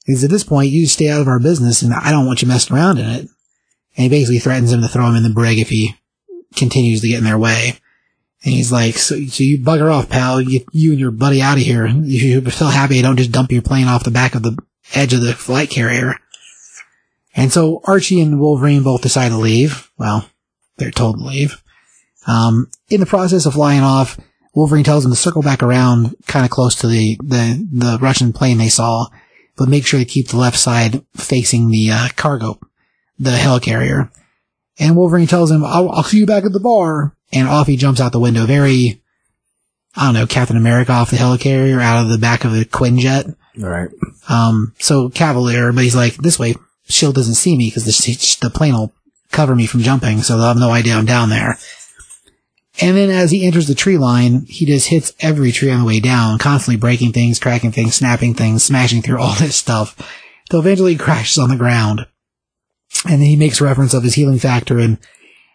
Because 0.08 0.24
at 0.24 0.30
this 0.30 0.46
point, 0.46 0.72
you 0.72 0.88
stay 0.88 1.10
out 1.10 1.20
of 1.20 1.28
our 1.28 1.40
business 1.40 1.82
and 1.82 1.94
I 1.94 2.12
don't 2.12 2.26
want 2.26 2.42
you 2.42 2.48
messing 2.48 2.76
around 2.76 2.98
in 2.98 3.06
it. 3.06 3.20
And 3.20 4.04
he 4.04 4.10
basically 4.10 4.40
threatens 4.40 4.72
him 4.72 4.82
to 4.82 4.88
throw 4.88 5.06
him 5.06 5.16
in 5.16 5.24
the 5.24 5.30
brig 5.30 5.60
if 5.60 5.70
he 5.70 5.96
continues 6.56 7.02
to 7.02 7.10
get 7.10 7.18
in 7.18 7.26
their 7.26 7.38
way. 7.38 7.80
And 8.44 8.54
he's 8.54 8.72
like, 8.72 8.96
so, 8.96 9.20
so 9.26 9.44
you 9.44 9.60
bugger 9.60 9.92
off, 9.92 10.10
pal. 10.10 10.42
Get 10.44 10.66
you 10.72 10.92
and 10.92 11.00
your 11.00 11.12
buddy 11.12 11.42
out 11.42 11.58
of 11.58 11.64
here. 11.64 11.86
You 11.88 12.20
should 12.20 12.54
feel 12.54 12.70
happy 12.70 13.02
don't 13.02 13.18
just 13.18 13.34
dump 13.34 13.52
your 13.52 13.62
plane 13.62 13.88
off 13.88 14.06
the 14.06 14.12
back 14.12 14.34
of 14.34 14.44
the 14.44 14.58
edge 14.94 15.12
of 15.12 15.22
the 15.22 15.34
flight 15.34 15.70
carrier. 15.70 16.16
And 17.36 17.52
so 17.52 17.82
Archie 17.84 18.22
and 18.22 18.40
Wolverine 18.40 18.84
both 18.84 19.02
decide 19.02 19.30
to 19.30 19.38
leave. 19.38 19.92
Well, 19.98 20.30
they're 20.78 20.90
told 20.90 21.18
to 21.18 21.24
leave. 21.24 21.62
Um, 22.28 22.72
in 22.90 23.02
the 23.02 23.06
process 23.06 23.46
of 23.46 23.54
flying 23.54 23.82
off, 23.82 24.18
Wolverine 24.54 24.86
tells 24.86 25.04
them 25.04 25.12
to 25.12 25.18
circle 25.18 25.42
back 25.42 25.62
around 25.62 26.16
kind 26.28 26.46
of 26.46 26.52
close 26.52 26.76
to 26.76 26.88
the, 26.88 27.18
the, 27.22 27.68
the 27.72 27.98
Russian 28.02 28.32
plane 28.32 28.58
they 28.58 28.70
saw 28.70 29.08
but 29.58 29.70
make 29.70 29.86
sure 29.86 30.00
to 30.00 30.06
keep 30.06 30.28
the 30.28 30.38
left 30.38 30.58
side 30.58 31.04
facing 31.16 31.70
the 31.70 31.90
uh, 31.92 32.08
cargo, 32.16 32.60
the 33.20 33.32
helicarrier. 33.32 34.12
And 34.80 34.96
Wolverine 34.96 35.28
tells 35.28 35.52
him, 35.52 35.66
I'll, 35.66 35.90
I'll 35.90 36.04
see 36.04 36.20
you 36.20 36.26
back 36.26 36.46
at 36.46 36.54
the 36.54 36.60
bar. 36.60 37.16
And 37.34 37.48
off 37.48 37.68
he 37.68 37.76
jumps 37.76 38.00
out 38.00 38.12
the 38.14 38.20
window. 38.20 38.46
Very, 38.46 39.02
I 39.96 40.06
don't 40.06 40.14
know, 40.14 40.28
Captain 40.28 40.56
America 40.56 40.94
off 40.94 41.12
the 41.12 41.18
helicarrier 41.18 41.82
out 41.82 42.04
of 42.04 42.10
the 42.10 42.18
back 42.18 42.46
of 42.46 42.54
a 42.54 42.64
Quinjet. 42.64 43.36
Right. 43.58 43.90
Um, 44.30 44.74
so 44.80 45.10
Cavalier, 45.10 45.74
but 45.74 45.84
he's 45.84 45.96
like, 45.96 46.16
this 46.16 46.40
way, 46.40 46.56
Shield 46.88 47.16
doesn't 47.16 47.34
see 47.34 47.58
me 47.58 47.68
because 47.70 47.86
the, 47.86 48.38
the 48.42 48.50
plane 48.50 48.74
will 48.74 48.94
cover 49.32 49.56
me 49.56 49.66
from 49.66 49.82
jumping, 49.82 50.22
so 50.22 50.38
they'll 50.38 50.48
have 50.48 50.58
no 50.58 50.72
idea 50.72 50.96
I'm 50.96 51.06
down 51.06 51.30
there. 51.30 51.58
And 52.80 52.96
then 52.96 53.10
as 53.10 53.32
he 53.32 53.46
enters 53.46 53.68
the 53.68 53.76
tree 53.76 53.98
line, 53.98 54.46
he 54.48 54.66
just 54.66 54.88
hits 54.88 55.14
every 55.20 55.52
tree 55.52 55.72
on 55.72 55.80
the 55.80 55.86
way 55.86 56.00
down, 56.00 56.38
constantly 56.38 56.80
breaking 56.80 57.12
things, 57.12 57.40
cracking 57.40 57.72
things, 57.72 57.96
snapping 57.96 58.36
things, 58.36 58.64
smashing 58.64 59.02
through 59.02 59.20
all 59.20 59.34
this 59.40 59.56
stuff, 59.56 59.96
till 60.50 60.60
eventually 60.60 60.94
he 60.94 60.98
crashes 60.98 61.38
on 61.38 61.50
the 61.50 61.56
ground. 61.56 62.06
And 63.04 63.22
then 63.22 63.28
he 63.28 63.36
makes 63.36 63.62
reference 63.62 63.94
of 63.94 64.04
his 64.04 64.14
healing 64.14 64.40
factor 64.40 64.80
and 64.80 64.98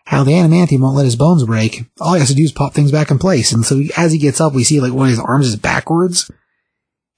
how 0.05 0.25
the 0.25 0.33
adamantium 0.33 0.81
won't 0.81 0.97
let 0.97 1.05
his 1.05 1.17
bones 1.17 1.45
break. 1.45 1.85
All 2.01 2.15
he 2.15 2.21
has 2.21 2.29
to 2.29 2.35
do 2.35 2.43
is 2.43 2.53
pop 2.53 2.75
things 2.75 2.93
back 2.93 3.11
in 3.11 3.19
place. 3.19 3.53
And 3.53 3.65
so 3.65 3.83
as 3.97 4.13
he 4.13 4.19
gets 4.19 4.41
up, 4.41 4.53
we 4.53 4.65
see 4.65 4.81
like 4.81 4.93
one 4.93 5.07
of 5.07 5.11
his 5.11 5.21
arms 5.21 5.47
is 5.47 5.57
backwards, 5.57 6.31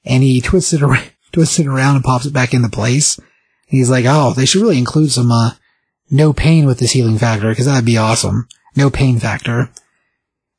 and 0.04 0.22
he 0.22 0.40
twists 0.40 0.72
it 0.72 0.82
around, 0.82 1.10
twists 1.32 1.58
it 1.58 1.66
around 1.66 1.96
and 1.96 2.04
pops 2.04 2.26
it 2.26 2.32
back 2.32 2.52
into 2.52 2.68
place. 2.68 3.16
And 3.18 3.26
He's 3.68 3.90
like, 3.90 4.04
oh, 4.06 4.34
they 4.34 4.44
should 4.44 4.60
really 4.60 4.78
include 4.78 5.12
some, 5.12 5.32
uh, 5.32 5.52
no 6.10 6.34
pain 6.34 6.66
with 6.66 6.78
this 6.78 6.92
healing 6.92 7.16
factor, 7.16 7.48
because 7.48 7.64
that'd 7.64 7.86
be 7.86 7.96
awesome. 7.96 8.48
No 8.76 8.90
pain 8.90 9.18
factor. 9.18 9.70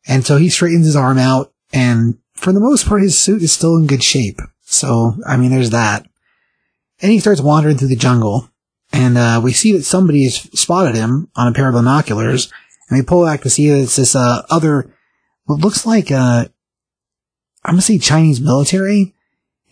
And 0.07 0.25
so 0.25 0.37
he 0.37 0.49
straightens 0.49 0.85
his 0.85 0.95
arm 0.95 1.17
out, 1.17 1.53
and 1.73 2.17
for 2.33 2.53
the 2.53 2.59
most 2.59 2.87
part, 2.87 3.01
his 3.01 3.17
suit 3.17 3.41
is 3.41 3.51
still 3.51 3.77
in 3.77 3.87
good 3.87 4.03
shape. 4.03 4.39
So, 4.61 5.15
I 5.25 5.37
mean, 5.37 5.51
there's 5.51 5.71
that. 5.71 6.07
And 7.01 7.11
he 7.11 7.19
starts 7.19 7.41
wandering 7.41 7.77
through 7.77 7.89
the 7.89 7.95
jungle, 7.95 8.49
and 8.93 9.17
uh, 9.17 9.41
we 9.43 9.51
see 9.51 9.71
that 9.73 9.83
somebody 9.83 10.23
has 10.23 10.35
spotted 10.59 10.95
him 10.95 11.29
on 11.35 11.47
a 11.47 11.53
pair 11.53 11.67
of 11.67 11.73
binoculars, 11.73 12.51
and 12.89 12.97
we 12.97 13.03
pull 13.03 13.25
back 13.25 13.41
to 13.41 13.49
see 13.49 13.69
that 13.69 13.79
it's 13.79 13.95
this 13.95 14.15
uh, 14.15 14.43
other, 14.49 14.93
what 15.45 15.59
looks 15.59 15.85
like, 15.85 16.11
uh, 16.11 16.45
I'm 17.63 17.73
gonna 17.73 17.81
say 17.81 17.97
Chinese 17.97 18.39
military. 18.39 19.01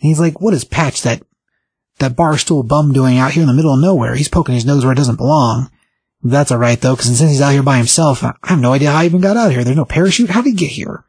And 0.00 0.08
he's 0.08 0.20
like, 0.20 0.40
what 0.40 0.52
is 0.52 0.64
Patch, 0.64 1.02
that 1.02 1.22
that 1.98 2.16
barstool 2.16 2.66
bum 2.66 2.92
doing 2.92 3.18
out 3.18 3.32
here 3.32 3.42
in 3.42 3.46
the 3.46 3.54
middle 3.54 3.72
of 3.72 3.80
nowhere? 3.80 4.16
He's 4.16 4.28
poking 4.28 4.56
his 4.56 4.66
nose 4.66 4.84
where 4.84 4.92
it 4.92 4.96
doesn't 4.96 5.16
belong. 5.16 5.70
That's 6.26 6.50
alright 6.50 6.80
though, 6.80 6.96
because 6.96 7.16
since 7.16 7.30
he's 7.30 7.42
out 7.42 7.52
here 7.52 7.62
by 7.62 7.76
himself, 7.76 8.24
I 8.24 8.34
have 8.44 8.58
no 8.58 8.72
idea 8.72 8.90
how 8.90 9.00
he 9.00 9.06
even 9.06 9.20
got 9.20 9.36
out 9.36 9.52
here. 9.52 9.62
There's 9.62 9.76
no 9.76 9.84
parachute. 9.84 10.30
How 10.30 10.40
did 10.40 10.50
he 10.50 10.56
get 10.56 10.70
here? 10.70 11.04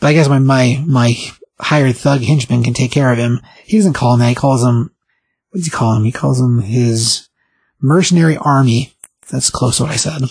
But 0.00 0.06
I 0.06 0.12
guess 0.14 0.28
my, 0.28 0.38
my, 0.38 0.82
my 0.86 1.14
hired 1.60 1.96
thug 1.96 2.22
henchman 2.22 2.62
can 2.62 2.72
take 2.72 2.90
care 2.90 3.12
of 3.12 3.18
him. 3.18 3.42
He 3.64 3.76
doesn't 3.76 3.92
call 3.92 4.14
him 4.14 4.20
that. 4.20 4.30
He 4.30 4.34
calls 4.34 4.64
him, 4.64 4.90
what 5.50 5.58
does 5.58 5.66
he 5.66 5.70
call 5.70 5.94
him? 5.94 6.04
He 6.04 6.12
calls 6.12 6.40
him 6.40 6.62
his 6.62 7.28
mercenary 7.78 8.38
army. 8.38 8.94
That's 9.30 9.50
close 9.50 9.76
to 9.76 9.82
what 9.82 9.92
I 9.92 9.96
said. 9.96 10.22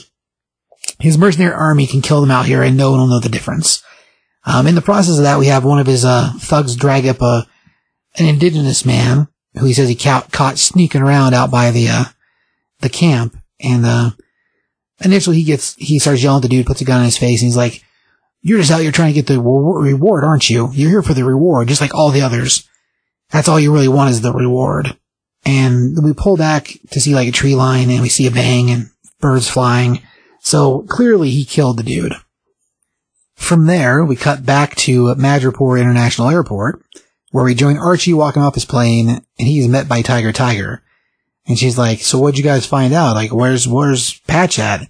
His 0.99 1.17
mercenary 1.17 1.53
army 1.53 1.85
can 1.85 2.01
kill 2.01 2.21
them 2.21 2.31
out 2.31 2.47
here 2.47 2.63
and 2.63 2.75
no 2.75 2.89
one 2.89 3.01
will 3.01 3.07
know 3.07 3.19
the 3.19 3.29
difference. 3.29 3.83
Um, 4.45 4.65
in 4.65 4.73
the 4.73 4.81
process 4.81 5.17
of 5.17 5.23
that, 5.23 5.37
we 5.37 5.47
have 5.47 5.63
one 5.63 5.79
of 5.79 5.85
his, 5.85 6.03
uh, 6.03 6.31
thugs 6.39 6.75
drag 6.75 7.05
up 7.05 7.21
a, 7.21 7.45
an 8.15 8.25
indigenous 8.25 8.83
man 8.83 9.27
who 9.59 9.65
he 9.65 9.73
says 9.73 9.89
he 9.89 9.95
ca- 9.95 10.25
caught 10.31 10.57
sneaking 10.57 11.01
around 11.01 11.35
out 11.35 11.51
by 11.51 11.69
the, 11.69 11.87
uh, 11.87 12.05
the 12.79 12.89
camp. 12.89 13.37
And, 13.59 13.85
uh, 13.85 14.11
initially 15.01 15.37
he 15.37 15.43
gets, 15.43 15.75
he 15.75 15.99
starts 15.99 16.23
yelling 16.23 16.37
at 16.37 16.43
the 16.43 16.49
dude, 16.49 16.65
puts 16.65 16.81
a 16.81 16.85
gun 16.85 16.99
in 16.99 17.05
his 17.05 17.17
face, 17.17 17.41
and 17.41 17.47
he's 17.47 17.57
like, 17.57 17.83
you're 18.41 18.59
just 18.59 18.71
out 18.71 18.81
here 18.81 18.91
trying 18.91 19.13
to 19.13 19.21
get 19.21 19.27
the 19.27 19.41
reward, 19.41 20.23
aren't 20.23 20.49
you? 20.49 20.69
You're 20.73 20.89
here 20.89 21.03
for 21.03 21.13
the 21.13 21.25
reward, 21.25 21.67
just 21.67 21.81
like 21.81 21.93
all 21.93 22.11
the 22.11 22.21
others. 22.21 22.67
That's 23.29 23.49
all 23.49 23.59
you 23.59 23.73
really 23.73 23.87
want 23.87 24.11
is 24.11 24.21
the 24.21 24.31
reward. 24.31 24.97
And 25.45 26.01
we 26.03 26.13
pull 26.13 26.37
back 26.37 26.77
to 26.91 26.99
see 26.99 27.13
like 27.13 27.27
a 27.27 27.31
tree 27.31 27.55
line 27.55 27.89
and 27.89 28.01
we 28.01 28.09
see 28.09 28.27
a 28.27 28.31
bang 28.31 28.69
and 28.69 28.89
birds 29.19 29.49
flying. 29.49 30.01
So 30.39 30.83
clearly 30.83 31.29
he 31.29 31.45
killed 31.45 31.77
the 31.77 31.83
dude. 31.83 32.13
From 33.35 33.65
there, 33.65 34.03
we 34.03 34.15
cut 34.15 34.45
back 34.45 34.75
to 34.77 35.13
Madripoor 35.15 35.79
International 35.79 36.29
Airport, 36.29 36.83
where 37.31 37.45
we 37.45 37.53
join 37.53 37.77
Archie 37.77 38.13
walking 38.13 38.41
off 38.41 38.55
his 38.55 38.65
plane, 38.65 39.09
and 39.09 39.47
he's 39.47 39.67
met 39.67 39.87
by 39.87 40.01
Tyger 40.01 40.33
Tiger. 40.33 40.81
And 41.47 41.57
she's 41.57 41.77
like, 41.77 42.01
so 42.01 42.19
what'd 42.19 42.37
you 42.37 42.43
guys 42.43 42.65
find 42.65 42.93
out? 42.93 43.15
Like, 43.15 43.33
where's, 43.33 43.67
where's 43.67 44.19
Patch 44.21 44.59
at? 44.59 44.87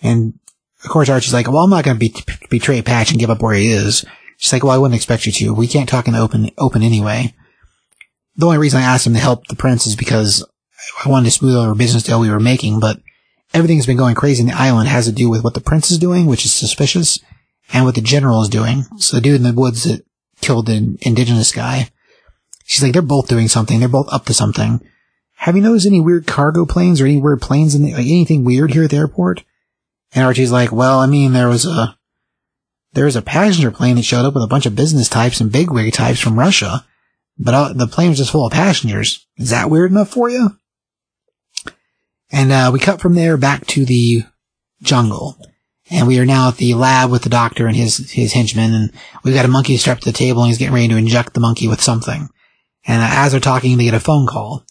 And 0.00 0.38
of 0.84 0.90
course 0.90 1.08
Archie's 1.08 1.34
like, 1.34 1.48
well, 1.48 1.64
I'm 1.64 1.70
not 1.70 1.84
going 1.84 1.98
to 1.98 2.00
be- 2.00 2.14
betray 2.50 2.80
Patch 2.82 3.10
and 3.10 3.20
give 3.20 3.30
up 3.30 3.42
where 3.42 3.54
he 3.54 3.72
is. 3.72 4.04
She's 4.36 4.52
like, 4.52 4.62
well, 4.62 4.72
I 4.72 4.78
wouldn't 4.78 4.96
expect 4.96 5.26
you 5.26 5.32
to. 5.32 5.54
We 5.54 5.66
can't 5.66 5.88
talk 5.88 6.06
in 6.06 6.14
the 6.14 6.20
open, 6.20 6.50
open 6.58 6.82
anyway. 6.82 7.34
The 8.36 8.46
only 8.46 8.58
reason 8.58 8.80
I 8.80 8.84
asked 8.84 9.06
him 9.06 9.14
to 9.14 9.20
help 9.20 9.46
the 9.46 9.56
prince 9.56 9.86
is 9.86 9.96
because 9.96 10.44
I 11.04 11.08
wanted 11.08 11.26
to 11.26 11.30
smooth 11.32 11.56
over 11.56 11.72
a 11.72 11.76
business 11.76 12.02
deal 12.02 12.20
we 12.20 12.30
were 12.30 12.40
making, 12.40 12.80
but 12.80 13.00
everything 13.52 13.76
that's 13.76 13.86
been 13.86 13.96
going 13.96 14.14
crazy 14.14 14.40
in 14.40 14.48
the 14.48 14.58
island 14.58 14.88
has 14.88 15.06
to 15.06 15.12
do 15.12 15.28
with 15.28 15.44
what 15.44 15.54
the 15.54 15.60
prince 15.60 15.90
is 15.90 15.98
doing, 15.98 16.26
which 16.26 16.44
is 16.44 16.52
suspicious, 16.52 17.18
and 17.72 17.84
what 17.84 17.94
the 17.94 18.00
general 18.00 18.42
is 18.42 18.48
doing. 18.48 18.84
So 18.98 19.16
the 19.16 19.20
dude 19.20 19.36
in 19.36 19.42
the 19.42 19.52
woods 19.52 19.84
that 19.84 20.04
killed 20.40 20.66
the 20.66 20.96
indigenous 21.02 21.52
guy, 21.52 21.90
she's 22.64 22.82
like, 22.82 22.92
they're 22.92 23.02
both 23.02 23.28
doing 23.28 23.48
something. 23.48 23.78
They're 23.80 23.88
both 23.88 24.12
up 24.12 24.24
to 24.26 24.34
something. 24.34 24.80
Have 25.42 25.56
you 25.56 25.62
noticed 25.62 25.88
any 25.88 26.00
weird 26.00 26.28
cargo 26.28 26.64
planes 26.64 27.00
or 27.00 27.04
any 27.04 27.20
weird 27.20 27.42
planes 27.42 27.74
in 27.74 27.82
the, 27.82 27.94
like 27.94 28.06
anything 28.06 28.44
weird 28.44 28.72
here 28.72 28.84
at 28.84 28.90
the 28.90 28.96
airport? 28.96 29.42
And 30.14 30.24
Archie's 30.24 30.52
like, 30.52 30.70
well, 30.70 31.00
I 31.00 31.06
mean, 31.06 31.32
there 31.32 31.48
was 31.48 31.66
a, 31.66 31.98
there 32.92 33.06
was 33.06 33.16
a 33.16 33.22
passenger 33.22 33.72
plane 33.72 33.96
that 33.96 34.04
showed 34.04 34.24
up 34.24 34.34
with 34.34 34.44
a 34.44 34.48
bunch 34.48 34.66
of 34.66 34.76
business 34.76 35.08
types 35.08 35.40
and 35.40 35.50
bigwig 35.50 35.92
types 35.94 36.20
from 36.20 36.38
Russia, 36.38 36.86
but 37.36 37.54
uh, 37.54 37.72
the 37.72 37.88
plane 37.88 38.10
was 38.10 38.18
just 38.18 38.30
full 38.30 38.46
of 38.46 38.52
passengers. 38.52 39.26
Is 39.36 39.50
that 39.50 39.68
weird 39.68 39.90
enough 39.90 40.10
for 40.10 40.30
you? 40.30 40.58
And 42.30 42.52
uh, 42.52 42.70
we 42.72 42.78
cut 42.78 43.00
from 43.00 43.14
there 43.16 43.36
back 43.36 43.66
to 43.66 43.84
the 43.84 44.22
jungle, 44.80 45.36
and 45.90 46.06
we 46.06 46.20
are 46.20 46.24
now 46.24 46.50
at 46.50 46.58
the 46.58 46.74
lab 46.74 47.10
with 47.10 47.22
the 47.22 47.28
doctor 47.28 47.66
and 47.66 47.74
his 47.74 48.12
his 48.12 48.32
henchmen, 48.32 48.72
and 48.72 48.92
we've 49.24 49.34
got 49.34 49.44
a 49.44 49.48
monkey 49.48 49.76
strapped 49.76 50.04
to 50.04 50.12
the 50.12 50.16
table, 50.16 50.42
and 50.42 50.50
he's 50.50 50.58
getting 50.58 50.72
ready 50.72 50.86
to 50.86 50.96
inject 50.96 51.34
the 51.34 51.40
monkey 51.40 51.66
with 51.66 51.80
something. 51.80 52.28
And 52.86 53.02
uh, 53.02 53.08
as 53.10 53.32
they're 53.32 53.40
talking, 53.40 53.76
they 53.76 53.84
get 53.84 53.94
a 53.94 53.98
phone 53.98 54.28
call, 54.28 54.64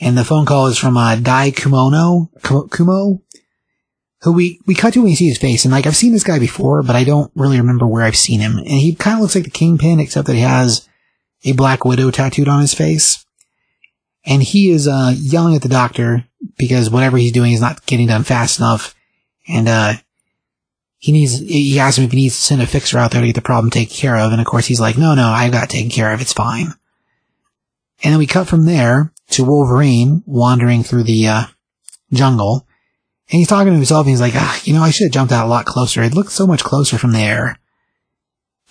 and 0.00 0.16
the 0.16 0.24
phone 0.24 0.46
call 0.46 0.66
is 0.66 0.78
from 0.78 0.96
uh, 0.96 1.16
Dai 1.16 1.50
Kumono 1.50 2.28
Kumo, 2.42 3.22
who 4.22 4.32
we 4.32 4.60
we 4.66 4.74
cut 4.74 4.92
to 4.94 5.00
when 5.00 5.10
we 5.10 5.14
see 5.14 5.28
his 5.28 5.38
face, 5.38 5.64
and 5.64 5.72
like 5.72 5.86
I've 5.86 5.96
seen 5.96 6.12
this 6.12 6.24
guy 6.24 6.38
before, 6.38 6.82
but 6.82 6.96
I 6.96 7.04
don't 7.04 7.30
really 7.34 7.58
remember 7.58 7.86
where 7.86 8.02
I've 8.02 8.16
seen 8.16 8.40
him. 8.40 8.58
And 8.58 8.66
he 8.66 8.94
kind 8.94 9.16
of 9.16 9.22
looks 9.22 9.34
like 9.34 9.44
the 9.44 9.50
Kingpin, 9.50 10.00
except 10.00 10.26
that 10.26 10.34
he 10.34 10.42
has 10.42 10.88
a 11.44 11.52
Black 11.52 11.84
Widow 11.84 12.10
tattooed 12.10 12.48
on 12.48 12.60
his 12.60 12.74
face. 12.74 13.24
And 14.24 14.42
he 14.42 14.70
is 14.70 14.88
uh, 14.88 15.14
yelling 15.16 15.54
at 15.54 15.62
the 15.62 15.68
doctor 15.68 16.24
because 16.58 16.90
whatever 16.90 17.16
he's 17.16 17.30
doing 17.30 17.52
is 17.52 17.60
not 17.60 17.86
getting 17.86 18.08
done 18.08 18.24
fast 18.24 18.58
enough, 18.58 18.94
and 19.48 19.68
uh, 19.68 19.94
he 20.98 21.12
needs. 21.12 21.38
He 21.38 21.78
asks 21.78 21.98
him 21.98 22.04
if 22.04 22.10
he 22.10 22.16
needs 22.16 22.34
to 22.34 22.42
send 22.42 22.60
a 22.60 22.66
fixer 22.66 22.98
out 22.98 23.12
there 23.12 23.20
to 23.20 23.26
get 23.28 23.36
the 23.36 23.42
problem 23.42 23.70
taken 23.70 23.94
care 23.94 24.16
of, 24.16 24.32
and 24.32 24.40
of 24.40 24.46
course 24.46 24.66
he's 24.66 24.80
like, 24.80 24.98
"No, 24.98 25.14
no, 25.14 25.28
I've 25.28 25.52
got 25.52 25.70
taken 25.70 25.90
care 25.90 26.12
of. 26.12 26.20
It's 26.20 26.32
fine." 26.32 26.74
And 28.02 28.12
then 28.12 28.18
we 28.18 28.26
cut 28.26 28.48
from 28.48 28.66
there 28.66 29.12
to 29.30 29.44
Wolverine 29.44 30.22
wandering 30.26 30.82
through 30.82 31.04
the 31.04 31.26
uh, 31.26 31.44
jungle, 32.12 32.66
and 33.30 33.38
he's 33.38 33.48
talking 33.48 33.72
to 33.72 33.76
himself, 33.76 34.06
and 34.06 34.10
he's 34.10 34.20
like, 34.20 34.34
"Ah, 34.36 34.60
you 34.64 34.72
know, 34.72 34.82
I 34.82 34.90
should 34.90 35.06
have 35.06 35.12
jumped 35.12 35.32
out 35.32 35.46
a 35.46 35.48
lot 35.48 35.66
closer. 35.66 36.02
It 36.02 36.14
looked 36.14 36.32
so 36.32 36.46
much 36.46 36.64
closer 36.64 36.98
from 36.98 37.12
there." 37.12 37.58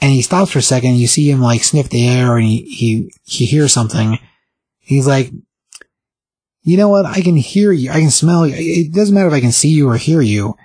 And 0.01 0.11
he 0.11 0.21
stops 0.21 0.51
for 0.51 0.59
a 0.59 0.61
second. 0.61 0.91
And 0.91 0.99
you 0.99 1.07
see 1.07 1.29
him 1.29 1.41
like 1.41 1.63
sniff 1.63 1.89
the 1.89 2.07
air, 2.07 2.37
and 2.37 2.45
he 2.45 2.63
he 2.63 3.13
he 3.23 3.45
hears 3.45 3.73
something. 3.73 4.19
He's 4.79 5.07
like, 5.07 5.31
you 6.65 6.77
know 6.77 6.89
what? 6.89 7.05
I 7.05 7.21
can 7.21 7.35
hear 7.35 7.71
you. 7.71 7.91
I 7.91 7.99
can 7.99 8.09
smell 8.09 8.47
you. 8.47 8.55
It 8.57 8.91
doesn't 8.91 9.13
matter 9.13 9.27
if 9.27 9.33
I 9.33 9.39
can 9.39 9.51
see 9.51 9.69
you 9.69 9.87
or 9.87 9.97
hear 9.97 10.19
you. 10.19 10.55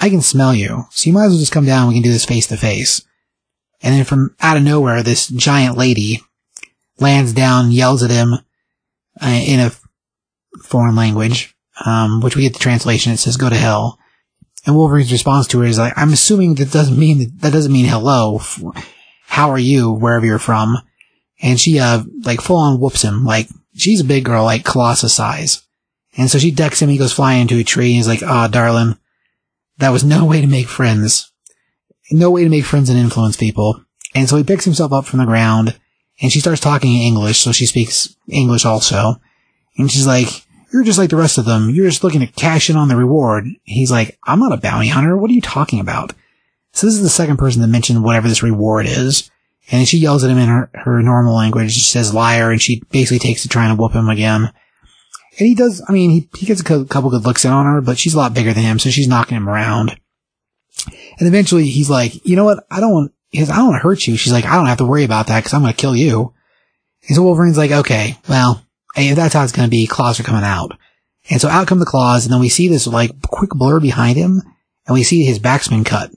I 0.00 0.08
can 0.08 0.22
smell 0.22 0.54
you. 0.54 0.84
So 0.90 1.08
you 1.08 1.12
might 1.12 1.26
as 1.26 1.32
well 1.32 1.38
just 1.38 1.52
come 1.52 1.66
down. 1.66 1.88
We 1.88 1.94
can 1.94 2.02
do 2.02 2.10
this 2.10 2.24
face 2.24 2.46
to 2.46 2.56
face. 2.56 3.02
And 3.82 3.94
then 3.94 4.04
from 4.04 4.34
out 4.40 4.56
of 4.56 4.62
nowhere, 4.62 5.02
this 5.02 5.28
giant 5.28 5.76
lady 5.76 6.22
lands 6.98 7.34
down, 7.34 7.70
yells 7.70 8.02
at 8.02 8.10
him 8.10 8.38
in 9.22 9.60
a 9.60 9.72
foreign 10.62 10.96
language, 10.96 11.54
um, 11.84 12.20
which 12.20 12.36
we 12.36 12.42
get 12.42 12.52
the 12.52 12.58
translation. 12.58 13.12
It 13.12 13.18
says, 13.18 13.36
go 13.36 13.48
to 13.48 13.56
hell. 13.56 13.98
And 14.66 14.76
Wolverine's 14.76 15.12
response 15.12 15.46
to 15.48 15.60
her 15.60 15.66
is 15.66 15.78
like, 15.78 15.92
I'm 15.96 16.12
assuming 16.12 16.54
that 16.56 16.70
doesn't 16.70 16.98
mean, 16.98 17.32
that 17.38 17.52
doesn't 17.52 17.72
mean 17.72 17.86
hello. 17.86 18.40
How 19.26 19.50
are 19.50 19.58
you, 19.58 19.90
wherever 19.90 20.24
you're 20.24 20.38
from? 20.38 20.76
And 21.40 21.58
she, 21.58 21.78
uh, 21.80 22.04
like 22.22 22.40
full 22.40 22.58
on 22.58 22.78
whoops 22.78 23.02
him. 23.02 23.24
Like, 23.24 23.48
she's 23.74 24.00
a 24.00 24.04
big 24.04 24.24
girl, 24.24 24.44
like 24.44 24.64
Colossus 24.64 25.14
size. 25.14 25.62
And 26.16 26.30
so 26.30 26.38
she 26.38 26.50
decks 26.50 26.80
him, 26.80 26.90
he 26.90 26.98
goes 26.98 27.12
flying 27.12 27.42
into 27.42 27.58
a 27.58 27.64
tree, 27.64 27.86
and 27.86 27.96
he's 27.96 28.06
like, 28.06 28.22
ah, 28.22 28.46
darling, 28.46 28.98
that 29.78 29.90
was 29.90 30.04
no 30.04 30.24
way 30.26 30.40
to 30.40 30.46
make 30.46 30.68
friends. 30.68 31.32
No 32.10 32.30
way 32.30 32.44
to 32.44 32.50
make 32.50 32.64
friends 32.64 32.90
and 32.90 32.98
influence 32.98 33.36
people. 33.36 33.82
And 34.14 34.28
so 34.28 34.36
he 34.36 34.44
picks 34.44 34.66
himself 34.66 34.92
up 34.92 35.06
from 35.06 35.20
the 35.20 35.24
ground, 35.24 35.78
and 36.22 36.30
she 36.30 36.40
starts 36.40 36.60
talking 36.60 36.94
in 36.94 37.02
English, 37.02 37.40
so 37.40 37.52
she 37.52 37.66
speaks 37.66 38.16
English 38.28 38.64
also. 38.64 39.16
And 39.76 39.90
she's 39.90 40.06
like, 40.06 40.28
you're 40.72 40.84
just 40.84 40.98
like 40.98 41.10
the 41.10 41.16
rest 41.16 41.36
of 41.36 41.44
them. 41.44 41.68
You're 41.68 41.88
just 41.88 42.04
looking 42.04 42.20
to 42.20 42.26
cash 42.28 42.70
in 42.70 42.76
on 42.76 42.88
the 42.88 42.96
reward. 42.96 43.46
He's 43.64 43.90
like, 43.90 44.18
I'm 44.24 44.38
not 44.38 44.52
a 44.52 44.60
bounty 44.60 44.88
hunter. 44.88 45.16
What 45.16 45.30
are 45.30 45.34
you 45.34 45.40
talking 45.40 45.80
about? 45.80 46.14
So 46.72 46.86
this 46.86 46.94
is 46.94 47.02
the 47.02 47.08
second 47.08 47.36
person 47.36 47.60
to 47.60 47.68
mention 47.68 48.02
whatever 48.02 48.28
this 48.28 48.42
reward 48.42 48.86
is. 48.86 49.30
And 49.70 49.86
she 49.86 49.98
yells 49.98 50.24
at 50.24 50.30
him 50.30 50.38
in 50.38 50.48
her, 50.48 50.70
her 50.74 51.02
normal 51.02 51.34
language. 51.34 51.72
She 51.72 51.80
says 51.80 52.14
liar, 52.14 52.50
and 52.50 52.62
she 52.62 52.82
basically 52.90 53.18
takes 53.18 53.42
to 53.42 53.48
trying 53.48 53.74
to 53.74 53.80
whoop 53.80 53.92
him 53.92 54.08
again. 54.08 54.52
And 55.38 55.48
he 55.48 55.54
does, 55.54 55.82
I 55.88 55.92
mean, 55.92 56.10
he, 56.10 56.28
he 56.36 56.46
gets 56.46 56.60
a 56.60 56.64
couple 56.64 57.10
good 57.10 57.24
looks 57.24 57.44
in 57.44 57.50
on 57.50 57.66
her, 57.66 57.80
but 57.80 57.98
she's 57.98 58.14
a 58.14 58.18
lot 58.18 58.34
bigger 58.34 58.52
than 58.52 58.64
him, 58.64 58.78
so 58.78 58.90
she's 58.90 59.08
knocking 59.08 59.36
him 59.36 59.48
around. 59.48 59.98
And 61.18 61.28
eventually 61.28 61.66
he's 61.66 61.88
like, 61.88 62.24
you 62.26 62.36
know 62.36 62.44
what? 62.44 62.64
I 62.70 62.80
don't 62.80 62.92
want, 62.92 63.12
he 63.32 63.38
goes, 63.38 63.50
I 63.50 63.56
don't 63.56 63.68
want 63.68 63.80
to 63.80 63.82
hurt 63.82 64.06
you. 64.06 64.16
She's 64.16 64.32
like, 64.32 64.44
I 64.44 64.56
don't 64.56 64.66
have 64.66 64.78
to 64.78 64.84
worry 64.84 65.04
about 65.04 65.26
that 65.26 65.40
because 65.40 65.54
I'm 65.54 65.62
going 65.62 65.72
to 65.72 65.80
kill 65.80 65.96
you. 65.96 66.34
And 67.08 67.16
so 67.16 67.22
Wolverine's 67.22 67.58
like, 67.58 67.70
okay, 67.70 68.18
well, 68.28 68.64
if 68.94 69.16
that's 69.16 69.34
how 69.34 69.42
it's 69.42 69.52
going 69.52 69.66
to 69.66 69.70
be, 69.70 69.86
claws 69.86 70.20
are 70.20 70.24
coming 70.24 70.44
out. 70.44 70.76
And 71.30 71.40
so 71.40 71.48
out 71.48 71.66
come 71.66 71.78
the 71.78 71.86
claws, 71.86 72.24
and 72.24 72.32
then 72.32 72.40
we 72.40 72.48
see 72.48 72.68
this 72.68 72.86
like 72.86 73.10
quick 73.22 73.50
blur 73.50 73.80
behind 73.80 74.16
him, 74.16 74.42
and 74.86 74.94
we 74.94 75.02
see 75.02 75.24
his 75.24 75.38
back's 75.38 75.68
been 75.68 75.84
cut. 75.84 76.10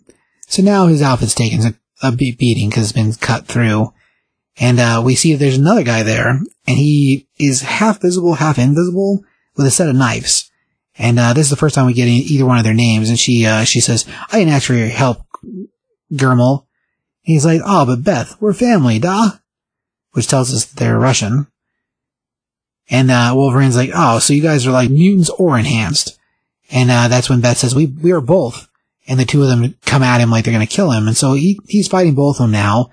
So 0.47 0.61
now 0.61 0.87
his 0.87 1.01
outfit's 1.01 1.35
taken 1.35 1.61
a, 1.61 2.07
a 2.07 2.11
beating 2.11 2.69
because 2.69 2.83
it's 2.83 2.91
been 2.91 3.13
cut 3.13 3.45
through. 3.45 3.93
And 4.57 4.79
uh, 4.79 5.01
we 5.05 5.15
see 5.15 5.35
there's 5.35 5.57
another 5.57 5.83
guy 5.83 6.03
there, 6.03 6.29
and 6.29 6.77
he 6.77 7.27
is 7.39 7.61
half 7.61 8.01
visible, 8.01 8.35
half 8.35 8.57
invisible, 8.57 9.23
with 9.55 9.65
a 9.65 9.71
set 9.71 9.89
of 9.89 9.95
knives. 9.95 10.51
And 10.97 11.19
uh, 11.19 11.33
this 11.33 11.45
is 11.45 11.49
the 11.49 11.55
first 11.55 11.75
time 11.75 11.85
we 11.85 11.93
get 11.93 12.07
either 12.07 12.45
one 12.45 12.57
of 12.57 12.63
their 12.63 12.73
names. 12.73 13.09
And 13.09 13.19
she 13.19 13.45
uh, 13.45 13.63
she 13.63 13.79
says, 13.79 14.05
"I 14.31 14.39
didn't 14.39 14.53
ask 14.53 14.67
for 14.67 14.73
your 14.73 14.87
help, 14.87 15.25
Germel." 16.11 16.65
He's 17.25 17.45
like, 17.45 17.61
"Oh, 17.65 17.85
but 17.85 18.03
Beth, 18.03 18.37
we're 18.39 18.53
family, 18.53 18.99
da," 18.99 19.31
which 20.11 20.27
tells 20.27 20.53
us 20.53 20.65
that 20.65 20.79
they're 20.79 20.97
Russian. 20.97 21.47
And 22.89 23.11
uh, 23.11 23.33
Wolverine's 23.35 23.75
like, 23.75 23.91
"Oh, 23.93 24.19
so 24.19 24.33
you 24.33 24.41
guys 24.41 24.65
are 24.65 24.71
like 24.71 24.89
mutants 24.89 25.29
or 25.31 25.57
enhanced?" 25.57 26.17
And 26.71 26.89
uh, 26.89 27.07
that's 27.07 27.29
when 27.29 27.41
Beth 27.41 27.57
says, 27.57 27.75
"We 27.75 27.87
we 27.87 28.11
are 28.11 28.21
both." 28.21 28.67
And 29.07 29.19
the 29.19 29.25
two 29.25 29.43
of 29.43 29.49
them 29.49 29.75
come 29.85 30.01
at 30.01 30.21
him 30.21 30.31
like 30.31 30.45
they're 30.45 30.53
gonna 30.53 30.65
kill 30.65 30.91
him. 30.91 31.07
And 31.07 31.17
so 31.17 31.33
he 31.33 31.59
he's 31.67 31.87
fighting 31.87 32.15
both 32.15 32.37
of 32.37 32.43
them 32.43 32.51
now. 32.51 32.91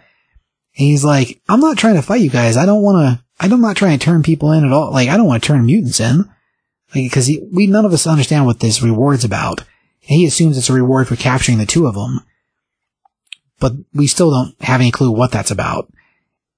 And 0.77 0.87
he's 0.89 1.05
like, 1.05 1.41
I'm 1.49 1.61
not 1.61 1.77
trying 1.77 1.97
to 1.97 2.03
fight 2.03 2.23
you 2.23 2.31
guys. 2.31 2.57
I 2.57 2.65
don't 2.65 2.83
want 2.83 3.19
to, 3.19 3.25
I'm 3.41 3.61
not 3.61 3.77
trying 3.77 3.99
to 3.99 4.05
turn 4.05 4.23
people 4.23 4.53
in 4.53 4.65
at 4.65 4.73
all. 4.73 4.91
Like, 4.91 5.09
I 5.09 5.17
don't 5.17 5.27
want 5.27 5.43
to 5.43 5.47
turn 5.47 5.67
mutants 5.67 6.01
in. 6.01 6.31
Like, 6.95 7.13
cause 7.13 7.27
he, 7.27 7.47
we, 7.53 7.67
none 7.67 7.85
of 7.85 7.93
us 7.93 8.07
understand 8.07 8.47
what 8.47 8.61
this 8.61 8.83
reward's 8.83 9.25
about. 9.25 9.61
And 10.09 10.17
he 10.17 10.27
assumes 10.27 10.57
it's 10.57 10.71
a 10.71 10.75
reward 10.75 11.09
for 11.09 11.17
capturing 11.17 11.59
the 11.59 11.67
two 11.67 11.87
of 11.87 11.95
them. 11.95 12.21
But 13.63 13.73
we 13.95 14.07
still 14.07 14.31
don't 14.31 14.55
have 14.61 14.81
any 14.81 14.91
clue 14.91 15.11
what 15.11 15.33
that's 15.33 15.51
about. 15.51 15.91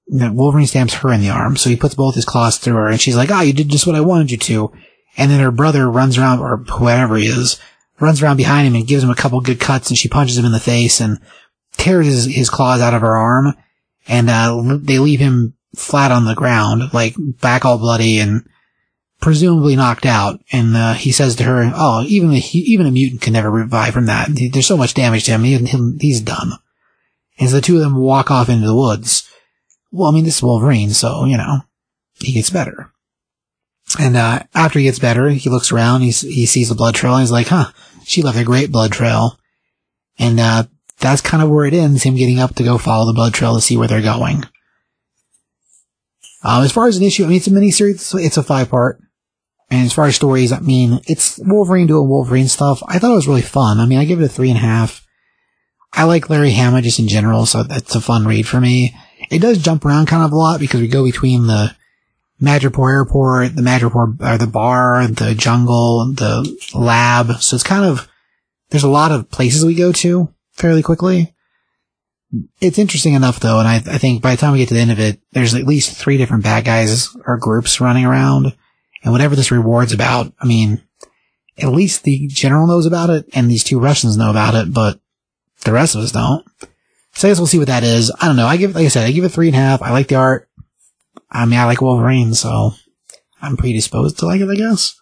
And 0.09 0.19
then 0.19 0.35
Wolverine 0.35 0.67
stamps 0.67 0.95
her 0.95 1.13
in 1.13 1.21
the 1.21 1.29
arm, 1.29 1.55
so 1.55 1.69
he 1.69 1.77
puts 1.77 1.95
both 1.95 2.15
his 2.15 2.25
claws 2.25 2.57
through 2.57 2.75
her, 2.75 2.87
and 2.87 2.99
she's 2.99 3.15
like, 3.15 3.31
ah, 3.31 3.41
you 3.41 3.53
did 3.53 3.69
just 3.69 3.87
what 3.87 3.95
I 3.95 4.01
wanted 4.01 4.31
you 4.31 4.37
to. 4.37 4.73
And 5.15 5.31
then 5.31 5.39
her 5.39 5.51
brother 5.51 5.89
runs 5.89 6.17
around, 6.17 6.39
or 6.39 6.57
whoever 6.57 7.15
he 7.15 7.27
is, 7.27 7.57
runs 8.01 8.21
around 8.21 8.35
behind 8.35 8.67
him 8.67 8.75
and 8.75 8.85
gives 8.85 9.03
him 9.03 9.09
a 9.09 9.15
couple 9.15 9.39
good 9.39 9.61
cuts, 9.61 9.89
and 9.89 9.97
she 9.97 10.09
punches 10.09 10.37
him 10.37 10.45
in 10.45 10.51
the 10.51 10.59
face 10.59 10.99
and 10.99 11.19
tears 11.77 12.07
his, 12.07 12.25
his 12.25 12.49
claws 12.49 12.81
out 12.81 12.93
of 12.93 13.01
her 13.01 13.15
arm 13.15 13.55
and 14.07 14.29
uh, 14.29 14.77
they 14.81 14.99
leave 14.99 15.19
him 15.19 15.53
flat 15.75 16.11
on 16.11 16.25
the 16.25 16.35
ground, 16.35 16.93
like 16.93 17.15
back 17.17 17.65
all 17.65 17.77
bloody 17.77 18.19
and 18.19 18.47
presumably 19.19 19.75
knocked 19.75 20.05
out. 20.05 20.39
And 20.51 20.75
uh, 20.75 20.93
he 20.93 21.11
says 21.11 21.35
to 21.37 21.43
her, 21.43 21.71
"Oh, 21.75 22.03
even 22.07 22.31
a, 22.31 22.41
even 22.53 22.85
a 22.85 22.91
mutant 22.91 23.21
can 23.21 23.33
never 23.33 23.49
revive 23.49 23.93
from 23.93 24.05
that. 24.05 24.29
There's 24.51 24.67
so 24.67 24.77
much 24.77 24.93
damage 24.93 25.25
to 25.25 25.31
him. 25.31 25.43
He, 25.43 25.57
he's 25.99 26.21
done." 26.21 26.53
And 27.39 27.49
so 27.49 27.55
the 27.55 27.61
two 27.61 27.75
of 27.75 27.81
them 27.81 27.97
walk 27.97 28.31
off 28.31 28.49
into 28.49 28.65
the 28.65 28.75
woods. 28.75 29.29
Well, 29.91 30.09
I 30.09 30.13
mean, 30.13 30.25
this 30.25 30.37
is 30.37 30.43
Wolverine, 30.43 30.91
so 30.91 31.25
you 31.25 31.37
know 31.37 31.61
he 32.13 32.33
gets 32.33 32.49
better. 32.49 32.91
And 33.99 34.17
uh, 34.17 34.43
after 34.53 34.79
he 34.79 34.85
gets 34.85 34.99
better, 34.99 35.29
he 35.29 35.49
looks 35.49 35.71
around. 35.71 36.01
He 36.01 36.11
he 36.11 36.45
sees 36.45 36.69
the 36.69 36.75
blood 36.75 36.95
trail. 36.95 37.13
and 37.13 37.21
He's 37.21 37.31
like, 37.31 37.47
"Huh, 37.47 37.71
she 38.03 38.21
left 38.21 38.37
a 38.37 38.43
great 38.43 38.71
blood 38.71 38.91
trail." 38.91 39.39
And 40.17 40.39
uh, 40.39 40.63
that's 40.99 41.21
kind 41.21 41.43
of 41.43 41.49
where 41.49 41.65
it 41.65 41.73
ends, 41.73 42.03
him 42.03 42.15
getting 42.15 42.39
up 42.39 42.55
to 42.55 42.63
go 42.63 42.77
follow 42.77 43.05
the 43.05 43.13
blood 43.13 43.33
trail 43.33 43.55
to 43.55 43.61
see 43.61 43.77
where 43.77 43.87
they're 43.87 44.01
going. 44.01 44.45
Um, 46.43 46.63
as 46.63 46.71
far 46.71 46.87
as 46.87 46.97
an 46.97 47.03
issue, 47.03 47.25
I 47.25 47.27
mean, 47.27 47.37
it's 47.37 47.47
a 47.47 47.51
miniseries, 47.51 48.23
it's 48.23 48.37
a 48.37 48.43
five 48.43 48.69
part. 48.69 49.01
And 49.69 49.85
as 49.85 49.93
far 49.93 50.05
as 50.05 50.15
stories, 50.15 50.51
I 50.51 50.59
mean, 50.59 51.01
it's 51.07 51.39
Wolverine 51.43 51.87
doing 51.87 52.07
Wolverine 52.07 52.47
stuff. 52.47 52.83
I 52.87 52.99
thought 52.99 53.11
it 53.11 53.15
was 53.15 53.27
really 53.27 53.41
fun. 53.41 53.79
I 53.79 53.87
mean, 53.87 53.97
I 53.97 54.05
give 54.05 54.21
it 54.21 54.25
a 54.25 54.29
three 54.29 54.49
and 54.49 54.57
a 54.59 54.61
half. 54.61 55.04
I 55.95 56.03
like 56.03 56.29
Larry 56.29 56.51
Hama 56.51 56.81
just 56.81 56.99
in 56.99 57.07
general, 57.07 57.45
so 57.45 57.63
that's 57.63 57.95
a 57.95 58.01
fun 58.01 58.25
read 58.25 58.47
for 58.47 58.59
me. 58.59 58.95
It 59.31 59.39
does 59.39 59.57
jump 59.59 59.85
around 59.85 60.07
kind 60.07 60.23
of 60.23 60.31
a 60.31 60.35
lot 60.35 60.59
because 60.59 60.81
we 60.81 60.87
go 60.87 61.03
between 61.03 61.47
the 61.47 61.75
Madripoor 62.41 62.91
airport, 62.91 63.55
the 63.55 63.61
Madripoor, 63.61 64.19
or 64.19 64.37
the 64.37 64.47
bar, 64.47 65.07
the 65.07 65.33
jungle, 65.35 66.11
the 66.13 66.57
lab. 66.73 67.41
So 67.41 67.55
it's 67.55 67.63
kind 67.63 67.85
of, 67.85 68.09
there's 68.69 68.83
a 68.83 68.89
lot 68.89 69.11
of 69.11 69.29
places 69.31 69.63
we 69.63 69.73
go 69.73 69.91
to 69.93 70.33
fairly 70.51 70.83
quickly. 70.83 71.33
It's 72.59 72.79
interesting 72.79 73.13
enough 73.13 73.39
though, 73.39 73.59
and 73.59 73.67
I, 73.67 73.75
I 73.75 73.97
think 73.97 74.21
by 74.21 74.31
the 74.31 74.41
time 74.41 74.51
we 74.51 74.59
get 74.59 74.67
to 74.67 74.73
the 74.73 74.81
end 74.81 74.91
of 74.91 74.99
it, 74.99 75.21
there's 75.31 75.53
at 75.53 75.63
least 75.63 75.95
three 75.95 76.17
different 76.17 76.43
bad 76.43 76.65
guys 76.65 77.15
or 77.25 77.37
groups 77.37 77.79
running 77.79 78.05
around. 78.05 78.53
And 79.03 79.13
whatever 79.13 79.35
this 79.35 79.51
reward's 79.51 79.93
about, 79.93 80.33
I 80.41 80.45
mean, 80.45 80.81
at 81.57 81.69
least 81.69 82.03
the 82.03 82.27
general 82.27 82.67
knows 82.67 82.85
about 82.85 83.09
it 83.09 83.29
and 83.33 83.49
these 83.49 83.63
two 83.63 83.79
Russians 83.79 84.17
know 84.17 84.29
about 84.29 84.55
it, 84.55 84.73
but 84.73 84.99
the 85.65 85.73
rest 85.73 85.95
of 85.95 86.01
us 86.01 86.11
don't. 86.11 86.45
So 87.13 87.27
I 87.27 87.31
guess 87.31 87.39
we'll 87.39 87.47
see 87.47 87.59
what 87.59 87.67
that 87.67 87.83
is. 87.83 88.11
I 88.19 88.27
don't 88.27 88.35
know. 88.35 88.47
I 88.47 88.57
give, 88.57 88.75
like 88.75 88.85
I 88.85 88.89
said, 88.89 89.05
I 89.07 89.11
give 89.11 89.23
it 89.23 89.29
three 89.29 89.47
and 89.47 89.55
a 89.55 89.59
half. 89.59 89.81
I 89.81 89.91
like 89.91 90.07
the 90.07 90.15
art. 90.15 90.49
I 91.31 91.45
mean, 91.45 91.59
I 91.59 91.65
like 91.65 91.81
Wolverine, 91.81 92.33
so 92.33 92.71
I'm 93.41 93.57
predisposed 93.57 94.19
to 94.19 94.25
like 94.25 94.41
it, 94.41 94.49
I 94.49 94.55
guess. 94.55 94.97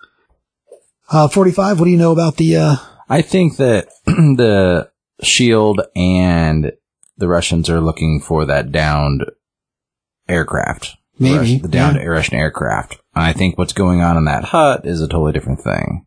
Uh, 1.09 1.27
45, 1.27 1.79
what 1.79 1.85
do 1.85 1.91
you 1.91 1.97
know 1.97 2.11
about 2.11 2.37
the, 2.37 2.55
uh, 2.55 2.75
I 3.09 3.21
think 3.21 3.57
that 3.57 3.89
the 4.05 4.89
Shield 5.21 5.81
and 5.95 6.71
the 7.17 7.27
Russians 7.27 7.69
are 7.69 7.81
looking 7.81 8.19
for 8.19 8.45
that 8.45 8.71
downed 8.71 9.23
aircraft. 10.27 10.95
The 11.19 11.23
Maybe, 11.23 11.37
Russian- 11.37 11.61
the 11.61 11.67
downed 11.67 11.97
yeah. 11.97 12.05
Russian 12.05 12.35
aircraft. 12.35 12.97
I 13.13 13.33
think 13.33 13.57
what's 13.57 13.73
going 13.73 14.01
on 14.01 14.17
in 14.17 14.25
that 14.25 14.45
hut 14.45 14.85
is 14.85 15.01
a 15.01 15.07
totally 15.07 15.33
different 15.33 15.61
thing. 15.61 16.05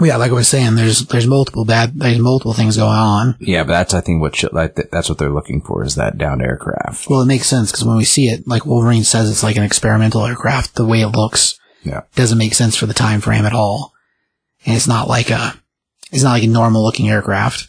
Yeah, 0.00 0.16
like 0.16 0.30
I 0.30 0.34
was 0.34 0.48
saying, 0.48 0.74
there's, 0.76 1.00
there's 1.06 1.26
multiple 1.26 1.64
bad, 1.64 1.98
there's 1.98 2.18
multiple 2.18 2.52
things 2.54 2.76
going 2.76 2.88
on. 2.90 3.36
Yeah, 3.40 3.64
but 3.64 3.72
that's 3.72 3.94
I 3.94 4.00
think 4.00 4.20
what 4.20 4.36
sh- 4.36 4.44
like 4.52 4.74
that's 4.90 5.08
what 5.08 5.18
they're 5.18 5.30
looking 5.30 5.60
for 5.60 5.84
is 5.84 5.94
that 5.96 6.16
downed 6.18 6.42
aircraft. 6.42 7.08
Well, 7.08 7.20
it 7.22 7.26
makes 7.26 7.46
sense 7.46 7.70
because 7.70 7.84
when 7.86 7.96
we 7.96 8.04
see 8.04 8.26
it, 8.28 8.46
like 8.48 8.64
Wolverine 8.66 9.04
says, 9.04 9.30
it's 9.30 9.42
like 9.42 9.56
an 9.56 9.62
experimental 9.64 10.24
aircraft. 10.24 10.74
The 10.74 10.86
way 10.86 11.02
it 11.02 11.08
looks 11.08 11.58
Yeah. 11.82 12.02
doesn't 12.14 12.38
make 12.38 12.54
sense 12.54 12.76
for 12.76 12.86
the 12.86 12.94
time 12.94 13.20
frame 13.20 13.44
at 13.46 13.52
all, 13.54 13.92
and 14.66 14.76
it's 14.76 14.88
not 14.88 15.08
like 15.08 15.30
a, 15.30 15.54
it's 16.12 16.22
not 16.22 16.32
like 16.32 16.44
a 16.44 16.48
normal 16.48 16.82
looking 16.82 17.08
aircraft. 17.08 17.68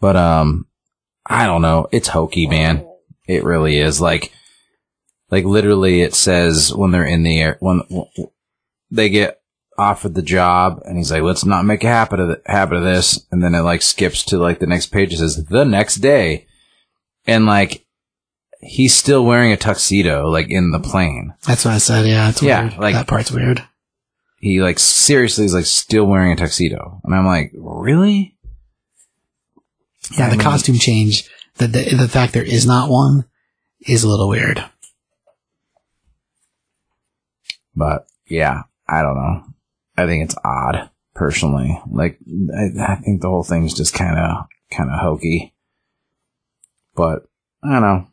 But 0.00 0.16
um, 0.16 0.66
I 1.24 1.46
don't 1.46 1.62
know. 1.62 1.88
It's 1.92 2.08
hokey, 2.08 2.46
man. 2.46 2.86
It 3.26 3.44
really 3.44 3.78
is. 3.78 4.00
Like, 4.00 4.32
like 5.30 5.44
literally, 5.44 6.02
it 6.02 6.14
says 6.14 6.72
when 6.74 6.90
they're 6.90 7.04
in 7.04 7.22
the 7.22 7.40
air 7.40 7.56
when, 7.60 7.80
when 7.88 8.06
they 8.90 9.08
get 9.08 9.40
offered 9.78 10.14
the 10.14 10.22
job, 10.22 10.82
and 10.84 10.96
he's 10.96 11.10
like, 11.10 11.22
"Let's 11.22 11.44
not 11.44 11.64
make 11.64 11.84
a 11.84 11.88
habit 11.88 12.20
of 12.20 12.28
th- 12.28 12.40
habit 12.46 12.76
of 12.76 12.84
this," 12.84 13.24
and 13.30 13.42
then 13.42 13.54
it 13.54 13.60
like 13.60 13.82
skips 13.82 14.22
to 14.24 14.38
like 14.38 14.58
the 14.58 14.66
next 14.66 14.86
page. 14.86 15.12
It 15.12 15.18
says 15.18 15.44
the 15.44 15.64
next 15.64 15.96
day, 15.96 16.46
and 17.26 17.46
like 17.46 17.84
he's 18.60 18.94
still 18.94 19.24
wearing 19.24 19.52
a 19.52 19.56
tuxedo, 19.56 20.28
like 20.28 20.48
in 20.50 20.70
the 20.70 20.80
plane. 20.80 21.34
That's 21.46 21.64
what 21.64 21.74
I 21.74 21.78
said. 21.78 22.06
Yeah, 22.06 22.28
it's 22.30 22.42
Yeah, 22.42 22.62
weird. 22.68 22.78
like- 22.78 22.94
that 22.94 23.06
part's 23.06 23.30
weird. 23.30 23.62
He 24.40 24.60
like 24.60 24.78
seriously 24.78 25.44
is 25.46 25.54
like 25.54 25.66
still 25.66 26.04
wearing 26.04 26.32
a 26.32 26.36
tuxedo, 26.36 27.00
and 27.04 27.14
I'm 27.14 27.26
like, 27.26 27.52
really? 27.54 28.36
Yeah, 30.16 30.26
I 30.26 30.30
the 30.30 30.36
mean- 30.36 30.44
costume 30.44 30.78
change, 30.78 31.28
the, 31.56 31.66
the 31.66 31.94
the 31.96 32.08
fact 32.08 32.32
there 32.32 32.42
is 32.44 32.66
not 32.66 32.90
one, 32.90 33.24
is 33.80 34.04
a 34.04 34.08
little 34.08 34.28
weird. 34.28 34.64
But 37.74 38.06
yeah, 38.26 38.62
I 38.88 39.02
don't 39.02 39.16
know. 39.16 39.44
I 39.96 40.06
think 40.06 40.24
it's 40.24 40.36
odd 40.44 40.90
personally. 41.14 41.80
Like, 41.90 42.18
I, 42.56 42.92
I 42.92 42.94
think 42.96 43.20
the 43.22 43.28
whole 43.28 43.42
thing's 43.42 43.74
just 43.74 43.94
kind 43.94 44.18
of, 44.18 44.46
kind 44.70 44.90
of 44.90 44.98
hokey. 45.00 45.54
But 46.94 47.26
I 47.62 47.72
don't 47.72 47.82
know. 47.82 48.06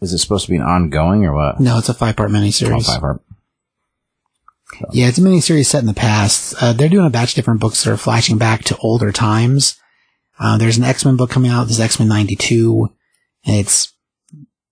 Is 0.00 0.12
it 0.12 0.18
supposed 0.18 0.46
to 0.46 0.50
be 0.50 0.56
an 0.56 0.62
ongoing 0.62 1.24
or 1.26 1.34
what? 1.34 1.60
No, 1.60 1.78
it's 1.78 1.88
a 1.88 1.94
five 1.94 2.16
part 2.16 2.30
Oh, 2.30 2.32
miniseries. 2.34 2.86
five 2.86 3.00
part. 3.00 3.22
Yeah, 4.92 5.08
it's 5.08 5.18
a 5.18 5.20
miniseries 5.22 5.66
set 5.66 5.80
in 5.80 5.86
the 5.86 5.92
past. 5.94 6.54
Uh, 6.60 6.72
they're 6.72 6.88
doing 6.88 7.06
a 7.06 7.10
batch 7.10 7.30
of 7.32 7.34
different 7.34 7.60
books 7.60 7.82
that 7.84 7.90
are 7.92 7.96
flashing 7.96 8.38
back 8.38 8.62
to 8.64 8.76
older 8.78 9.10
times. 9.12 9.76
Uh, 10.38 10.56
there's 10.56 10.78
an 10.78 10.84
X 10.84 11.04
Men 11.04 11.16
book 11.16 11.28
coming 11.28 11.50
out. 11.50 11.64
There's 11.64 11.80
X 11.80 11.98
Men 11.98 12.08
'92, 12.08 12.88
and 13.44 13.56
it's 13.56 13.92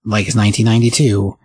like 0.05 0.27
it's 0.29 0.37
1992. 0.37 1.37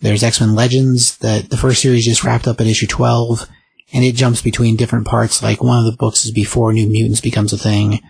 There's 0.00 0.22
X 0.22 0.40
Men 0.40 0.54
Legends 0.54 1.18
that 1.18 1.50
the 1.50 1.56
first 1.56 1.82
series 1.82 2.04
just 2.04 2.22
wrapped 2.24 2.46
up 2.46 2.60
at 2.60 2.66
issue 2.66 2.86
12, 2.86 3.48
and 3.92 4.04
it 4.04 4.14
jumps 4.14 4.42
between 4.42 4.76
different 4.76 5.06
parts. 5.06 5.42
Like 5.42 5.62
one 5.62 5.78
of 5.78 5.90
the 5.90 5.96
books 5.96 6.24
is 6.24 6.30
before 6.30 6.72
New 6.72 6.88
Mutants 6.88 7.20
becomes 7.20 7.52
a 7.52 7.58
thing. 7.58 8.00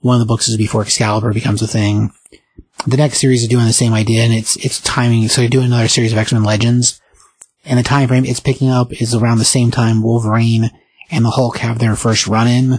One 0.00 0.14
of 0.14 0.20
the 0.20 0.30
books 0.30 0.48
is 0.48 0.56
before 0.56 0.82
Excalibur 0.82 1.32
becomes 1.32 1.62
a 1.62 1.66
thing. 1.66 2.12
The 2.86 2.96
next 2.96 3.20
series 3.20 3.42
is 3.42 3.48
doing 3.48 3.66
the 3.66 3.72
same 3.72 3.92
idea, 3.92 4.22
and 4.22 4.32
it's 4.32 4.56
it's 4.56 4.80
timing. 4.80 5.28
So 5.28 5.40
you're 5.40 5.50
doing 5.50 5.66
another 5.66 5.88
series 5.88 6.12
of 6.12 6.18
X 6.18 6.32
Men 6.32 6.44
Legends 6.44 7.00
and 7.64 7.78
the 7.78 7.82
time 7.82 8.08
frame 8.08 8.24
it's 8.24 8.40
picking 8.40 8.70
up 8.70 8.92
is 9.00 9.14
around 9.14 9.38
the 9.38 9.44
same 9.44 9.70
time 9.70 10.02
Wolverine 10.02 10.70
and 11.10 11.24
the 11.24 11.30
Hulk 11.30 11.58
have 11.58 11.78
their 11.78 11.96
first 11.96 12.26
run 12.26 12.48
in, 12.48 12.72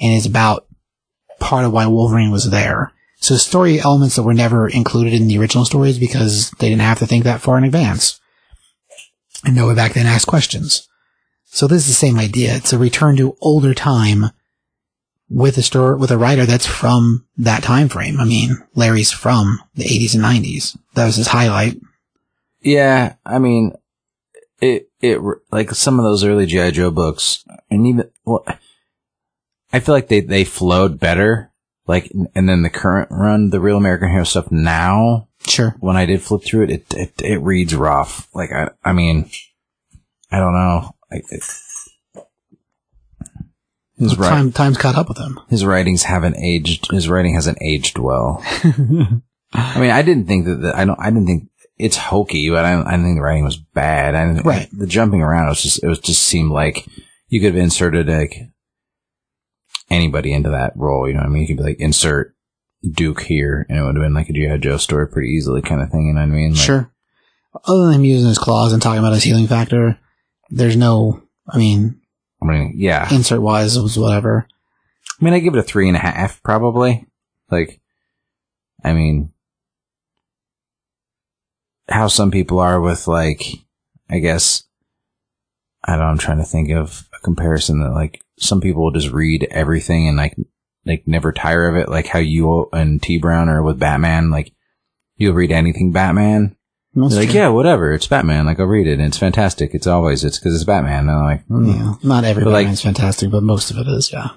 and 0.00 0.12
is 0.12 0.26
about 0.26 0.66
part 1.40 1.64
of 1.64 1.72
why 1.72 1.86
Wolverine 1.86 2.30
was 2.30 2.50
there. 2.50 2.92
So 3.16 3.36
story 3.36 3.80
elements 3.80 4.16
that 4.16 4.22
were 4.22 4.34
never 4.34 4.68
included 4.68 5.14
in 5.14 5.28
the 5.28 5.38
original 5.38 5.64
stories 5.64 5.98
because 5.98 6.50
they 6.58 6.68
didn't 6.68 6.82
have 6.82 6.98
to 6.98 7.06
think 7.06 7.24
that 7.24 7.40
far 7.40 7.56
in 7.56 7.64
advance. 7.64 8.20
And 9.44 9.56
Noah 9.56 9.74
back 9.74 9.94
then 9.94 10.06
asked 10.06 10.26
questions. 10.26 10.88
So 11.54 11.68
this 11.68 11.82
is 11.82 11.86
the 11.86 11.94
same 11.94 12.18
idea. 12.18 12.56
It's 12.56 12.72
a 12.72 12.78
return 12.78 13.16
to 13.18 13.36
older 13.40 13.74
time 13.74 14.24
with 15.30 15.56
a 15.56 15.62
story, 15.62 15.96
with 15.96 16.10
a 16.10 16.18
writer 16.18 16.46
that's 16.46 16.66
from 16.66 17.28
that 17.36 17.62
time 17.62 17.88
frame. 17.88 18.18
I 18.18 18.24
mean, 18.24 18.56
Larry's 18.74 19.12
from 19.12 19.60
the 19.76 19.84
80s 19.84 20.16
and 20.16 20.24
90s. 20.24 20.76
That 20.94 21.06
was 21.06 21.14
his 21.14 21.28
highlight. 21.28 21.80
Yeah, 22.60 23.14
I 23.24 23.38
mean, 23.38 23.72
it 24.60 24.90
it 25.00 25.20
like 25.52 25.70
some 25.70 26.00
of 26.00 26.04
those 26.04 26.24
early 26.24 26.46
GI 26.46 26.72
Joe 26.72 26.90
books, 26.90 27.44
and 27.70 27.86
even 27.86 28.10
well, 28.24 28.44
I 29.72 29.78
feel 29.78 29.94
like 29.94 30.08
they 30.08 30.20
they 30.20 30.42
flowed 30.42 30.98
better. 30.98 31.52
Like, 31.86 32.10
and 32.34 32.48
then 32.48 32.62
the 32.62 32.70
current 32.70 33.10
run, 33.12 33.50
the 33.50 33.60
Real 33.60 33.76
American 33.76 34.10
Hero 34.10 34.24
stuff 34.24 34.50
now. 34.50 35.28
Sure. 35.46 35.76
When 35.78 35.96
I 35.96 36.04
did 36.04 36.20
flip 36.20 36.42
through 36.42 36.64
it, 36.64 36.70
it 36.70 36.94
it, 36.94 37.22
it 37.22 37.38
reads 37.38 37.76
rough. 37.76 38.26
Like 38.34 38.50
I 38.50 38.70
I 38.82 38.92
mean, 38.92 39.30
I 40.32 40.40
don't 40.40 40.54
know. 40.54 40.94
Like 41.14 41.24
it, 41.30 41.42
his 43.96 44.18
right, 44.18 44.28
Time, 44.28 44.52
time's 44.52 44.76
caught 44.76 44.96
up 44.96 45.08
with 45.08 45.18
him. 45.18 45.38
his 45.48 45.64
writings 45.64 46.02
haven't 46.02 46.36
aged. 46.36 46.90
His 46.90 47.08
writing 47.08 47.34
hasn't 47.34 47.58
aged 47.62 47.98
well. 47.98 48.42
I 49.52 49.78
mean, 49.80 49.90
I 49.90 50.02
didn't 50.02 50.26
think 50.26 50.46
that. 50.46 50.56
The, 50.56 50.76
I 50.76 50.84
don't. 50.84 50.98
I 50.98 51.10
didn't 51.10 51.26
think 51.26 51.48
it's 51.78 51.96
hokey, 51.96 52.50
but 52.50 52.64
I, 52.64 52.72
don't- 52.72 52.86
I 52.86 52.90
didn't 52.92 53.04
think 53.06 53.16
the 53.18 53.22
writing 53.22 53.44
was 53.44 53.56
bad. 53.56 54.14
I 54.16 54.26
didn't, 54.26 54.44
Right. 54.46 54.68
The 54.72 54.86
jumping 54.88 55.22
around 55.22 55.46
was 55.48 55.62
just. 55.62 55.82
It 55.82 55.86
was 55.88 56.00
just 56.00 56.22
seemed 56.24 56.50
like 56.50 56.86
you 57.28 57.40
could 57.40 57.54
have 57.54 57.62
inserted 57.62 58.08
like 58.08 58.34
anybody 59.90 60.32
into 60.32 60.50
that 60.50 60.72
role. 60.76 61.06
You 61.06 61.14
know 61.14 61.20
what 61.20 61.26
I 61.26 61.30
mean? 61.30 61.42
You 61.42 61.48
could 61.48 61.58
be 61.58 61.62
like 61.70 61.78
insert 61.80 62.34
Duke 62.82 63.22
here, 63.22 63.64
and 63.68 63.78
it 63.78 63.82
would 63.82 63.94
have 63.94 64.02
been 64.04 64.14
like 64.14 64.28
a 64.28 64.32
GI 64.32 64.58
Joe 64.58 64.76
story 64.78 65.06
pretty 65.08 65.28
easily, 65.28 65.62
kind 65.62 65.80
of 65.82 65.90
thing. 65.90 66.08
You 66.08 66.14
know 66.14 66.20
what 66.20 66.26
I 66.26 66.32
mean? 66.32 66.50
Like, 66.54 66.60
Sure. 66.60 66.90
Other 67.64 67.84
than 67.86 67.94
him 67.94 68.04
using 68.04 68.28
his 68.28 68.38
claws 68.38 68.72
and 68.72 68.82
talking 68.82 68.98
about 68.98 69.12
his 69.14 69.22
healing 69.22 69.46
factor, 69.46 69.96
there's 70.54 70.76
no, 70.76 71.22
I 71.48 71.58
mean, 71.58 72.00
I 72.42 72.46
mean, 72.46 72.74
yeah. 72.76 73.12
insert 73.12 73.42
wise 73.42 73.78
was 73.78 73.98
whatever. 73.98 74.46
I 75.20 75.24
mean, 75.24 75.34
I 75.34 75.40
give 75.40 75.54
it 75.54 75.58
a 75.58 75.62
three 75.62 75.88
and 75.88 75.96
a 75.96 76.00
half, 76.00 76.42
probably. 76.42 77.06
Like, 77.50 77.80
I 78.82 78.92
mean, 78.92 79.32
how 81.88 82.08
some 82.08 82.30
people 82.30 82.60
are 82.60 82.80
with 82.80 83.08
like, 83.08 83.42
I 84.08 84.18
guess, 84.18 84.64
I 85.84 85.92
don't 85.92 86.00
know, 86.00 86.06
I'm 86.06 86.18
trying 86.18 86.38
to 86.38 86.44
think 86.44 86.70
of 86.70 87.08
a 87.14 87.20
comparison 87.20 87.80
that 87.80 87.92
like 87.92 88.22
some 88.38 88.60
people 88.60 88.84
will 88.84 88.92
just 88.92 89.10
read 89.10 89.48
everything 89.50 90.08
and 90.08 90.16
like, 90.16 90.36
like 90.86 91.02
never 91.06 91.32
tire 91.32 91.68
of 91.68 91.76
it. 91.76 91.88
Like 91.88 92.06
how 92.06 92.20
you 92.20 92.68
and 92.72 93.02
T 93.02 93.18
Brown 93.18 93.48
are 93.48 93.62
with 93.62 93.78
Batman. 93.78 94.30
Like, 94.30 94.52
you'll 95.16 95.34
read 95.34 95.52
anything 95.52 95.92
Batman. 95.92 96.56
That's 96.96 97.16
like, 97.16 97.30
true. 97.30 97.40
yeah, 97.40 97.48
whatever. 97.48 97.92
It's 97.92 98.06
Batman. 98.06 98.46
Like, 98.46 98.60
I'll 98.60 98.66
read 98.66 98.86
it 98.86 98.94
and 98.94 99.02
it's 99.02 99.18
fantastic. 99.18 99.74
It's 99.74 99.86
always, 99.86 100.22
it's 100.24 100.38
cause 100.38 100.54
it's 100.54 100.64
Batman. 100.64 101.08
And 101.08 101.10
I'm 101.10 101.24
like, 101.24 101.44
hmm. 101.46 101.70
Yeah. 101.70 101.94
Not 102.02 102.24
every 102.24 102.44
But, 102.44 102.50
like- 102.52 102.78
fantastic, 102.78 103.30
but 103.30 103.42
most 103.42 103.70
of 103.70 103.78
it 103.78 103.88
is, 103.88 104.12
yeah. 104.12 104.28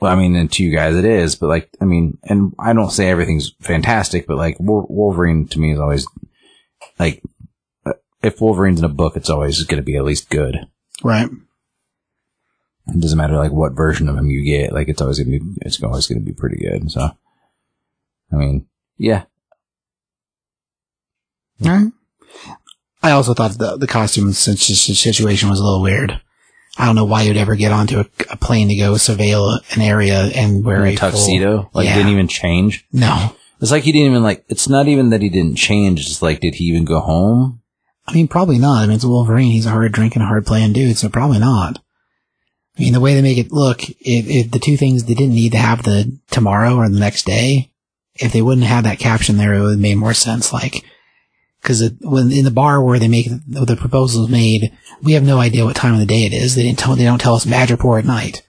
Well, 0.00 0.12
I 0.12 0.16
mean, 0.16 0.34
and 0.34 0.50
to 0.52 0.62
you 0.62 0.74
guys 0.74 0.96
it 0.96 1.04
is, 1.04 1.34
but 1.36 1.48
like, 1.48 1.68
I 1.80 1.84
mean, 1.84 2.16
and 2.24 2.54
I 2.58 2.72
don't 2.72 2.90
say 2.90 3.10
everything's 3.10 3.52
fantastic, 3.60 4.26
but 4.26 4.38
like 4.38 4.56
Wolverine 4.58 5.46
to 5.48 5.60
me 5.60 5.72
is 5.72 5.78
always 5.78 6.06
like, 6.98 7.22
uh, 7.84 7.92
if 8.22 8.40
Wolverine's 8.40 8.78
in 8.78 8.84
a 8.86 8.88
book, 8.88 9.14
it's 9.16 9.28
always 9.28 9.62
going 9.64 9.76
to 9.80 9.84
be 9.84 9.96
at 9.96 10.04
least 10.04 10.30
good. 10.30 10.56
Right. 11.04 11.28
It 12.86 13.00
doesn't 13.00 13.18
matter 13.18 13.36
like 13.36 13.52
what 13.52 13.72
version 13.72 14.08
of 14.08 14.16
him 14.16 14.30
you 14.30 14.42
get, 14.42 14.72
like 14.72 14.88
it's 14.88 15.02
always 15.02 15.18
going 15.18 15.32
to 15.32 15.38
be, 15.38 15.56
it's 15.62 15.82
always 15.82 16.06
going 16.06 16.18
to 16.18 16.24
be 16.24 16.32
pretty 16.32 16.56
good. 16.56 16.90
So, 16.90 17.10
I 18.32 18.36
mean, 18.36 18.66
yeah, 18.96 19.24
Alright. 21.64 21.92
I 23.02 23.12
also 23.12 23.32
thought 23.34 23.58
the, 23.58 23.76
the 23.76 23.86
costume 23.86 24.32
si- 24.32 24.56
si- 24.56 24.94
situation 24.94 25.48
was 25.48 25.58
a 25.58 25.64
little 25.64 25.82
weird. 25.82 26.20
I 26.78 26.86
don't 26.86 26.94
know 26.96 27.04
why 27.04 27.22
you'd 27.22 27.36
ever 27.36 27.56
get 27.56 27.72
onto 27.72 27.98
a, 28.00 28.06
a 28.30 28.36
plane 28.36 28.68
to 28.68 28.76
go 28.76 28.92
surveil 28.94 29.58
an 29.74 29.80
area 29.82 30.30
and 30.34 30.64
wear 30.64 30.84
a 30.84 30.92
a 30.92 30.96
full- 30.96 31.10
tuxedo, 31.10 31.70
like 31.74 31.86
Yeah. 31.86 31.96
didn't 31.96 32.12
even 32.12 32.28
change. 32.28 32.86
No. 32.92 33.34
It's 33.60 33.70
like 33.70 33.82
he 33.84 33.92
didn't 33.92 34.10
even 34.10 34.22
like, 34.22 34.44
it's 34.48 34.68
not 34.68 34.86
even 34.88 35.10
that 35.10 35.20
he 35.22 35.28
didn't 35.28 35.56
change. 35.56 36.00
It's 36.06 36.22
like, 36.22 36.40
did 36.40 36.54
he 36.56 36.64
even 36.64 36.84
go 36.84 37.00
home? 37.00 37.60
I 38.06 38.14
mean, 38.14 38.28
probably 38.28 38.58
not. 38.58 38.82
I 38.82 38.86
mean, 38.86 38.96
it's 38.96 39.04
Wolverine. 39.04 39.50
He's 39.52 39.66
a 39.66 39.70
hard 39.70 39.92
drinking, 39.92 40.22
hard 40.22 40.46
playing 40.46 40.72
dude, 40.72 40.96
so 40.96 41.08
probably 41.08 41.38
not. 41.38 41.78
I 42.78 42.80
mean, 42.82 42.92
the 42.94 43.00
way 43.00 43.14
they 43.14 43.22
make 43.22 43.36
it 43.38 43.52
look, 43.52 43.82
if, 43.88 43.96
if 44.00 44.50
the 44.50 44.58
two 44.58 44.76
things 44.76 45.04
they 45.04 45.14
didn't 45.14 45.34
need 45.34 45.52
to 45.52 45.58
have 45.58 45.82
the 45.82 46.18
tomorrow 46.30 46.76
or 46.76 46.88
the 46.88 46.98
next 46.98 47.24
day, 47.26 47.70
if 48.14 48.32
they 48.32 48.40
wouldn't 48.42 48.66
have 48.66 48.84
that 48.84 48.98
caption 48.98 49.36
there, 49.36 49.54
it 49.54 49.60
would 49.60 49.70
have 49.72 49.78
made 49.78 49.96
more 49.96 50.14
sense. 50.14 50.52
Like, 50.52 50.84
cause 51.62 51.80
it, 51.80 51.94
when 52.00 52.32
in 52.32 52.44
the 52.44 52.50
bar 52.50 52.82
where 52.82 52.98
they 52.98 53.08
make 53.08 53.28
the, 53.48 53.76
proposals 53.76 54.28
made, 54.30 54.76
we 55.02 55.12
have 55.12 55.22
no 55.22 55.38
idea 55.38 55.64
what 55.64 55.76
time 55.76 55.94
of 55.94 56.00
the 56.00 56.06
day 56.06 56.24
it 56.24 56.32
is. 56.32 56.54
They 56.54 56.62
didn't 56.62 56.78
tell, 56.78 56.94
they 56.96 57.04
don't 57.04 57.20
tell 57.20 57.34
us 57.34 57.44
Madripoor 57.46 57.98
at 57.98 58.04
night 58.04 58.42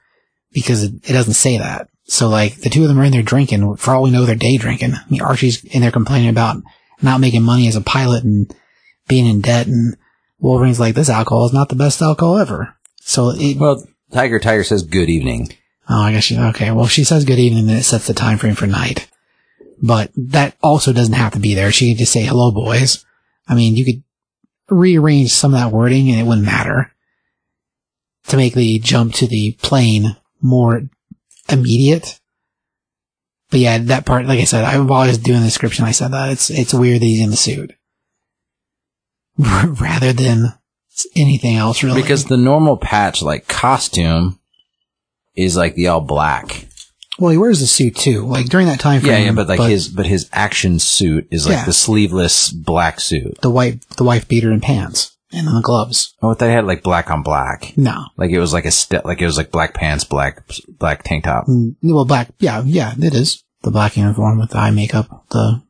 because 0.52 0.84
it, 0.84 0.94
it 1.10 1.14
doesn't 1.14 1.34
say 1.34 1.58
that. 1.58 1.90
So 2.04 2.30
like 2.30 2.58
the 2.58 2.70
two 2.70 2.84
of 2.84 2.88
them 2.90 3.00
are 3.00 3.04
in 3.04 3.12
there 3.12 3.22
drinking. 3.22 3.78
For 3.78 3.94
all 3.94 4.04
we 4.04 4.12
know, 4.12 4.26
they're 4.26 4.36
day 4.36 4.58
drinking. 4.58 4.94
I 4.94 5.10
mean, 5.10 5.22
Archie's 5.22 5.64
in 5.64 5.82
there 5.82 5.92
complaining 5.92 6.30
about 6.30 6.58
not 7.02 7.22
making 7.22 7.44
money 7.44 7.68
as 7.68 7.76
a 7.76 7.82
pilot 7.82 8.24
and 8.24 8.54
being 9.08 9.26
in 9.26 9.42
debt 9.42 9.68
and 9.68 9.96
Wolverine's 10.40 10.80
like, 10.80 10.96
this 10.96 11.10
alcohol 11.10 11.46
is 11.46 11.54
not 11.54 11.70
the 11.70 11.76
best 11.76 12.02
alcohol 12.02 12.38
ever. 12.38 12.76
So 13.02 13.32
it, 13.36 13.58
Well, 13.58 13.86
Tyger 14.12 14.42
Tiger 14.42 14.64
says 14.64 14.84
good 14.84 15.10
evening. 15.10 15.54
oh, 15.90 16.02
I 16.02 16.12
guess 16.12 16.24
she, 16.26 16.38
okay. 16.38 16.72
Well, 16.72 16.86
if 16.86 16.92
she 16.92 17.04
says 17.04 17.26
good 17.26 17.40
evening, 17.40 17.68
then 17.68 17.78
it 17.78 17.84
sets 17.84 18.08
the 18.08 18.14
time 18.14 18.38
frame 18.38 18.56
for 18.56 18.68
night. 18.68 19.08
But 19.82 20.12
that 20.16 20.56
also 20.62 20.94
doesn't 20.94 21.14
have 21.14 21.34
to 21.34 21.40
be 21.40 21.56
there. 21.56 21.72
She 21.72 21.92
could 21.92 22.00
just 22.00 22.14
say, 22.14 22.24
hello, 22.24 22.52
boys. 22.52 23.06
I 23.48 23.56
mean, 23.56 23.76
you 23.76 23.86
could 23.86 24.04
rearrange 24.70 25.32
some 25.32 25.54
of 25.54 25.60
that 25.60 25.72
wording 25.72 26.10
and 26.10 26.20
it 26.20 26.24
wouldn't 26.26 26.46
matter 26.46 26.94
to 28.28 28.38
make 28.38 28.54
the 28.54 28.80
jump 28.80 29.14
to 29.16 29.28
the 29.28 29.54
plane 29.62 30.16
more 30.42 30.84
immediate. 31.50 32.20
But 33.50 33.60
yeah, 33.60 33.78
that 33.80 34.06
part, 34.06 34.26
like 34.26 34.40
I 34.40 34.46
said, 34.46 34.64
I 34.64 34.80
while 34.80 35.02
I 35.02 35.08
was 35.08 35.18
doing 35.18 35.40
the 35.40 35.48
description, 35.48 35.84
I 35.84 35.92
said 35.92 36.12
that 36.12 36.32
it's, 36.32 36.50
it's 36.50 36.74
weird 36.74 37.02
that 37.02 37.06
he's 37.06 37.22
in 37.22 37.32
the 37.32 37.36
suit 37.36 37.74
rather 39.38 40.14
than 40.14 40.54
anything 41.16 41.58
else 41.58 41.84
really. 41.84 42.02
Because 42.02 42.26
the 42.26 42.38
normal 42.38 42.78
patch, 42.78 43.22
like 43.22 43.48
costume, 43.48 44.40
is 45.36 45.58
like 45.58 45.76
the 45.76 45.88
all 45.88 46.02
black. 46.02 46.68
Well, 47.22 47.30
he 47.32 47.38
wears 47.38 47.60
the 47.62 47.68
suit 47.68 47.96
too. 47.96 48.26
Like 48.26 48.48
during 48.48 48.68
that 48.68 48.80
time 48.80 49.00
frame. 49.02 49.14
yeah, 49.14 49.20
yeah, 49.26 49.32
but 49.32 49.48
like 49.48 49.62
his, 49.70 49.88
but 49.88 50.06
his 50.06 50.28
action 50.34 50.80
suit 50.80 51.28
is 51.32 51.46
like 51.46 51.58
Yeah. 51.58 51.66
the 51.66 51.74
sleeveless 51.74 52.50
black 52.52 53.00
suit. 53.00 53.38
the 53.42 53.50
white, 53.52 53.88
the 53.98 54.04
wife 54.04 54.28
beater 54.28 54.52
and 54.52 54.62
pants 54.62 55.16
and 55.32 55.48
then 55.48 55.56
the 55.56 55.62
gloves. 55.62 56.14
Oh, 56.22 56.34
they 56.34 56.52
had 56.52 56.66
like 56.66 56.84
black 56.84 57.10
on 57.12 57.24
black. 57.24 57.74
No. 57.78 58.06
Like 58.18 58.32
it 58.32 58.40
was 58.40 58.52
like 58.54 58.66
a 58.66 58.72
step, 58.72 59.06
like 59.06 59.22
it 59.22 59.26
was 59.26 59.38
like 59.38 59.52
black 59.52 59.74
pants, 59.74 60.04
black, 60.04 60.44
black 60.80 61.04
tank 61.04 61.24
top. 61.26 61.46
Mm, 61.48 61.76
Well, 61.84 62.06
black. 62.06 62.30
Yeah, 62.40 62.64
yeah, 62.66 62.94
it 63.00 63.14
is 63.14 63.44
the 63.64 63.72
black 63.72 63.96
uniform 63.96 64.40
with 64.40 64.50
the 64.50 64.58
eye 64.58 64.72
makeup, 64.72 65.26
the 65.30 65.62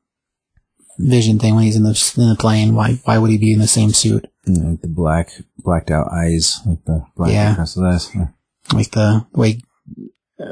vision 0.98 1.40
thing 1.40 1.56
when 1.56 1.64
he's 1.64 1.76
in 1.76 1.84
the 1.84 2.14
in 2.18 2.30
the 2.30 2.36
plane. 2.40 2.76
Why 2.76 2.94
why 3.06 3.18
would 3.18 3.32
he 3.32 3.38
be 3.38 3.54
in 3.54 3.60
the 3.60 3.68
same 3.68 3.92
suit? 3.92 4.28
Like 4.48 4.82
the 4.82 4.88
black, 4.88 5.30
blacked 5.58 5.92
out 5.92 6.08
eyes, 6.12 6.60
like 6.66 6.84
the 6.86 7.06
black 7.16 7.32
Yeah. 7.32 7.52
across 7.54 7.74
the 7.76 7.84
eyes. 7.84 8.10
Yeah. 8.16 8.28
Like 8.74 8.92
the 8.92 9.26
way. 9.34 9.60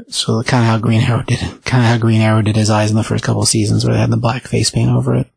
So 0.08 0.42
kind 0.44 0.64
of 0.64 0.70
how 0.70 0.78
Green 0.78 1.02
Arrow 1.02 1.24
did, 1.24 1.40
kind 1.66 1.84
of 1.84 1.90
how 1.90 1.98
Green 1.98 2.22
Arrow 2.22 2.42
did 2.42 2.56
his 2.56 2.70
eyes 2.70 2.90
in 2.90 2.98
the 2.98 3.04
first 3.04 3.24
couple 3.24 3.42
of 3.42 3.48
seasons, 3.48 3.84
where 3.86 3.94
they 3.94 4.00
had 4.00 4.12
the 4.12 4.18
black 4.18 4.48
face 4.48 4.70
paint 4.70 4.90
over 4.90 5.16
it. 5.16 5.28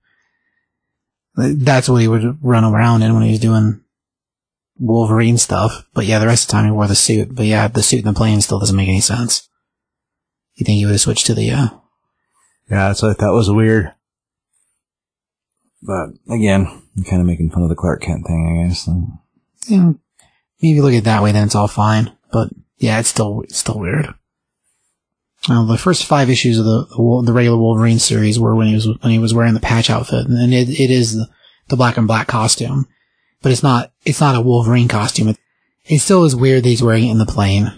That's 1.37 1.89
what 1.89 2.03
he 2.03 2.09
would 2.09 2.39
run 2.43 2.65
around 2.65 3.03
in 3.03 3.15
when 3.15 3.23
he 3.23 3.31
was 3.31 3.41
doing 3.41 3.81
Wolverine 4.79 5.39
stuff. 5.39 5.87
But 5.95 6.05
yeah, 6.05 6.19
the 6.19 6.27
rest 6.27 6.45
of 6.45 6.49
the 6.49 6.53
time 6.53 6.65
he 6.67 6.71
wore 6.71 6.87
the 6.87 6.95
suit. 6.95 7.35
But 7.35 7.47
yeah, 7.47 7.69
the 7.69 7.83
suit 7.83 8.01
in 8.01 8.05
the 8.05 8.13
plane 8.13 8.41
still 8.41 8.59
doesn't 8.59 8.77
make 8.77 8.89
any 8.89 9.01
sense. 9.01 9.49
You 10.55 10.65
think 10.65 10.79
he 10.79 10.85
would 10.85 10.93
have 10.93 11.01
switched 11.01 11.27
to 11.27 11.35
the 11.35 11.51
uh, 11.51 11.69
Yeah, 12.71 12.89
that's 12.89 13.03
what 13.03 13.11
I 13.11 13.15
thought 13.15 13.35
was 13.35 13.51
weird. 13.51 13.93
But 15.83 16.11
again, 16.31 16.67
I'm 16.97 17.05
kind 17.05 17.21
of 17.21 17.27
making 17.27 17.51
fun 17.51 17.63
of 17.63 17.69
the 17.69 17.75
Clark 17.75 18.03
Kent 18.03 18.27
thing, 18.27 18.65
I 18.65 18.69
guess. 18.69 18.89
Yeah, 19.69 19.93
maybe 20.61 20.81
look 20.81 20.93
at 20.93 20.99
it 20.99 21.05
that 21.05 21.23
way, 21.23 21.33
then 21.33 21.45
it's 21.45 21.55
all 21.55 21.69
fine. 21.69 22.13
But 22.31 22.51
yeah, 22.77 23.01
it's 23.01 23.09
still 23.09 23.43
it's 23.43 23.57
still 23.57 23.79
weird. 23.79 24.15
Well, 25.49 25.67
the 25.67 25.79
first 25.79 26.05
five 26.05 26.31
issues 26.31 26.59
of 26.59 26.65
the 26.65 27.23
the 27.25 27.33
regular 27.33 27.59
Wolverine 27.59 27.99
series 27.99 28.39
were 28.39 28.55
when 28.55 28.69
he 28.69 28.75
was 28.75 28.87
when 28.87 29.11
he 29.11 29.19
was 29.19 29.35
wearing 29.35 29.55
the 29.55 29.61
patch 29.61 29.91
outfit, 29.91 30.27
and 30.27 30.55
it 30.55 30.69
it 30.69 30.91
is 30.91 31.17
the, 31.69 31.77
black 31.77 31.97
and 31.97 32.07
black 32.07 32.29
costume, 32.29 32.87
but 33.41 33.51
it's 33.51 33.63
not 33.63 33.93
it's 34.05 34.21
not 34.21 34.37
a 34.37 34.41
Wolverine 34.41 34.89
costume. 34.89 35.29
It, 35.29 35.39
it 35.85 35.99
still 35.99 36.25
is 36.25 36.37
weird 36.37 36.63
that 36.63 36.69
he's 36.69 36.83
wearing 36.83 37.09
it 37.09 37.11
in 37.11 37.19
the 37.19 37.27
plane, 37.27 37.73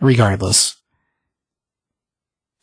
regardless. 0.00 0.76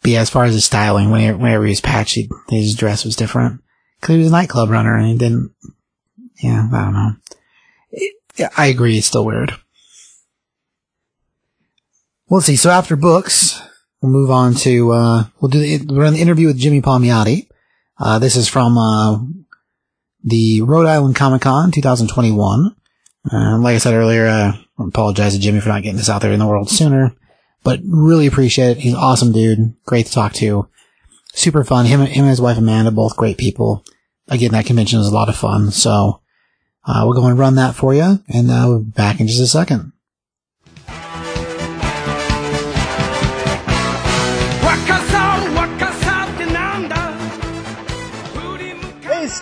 But 0.03 0.11
yeah, 0.11 0.21
as 0.21 0.29
far 0.29 0.43
as 0.43 0.53
his 0.53 0.65
styling, 0.65 1.09
whenever, 1.09 1.37
whenever 1.39 1.65
he 1.65 1.71
was 1.71 1.81
patchy, 1.81 2.29
his 2.49 2.75
dress 2.75 3.03
was 3.05 3.15
different 3.15 3.61
because 3.99 4.13
he 4.13 4.19
was 4.19 4.27
a 4.27 4.31
nightclub 4.31 4.69
runner 4.69 4.95
and 4.95 5.07
he 5.07 5.17
didn't. 5.17 5.51
Yeah, 6.43 6.67
I 6.71 6.83
don't 6.83 6.93
know. 6.93 7.11
Yeah, 8.35 8.49
I 8.55 8.67
agree. 8.67 8.99
It's 8.99 9.07
still 9.07 9.25
weird. 9.25 9.55
Well, 12.29 12.41
see. 12.41 12.55
So 12.55 12.69
after 12.69 12.95
books, 12.95 13.61
we'll 14.01 14.11
move 14.11 14.31
on 14.31 14.53
to, 14.55 14.91
uh, 14.91 15.23
we'll 15.39 15.49
do 15.49 15.59
the, 15.59 15.93
we're 15.93 16.05
on 16.05 16.13
the 16.13 16.21
interview 16.21 16.47
with 16.47 16.57
Jimmy 16.57 16.81
Palmiotti. 16.81 17.47
Uh, 17.99 18.19
this 18.19 18.35
is 18.35 18.47
from, 18.47 18.77
uh, 18.77 19.19
the 20.23 20.61
Rhode 20.61 20.87
Island 20.87 21.15
Comic 21.15 21.41
Con 21.41 21.71
2021. 21.71 22.75
Um, 23.31 23.63
like 23.63 23.75
I 23.75 23.79
said 23.79 23.93
earlier, 23.93 24.27
uh, 24.27 24.53
I 24.79 24.83
apologize 24.87 25.33
to 25.33 25.39
Jimmy 25.39 25.59
for 25.59 25.69
not 25.69 25.83
getting 25.83 25.97
this 25.97 26.09
out 26.09 26.21
there 26.21 26.31
in 26.31 26.39
the 26.39 26.47
world 26.47 26.69
sooner, 26.69 27.15
but 27.63 27.79
really 27.85 28.27
appreciate 28.27 28.77
it. 28.77 28.77
He's 28.77 28.93
an 28.93 28.99
awesome 28.99 29.31
dude. 29.31 29.75
Great 29.85 30.05
to 30.05 30.11
talk 30.11 30.33
to. 30.33 30.67
Super 31.33 31.63
fun. 31.63 31.85
Him, 31.85 32.01
him 32.01 32.23
and 32.23 32.29
his 32.29 32.41
wife 32.41 32.57
Amanda, 32.57 32.91
both 32.91 33.17
great 33.17 33.37
people. 33.37 33.83
Again, 34.27 34.51
that 34.51 34.65
convention 34.65 34.99
was 34.99 35.07
a 35.07 35.13
lot 35.13 35.29
of 35.29 35.35
fun. 35.35 35.71
So, 35.71 36.21
uh, 36.85 37.01
we'll 37.03 37.13
go 37.13 37.25
and 37.27 37.37
run 37.37 37.55
that 37.55 37.75
for 37.75 37.93
you 37.93 38.19
and, 38.27 38.49
uh, 38.49 38.65
we'll 38.67 38.83
be 38.83 38.91
back 38.91 39.19
in 39.19 39.27
just 39.27 39.41
a 39.41 39.47
second. 39.47 39.93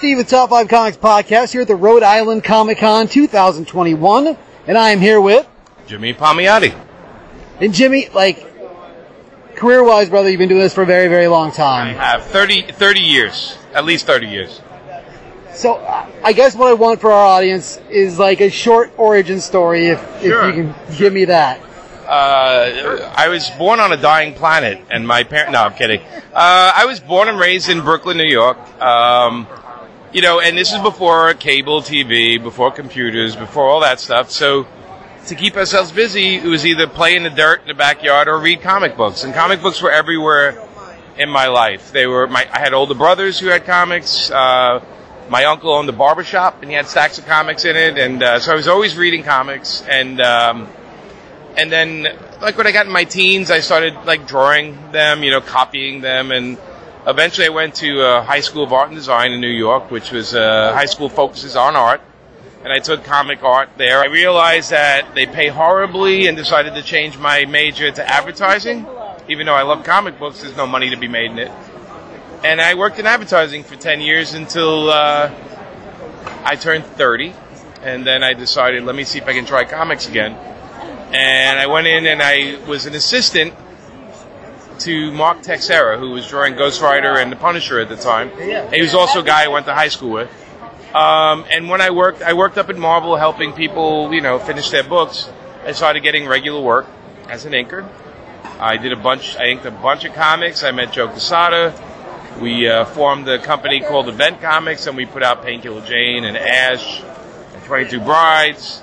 Steve 0.06 0.20
at 0.20 0.28
Top 0.28 0.52
5 0.52 0.68
Comics 0.68 0.98
Podcast 0.98 1.52
here 1.52 1.62
at 1.62 1.68
the 1.68 1.76
Rhode 1.76 2.04
Island 2.04 2.44
Comic 2.44 2.78
Con 2.78 3.08
2021. 3.08 4.38
And 4.68 4.78
I 4.78 4.92
am 4.92 5.00
here 5.00 5.20
with, 5.20 5.48
Jimmy 5.88 6.14
Palmiotti. 6.14 6.80
and 7.60 7.74
Jimmy, 7.74 8.10
like, 8.10 8.46
career 9.56 9.84
wise, 9.84 10.12
brother, 10.12 10.30
you've 10.30 10.38
been 10.38 10.48
doing 10.48 10.62
this 10.62 10.76
for 10.76 10.84
a 10.84 10.86
very, 10.86 11.08
very 11.08 11.26
long 11.28 11.52
time. 11.52 11.98
I 12.00 12.04
have 12.04 12.24
30, 12.26 12.74
30 12.74 13.00
years, 13.00 13.58
at 13.74 13.84
least 13.84 14.06
30 14.06 14.28
years. 14.28 14.62
So, 15.56 15.78
I 16.24 16.34
guess 16.34 16.56
what 16.56 16.68
I 16.68 16.74
want 16.74 17.02
for 17.02 17.12
our 17.12 17.26
audience 17.26 17.80
is 17.90 18.20
like 18.20 18.42
a 18.42 18.52
short 18.52 18.92
origin 18.98 19.42
story, 19.42 19.88
if, 19.88 20.22
Sure. 20.22 20.50
if 20.50 20.56
you 20.56 20.62
can 20.66 20.98
give 21.00 21.14
me 21.14 21.26
that. 21.26 21.60
Uh, 22.08 23.12
I 23.18 23.30
was 23.30 23.50
born 23.58 23.80
on 23.80 23.92
a 23.92 23.98
dying 23.98 24.36
planet, 24.36 24.80
and 24.92 25.08
my 25.08 25.24
parent. 25.24 25.54
No, 25.54 25.64
I'm 25.64 25.74
kidding. 25.74 26.02
Uh, 26.32 26.72
I 26.76 26.86
was 26.86 27.00
born 27.00 27.28
and 27.28 27.40
raised 27.40 27.70
in 27.70 27.82
Brooklyn, 27.82 28.18
New 28.18 28.30
York. 28.30 28.60
Um, 28.80 29.48
you 30.16 30.22
know, 30.22 30.40
and 30.40 30.58
this 30.58 30.72
is 30.72 30.80
before 30.80 31.34
cable 31.34 31.82
TV, 31.82 32.42
before 32.42 32.72
computers, 32.72 33.36
before 33.36 33.68
all 33.68 33.82
that 33.82 34.00
stuff. 34.00 34.32
So, 34.32 34.66
to 35.28 35.36
keep 35.36 35.58
ourselves 35.58 35.92
busy, 35.92 36.36
it 36.36 36.46
was 36.46 36.66
either 36.66 36.88
play 36.88 37.18
in 37.18 37.24
the 37.24 37.30
dirt 37.30 37.64
in 37.64 37.68
the 37.68 37.74
backyard 37.74 38.30
or 38.30 38.40
read 38.40 38.62
comic 38.62 38.96
books. 38.96 39.26
And 39.26 39.34
comic 39.34 39.62
books 39.62 39.82
were 39.82 39.92
everywhere 39.92 40.66
in 41.18 41.30
my 41.30 41.48
life. 41.48 41.92
They 41.92 42.08
were 42.08 42.28
my. 42.28 42.48
I 42.50 42.60
had 42.60 42.74
older 42.74 42.94
brothers 42.94 43.40
who 43.40 43.48
had 43.48 43.66
comics. 43.66 44.32
Uh, 44.32 44.82
my 45.28 45.44
uncle 45.44 45.74
owned 45.74 45.90
a 45.90 45.92
barber 45.92 46.24
shop, 46.24 46.62
and 46.62 46.72
he 46.72 46.78
had 46.78 46.88
stacks 46.88 47.18
of 47.18 47.26
comics 47.26 47.66
in 47.66 47.76
it. 47.76 47.98
And 47.98 48.24
uh, 48.24 48.40
so 48.40 48.54
I 48.54 48.56
was 48.56 48.70
always 48.70 48.96
reading 48.96 49.22
comics. 49.22 49.82
And 49.82 50.22
um, 50.22 50.70
and 51.58 51.70
then 51.70 52.08
like 52.40 52.56
when 52.58 52.68
I 52.68 52.72
got 52.72 52.86
in 52.86 52.92
my 52.94 53.04
teens, 53.04 53.52
I 53.52 53.60
started 53.60 53.96
like 54.06 54.28
drawing 54.28 54.94
them, 54.94 55.24
you 55.24 55.32
know, 55.32 55.42
copying 55.42 56.00
them, 56.00 56.32
and 56.32 56.58
eventually 57.08 57.48
I 57.48 57.50
went 57.50 57.76
to 57.76 58.02
a 58.02 58.22
high 58.22 58.40
school 58.40 58.64
of 58.64 58.74
art 58.74 58.90
and 58.90 58.98
design 58.98 59.32
in 59.32 59.42
New 59.42 59.48
York, 59.48 59.92
which 59.92 60.12
was 60.12 60.34
uh, 60.34 60.74
high 60.74 60.86
school 60.86 61.10
focuses 61.10 61.56
on 61.56 61.76
art, 61.76 62.02
and 62.64 62.74
I 62.74 62.80
took 62.80 63.04
comic 63.04 63.44
art 63.44 63.70
there. 63.78 64.00
I 64.00 64.08
realized 64.08 64.72
that 64.72 65.14
they 65.16 65.26
pay 65.26 65.48
horribly, 65.48 66.28
and 66.28 66.36
decided 66.36 66.74
to 66.76 66.82
change 66.82 67.18
my 67.18 67.46
major 67.46 67.92
to 67.92 68.10
advertising. 68.10 68.86
Even 69.28 69.46
though 69.46 69.54
I 69.54 69.64
love 69.64 69.84
comic 69.84 70.20
books, 70.20 70.42
there's 70.42 70.58
no 70.58 70.68
money 70.68 70.90
to 70.92 70.98
be 70.98 71.08
made 71.08 71.32
in 71.32 71.40
it. 71.40 71.52
And 72.44 72.62
I 72.62 72.76
worked 72.76 73.00
in 73.00 73.08
advertising 73.08 73.64
for 73.64 73.76
10 73.76 74.02
years 74.02 74.34
until 74.34 74.90
uh, 74.90 75.34
I 76.44 76.56
turned 76.56 76.86
30. 76.86 77.34
And 77.82 78.06
then 78.06 78.24
I 78.24 78.34
decided, 78.34 78.84
let 78.84 78.96
me 78.96 79.04
see 79.04 79.18
if 79.20 79.28
I 79.28 79.34
can 79.34 79.46
try 79.46 79.64
comics 79.64 80.08
again 80.08 80.36
and 81.16 81.60
I 81.60 81.68
went 81.68 81.88
in 81.88 82.06
and 82.08 82.22
I 82.22 82.60
was 82.68 82.86
an 82.86 82.94
assistant 82.94 83.54
to 84.80 85.12
Mark 85.12 85.42
Texeira, 85.42 86.00
who 86.00 86.12
was 86.12 86.28
drawing 86.28 86.56
Ghost 86.56 86.82
Rider 86.82 87.18
and 87.18 87.32
The 87.32 87.36
Punisher 87.36 87.80
at 87.80 87.90
the 87.90 87.96
time. 87.96 88.32
He 88.74 88.82
was 88.82 88.94
also 88.94 89.22
a 89.22 89.24
guy 89.24 89.46
I 89.46 89.48
went 89.48 89.66
to 89.68 89.74
high 89.74 89.90
school 89.90 90.12
with. 90.12 90.30
Um, 90.94 91.46
and 91.52 91.70
when 91.70 91.82
I 91.82 91.90
worked, 91.90 92.22
I 92.22 92.34
worked 92.34 92.58
up 92.58 92.70
at 92.70 92.78
Marvel 92.78 93.18
helping 93.18 93.52
people, 93.54 94.14
you 94.14 94.22
know, 94.22 94.40
finish 94.40 94.70
their 94.70 94.84
books. 94.84 95.30
I 95.66 95.74
started 95.74 96.04
getting 96.04 96.28
regular 96.28 96.62
work 96.62 96.88
as 97.28 97.46
an 97.46 97.52
inker. 97.52 97.88
I 98.60 98.78
did 98.78 98.94
a 98.94 98.96
bunch, 98.96 99.36
I 99.36 99.48
inked 99.48 99.66
a 99.66 99.72
bunch 99.72 100.06
of 100.06 100.14
comics. 100.14 100.64
I 100.64 100.72
met 100.72 100.94
Joe 100.94 101.10
Quesada. 101.10 101.74
We 102.40 102.70
uh, 102.70 102.86
formed 102.86 103.28
a 103.28 103.40
company 103.40 103.82
called 103.82 104.10
Event 104.10 104.42
Comics, 104.42 104.88
and 104.88 104.96
we 104.96 105.06
put 105.06 105.24
out 105.24 105.44
Painkiller 105.44 105.86
Jane 105.86 106.24
and 106.24 106.38
Ash 106.38 107.02
and 107.02 107.64
22 107.64 108.00
Brides. 108.00 108.82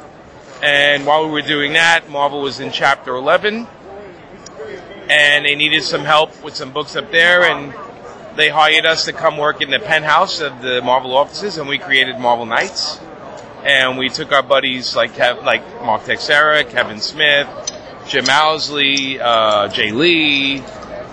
And 0.63 1.07
while 1.07 1.27
we 1.27 1.33
were 1.33 1.43
doing 1.43 1.73
that, 1.73 2.09
Marvel 2.09 2.41
was 2.41 2.61
in 2.61 2.73
chapter 2.73 3.15
11, 3.15 3.67
and 5.09 5.45
they 5.45 5.55
needed 5.55 5.83
some 5.83 6.05
help 6.05 6.43
with 6.43 6.55
some 6.55 6.73
books 6.73 6.97
up 6.97 7.11
there, 7.11 7.45
and 7.45 7.75
they 8.37 8.49
hired 8.49 8.87
us 8.87 9.05
to 9.07 9.13
come 9.13 9.37
work 9.37 9.61
in 9.61 9.71
the 9.71 9.79
penthouse 9.79 10.41
of 10.41 10.63
the 10.63 10.81
Marvel 10.83 11.17
offices, 11.17 11.59
and 11.59 11.69
we 11.69 11.79
created 11.79 12.19
Marvel 12.19 12.47
Knights. 12.47 13.01
And 13.65 13.97
we 13.97 14.09
took 14.09 14.33
our 14.33 14.43
buddies 14.43 14.97
like 14.97 15.13
Kev, 15.13 15.45
like 15.45 15.63
Mark 15.83 16.03
Texeira, 16.03 16.69
Kevin 16.69 16.99
Smith, 16.99 17.47
Jim 18.09 18.25
Owsley, 18.29 19.21
uh, 19.21 19.69
Jae 19.69 19.93
Lee, 19.93 20.61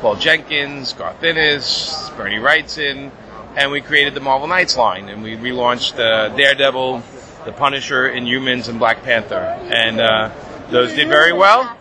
Paul 0.02 0.16
Jenkins, 0.16 0.94
Garth 0.94 1.24
Ennis, 1.24 2.10
Bernie 2.18 2.38
Wrightson, 2.38 3.12
and 3.56 3.72
we 3.72 3.82
created 3.82 4.16
the 4.16 4.22
Marvel 4.22 4.48
Knights 4.48 4.78
line, 4.78 5.10
and 5.10 5.22
we 5.22 5.36
relaunched 5.36 6.00
uh, 6.00 6.36
Daredevil, 6.36 7.04
the 7.46 7.52
Punisher, 7.52 8.10
Inhumans, 8.10 8.68
and 8.70 8.80
Black 8.80 9.04
Panther, 9.04 9.36
and 9.36 10.00
uh, 10.00 10.32
those 10.72 10.94
did 10.94 11.08
very 11.08 11.34
well. 11.34 11.78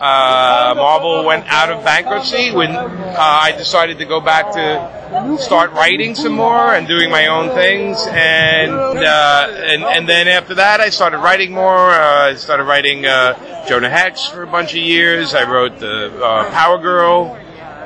Uh, 0.00 0.72
Marvel 0.76 1.26
went 1.26 1.44
out 1.48 1.70
of 1.70 1.84
bankruptcy 1.84 2.50
when 2.52 2.70
uh, 2.70 3.14
I 3.18 3.52
decided 3.52 3.98
to 3.98 4.06
go 4.06 4.18
back 4.18 4.50
to 4.52 5.36
start 5.38 5.72
writing 5.72 6.14
some 6.14 6.32
more 6.32 6.74
and 6.74 6.88
doing 6.88 7.10
my 7.10 7.26
own 7.26 7.50
things, 7.50 7.98
and 8.08 8.72
uh, 8.72 9.48
and 9.66 9.84
and 9.84 10.08
then 10.08 10.26
after 10.26 10.54
that 10.54 10.80
I 10.80 10.88
started 10.88 11.18
writing 11.18 11.52
more. 11.52 11.90
Uh, 11.90 12.30
I 12.30 12.34
started 12.36 12.64
writing 12.64 13.04
uh, 13.04 13.68
Jonah 13.68 13.90
Hex 13.90 14.26
for 14.26 14.42
a 14.42 14.46
bunch 14.46 14.70
of 14.70 14.78
years. 14.78 15.34
I 15.34 15.44
wrote 15.44 15.78
the 15.80 16.24
uh, 16.24 16.50
Power 16.50 16.78
Girl, 16.78 17.38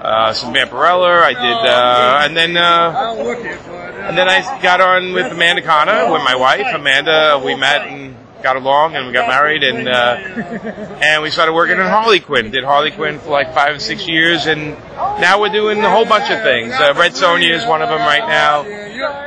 uh, 0.02 0.32
some 0.34 0.54
Vampirella. 0.54 1.20
I 1.20 1.32
did, 1.32 1.68
uh, 1.68 2.18
and 2.22 2.36
then. 2.36 2.56
Uh, 2.56 3.80
and 4.04 4.18
then 4.18 4.28
I 4.28 4.60
got 4.60 4.82
on 4.82 5.14
with 5.14 5.32
Amanda 5.32 5.62
Conner, 5.62 6.12
with 6.12 6.22
my 6.22 6.36
wife 6.36 6.66
Amanda. 6.74 7.40
We 7.42 7.54
met 7.56 7.88
and 7.88 8.14
got 8.44 8.56
along, 8.56 8.94
and 8.94 9.06
we 9.06 9.12
got 9.12 9.26
married, 9.26 9.64
and 9.64 9.88
uh, 9.88 10.16
and 11.02 11.22
we 11.22 11.30
started 11.30 11.52
working 11.54 11.76
in 11.78 11.82
Harley 11.86 12.20
Quinn. 12.20 12.50
Did 12.52 12.62
Harley 12.62 12.92
Quinn 12.92 13.18
for 13.18 13.30
like 13.30 13.52
five 13.54 13.74
or 13.74 13.80
six 13.80 14.06
years, 14.06 14.46
and 14.46 14.78
now 15.18 15.40
we're 15.40 15.48
doing 15.48 15.80
a 15.80 15.90
whole 15.90 16.04
bunch 16.04 16.30
of 16.30 16.40
things. 16.42 16.72
Uh, 16.74 16.94
Red 16.96 17.12
Sonja 17.12 17.50
is 17.50 17.66
one 17.66 17.82
of 17.82 17.88
them 17.88 18.00
right 18.00 18.28
now, 18.28 18.62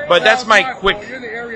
but 0.07 0.23
that's 0.23 0.45
my 0.45 0.63
quick, 0.75 0.97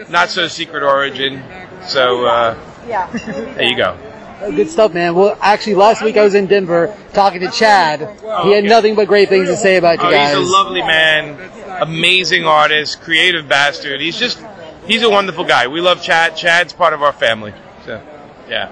not 0.10 0.30
so 0.30 0.48
secret 0.50 0.84
origin. 0.84 1.42
So 1.88 2.26
uh, 2.26 2.58
there 2.88 3.64
you 3.64 3.78
go. 3.78 3.98
Good 4.42 4.70
stuff, 4.70 4.92
man. 4.96 5.14
Well, 5.14 5.38
actually, 5.40 5.76
last 5.76 6.02
week 6.04 6.18
I 6.18 6.24
was 6.24 6.34
in 6.34 6.48
Denver 6.48 6.98
talking 7.14 7.42
to 7.42 7.52
Chad. 7.52 8.00
He 8.44 8.52
had 8.54 8.64
nothing 8.64 8.96
but 8.96 9.08
great 9.08 9.30
things 9.30 9.48
to 9.50 9.56
say 9.56 9.78
about 9.78 10.00
you 10.02 10.08
Oh, 10.08 10.12
guys. 10.12 10.36
he's 10.36 10.48
a 10.50 10.52
lovely 10.52 10.82
man, 10.82 11.38
amazing 11.80 12.46
artist, 12.46 13.02
creative 13.02 13.48
bastard. 13.48 14.02
He's 14.02 14.18
just, 14.18 14.40
he's 14.88 15.04
a 15.04 15.10
wonderful 15.10 15.44
guy. 15.44 15.68
We 15.68 15.82
love 15.82 16.02
Chad. 16.02 16.36
Chad's 16.36 16.74
part 16.74 16.94
of 16.94 17.02
our 17.04 17.14
family. 17.14 17.54
So, 17.86 18.02
yeah. 18.50 18.70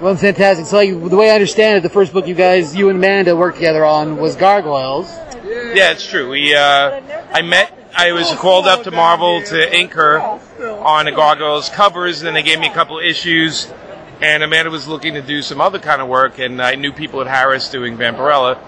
Well, 0.00 0.16
fantastic. 0.16 0.66
So, 0.66 0.76
like, 0.76 1.10
the 1.10 1.16
way 1.16 1.30
I 1.30 1.34
understand 1.34 1.78
it, 1.78 1.82
the 1.82 1.88
first 1.88 2.12
book 2.12 2.26
you 2.26 2.34
guys, 2.34 2.74
you 2.74 2.88
and 2.88 2.98
Amanda, 2.98 3.36
worked 3.36 3.56
together 3.56 3.84
on 3.84 4.16
was 4.16 4.34
Gargoyles. 4.36 5.08
Yeah, 5.44 5.92
it's 5.92 6.06
true. 6.06 6.30
We, 6.30 6.54
uh, 6.54 7.00
I 7.32 7.42
met, 7.42 7.72
I 7.96 8.12
was 8.12 8.30
called 8.32 8.66
up 8.66 8.82
to 8.84 8.90
Marvel 8.90 9.42
to 9.42 9.76
ink 9.76 9.92
her 9.92 10.20
on 10.20 11.04
the 11.04 11.12
Gargoyles 11.12 11.68
covers, 11.68 12.20
and 12.20 12.26
then 12.26 12.34
they 12.34 12.42
gave 12.42 12.58
me 12.58 12.66
a 12.66 12.74
couple 12.74 12.98
of 12.98 13.04
issues. 13.04 13.72
And 14.20 14.42
Amanda 14.42 14.70
was 14.70 14.86
looking 14.86 15.14
to 15.14 15.22
do 15.22 15.42
some 15.42 15.60
other 15.60 15.78
kind 15.78 16.00
of 16.00 16.08
work, 16.08 16.38
and 16.38 16.60
I 16.62 16.74
knew 16.76 16.92
people 16.92 17.20
at 17.20 17.26
Harris 17.26 17.70
doing 17.70 17.96
Vampirella, 17.96 18.58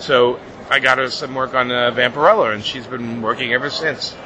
so 0.00 0.40
I 0.70 0.80
got 0.80 0.98
her 0.98 1.08
some 1.10 1.34
work 1.34 1.54
on 1.54 1.70
uh, 1.70 1.92
Vampirella, 1.92 2.52
and 2.52 2.64
she's 2.64 2.86
been 2.86 3.22
working 3.22 3.52
ever 3.52 3.70
since. 3.70 4.16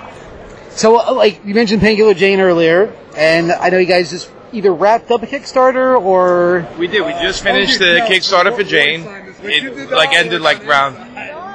So, 0.79 1.01
uh, 1.01 1.13
like, 1.13 1.45
you 1.45 1.57
mentioned 1.57 1.83
Painkiller 1.83 2.15
Jane 2.15 2.39
earlier, 2.39 2.95
and 3.17 3.51
I 3.51 3.69
know 3.69 3.79
you 3.79 3.87
guys 3.87 4.11
just 4.11 4.31
either 4.53 4.73
wrapped 4.73 5.11
up 5.11 5.25
a 5.25 5.27
Kickstarter 5.27 6.01
or. 6.01 6.69
We 6.79 6.87
did. 6.87 7.05
We 7.05 7.11
just 7.15 7.43
finished 7.43 7.81
the 7.81 8.07
Kickstarter 8.09 8.55
for 8.55 8.63
Jane. 8.63 9.03
It 9.43 9.91
like 9.91 10.13
ended 10.13 10.41
like 10.41 10.65
around 10.65 10.95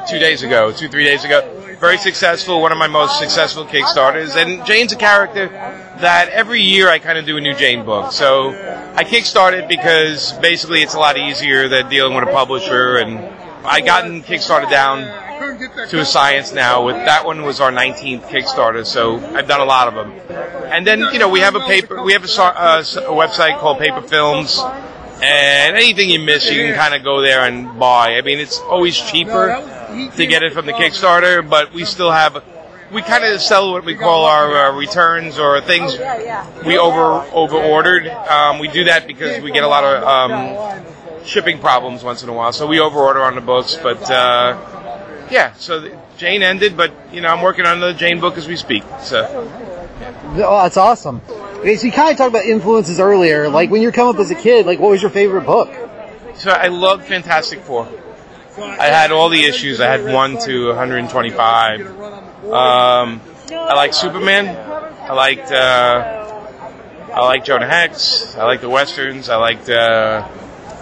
two 0.09 0.19
days 0.19 0.43
ago, 0.43 0.73
two 0.73 0.89
three 0.89 1.05
days 1.05 1.23
ago. 1.23 1.39
Very 1.79 1.97
successful. 1.99 2.61
One 2.61 2.73
of 2.73 2.77
my 2.77 2.87
most 2.87 3.17
successful 3.17 3.63
Kickstarters. 3.63 4.35
And 4.35 4.65
Jane's 4.65 4.91
a 4.91 4.97
character 4.97 5.47
that 5.47 6.27
every 6.27 6.61
year 6.61 6.89
I 6.89 6.99
kind 6.99 7.17
of 7.17 7.25
do 7.25 7.37
a 7.37 7.41
new 7.41 7.55
Jane 7.55 7.85
book. 7.85 8.11
So 8.11 8.49
I 8.49 9.05
kickstarted 9.05 9.69
because 9.69 10.33
basically 10.33 10.81
it's 10.81 10.95
a 10.95 10.99
lot 10.99 11.17
easier 11.17 11.69
than 11.69 11.87
dealing 11.87 12.13
with 12.13 12.27
a 12.27 12.31
publisher. 12.31 12.97
And 12.97 13.19
I 13.65 13.79
gotten 13.79 14.21
Kickstarter 14.21 14.69
down 14.69 15.03
to 15.89 15.99
a 15.99 16.05
science 16.05 16.53
now. 16.53 16.85
With 16.85 16.95
that 16.95 17.25
one 17.25 17.43
was 17.43 17.59
our 17.59 17.71
19th 17.71 18.23
Kickstarter, 18.23 18.85
so 18.85 19.17
I've 19.35 19.47
done 19.47 19.61
a 19.61 19.65
lot 19.65 19.87
of 19.87 19.95
them. 19.95 20.11
And 20.71 20.85
then 20.87 20.99
you 21.13 21.19
know 21.19 21.29
we 21.29 21.41
have 21.41 21.55
a 21.55 21.59
paper, 21.61 22.01
we 22.03 22.13
have 22.13 22.23
a, 22.23 22.41
uh, 22.41 22.79
a 22.79 23.13
website 23.13 23.59
called 23.59 23.79
Paper 23.79 24.01
Films, 24.01 24.59
And 25.21 25.77
anything 25.77 26.09
you 26.09 26.19
miss, 26.19 26.49
you 26.49 26.63
can 26.63 26.75
kind 26.75 26.93
of 26.93 27.03
go 27.03 27.21
there 27.21 27.45
and 27.45 27.79
buy. 27.79 28.17
I 28.17 28.21
mean, 28.21 28.39
it's 28.39 28.59
always 28.59 28.97
cheaper 28.99 29.55
to 30.17 30.25
get 30.25 30.43
it 30.43 30.51
from 30.53 30.65
the 30.65 30.73
Kickstarter, 30.73 31.47
but 31.47 31.71
we 31.73 31.85
still 31.85 32.11
have. 32.11 32.43
We 32.91 33.01
kind 33.01 33.23
of 33.23 33.41
sell 33.41 33.71
what 33.71 33.85
we 33.85 33.95
call 33.95 34.25
our 34.25 34.55
uh, 34.55 34.77
returns 34.77 35.39
or 35.39 35.61
things 35.61 35.97
we 36.65 36.77
over 36.77 37.03
over 37.33 37.55
ordered. 37.55 38.07
Um, 38.07 38.59
we 38.59 38.67
do 38.67 38.83
that 38.83 39.07
because 39.07 39.41
we 39.41 39.51
get 39.51 39.63
a 39.63 39.67
lot 39.67 39.83
of 39.83 40.03
um, 40.03 41.25
shipping 41.25 41.59
problems 41.59 42.03
once 42.03 42.21
in 42.21 42.29
a 42.29 42.33
while, 42.33 42.51
so 42.51 42.67
we 42.67 42.79
over 42.79 42.99
order 42.99 43.23
on 43.23 43.35
the 43.35 43.41
books. 43.41 43.77
But 43.81 44.11
uh, 44.11 44.57
yeah, 45.31 45.53
so 45.53 45.79
the, 45.79 45.99
Jane 46.17 46.43
ended, 46.43 46.77
but 46.77 46.93
you 47.11 47.21
know 47.21 47.29
I'm 47.29 47.41
working 47.41 47.65
on 47.65 47.79
the 47.79 47.93
Jane 47.93 48.19
book 48.19 48.37
as 48.37 48.47
we 48.47 48.55
speak. 48.55 48.83
So 49.01 49.49
Oh, 50.35 50.63
that's 50.63 50.77
awesome. 50.77 51.21
Okay, 51.29 51.75
so 51.75 51.85
you 51.85 51.93
kind 51.93 52.11
of 52.11 52.17
talked 52.17 52.29
about 52.29 52.45
influences 52.45 52.99
earlier. 52.99 53.49
Like 53.49 53.69
when 53.69 53.81
you 53.81 53.87
were 53.87 53.91
coming 53.91 54.15
up 54.15 54.19
as 54.19 54.31
a 54.31 54.35
kid, 54.35 54.65
like 54.65 54.79
what 54.79 54.89
was 54.91 55.01
your 55.01 55.11
favorite 55.11 55.45
book? 55.45 55.69
So 56.35 56.49
I 56.49 56.67
loved 56.67 57.05
Fantastic 57.05 57.59
Four. 57.61 57.87
I 58.57 58.87
had 58.87 59.11
all 59.11 59.29
the 59.29 59.43
issues. 59.43 59.79
I 59.79 59.85
had 59.87 60.13
one 60.13 60.37
to 60.41 60.67
125. 60.67 61.81
Um, 62.51 63.21
I 63.51 63.73
liked 63.75 63.95
Superman. 63.95 64.47
I 64.47 65.13
liked 65.13 65.51
uh, 65.51 66.47
I 67.13 67.25
liked 67.25 67.45
Jonah 67.45 67.67
Hex. 67.67 68.35
I 68.35 68.45
liked 68.45 68.61
the 68.61 68.69
westerns. 68.69 69.29
I 69.29 69.35
liked. 69.37 69.69
Uh, 69.69 70.27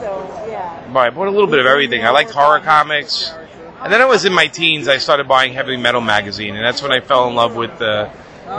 well, 0.02 0.98
I 0.98 1.10
bought 1.10 1.28
a 1.28 1.32
little 1.32 1.48
bit 1.48 1.60
of 1.60 1.66
everything. 1.66 2.06
I 2.06 2.10
liked 2.10 2.32
horror 2.32 2.60
comics. 2.60 3.34
And 3.84 3.92
then 3.92 4.02
I 4.02 4.06
was 4.06 4.26
in 4.26 4.34
my 4.34 4.48
teens. 4.48 4.88
I 4.88 4.98
started 4.98 5.28
buying 5.28 5.54
Heavy 5.54 5.78
Metal 5.78 6.02
magazine, 6.02 6.56
and 6.56 6.64
that's 6.64 6.82
when 6.82 6.92
I 6.92 7.00
fell 7.00 7.28
in 7.28 7.36
love 7.36 7.56
with 7.56 7.80
the 7.80 8.12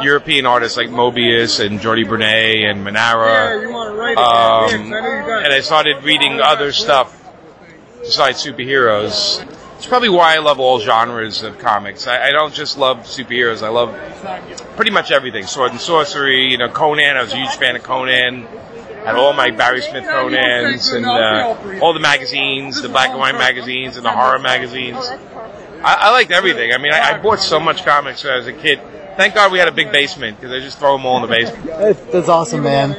European 0.03 0.47
artists 0.47 0.77
like 0.77 0.89
Moebius 0.89 1.65
and 1.65 1.79
Jordi 1.79 2.09
Bernet 2.09 2.65
and 2.65 2.83
Manara. 2.83 3.59
Um, 4.17 4.93
and 4.93 5.53
I 5.53 5.61
started 5.61 6.03
reading 6.03 6.41
other 6.41 6.73
stuff 6.73 7.19
besides 8.01 8.45
superheroes. 8.45 9.47
It's 9.77 9.87
probably 9.87 10.09
why 10.09 10.35
I 10.35 10.39
love 10.39 10.61
all 10.61 10.81
genres 10.81 11.43
of 11.43 11.59
comics. 11.59 12.07
I, 12.07 12.29
I 12.29 12.31
don't 12.31 12.55
just 12.55 12.79
love 12.79 12.99
superheroes. 13.01 13.63
I 13.63 13.69
love 13.69 13.95
pretty 14.77 14.93
much 14.93 15.11
everything. 15.11 15.47
Sword 15.47 15.73
and 15.73 15.81
sorcery. 15.81 16.51
You 16.51 16.59
know, 16.59 16.69
Conan. 16.69 17.17
I 17.17 17.23
was 17.23 17.33
a 17.33 17.37
huge 17.37 17.55
fan 17.57 17.77
of 17.77 17.83
Conan. 17.83 18.47
Had 19.05 19.17
all 19.17 19.33
my 19.33 19.51
Barry 19.51 19.83
Smith 19.83 20.05
Conans 20.05 20.95
and 20.95 21.05
uh, 21.05 21.81
all 21.83 21.93
the 21.93 22.01
magazines, 22.01 22.81
the 22.81 22.89
black 22.89 23.11
and 23.11 23.19
white 23.19 23.35
magazines 23.35 23.97
and 23.97 24.05
the 24.05 24.13
horror 24.13 24.39
magazines. 24.39 25.05
I, 25.85 25.97
I 25.99 26.11
liked 26.13 26.31
everything. 26.31 26.73
I 26.73 26.79
mean, 26.79 26.93
I, 26.93 27.15
I 27.15 27.19
bought 27.19 27.41
so 27.41 27.59
much 27.59 27.85
comics 27.85 28.25
as 28.25 28.47
a 28.47 28.53
kid. 28.53 28.81
Thank 29.17 29.35
God 29.35 29.53
we 29.53 29.59
had 29.59 29.69
a 29.69 29.73
big 29.73 29.91
basement 29.91 30.41
because 30.41 30.53
I 30.53 30.61
just 30.61 30.79
throw 30.79 30.97
them 30.97 31.05
all 31.05 31.17
in 31.17 31.23
the 31.23 31.29
basement. 31.29 31.67
That's, 31.67 32.01
that's 32.13 32.29
awesome, 32.29 32.63
man. 32.63 32.93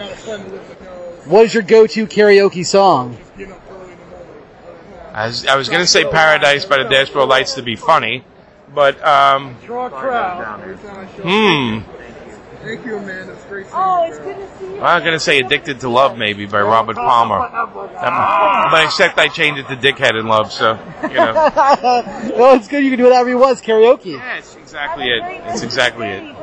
What 1.25 1.45
is 1.45 1.53
your 1.53 1.63
go-to 1.63 2.05
karaoke 2.05 2.65
song? 2.65 3.17
I 5.13 5.27
was, 5.27 5.45
I 5.45 5.55
was 5.55 5.69
going 5.69 5.81
to 5.81 5.87
say 5.87 6.03
Paradise 6.03 6.65
by 6.65 6.83
the 6.83 6.89
Dashboard 6.89 7.29
Lights 7.29 7.53
to 7.53 7.61
be 7.61 7.75
funny, 7.75 8.25
but 8.73 9.01
um, 9.05 9.53
hmm. 9.53 11.79
Thank 12.63 12.85
you, 12.85 12.97
Amanda. 12.97 13.33
It's 13.33 13.43
great 13.45 13.67
Oh, 13.73 14.03
it's 14.03 14.17
good 14.19 14.37
to 14.37 14.57
see 14.57 14.75
you. 14.75 14.81
I'm 14.81 15.01
going 15.01 15.13
to 15.13 15.19
say 15.19 15.39
Addicted 15.39 15.81
to 15.81 15.89
Love 15.89 16.17
maybe 16.17 16.45
by 16.45 16.61
Robert 16.61 16.95
Palmer. 16.95 17.35
Um, 17.39 18.71
but 18.71 18.85
except 18.85 19.17
I 19.17 19.27
changed 19.27 19.59
it 19.59 19.67
to 19.67 19.75
Dickhead 19.75 20.17
in 20.17 20.27
Love, 20.27 20.51
so, 20.51 20.79
you 21.03 21.15
know. 21.15 21.33
oh, 22.35 22.55
it's 22.55 22.67
good. 22.69 22.83
You 22.83 22.89
can 22.89 22.99
do 22.99 23.03
whatever 23.03 23.29
you 23.29 23.37
want. 23.37 23.57
It's 23.57 23.67
karaoke. 23.67 24.13
Yeah, 24.13 24.37
it's 24.37 24.55
exactly 24.55 25.09
it. 25.09 25.23
It's 25.47 25.61
exactly 25.61 26.07
it. 26.07 26.35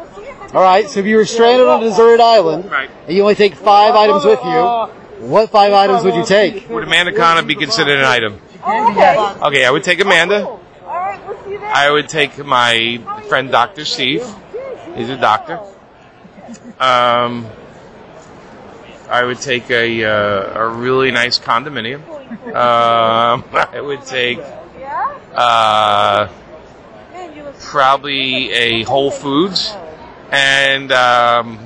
All 0.54 0.62
right. 0.62 0.88
So 0.90 1.00
if 1.00 1.06
you 1.06 1.16
were 1.16 1.24
stranded 1.24 1.66
on 1.66 1.80
a 1.82 1.88
deserted 1.88 2.20
island 2.20 2.70
Right. 2.70 2.90
and 3.06 3.16
you 3.16 3.22
only 3.22 3.34
take 3.34 3.54
five 3.54 3.94
items 3.94 4.24
with 4.24 4.40
you, 4.44 5.26
what 5.26 5.50
five 5.50 5.72
items 5.72 6.04
would 6.04 6.14
you 6.14 6.24
take? 6.26 6.68
Would 6.68 6.84
Amanda 6.84 7.12
Conner 7.12 7.42
be 7.46 7.54
considered 7.54 7.98
an 7.98 8.04
item? 8.04 8.40
Oh, 8.62 8.90
okay. 8.90 9.46
Okay, 9.46 9.64
I 9.64 9.70
would 9.70 9.84
take 9.84 10.00
Amanda. 10.00 10.46
All 10.46 10.60
right, 10.84 11.26
we'll 11.26 11.42
see 11.44 11.52
you 11.52 11.58
then. 11.60 11.70
I 11.72 11.90
would 11.90 12.08
take 12.08 12.44
my 12.44 12.98
friend 13.28 13.50
Dr. 13.50 13.84
Steve. 13.84 14.26
He's 14.96 15.08
a 15.08 15.16
doctor. 15.16 15.60
Um, 16.80 17.46
I 19.08 19.24
would 19.24 19.40
take 19.40 19.70
a 19.70 20.04
uh, 20.04 20.60
a 20.60 20.68
really 20.68 21.10
nice 21.10 21.38
condominium. 21.38 22.00
Um, 22.46 23.44
I 23.52 23.80
would 23.80 24.04
take 24.06 24.38
uh, 25.34 26.28
Man, 27.12 27.36
you 27.36 27.44
look 27.44 27.58
probably 27.60 28.50
a 28.52 28.82
Whole 28.84 29.10
Foods 29.10 29.74
and 30.30 30.90
um, 30.92 31.58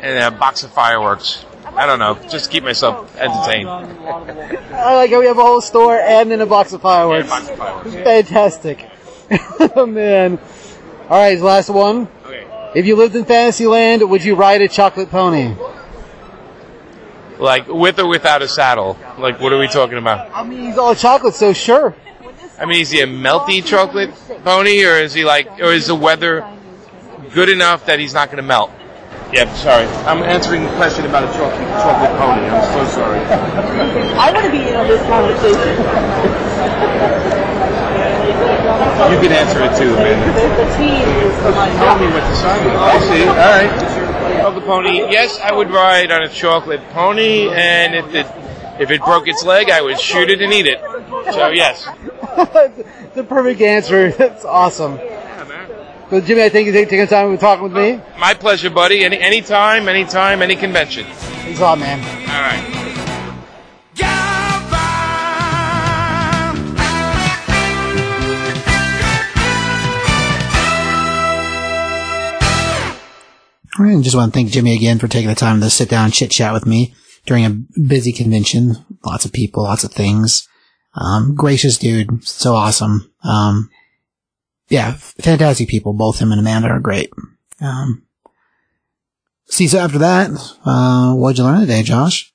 and 0.00 0.34
a 0.34 0.36
box 0.36 0.62
of 0.62 0.72
fireworks. 0.72 1.44
I 1.64 1.86
don't 1.86 1.98
know, 2.00 2.18
just 2.28 2.46
to 2.46 2.50
keep 2.50 2.64
myself 2.64 3.16
entertained. 3.16 3.68
I 3.68 4.94
like 4.94 5.10
how 5.10 5.20
we 5.20 5.26
have 5.26 5.38
a 5.38 5.42
whole 5.42 5.60
store 5.60 5.96
and 5.96 6.30
then 6.30 6.40
a 6.40 6.46
box 6.46 6.72
of 6.72 6.82
fireworks. 6.82 7.28
box 7.28 7.48
of 7.48 7.56
fireworks. 7.56 7.94
Fantastic. 7.94 8.88
oh, 9.76 9.86
man. 9.88 10.38
All 11.08 11.18
right, 11.18 11.38
last 11.38 11.68
one. 11.70 12.08
Okay. 12.24 12.47
If 12.78 12.86
you 12.86 12.94
lived 12.94 13.16
in 13.16 13.24
Fantasyland, 13.24 14.08
would 14.08 14.24
you 14.24 14.36
ride 14.36 14.62
a 14.62 14.68
chocolate 14.68 15.10
pony? 15.10 15.52
Like 17.36 17.66
with 17.66 17.98
or 17.98 18.06
without 18.06 18.40
a 18.40 18.46
saddle? 18.46 18.96
Like 19.18 19.40
what 19.40 19.52
are 19.52 19.58
we 19.58 19.66
talking 19.66 19.98
about? 19.98 20.30
I 20.32 20.44
mean, 20.44 20.60
he's 20.60 20.78
all 20.78 20.94
chocolate, 20.94 21.34
so 21.34 21.52
sure. 21.52 21.96
I 22.56 22.66
mean, 22.66 22.80
is 22.80 22.90
he 22.90 23.00
a 23.00 23.06
melty 23.08 23.64
chocolate 23.64 24.14
pony, 24.44 24.84
or 24.84 24.92
is 24.92 25.12
he 25.12 25.24
like, 25.24 25.58
or 25.58 25.72
is 25.72 25.88
the 25.88 25.96
weather 25.96 26.46
good 27.34 27.48
enough 27.48 27.86
that 27.86 27.98
he's 27.98 28.14
not 28.14 28.28
going 28.28 28.36
to 28.36 28.44
melt? 28.44 28.70
Yep, 29.32 29.56
sorry. 29.56 29.86
I'm 30.06 30.22
answering 30.22 30.64
a 30.64 30.76
question 30.76 31.04
about 31.04 31.24
a 31.24 31.32
chocolate 31.36 31.68
chocolate 31.82 32.16
pony. 32.16 32.46
I'm 32.46 32.86
so 32.86 32.94
sorry. 32.94 33.18
I 33.18 34.30
want 34.30 34.46
to 34.46 34.52
be 34.52 34.68
in 34.68 34.76
on 34.76 34.86
this 34.86 35.02
conversation. 35.02 36.27
You 39.12 39.20
can 39.20 39.32
answer 39.32 39.62
it 39.62 39.76
too, 39.78 39.94
man. 39.94 40.18
The 40.56 40.76
team 40.76 41.08
is 41.24 41.54
my 41.54 41.68
Tell 41.70 41.98
me 41.98 42.06
what 42.06 42.20
to 42.20 42.36
sign. 42.36 42.68
I 42.68 42.98
see. 43.00 43.26
All 43.26 43.36
right. 43.36 44.40
Chocolate 44.40 44.64
pony. 44.64 44.98
Yes, 45.10 45.38
I 45.40 45.52
would 45.52 45.70
ride 45.70 46.10
on 46.10 46.22
a 46.22 46.28
chocolate 46.28 46.82
pony, 46.90 47.48
and 47.48 47.94
if 47.94 48.14
it 48.14 48.26
if 48.80 48.90
it 48.90 49.02
broke 49.02 49.26
its 49.26 49.44
leg, 49.44 49.70
I 49.70 49.80
would 49.82 49.98
shoot 49.98 50.30
it 50.30 50.40
and 50.42 50.52
eat 50.52 50.66
it. 50.66 50.80
So 51.32 51.48
yes. 51.48 51.84
the 53.14 53.24
perfect 53.24 53.60
answer. 53.60 54.10
That's 54.12 54.44
awesome. 54.44 54.98
So, 56.10 56.22
Jimmy, 56.22 56.42
I 56.42 56.48
thank 56.48 56.66
you 56.66 56.72
for 56.72 56.78
taking 56.78 57.00
the 57.00 57.06
time 57.06 57.30
to 57.32 57.38
talk 57.38 57.60
with 57.60 57.72
me. 57.72 58.00
My 58.18 58.32
pleasure, 58.32 58.70
buddy. 58.70 59.04
Any 59.04 59.18
anytime, 59.18 59.88
anytime, 59.88 60.40
any 60.40 60.56
convention. 60.56 61.04
Thanks 61.04 61.60
a 61.60 61.62
lot, 61.62 61.78
man. 61.78 62.00
All 62.30 62.40
right. 62.40 62.77
And 73.78 74.02
just 74.02 74.16
want 74.16 74.32
to 74.32 74.36
thank 74.36 74.50
Jimmy 74.50 74.74
again 74.74 74.98
for 74.98 75.06
taking 75.06 75.28
the 75.28 75.36
time 75.36 75.60
to 75.60 75.70
sit 75.70 75.88
down 75.88 76.06
and 76.06 76.14
chit 76.14 76.32
chat 76.32 76.52
with 76.52 76.66
me 76.66 76.94
during 77.26 77.44
a 77.44 77.50
busy 77.80 78.12
convention. 78.12 78.76
Lots 79.04 79.24
of 79.24 79.32
people, 79.32 79.62
lots 79.62 79.84
of 79.84 79.92
things. 79.92 80.48
Um, 80.94 81.36
gracious 81.36 81.78
dude, 81.78 82.26
so 82.26 82.54
awesome. 82.54 83.12
Um, 83.22 83.70
yeah, 84.68 84.94
fantastic 84.94 85.68
people. 85.68 85.92
Both 85.92 86.18
him 86.18 86.32
and 86.32 86.40
Amanda 86.40 86.68
are 86.68 86.80
great. 86.80 87.12
Um, 87.60 88.02
see, 89.46 89.68
so 89.68 89.78
after 89.78 89.98
that, 89.98 90.30
uh, 90.64 91.14
what'd 91.14 91.38
you 91.38 91.44
learn 91.44 91.60
today, 91.60 91.82
Josh? 91.82 92.32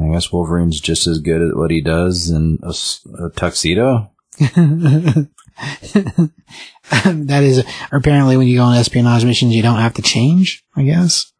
I 0.00 0.08
guess 0.12 0.32
Wolverine's 0.32 0.80
just 0.80 1.06
as 1.06 1.18
good 1.18 1.42
at 1.42 1.56
what 1.56 1.70
he 1.70 1.80
does 1.82 2.30
in 2.30 2.60
a 2.62 3.30
tuxedo. 3.30 4.10
that 7.04 7.42
is 7.42 7.64
apparently 7.92 8.36
when 8.36 8.48
you 8.48 8.58
go 8.58 8.64
on 8.64 8.76
espionage 8.76 9.24
missions, 9.24 9.54
you 9.54 9.62
don't 9.62 9.78
have 9.78 9.94
to 9.94 10.02
change. 10.02 10.64
I 10.74 10.82
guess. 10.82 11.32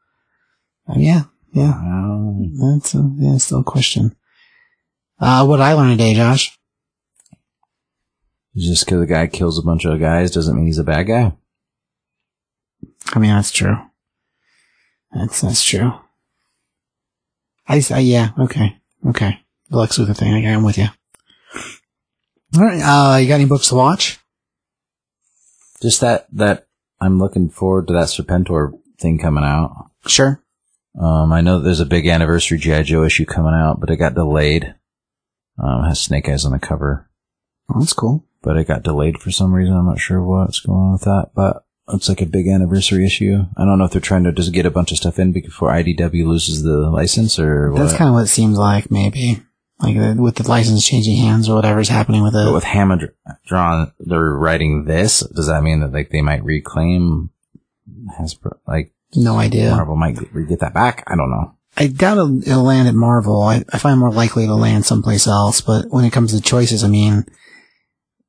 Uh, 0.89 0.95
yeah, 0.97 1.25
yeah. 1.53 1.73
Um, 1.73 2.53
That's 2.55 2.95
a, 2.95 3.11
yeah, 3.17 3.37
still 3.39 3.61
a 3.61 3.65
question. 3.65 4.17
Uh, 5.19 5.45
what 5.47 5.61
I 5.61 5.75
learned 5.75 5.99
today, 5.99 6.15
Josh? 6.15 6.57
just 8.57 8.85
because 8.85 9.01
a 9.01 9.07
guy 9.07 9.27
kills 9.27 9.59
a 9.59 9.63
bunch 9.63 9.85
of 9.85 10.01
guys 10.01 10.31
doesn't 10.31 10.57
mean 10.57 10.67
he's 10.67 10.79
a 10.79 10.85
bad 10.85 11.05
guy. 11.05 11.33
I 13.13 13.19
mean, 13.19 13.31
that's 13.31 13.51
true. 13.51 13.77
That's, 15.13 15.41
that's 15.41 15.63
true. 15.63 15.93
I, 17.67 17.83
uh, 17.91 17.99
yeah, 17.99 18.31
okay, 18.39 18.77
okay. 19.09 19.41
The 19.69 19.79
Lex 19.79 19.99
Luthor 19.99 20.17
thing, 20.17 20.47
I, 20.47 20.53
I'm 20.53 20.65
with 20.65 20.79
you. 20.79 20.89
Alright, 22.57 22.83
uh, 22.83 23.17
you 23.19 23.29
got 23.29 23.35
any 23.37 23.47
books 23.47 23.69
to 23.69 23.77
watch? 23.77 24.20
Just 25.83 26.01
that 26.01 26.27
that 26.33 26.67
I'm 27.01 27.19
looking 27.19 27.49
forward 27.49 27.87
to 27.89 27.93
that 27.95 28.07
Serpentor 28.09 28.73
thing 28.99 29.19
coming 29.19 29.45
out. 29.45 29.91
Sure. 30.07 30.43
Um, 31.01 31.33
I 31.33 31.41
know 31.41 31.59
that 31.59 31.65
there's 31.65 31.81
a 31.81 31.87
big 31.87 32.07
anniversary 32.07 32.59
GI 32.59 32.83
Joe 32.83 33.05
issue 33.05 33.25
coming 33.25 33.55
out, 33.55 33.81
but 33.81 33.91
it 33.91 33.97
got 33.97 34.15
delayed. 34.15 34.75
Um, 35.59 35.85
it 35.85 35.89
has 35.89 36.01
Snake 36.01 36.29
Eyes 36.29 36.45
on 36.45 36.53
the 36.53 36.59
cover, 36.59 37.09
Oh, 37.69 37.79
that's 37.81 37.93
cool. 37.93 38.25
but 38.43 38.57
it 38.57 38.67
got 38.67 38.83
delayed 38.83 39.19
for 39.19 39.31
some 39.31 39.53
reason. 39.55 39.77
I'm 39.77 39.87
not 39.87 39.99
sure 40.01 40.23
what's 40.23 40.61
going 40.61 40.79
on 40.79 40.93
with 40.93 41.03
that. 41.03 41.31
But 41.35 41.65
it's 41.93 42.09
like 42.09 42.21
a 42.23 42.27
big 42.27 42.49
anniversary 42.49 43.05
issue. 43.07 43.45
I 43.57 43.65
don't 43.65 43.79
know 43.79 43.85
if 43.85 43.93
they're 43.93 44.01
trying 44.01 44.25
to 44.25 44.33
just 44.33 44.53
get 44.53 44.67
a 44.67 44.71
bunch 44.71 44.91
of 44.91 44.97
stuff 44.99 45.19
in 45.19 45.33
before 45.33 45.71
IDW 45.71 46.27
loses 46.27 46.63
the 46.63 46.91
license 46.91 47.39
or 47.39 47.71
what. 47.73 47.79
That's 47.81 47.95
kind 47.97 48.09
of 48.09 48.15
what 48.15 48.25
it 48.25 48.29
seems 48.29 48.59
like, 48.59 48.91
maybe. 48.91 49.43
Like 49.81 49.97
uh, 49.97 50.15
with 50.17 50.37
the 50.37 50.49
license 50.49 50.87
changing 50.87 51.17
hands 51.17 51.49
or 51.49 51.55
whatever's 51.55 51.89
happening 51.89 52.23
with 52.23 52.35
it. 52.35 52.45
But 52.45 52.51
it. 52.51 52.55
with 52.55 52.65
Hammond 52.65 53.11
drawn, 53.47 53.93
they're 53.99 54.33
writing 54.33 54.85
this. 54.85 55.21
Does 55.21 55.47
that 55.47 55.63
mean 55.63 55.81
that 55.81 55.93
like 55.93 56.11
they 56.11 56.21
might 56.21 56.45
reclaim 56.45 57.31
Hasbro? 58.19 58.59
Like 58.67 58.93
No 59.15 59.39
idea. 59.39 59.71
Marvel 59.71 59.97
might 59.97 60.19
get, 60.19 60.49
get 60.49 60.61
that 60.61 60.75
back? 60.75 61.05
I 61.07 61.17
don't 61.17 61.31
know. 61.31 61.55
I 61.77 61.87
doubt 61.87 62.19
it'll, 62.19 62.43
it'll 62.43 62.65
land 62.65 62.89
at 62.89 62.95
Marvel. 62.95 63.43
I, 63.43 63.65
I 63.73 63.79
find 63.79 63.99
more 63.99 64.13
likely 64.13 64.47
to 64.47 64.55
land 64.55 64.85
someplace 64.85 65.27
else. 65.27 65.61
But 65.61 65.87
when 65.89 66.05
it 66.05 66.13
comes 66.13 66.33
to 66.35 66.43
choices, 66.43 66.85
I 66.85 66.89
mean, 66.89 67.25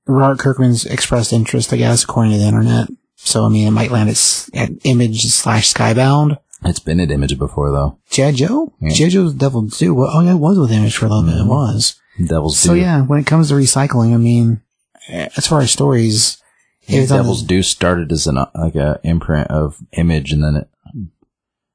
Robert 0.07 0.39
Kirkman's 0.39 0.85
expressed 0.85 1.33
interest, 1.33 1.73
I 1.73 1.77
guess, 1.77 2.03
according 2.03 2.33
to 2.33 2.37
the 2.37 2.45
internet. 2.45 2.87
So 3.15 3.45
I 3.45 3.49
mean, 3.49 3.67
it 3.67 3.71
might 3.71 3.91
land 3.91 4.09
at, 4.09 4.49
at 4.53 4.71
Image 4.83 5.25
slash 5.25 5.73
Skybound. 5.73 6.37
It's 6.63 6.79
been 6.79 6.99
at 6.99 7.11
Image 7.11 7.37
before 7.39 7.71
though. 7.71 7.97
G.I. 8.11 8.31
Joe? 8.33 8.73
Yeah. 8.79 8.89
G.I. 8.93 9.09
Joe's 9.09 9.33
Devil's 9.33 9.77
Due. 9.79 9.93
Well, 9.95 10.09
oh 10.13 10.21
yeah, 10.21 10.33
it 10.33 10.37
was 10.39 10.59
with 10.59 10.71
Image 10.71 10.95
for 10.97 11.07
a 11.07 11.09
little 11.09 11.23
bit. 11.29 11.39
It 11.41 11.47
was. 11.47 11.99
Devils 12.23 12.57
So 12.59 12.73
do. 12.75 12.79
yeah, 12.79 13.01
when 13.01 13.19
it 13.19 13.25
comes 13.25 13.49
to 13.49 13.55
recycling, 13.55 14.13
I 14.13 14.17
mean, 14.17 14.61
eh, 15.09 15.29
as 15.37 15.47
far 15.47 15.61
as 15.61 15.71
stories, 15.71 16.37
it's 16.83 17.09
Devils 17.09 17.47
the- 17.47 17.61
started 17.63 18.11
as 18.11 18.27
an 18.27 18.37
uh, 18.37 18.47
like 18.53 18.75
a 18.75 18.99
imprint 19.03 19.49
of 19.49 19.77
Image, 19.93 20.31
and 20.31 20.43
then 20.43 20.55
it, 20.57 20.69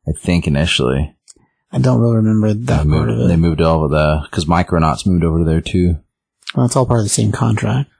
I 0.06 0.12
think 0.12 0.46
initially 0.46 1.14
I 1.72 1.78
don't 1.78 2.00
really 2.00 2.16
remember 2.16 2.54
they 2.54 2.60
that 2.66 2.86
part 2.86 3.08
of 3.08 3.16
moved, 3.16 3.22
it. 3.22 3.28
they 3.28 3.36
moved 3.36 3.60
all 3.60 3.84
of 3.84 3.90
the 3.90 4.20
because 4.30 4.44
Micronauts 4.44 5.04
moved 5.06 5.24
over 5.24 5.42
there 5.42 5.60
too. 5.60 5.98
Well, 6.54 6.66
it's 6.66 6.76
all 6.76 6.86
part 6.86 7.00
of 7.00 7.04
the 7.06 7.10
same 7.10 7.32
contract. 7.32 7.90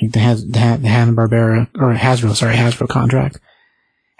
Like 0.00 0.12
the 0.12 0.20
has 0.20 0.46
the, 0.46 0.58
Ha- 0.60 0.76
the 0.78 0.88
Hanna 0.88 1.12
Barbera 1.12 1.68
or 1.74 1.92
Hasbro, 1.94 2.34
sorry, 2.36 2.54
Hasbro 2.54 2.88
contract 2.88 3.38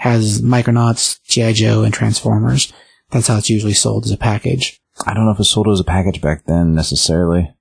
has 0.03 0.43
Micronauts, 0.43 1.21
GI 1.29 1.53
Joe, 1.53 1.85
and 1.85 1.95
Transformers. 1.95 2.73
That's 3.13 3.29
how 3.29 3.39
it's 3.39 3.49
usually 3.49 3.73
sold 3.73 4.05
as 4.05 4.11
a 4.11 4.17
package. 4.17 4.81
I 5.07 5.15
don't 5.15 5.27
know 5.27 5.31
if 5.31 5.39
it 5.39 5.45
sold 5.45 5.69
as 5.69 5.79
a 5.79 5.85
package 5.85 6.21
back 6.21 6.45
then 6.45 6.75
necessarily. 6.75 7.55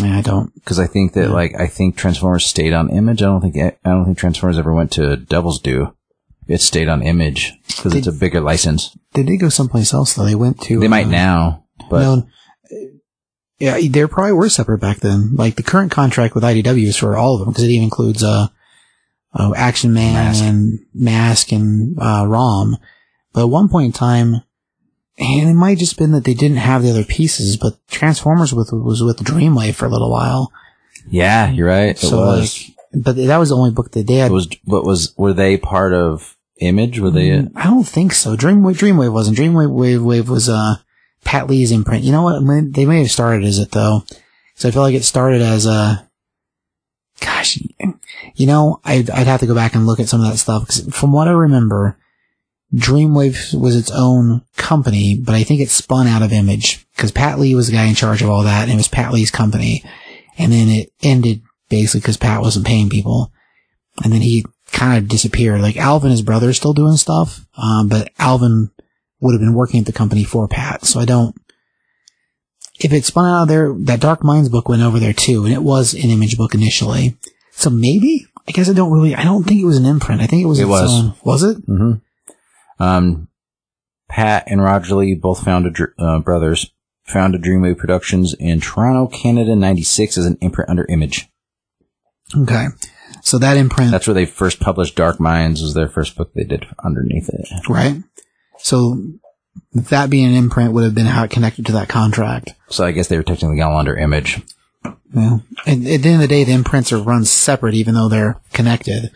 Yeah, 0.00 0.16
I 0.16 0.22
don't. 0.22 0.54
Because 0.54 0.78
I 0.78 0.86
think 0.86 1.12
that, 1.12 1.28
like, 1.28 1.54
I 1.54 1.66
think 1.66 1.98
Transformers 1.98 2.46
stayed 2.46 2.72
on 2.72 2.88
Image. 2.88 3.20
I 3.20 3.26
don't 3.26 3.42
think 3.42 3.56
I 3.58 3.90
don't 3.90 4.06
think 4.06 4.16
Transformers 4.16 4.58
ever 4.58 4.72
went 4.72 4.90
to 4.92 5.18
Devil's 5.18 5.60
Due. 5.60 5.94
It 6.48 6.62
stayed 6.62 6.88
on 6.88 7.02
Image 7.02 7.52
because 7.66 7.94
it's 7.94 8.06
a 8.06 8.12
bigger 8.12 8.40
license. 8.40 8.96
They 9.12 9.22
did 9.22 9.36
go 9.36 9.50
someplace 9.50 9.92
else 9.92 10.14
though. 10.14 10.24
They 10.24 10.34
went 10.34 10.62
to. 10.62 10.80
They 10.80 10.88
might 10.88 11.08
uh, 11.08 11.10
now, 11.10 11.66
but 11.90 12.00
no, 12.00 12.26
yeah, 13.58 13.78
there 13.90 14.08
probably 14.08 14.32
were 14.32 14.48
separate 14.48 14.80
back 14.80 15.00
then. 15.00 15.36
Like 15.36 15.56
the 15.56 15.62
current 15.62 15.92
contract 15.92 16.34
with 16.34 16.42
IDW 16.42 16.86
is 16.86 16.96
for 16.96 17.18
all 17.18 17.34
of 17.34 17.40
them 17.40 17.50
because 17.50 17.64
it 17.64 17.70
even 17.70 17.84
includes 17.84 18.24
uh, 18.24 18.48
uh 19.34 19.52
Action 19.56 19.92
Man 19.92 20.14
Mask. 20.14 20.44
and 20.44 20.78
Mask 20.94 21.52
and 21.52 21.98
uh, 22.00 22.24
Rom. 22.26 22.76
But 23.32 23.42
at 23.42 23.48
one 23.48 23.68
point 23.68 23.86
in 23.86 23.92
time, 23.92 24.42
and 25.18 25.48
it 25.48 25.54
might 25.54 25.78
just 25.78 25.96
been 25.98 26.12
that 26.12 26.24
they 26.24 26.34
didn't 26.34 26.58
have 26.58 26.82
the 26.82 26.90
other 26.90 27.04
pieces. 27.04 27.56
But 27.56 27.76
Transformers 27.88 28.52
with 28.54 28.70
was 28.72 29.02
with 29.02 29.18
Dreamwave 29.18 29.74
for 29.74 29.86
a 29.86 29.90
little 29.90 30.10
while. 30.10 30.52
yeah, 31.08 31.50
you're 31.50 31.68
right. 31.68 31.90
It 31.90 31.98
so 31.98 32.18
was. 32.18 32.68
like, 32.68 32.76
but 33.04 33.16
that 33.16 33.38
was 33.38 33.48
the 33.48 33.56
only 33.56 33.70
book 33.70 33.92
that 33.92 34.06
they 34.06 34.14
had. 34.16 34.30
it 34.30 34.34
was. 34.34 34.48
What 34.64 34.84
was? 34.84 35.14
Were 35.16 35.32
they 35.32 35.56
part 35.56 35.92
of 35.94 36.36
Image? 36.58 37.00
Were 37.00 37.10
they? 37.10 37.32
I 37.32 37.64
don't 37.64 37.84
think 37.88 38.12
so. 38.12 38.36
Dreamwave, 38.36 38.78
Dreamwave 38.78 39.12
wasn't. 39.12 39.38
Dreamwave 39.38 39.70
Wave, 39.72 40.02
Wave 40.02 40.28
was 40.28 40.48
uh 40.48 40.76
Pat 41.24 41.48
Lee's 41.48 41.72
imprint. 41.72 42.04
You 42.04 42.12
know 42.12 42.22
what? 42.22 42.74
They 42.74 42.84
may 42.84 42.98
have 42.98 43.10
started 43.10 43.44
as 43.44 43.58
it 43.58 43.70
though. 43.70 44.04
So 44.56 44.68
I 44.68 44.72
feel 44.72 44.82
like 44.82 44.94
it 44.94 45.04
started 45.04 45.40
as 45.40 45.64
a. 45.66 46.06
Gosh, 47.20 47.58
you 48.42 48.48
know, 48.48 48.80
I'd, 48.84 49.08
I'd 49.08 49.28
have 49.28 49.38
to 49.38 49.46
go 49.46 49.54
back 49.54 49.76
and 49.76 49.86
look 49.86 50.00
at 50.00 50.08
some 50.08 50.20
of 50.20 50.28
that 50.28 50.36
stuff. 50.36 50.66
Cause 50.66 50.88
from 50.92 51.12
what 51.12 51.28
I 51.28 51.30
remember, 51.30 51.96
Dreamwave 52.74 53.54
was 53.54 53.76
its 53.76 53.92
own 53.92 54.42
company, 54.56 55.16
but 55.16 55.36
I 55.36 55.44
think 55.44 55.60
it 55.60 55.70
spun 55.70 56.08
out 56.08 56.22
of 56.22 56.32
Image 56.32 56.84
because 56.96 57.12
Pat 57.12 57.38
Lee 57.38 57.54
was 57.54 57.68
the 57.68 57.74
guy 57.74 57.84
in 57.84 57.94
charge 57.94 58.20
of 58.20 58.28
all 58.28 58.42
that, 58.42 58.62
and 58.64 58.72
it 58.72 58.76
was 58.76 58.88
Pat 58.88 59.12
Lee's 59.12 59.30
company. 59.30 59.84
And 60.38 60.52
then 60.52 60.68
it 60.68 60.92
ended 61.04 61.42
basically 61.68 62.00
because 62.00 62.16
Pat 62.16 62.40
wasn't 62.40 62.66
paying 62.66 62.90
people, 62.90 63.30
and 64.02 64.12
then 64.12 64.22
he 64.22 64.44
kind 64.72 64.98
of 64.98 65.08
disappeared. 65.08 65.60
Like 65.60 65.76
Alvin, 65.76 66.10
his 66.10 66.22
brother, 66.22 66.48
is 66.48 66.56
still 66.56 66.72
doing 66.72 66.96
stuff, 66.96 67.46
um, 67.56 67.86
but 67.86 68.10
Alvin 68.18 68.72
would 69.20 69.34
have 69.34 69.40
been 69.40 69.54
working 69.54 69.78
at 69.78 69.86
the 69.86 69.92
company 69.92 70.24
for 70.24 70.48
Pat. 70.48 70.84
So 70.84 70.98
I 70.98 71.04
don't. 71.04 71.36
If 72.80 72.92
it 72.92 73.04
spun 73.04 73.24
out 73.24 73.42
of 73.42 73.48
there, 73.48 73.72
that 73.84 74.00
Dark 74.00 74.24
Minds 74.24 74.48
book 74.48 74.68
went 74.68 74.82
over 74.82 74.98
there 74.98 75.12
too, 75.12 75.44
and 75.44 75.54
it 75.54 75.62
was 75.62 75.94
an 75.94 76.10
image 76.10 76.36
book 76.36 76.54
initially. 76.54 77.16
So 77.52 77.70
maybe 77.70 78.26
I 78.48 78.52
guess 78.52 78.68
I 78.68 78.72
don't 78.72 78.92
really. 78.92 79.14
I 79.14 79.24
don't 79.24 79.44
think 79.44 79.60
it 79.60 79.64
was 79.66 79.76
an 79.78 79.86
imprint. 79.86 80.20
I 80.20 80.26
think 80.26 80.42
it 80.42 80.46
was 80.46 80.58
It 80.60 80.66
was. 80.68 80.90
own. 80.92 81.14
Was 81.24 81.42
it? 81.42 81.56
hmm 81.64 81.92
Um, 82.80 83.28
Pat 84.08 84.44
and 84.46 84.62
Roger 84.62 84.96
Lee 84.96 85.14
both 85.14 85.44
founded 85.44 85.76
uh, 85.98 86.18
brothers 86.20 86.70
founded 87.04 87.42
Dreamwave 87.42 87.78
Productions 87.78 88.34
in 88.34 88.60
Toronto, 88.60 89.06
Canada, 89.06 89.54
'96 89.56 90.18
as 90.18 90.26
an 90.26 90.38
imprint 90.40 90.70
under 90.70 90.86
Image. 90.88 91.28
Okay. 92.36 92.66
So 93.22 93.38
that 93.38 93.56
imprint, 93.56 93.90
That's 93.92 94.06
where 94.06 94.14
they 94.14 94.26
first 94.26 94.58
published 94.58 94.96
Dark 94.96 95.20
Minds. 95.20 95.62
Was 95.62 95.74
their 95.74 95.88
first 95.88 96.16
book 96.16 96.32
they 96.34 96.44
did 96.44 96.66
underneath 96.82 97.28
it. 97.28 97.46
right? 97.68 98.02
So 98.58 99.00
that 99.74 100.10
being 100.10 100.26
an 100.26 100.34
imprint 100.34 100.72
would 100.72 100.84
have 100.84 100.94
been 100.94 101.06
how 101.06 101.24
it 101.24 101.30
connected 101.30 101.66
to 101.66 101.72
that 101.72 101.88
contract. 101.88 102.50
So 102.68 102.84
I 102.84 102.92
guess 102.92 103.08
they 103.08 103.16
were 103.16 103.22
technically 103.22 103.60
all 103.60 103.76
under 103.78 103.96
Image. 103.96 104.40
Well, 105.14 105.42
at, 105.66 105.78
at 105.78 105.78
the 105.78 106.08
end 106.08 106.14
of 106.14 106.20
the 106.20 106.28
day, 106.28 106.44
the 106.44 106.52
imprints 106.52 106.92
are 106.92 106.98
run 106.98 107.24
separate, 107.24 107.74
even 107.74 107.94
though 107.94 108.08
they're 108.08 108.40
connected. 108.52 109.10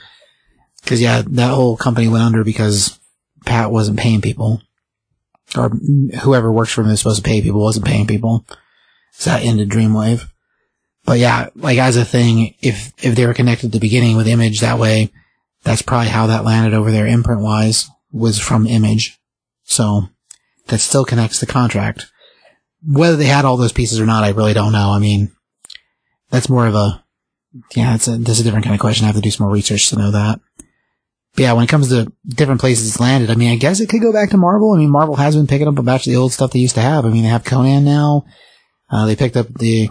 Because 0.82 1.00
yeah, 1.00 1.22
that 1.26 1.54
whole 1.54 1.76
company 1.76 2.08
went 2.08 2.24
under 2.24 2.44
because 2.44 2.98
Pat 3.44 3.70
wasn't 3.70 3.98
paying 3.98 4.20
people, 4.20 4.62
or 5.56 5.70
whoever 6.22 6.52
works 6.52 6.72
for 6.72 6.82
him 6.82 6.90
is 6.90 7.00
supposed 7.00 7.24
to 7.24 7.28
pay 7.28 7.42
people 7.42 7.62
wasn't 7.62 7.86
paying 7.86 8.06
people. 8.06 8.44
So 9.12 9.30
that 9.30 9.42
ended 9.42 9.70
Dreamwave. 9.70 10.28
But 11.04 11.18
yeah, 11.18 11.48
like 11.54 11.78
as 11.78 11.96
a 11.96 12.04
thing, 12.04 12.54
if 12.60 12.92
if 13.02 13.14
they 13.14 13.26
were 13.26 13.34
connected 13.34 13.66
at 13.66 13.72
the 13.72 13.80
beginning 13.80 14.16
with 14.16 14.28
Image 14.28 14.60
that 14.60 14.78
way, 14.78 15.12
that's 15.62 15.82
probably 15.82 16.08
how 16.08 16.26
that 16.26 16.44
landed 16.44 16.74
over 16.74 16.90
there, 16.90 17.06
imprint 17.06 17.40
wise, 17.40 17.88
was 18.12 18.38
from 18.38 18.66
Image. 18.66 19.18
So 19.64 20.08
that 20.66 20.78
still 20.78 21.04
connects 21.04 21.40
the 21.40 21.46
contract. 21.46 22.06
Whether 22.86 23.16
they 23.16 23.26
had 23.26 23.44
all 23.44 23.56
those 23.56 23.72
pieces 23.72 23.98
or 23.98 24.06
not, 24.06 24.24
I 24.24 24.30
really 24.30 24.54
don't 24.54 24.72
know. 24.72 24.90
I 24.90 24.98
mean, 24.98 25.32
that's 26.36 26.50
more 26.50 26.66
of 26.66 26.74
a 26.74 27.02
yeah, 27.74 27.92
that's 27.92 28.08
a 28.08 28.18
that's 28.18 28.40
a 28.40 28.44
different 28.44 28.64
kind 28.64 28.74
of 28.74 28.80
question. 28.80 29.04
I 29.04 29.06
have 29.06 29.16
to 29.16 29.22
do 29.22 29.30
some 29.30 29.46
more 29.46 29.54
research 29.54 29.88
to 29.88 29.96
know 29.96 30.10
that. 30.10 30.40
But 31.34 31.42
yeah, 31.42 31.52
when 31.54 31.64
it 31.64 31.70
comes 31.70 31.88
to 31.88 32.12
different 32.26 32.60
places 32.60 32.88
it's 32.88 33.00
landed, 33.00 33.30
I 33.30 33.34
mean, 33.34 33.50
I 33.50 33.56
guess 33.56 33.80
it 33.80 33.88
could 33.88 34.02
go 34.02 34.12
back 34.12 34.30
to 34.30 34.36
Marvel. 34.36 34.72
I 34.72 34.78
mean, 34.78 34.90
Marvel 34.90 35.16
has 35.16 35.34
been 35.34 35.46
picking 35.46 35.68
up 35.68 35.78
a 35.78 35.82
bunch 35.82 36.06
of 36.06 36.12
the 36.12 36.18
old 36.18 36.32
stuff 36.32 36.52
they 36.52 36.58
used 36.58 36.74
to 36.74 36.82
have. 36.82 37.06
I 37.06 37.08
mean, 37.08 37.22
they 37.22 37.30
have 37.30 37.44
Conan 37.44 37.84
now. 37.84 38.26
Uh, 38.90 39.06
they 39.06 39.16
picked 39.16 39.36
up 39.36 39.48
the 39.54 39.90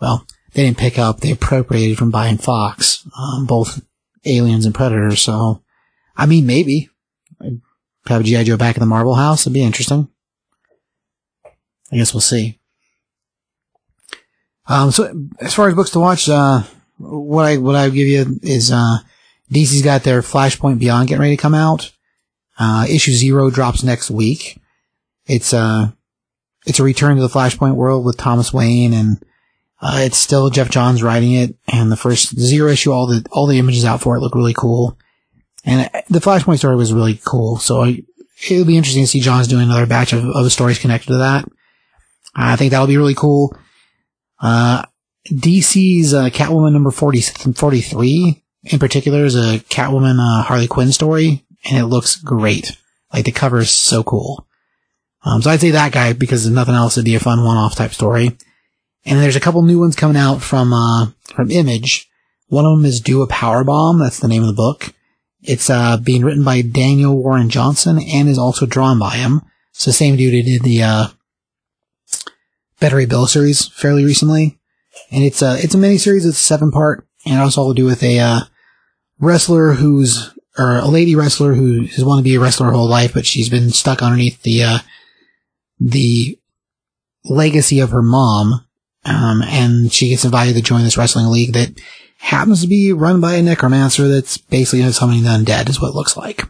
well, 0.00 0.26
they 0.52 0.64
didn't 0.64 0.78
pick 0.78 0.98
up. 0.98 1.20
They 1.20 1.30
appropriated 1.30 1.98
from 1.98 2.10
buying 2.10 2.38
Fox, 2.38 3.06
um, 3.16 3.46
both 3.46 3.80
Aliens 4.24 4.66
and 4.66 4.74
Predators. 4.74 5.20
So, 5.20 5.62
I 6.16 6.26
mean, 6.26 6.46
maybe 6.46 6.88
I'd 7.40 7.60
have 8.06 8.24
GI 8.24 8.44
Joe 8.44 8.56
back 8.56 8.76
in 8.76 8.80
the 8.80 8.86
Marvel 8.86 9.14
house. 9.14 9.42
It'd 9.42 9.52
be 9.52 9.62
interesting. 9.62 10.08
I 11.92 11.96
guess 11.96 12.12
we'll 12.12 12.20
see. 12.20 12.57
Um, 14.68 14.90
so 14.90 15.28
as 15.40 15.54
far 15.54 15.68
as 15.68 15.74
books 15.74 15.90
to 15.90 16.00
watch, 16.00 16.28
uh, 16.28 16.62
what 16.98 17.46
I, 17.46 17.56
what 17.56 17.74
I 17.74 17.86
would 17.86 17.94
give 17.94 18.06
you 18.06 18.38
is, 18.42 18.70
uh, 18.70 18.98
DC's 19.50 19.82
got 19.82 20.02
their 20.02 20.20
Flashpoint 20.20 20.78
Beyond 20.78 21.08
getting 21.08 21.22
ready 21.22 21.36
to 21.36 21.42
come 21.42 21.54
out. 21.54 21.90
Uh, 22.58 22.86
issue 22.88 23.12
zero 23.12 23.50
drops 23.50 23.82
next 23.82 24.10
week. 24.10 24.60
It's, 25.26 25.54
uh, 25.54 25.92
it's 26.66 26.80
a 26.80 26.84
return 26.84 27.16
to 27.16 27.22
the 27.22 27.28
Flashpoint 27.28 27.76
world 27.76 28.04
with 28.04 28.18
Thomas 28.18 28.52
Wayne 28.52 28.92
and, 28.92 29.24
uh, 29.80 30.00
it's 30.00 30.18
still 30.18 30.50
Geoff 30.50 30.70
Johns 30.70 31.02
writing 31.02 31.32
it 31.32 31.56
and 31.68 31.90
the 31.90 31.96
first 31.96 32.38
zero 32.38 32.70
issue, 32.70 32.92
all 32.92 33.06
the, 33.06 33.24
all 33.30 33.46
the 33.46 33.58
images 33.58 33.84
out 33.84 34.02
for 34.02 34.16
it 34.16 34.20
look 34.20 34.34
really 34.34 34.54
cool. 34.54 34.98
And 35.64 35.88
uh, 35.94 36.02
the 36.10 36.18
Flashpoint 36.18 36.58
story 36.58 36.76
was 36.76 36.92
really 36.92 37.20
cool. 37.24 37.58
So 37.58 37.84
I, 37.84 38.02
it'll 38.50 38.66
be 38.66 38.76
interesting 38.76 39.04
to 39.04 39.08
see 39.08 39.20
Johns 39.20 39.48
doing 39.48 39.64
another 39.64 39.86
batch 39.86 40.12
of, 40.12 40.24
of 40.26 40.52
stories 40.52 40.78
connected 40.78 41.08
to 41.08 41.18
that. 41.18 41.48
I 42.34 42.56
think 42.56 42.72
that'll 42.72 42.86
be 42.86 42.96
really 42.96 43.14
cool. 43.14 43.56
Uh, 44.40 44.84
DC's 45.28 46.14
uh, 46.14 46.30
Catwoman 46.30 46.72
number 46.72 46.90
40, 46.90 47.20
43 47.52 48.42
in 48.64 48.78
particular 48.78 49.24
is 49.24 49.34
a 49.34 49.58
Catwoman 49.60 50.18
uh, 50.18 50.42
Harley 50.42 50.66
Quinn 50.66 50.92
story, 50.92 51.44
and 51.64 51.78
it 51.78 51.86
looks 51.86 52.16
great. 52.16 52.76
Like 53.12 53.24
the 53.24 53.32
cover 53.32 53.58
is 53.58 53.70
so 53.70 54.02
cool. 54.02 54.46
Um, 55.24 55.42
so 55.42 55.50
I'd 55.50 55.60
say 55.60 55.70
that 55.70 55.92
guy 55.92 56.12
because 56.12 56.46
if 56.46 56.52
nothing 56.52 56.74
else, 56.74 56.96
it'd 56.96 57.04
be 57.04 57.14
a 57.14 57.20
fun 57.20 57.44
one-off 57.44 57.74
type 57.74 57.92
story. 57.92 58.36
And 59.04 59.20
there's 59.20 59.36
a 59.36 59.40
couple 59.40 59.62
new 59.62 59.78
ones 59.78 59.96
coming 59.96 60.16
out 60.16 60.42
from 60.42 60.72
uh, 60.72 61.06
from 61.34 61.50
Image. 61.50 62.08
One 62.48 62.64
of 62.64 62.76
them 62.76 62.84
is 62.84 63.00
Do 63.00 63.22
a 63.22 63.28
Powerbomb. 63.28 64.00
That's 64.00 64.20
the 64.20 64.28
name 64.28 64.42
of 64.42 64.48
the 64.48 64.54
book. 64.54 64.92
It's 65.40 65.70
uh, 65.70 65.96
being 65.98 66.24
written 66.24 66.44
by 66.44 66.62
Daniel 66.62 67.16
Warren 67.16 67.48
Johnson 67.48 67.98
and 67.98 68.28
is 68.28 68.38
also 68.38 68.66
drawn 68.66 68.98
by 68.98 69.16
him. 69.16 69.42
The 69.84 69.92
same 69.92 70.16
dude 70.16 70.34
who 70.34 70.42
did 70.42 70.62
the 70.62 70.82
uh, 72.78 72.80
Beta 72.80 72.96
Ray 72.96 73.06
Bill 73.06 73.26
series 73.26 73.68
fairly 73.68 74.04
recently, 74.04 74.58
and 75.10 75.24
it's 75.24 75.42
a 75.42 75.56
it's 75.62 75.74
a 75.74 75.78
miniseries. 75.78 76.26
It's 76.26 76.38
seven 76.38 76.70
part, 76.70 77.06
and 77.24 77.34
it 77.34 77.38
also 77.38 77.62
all 77.62 77.74
to 77.74 77.80
do 77.80 77.86
with 77.86 78.02
a 78.02 78.18
uh, 78.18 78.40
wrestler 79.18 79.72
who's 79.72 80.34
or 80.58 80.78
a 80.78 80.88
lady 80.88 81.14
wrestler 81.14 81.54
who 81.54 81.84
has 81.86 82.04
wanted 82.04 82.22
to 82.22 82.30
be 82.30 82.34
a 82.34 82.40
wrestler 82.40 82.66
her 82.66 82.72
whole 82.72 82.88
life, 82.88 83.14
but 83.14 83.26
she's 83.26 83.48
been 83.48 83.70
stuck 83.70 84.02
underneath 84.02 84.42
the 84.42 84.64
uh, 84.64 84.78
the 85.80 86.38
legacy 87.24 87.80
of 87.80 87.90
her 87.90 88.02
mom, 88.02 88.66
um, 89.04 89.42
and 89.42 89.92
she 89.92 90.10
gets 90.10 90.24
invited 90.24 90.54
to 90.54 90.62
join 90.62 90.82
this 90.82 90.96
wrestling 90.96 91.26
league 91.26 91.52
that 91.52 91.80
happens 92.18 92.62
to 92.62 92.66
be 92.66 92.92
run 92.92 93.20
by 93.20 93.34
a 93.34 93.42
necromancer 93.42 94.08
that's 94.08 94.38
basically 94.38 94.90
summoning 94.92 95.22
the 95.22 95.30
undead, 95.30 95.68
is 95.68 95.80
what 95.80 95.90
it 95.90 95.94
looks 95.94 96.16
like. 96.16 96.42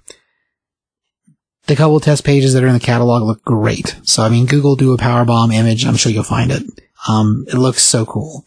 The 1.69 1.77
couple 1.77 2.01
test 2.01 2.25
pages 2.25 2.55
that 2.55 2.65
are 2.65 2.67
in 2.67 2.73
the 2.73 2.81
catalog 2.81 3.25
look 3.25 3.45
great. 3.45 3.95
So, 4.03 4.23
I 4.23 4.31
mean, 4.31 4.47
Google 4.47 4.75
do 4.75 4.95
a 4.95 4.97
powerbomb 4.97 5.53
image. 5.53 5.85
I'm 5.85 5.97
sure 5.97 6.11
you'll 6.11 6.23
find 6.23 6.51
it. 6.51 6.63
Um, 7.07 7.45
it 7.47 7.57
looks 7.57 7.83
so 7.83 8.07
cool. 8.07 8.47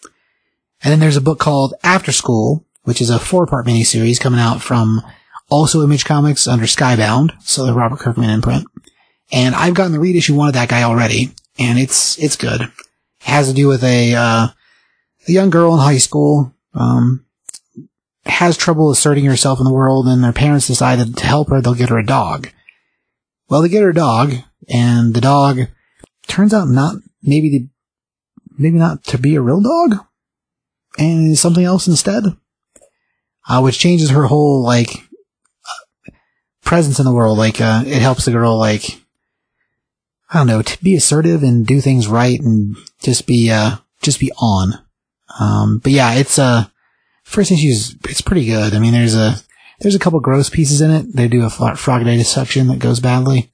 And 0.84 0.92
then 0.92 1.00
there's 1.00 1.18
a 1.18 1.22
book 1.22 1.40
called 1.40 1.76
After 1.84 2.12
School, 2.12 2.66
which 2.82 3.00
is 3.00 3.12
a 3.12 3.20
four 3.20 3.46
part 3.46 3.68
miniseries 3.68 4.20
coming 4.20 4.40
out 4.40 4.60
from 4.60 5.04
also 5.50 5.84
Image 5.84 6.04
Comics 6.04 6.48
under 6.48 6.66
Skybound. 6.66 7.40
So 7.44 7.64
the 7.64 7.74
Robert 7.74 8.00
Kirkman 8.00 8.32
imprint. 8.32 8.66
And 9.32 9.54
I've 9.54 9.76
gotten 9.76 9.92
the 9.92 10.00
read 10.00 10.16
issue 10.16 10.34
one 10.34 10.48
of 10.48 10.56
that 10.56 10.70
guy 10.70 10.82
already. 10.82 11.30
And 11.60 11.78
it's, 11.78 12.18
it's 12.18 12.36
good. 12.36 12.62
It 12.62 12.70
has 13.20 13.48
to 13.50 13.54
do 13.54 13.68
with 13.68 13.84
a, 13.84 14.16
uh, 14.16 14.48
a 15.28 15.32
young 15.32 15.52
girl 15.52 15.76
in 15.76 15.80
high 15.80 16.00
school, 16.00 16.56
um, 16.74 17.24
has 18.26 18.58
trouble 18.58 18.90
asserting 18.90 19.26
herself 19.26 19.60
in 19.60 19.66
the 19.66 19.74
world 19.74 20.08
and 20.08 20.24
their 20.24 20.34
parents 20.34 20.66
decided 20.66 21.18
to 21.18 21.26
help 21.28 21.50
her, 21.50 21.62
they'll 21.62 21.76
get 21.76 21.90
her 21.90 22.00
a 22.00 22.06
dog. 22.06 22.50
Well, 23.52 23.62
they 23.62 23.68
get 23.68 23.84
her 23.84 23.92
dog, 23.92 24.34
and 24.70 25.14
the 25.14 25.20
dog 25.20 25.68
turns 26.26 26.54
out 26.54 26.70
not 26.70 26.96
maybe 27.22 27.50
the 27.50 27.68
maybe 28.58 28.78
not 28.78 29.04
to 29.08 29.18
be 29.18 29.36
a 29.36 29.42
real 29.42 29.60
dog, 29.60 30.06
and 30.98 31.38
something 31.38 31.66
else 31.66 31.86
instead, 31.86 32.24
uh, 33.50 33.60
which 33.60 33.78
changes 33.78 34.12
her 34.12 34.28
whole 34.28 34.64
like 34.64 34.90
uh, 35.66 36.12
presence 36.64 36.98
in 36.98 37.04
the 37.04 37.12
world. 37.12 37.38
Like 37.38 37.60
uh, 37.60 37.84
it 37.86 38.02
helps 38.02 38.24
the 38.24 38.32
girl 38.32 38.58
like 38.58 39.02
I 40.30 40.38
don't 40.38 40.48
know 40.48 40.62
to 40.62 40.82
be 40.82 40.96
assertive 40.96 41.44
and 41.44 41.68
do 41.68 41.82
things 41.82 42.08
right 42.08 42.40
and 42.40 42.78
just 43.04 43.28
be 43.28 43.52
uh 43.52 43.76
just 44.02 44.22
be 44.22 44.32
on. 44.38 44.76
Um, 45.42 45.80
but 45.80 45.92
yeah, 45.92 46.14
it's 46.14 46.40
uh 46.40 46.68
first 47.26 47.52
issue's 47.52 47.98
it's 48.06 48.22
pretty 48.22 48.46
good. 48.46 48.74
I 48.74 48.80
mean, 48.80 48.94
there's 48.94 49.16
a 49.16 49.36
there's 49.82 49.96
a 49.96 50.00
couple 50.00 50.20
gross 50.20 50.50
pieces 50.50 50.82
in 50.82 50.92
it. 50.92 51.14
They 51.14 51.28
do 51.28 51.44
a 51.44 51.48
frogaditis 51.48 52.26
suction 52.26 52.68
that 52.68 52.80
goes 52.80 53.00
badly, 53.00 53.52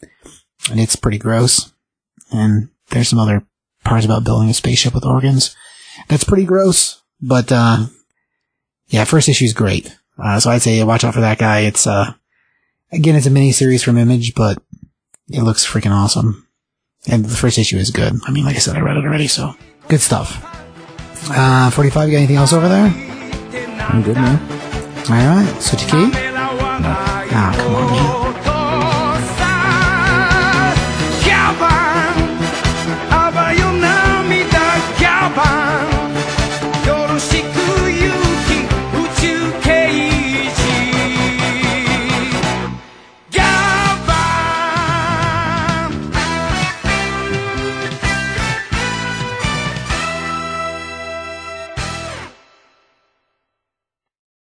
and 0.69 0.79
it's 0.79 0.95
pretty 0.95 1.17
gross. 1.17 1.71
And 2.31 2.69
there's 2.89 3.09
some 3.09 3.19
other 3.19 3.43
parts 3.83 4.05
about 4.05 4.25
building 4.25 4.49
a 4.49 4.53
spaceship 4.53 4.93
with 4.93 5.05
organs. 5.05 5.55
That's 6.09 6.25
pretty 6.25 6.45
gross, 6.45 7.01
but 7.21 7.51
uh, 7.51 7.85
yeah, 8.87 9.05
first 9.05 9.29
issue 9.29 9.45
is 9.45 9.53
great. 9.53 9.95
Uh, 10.21 10.39
so 10.39 10.49
I'd 10.49 10.61
say 10.61 10.83
watch 10.83 11.03
out 11.03 11.13
for 11.13 11.21
that 11.21 11.37
guy. 11.37 11.61
It's 11.61 11.87
uh, 11.87 12.13
again, 12.91 13.15
it's 13.15 13.25
a 13.25 13.31
mini 13.31 13.51
series 13.51 13.83
from 13.83 13.97
Image, 13.97 14.35
but 14.35 14.61
it 15.29 15.43
looks 15.43 15.65
freaking 15.65 15.91
awesome. 15.91 16.47
And 17.07 17.23
the 17.23 17.35
first 17.35 17.57
issue 17.57 17.77
is 17.77 17.91
good. 17.91 18.13
I 18.25 18.31
mean, 18.31 18.43
like 18.43 18.57
I 18.57 18.59
said, 18.59 18.75
I 18.75 18.81
read 18.81 18.97
it 18.97 19.05
already, 19.05 19.27
so 19.27 19.55
good 19.87 20.01
stuff. 20.01 20.43
Uh, 21.29 21.69
45, 21.69 22.07
you 22.07 22.13
got 22.13 22.17
anything 22.17 22.35
else 22.35 22.53
over 22.53 22.67
there? 22.67 22.87
I'm 23.79 24.01
good, 24.03 24.15
man. 24.15 24.66
All 25.05 25.15
right, 25.15 25.55
switch 25.61 25.83
a 25.83 25.85
key. 25.85 26.11
Ah, 27.33 27.53
come 27.57 27.75
on. 27.75 28.06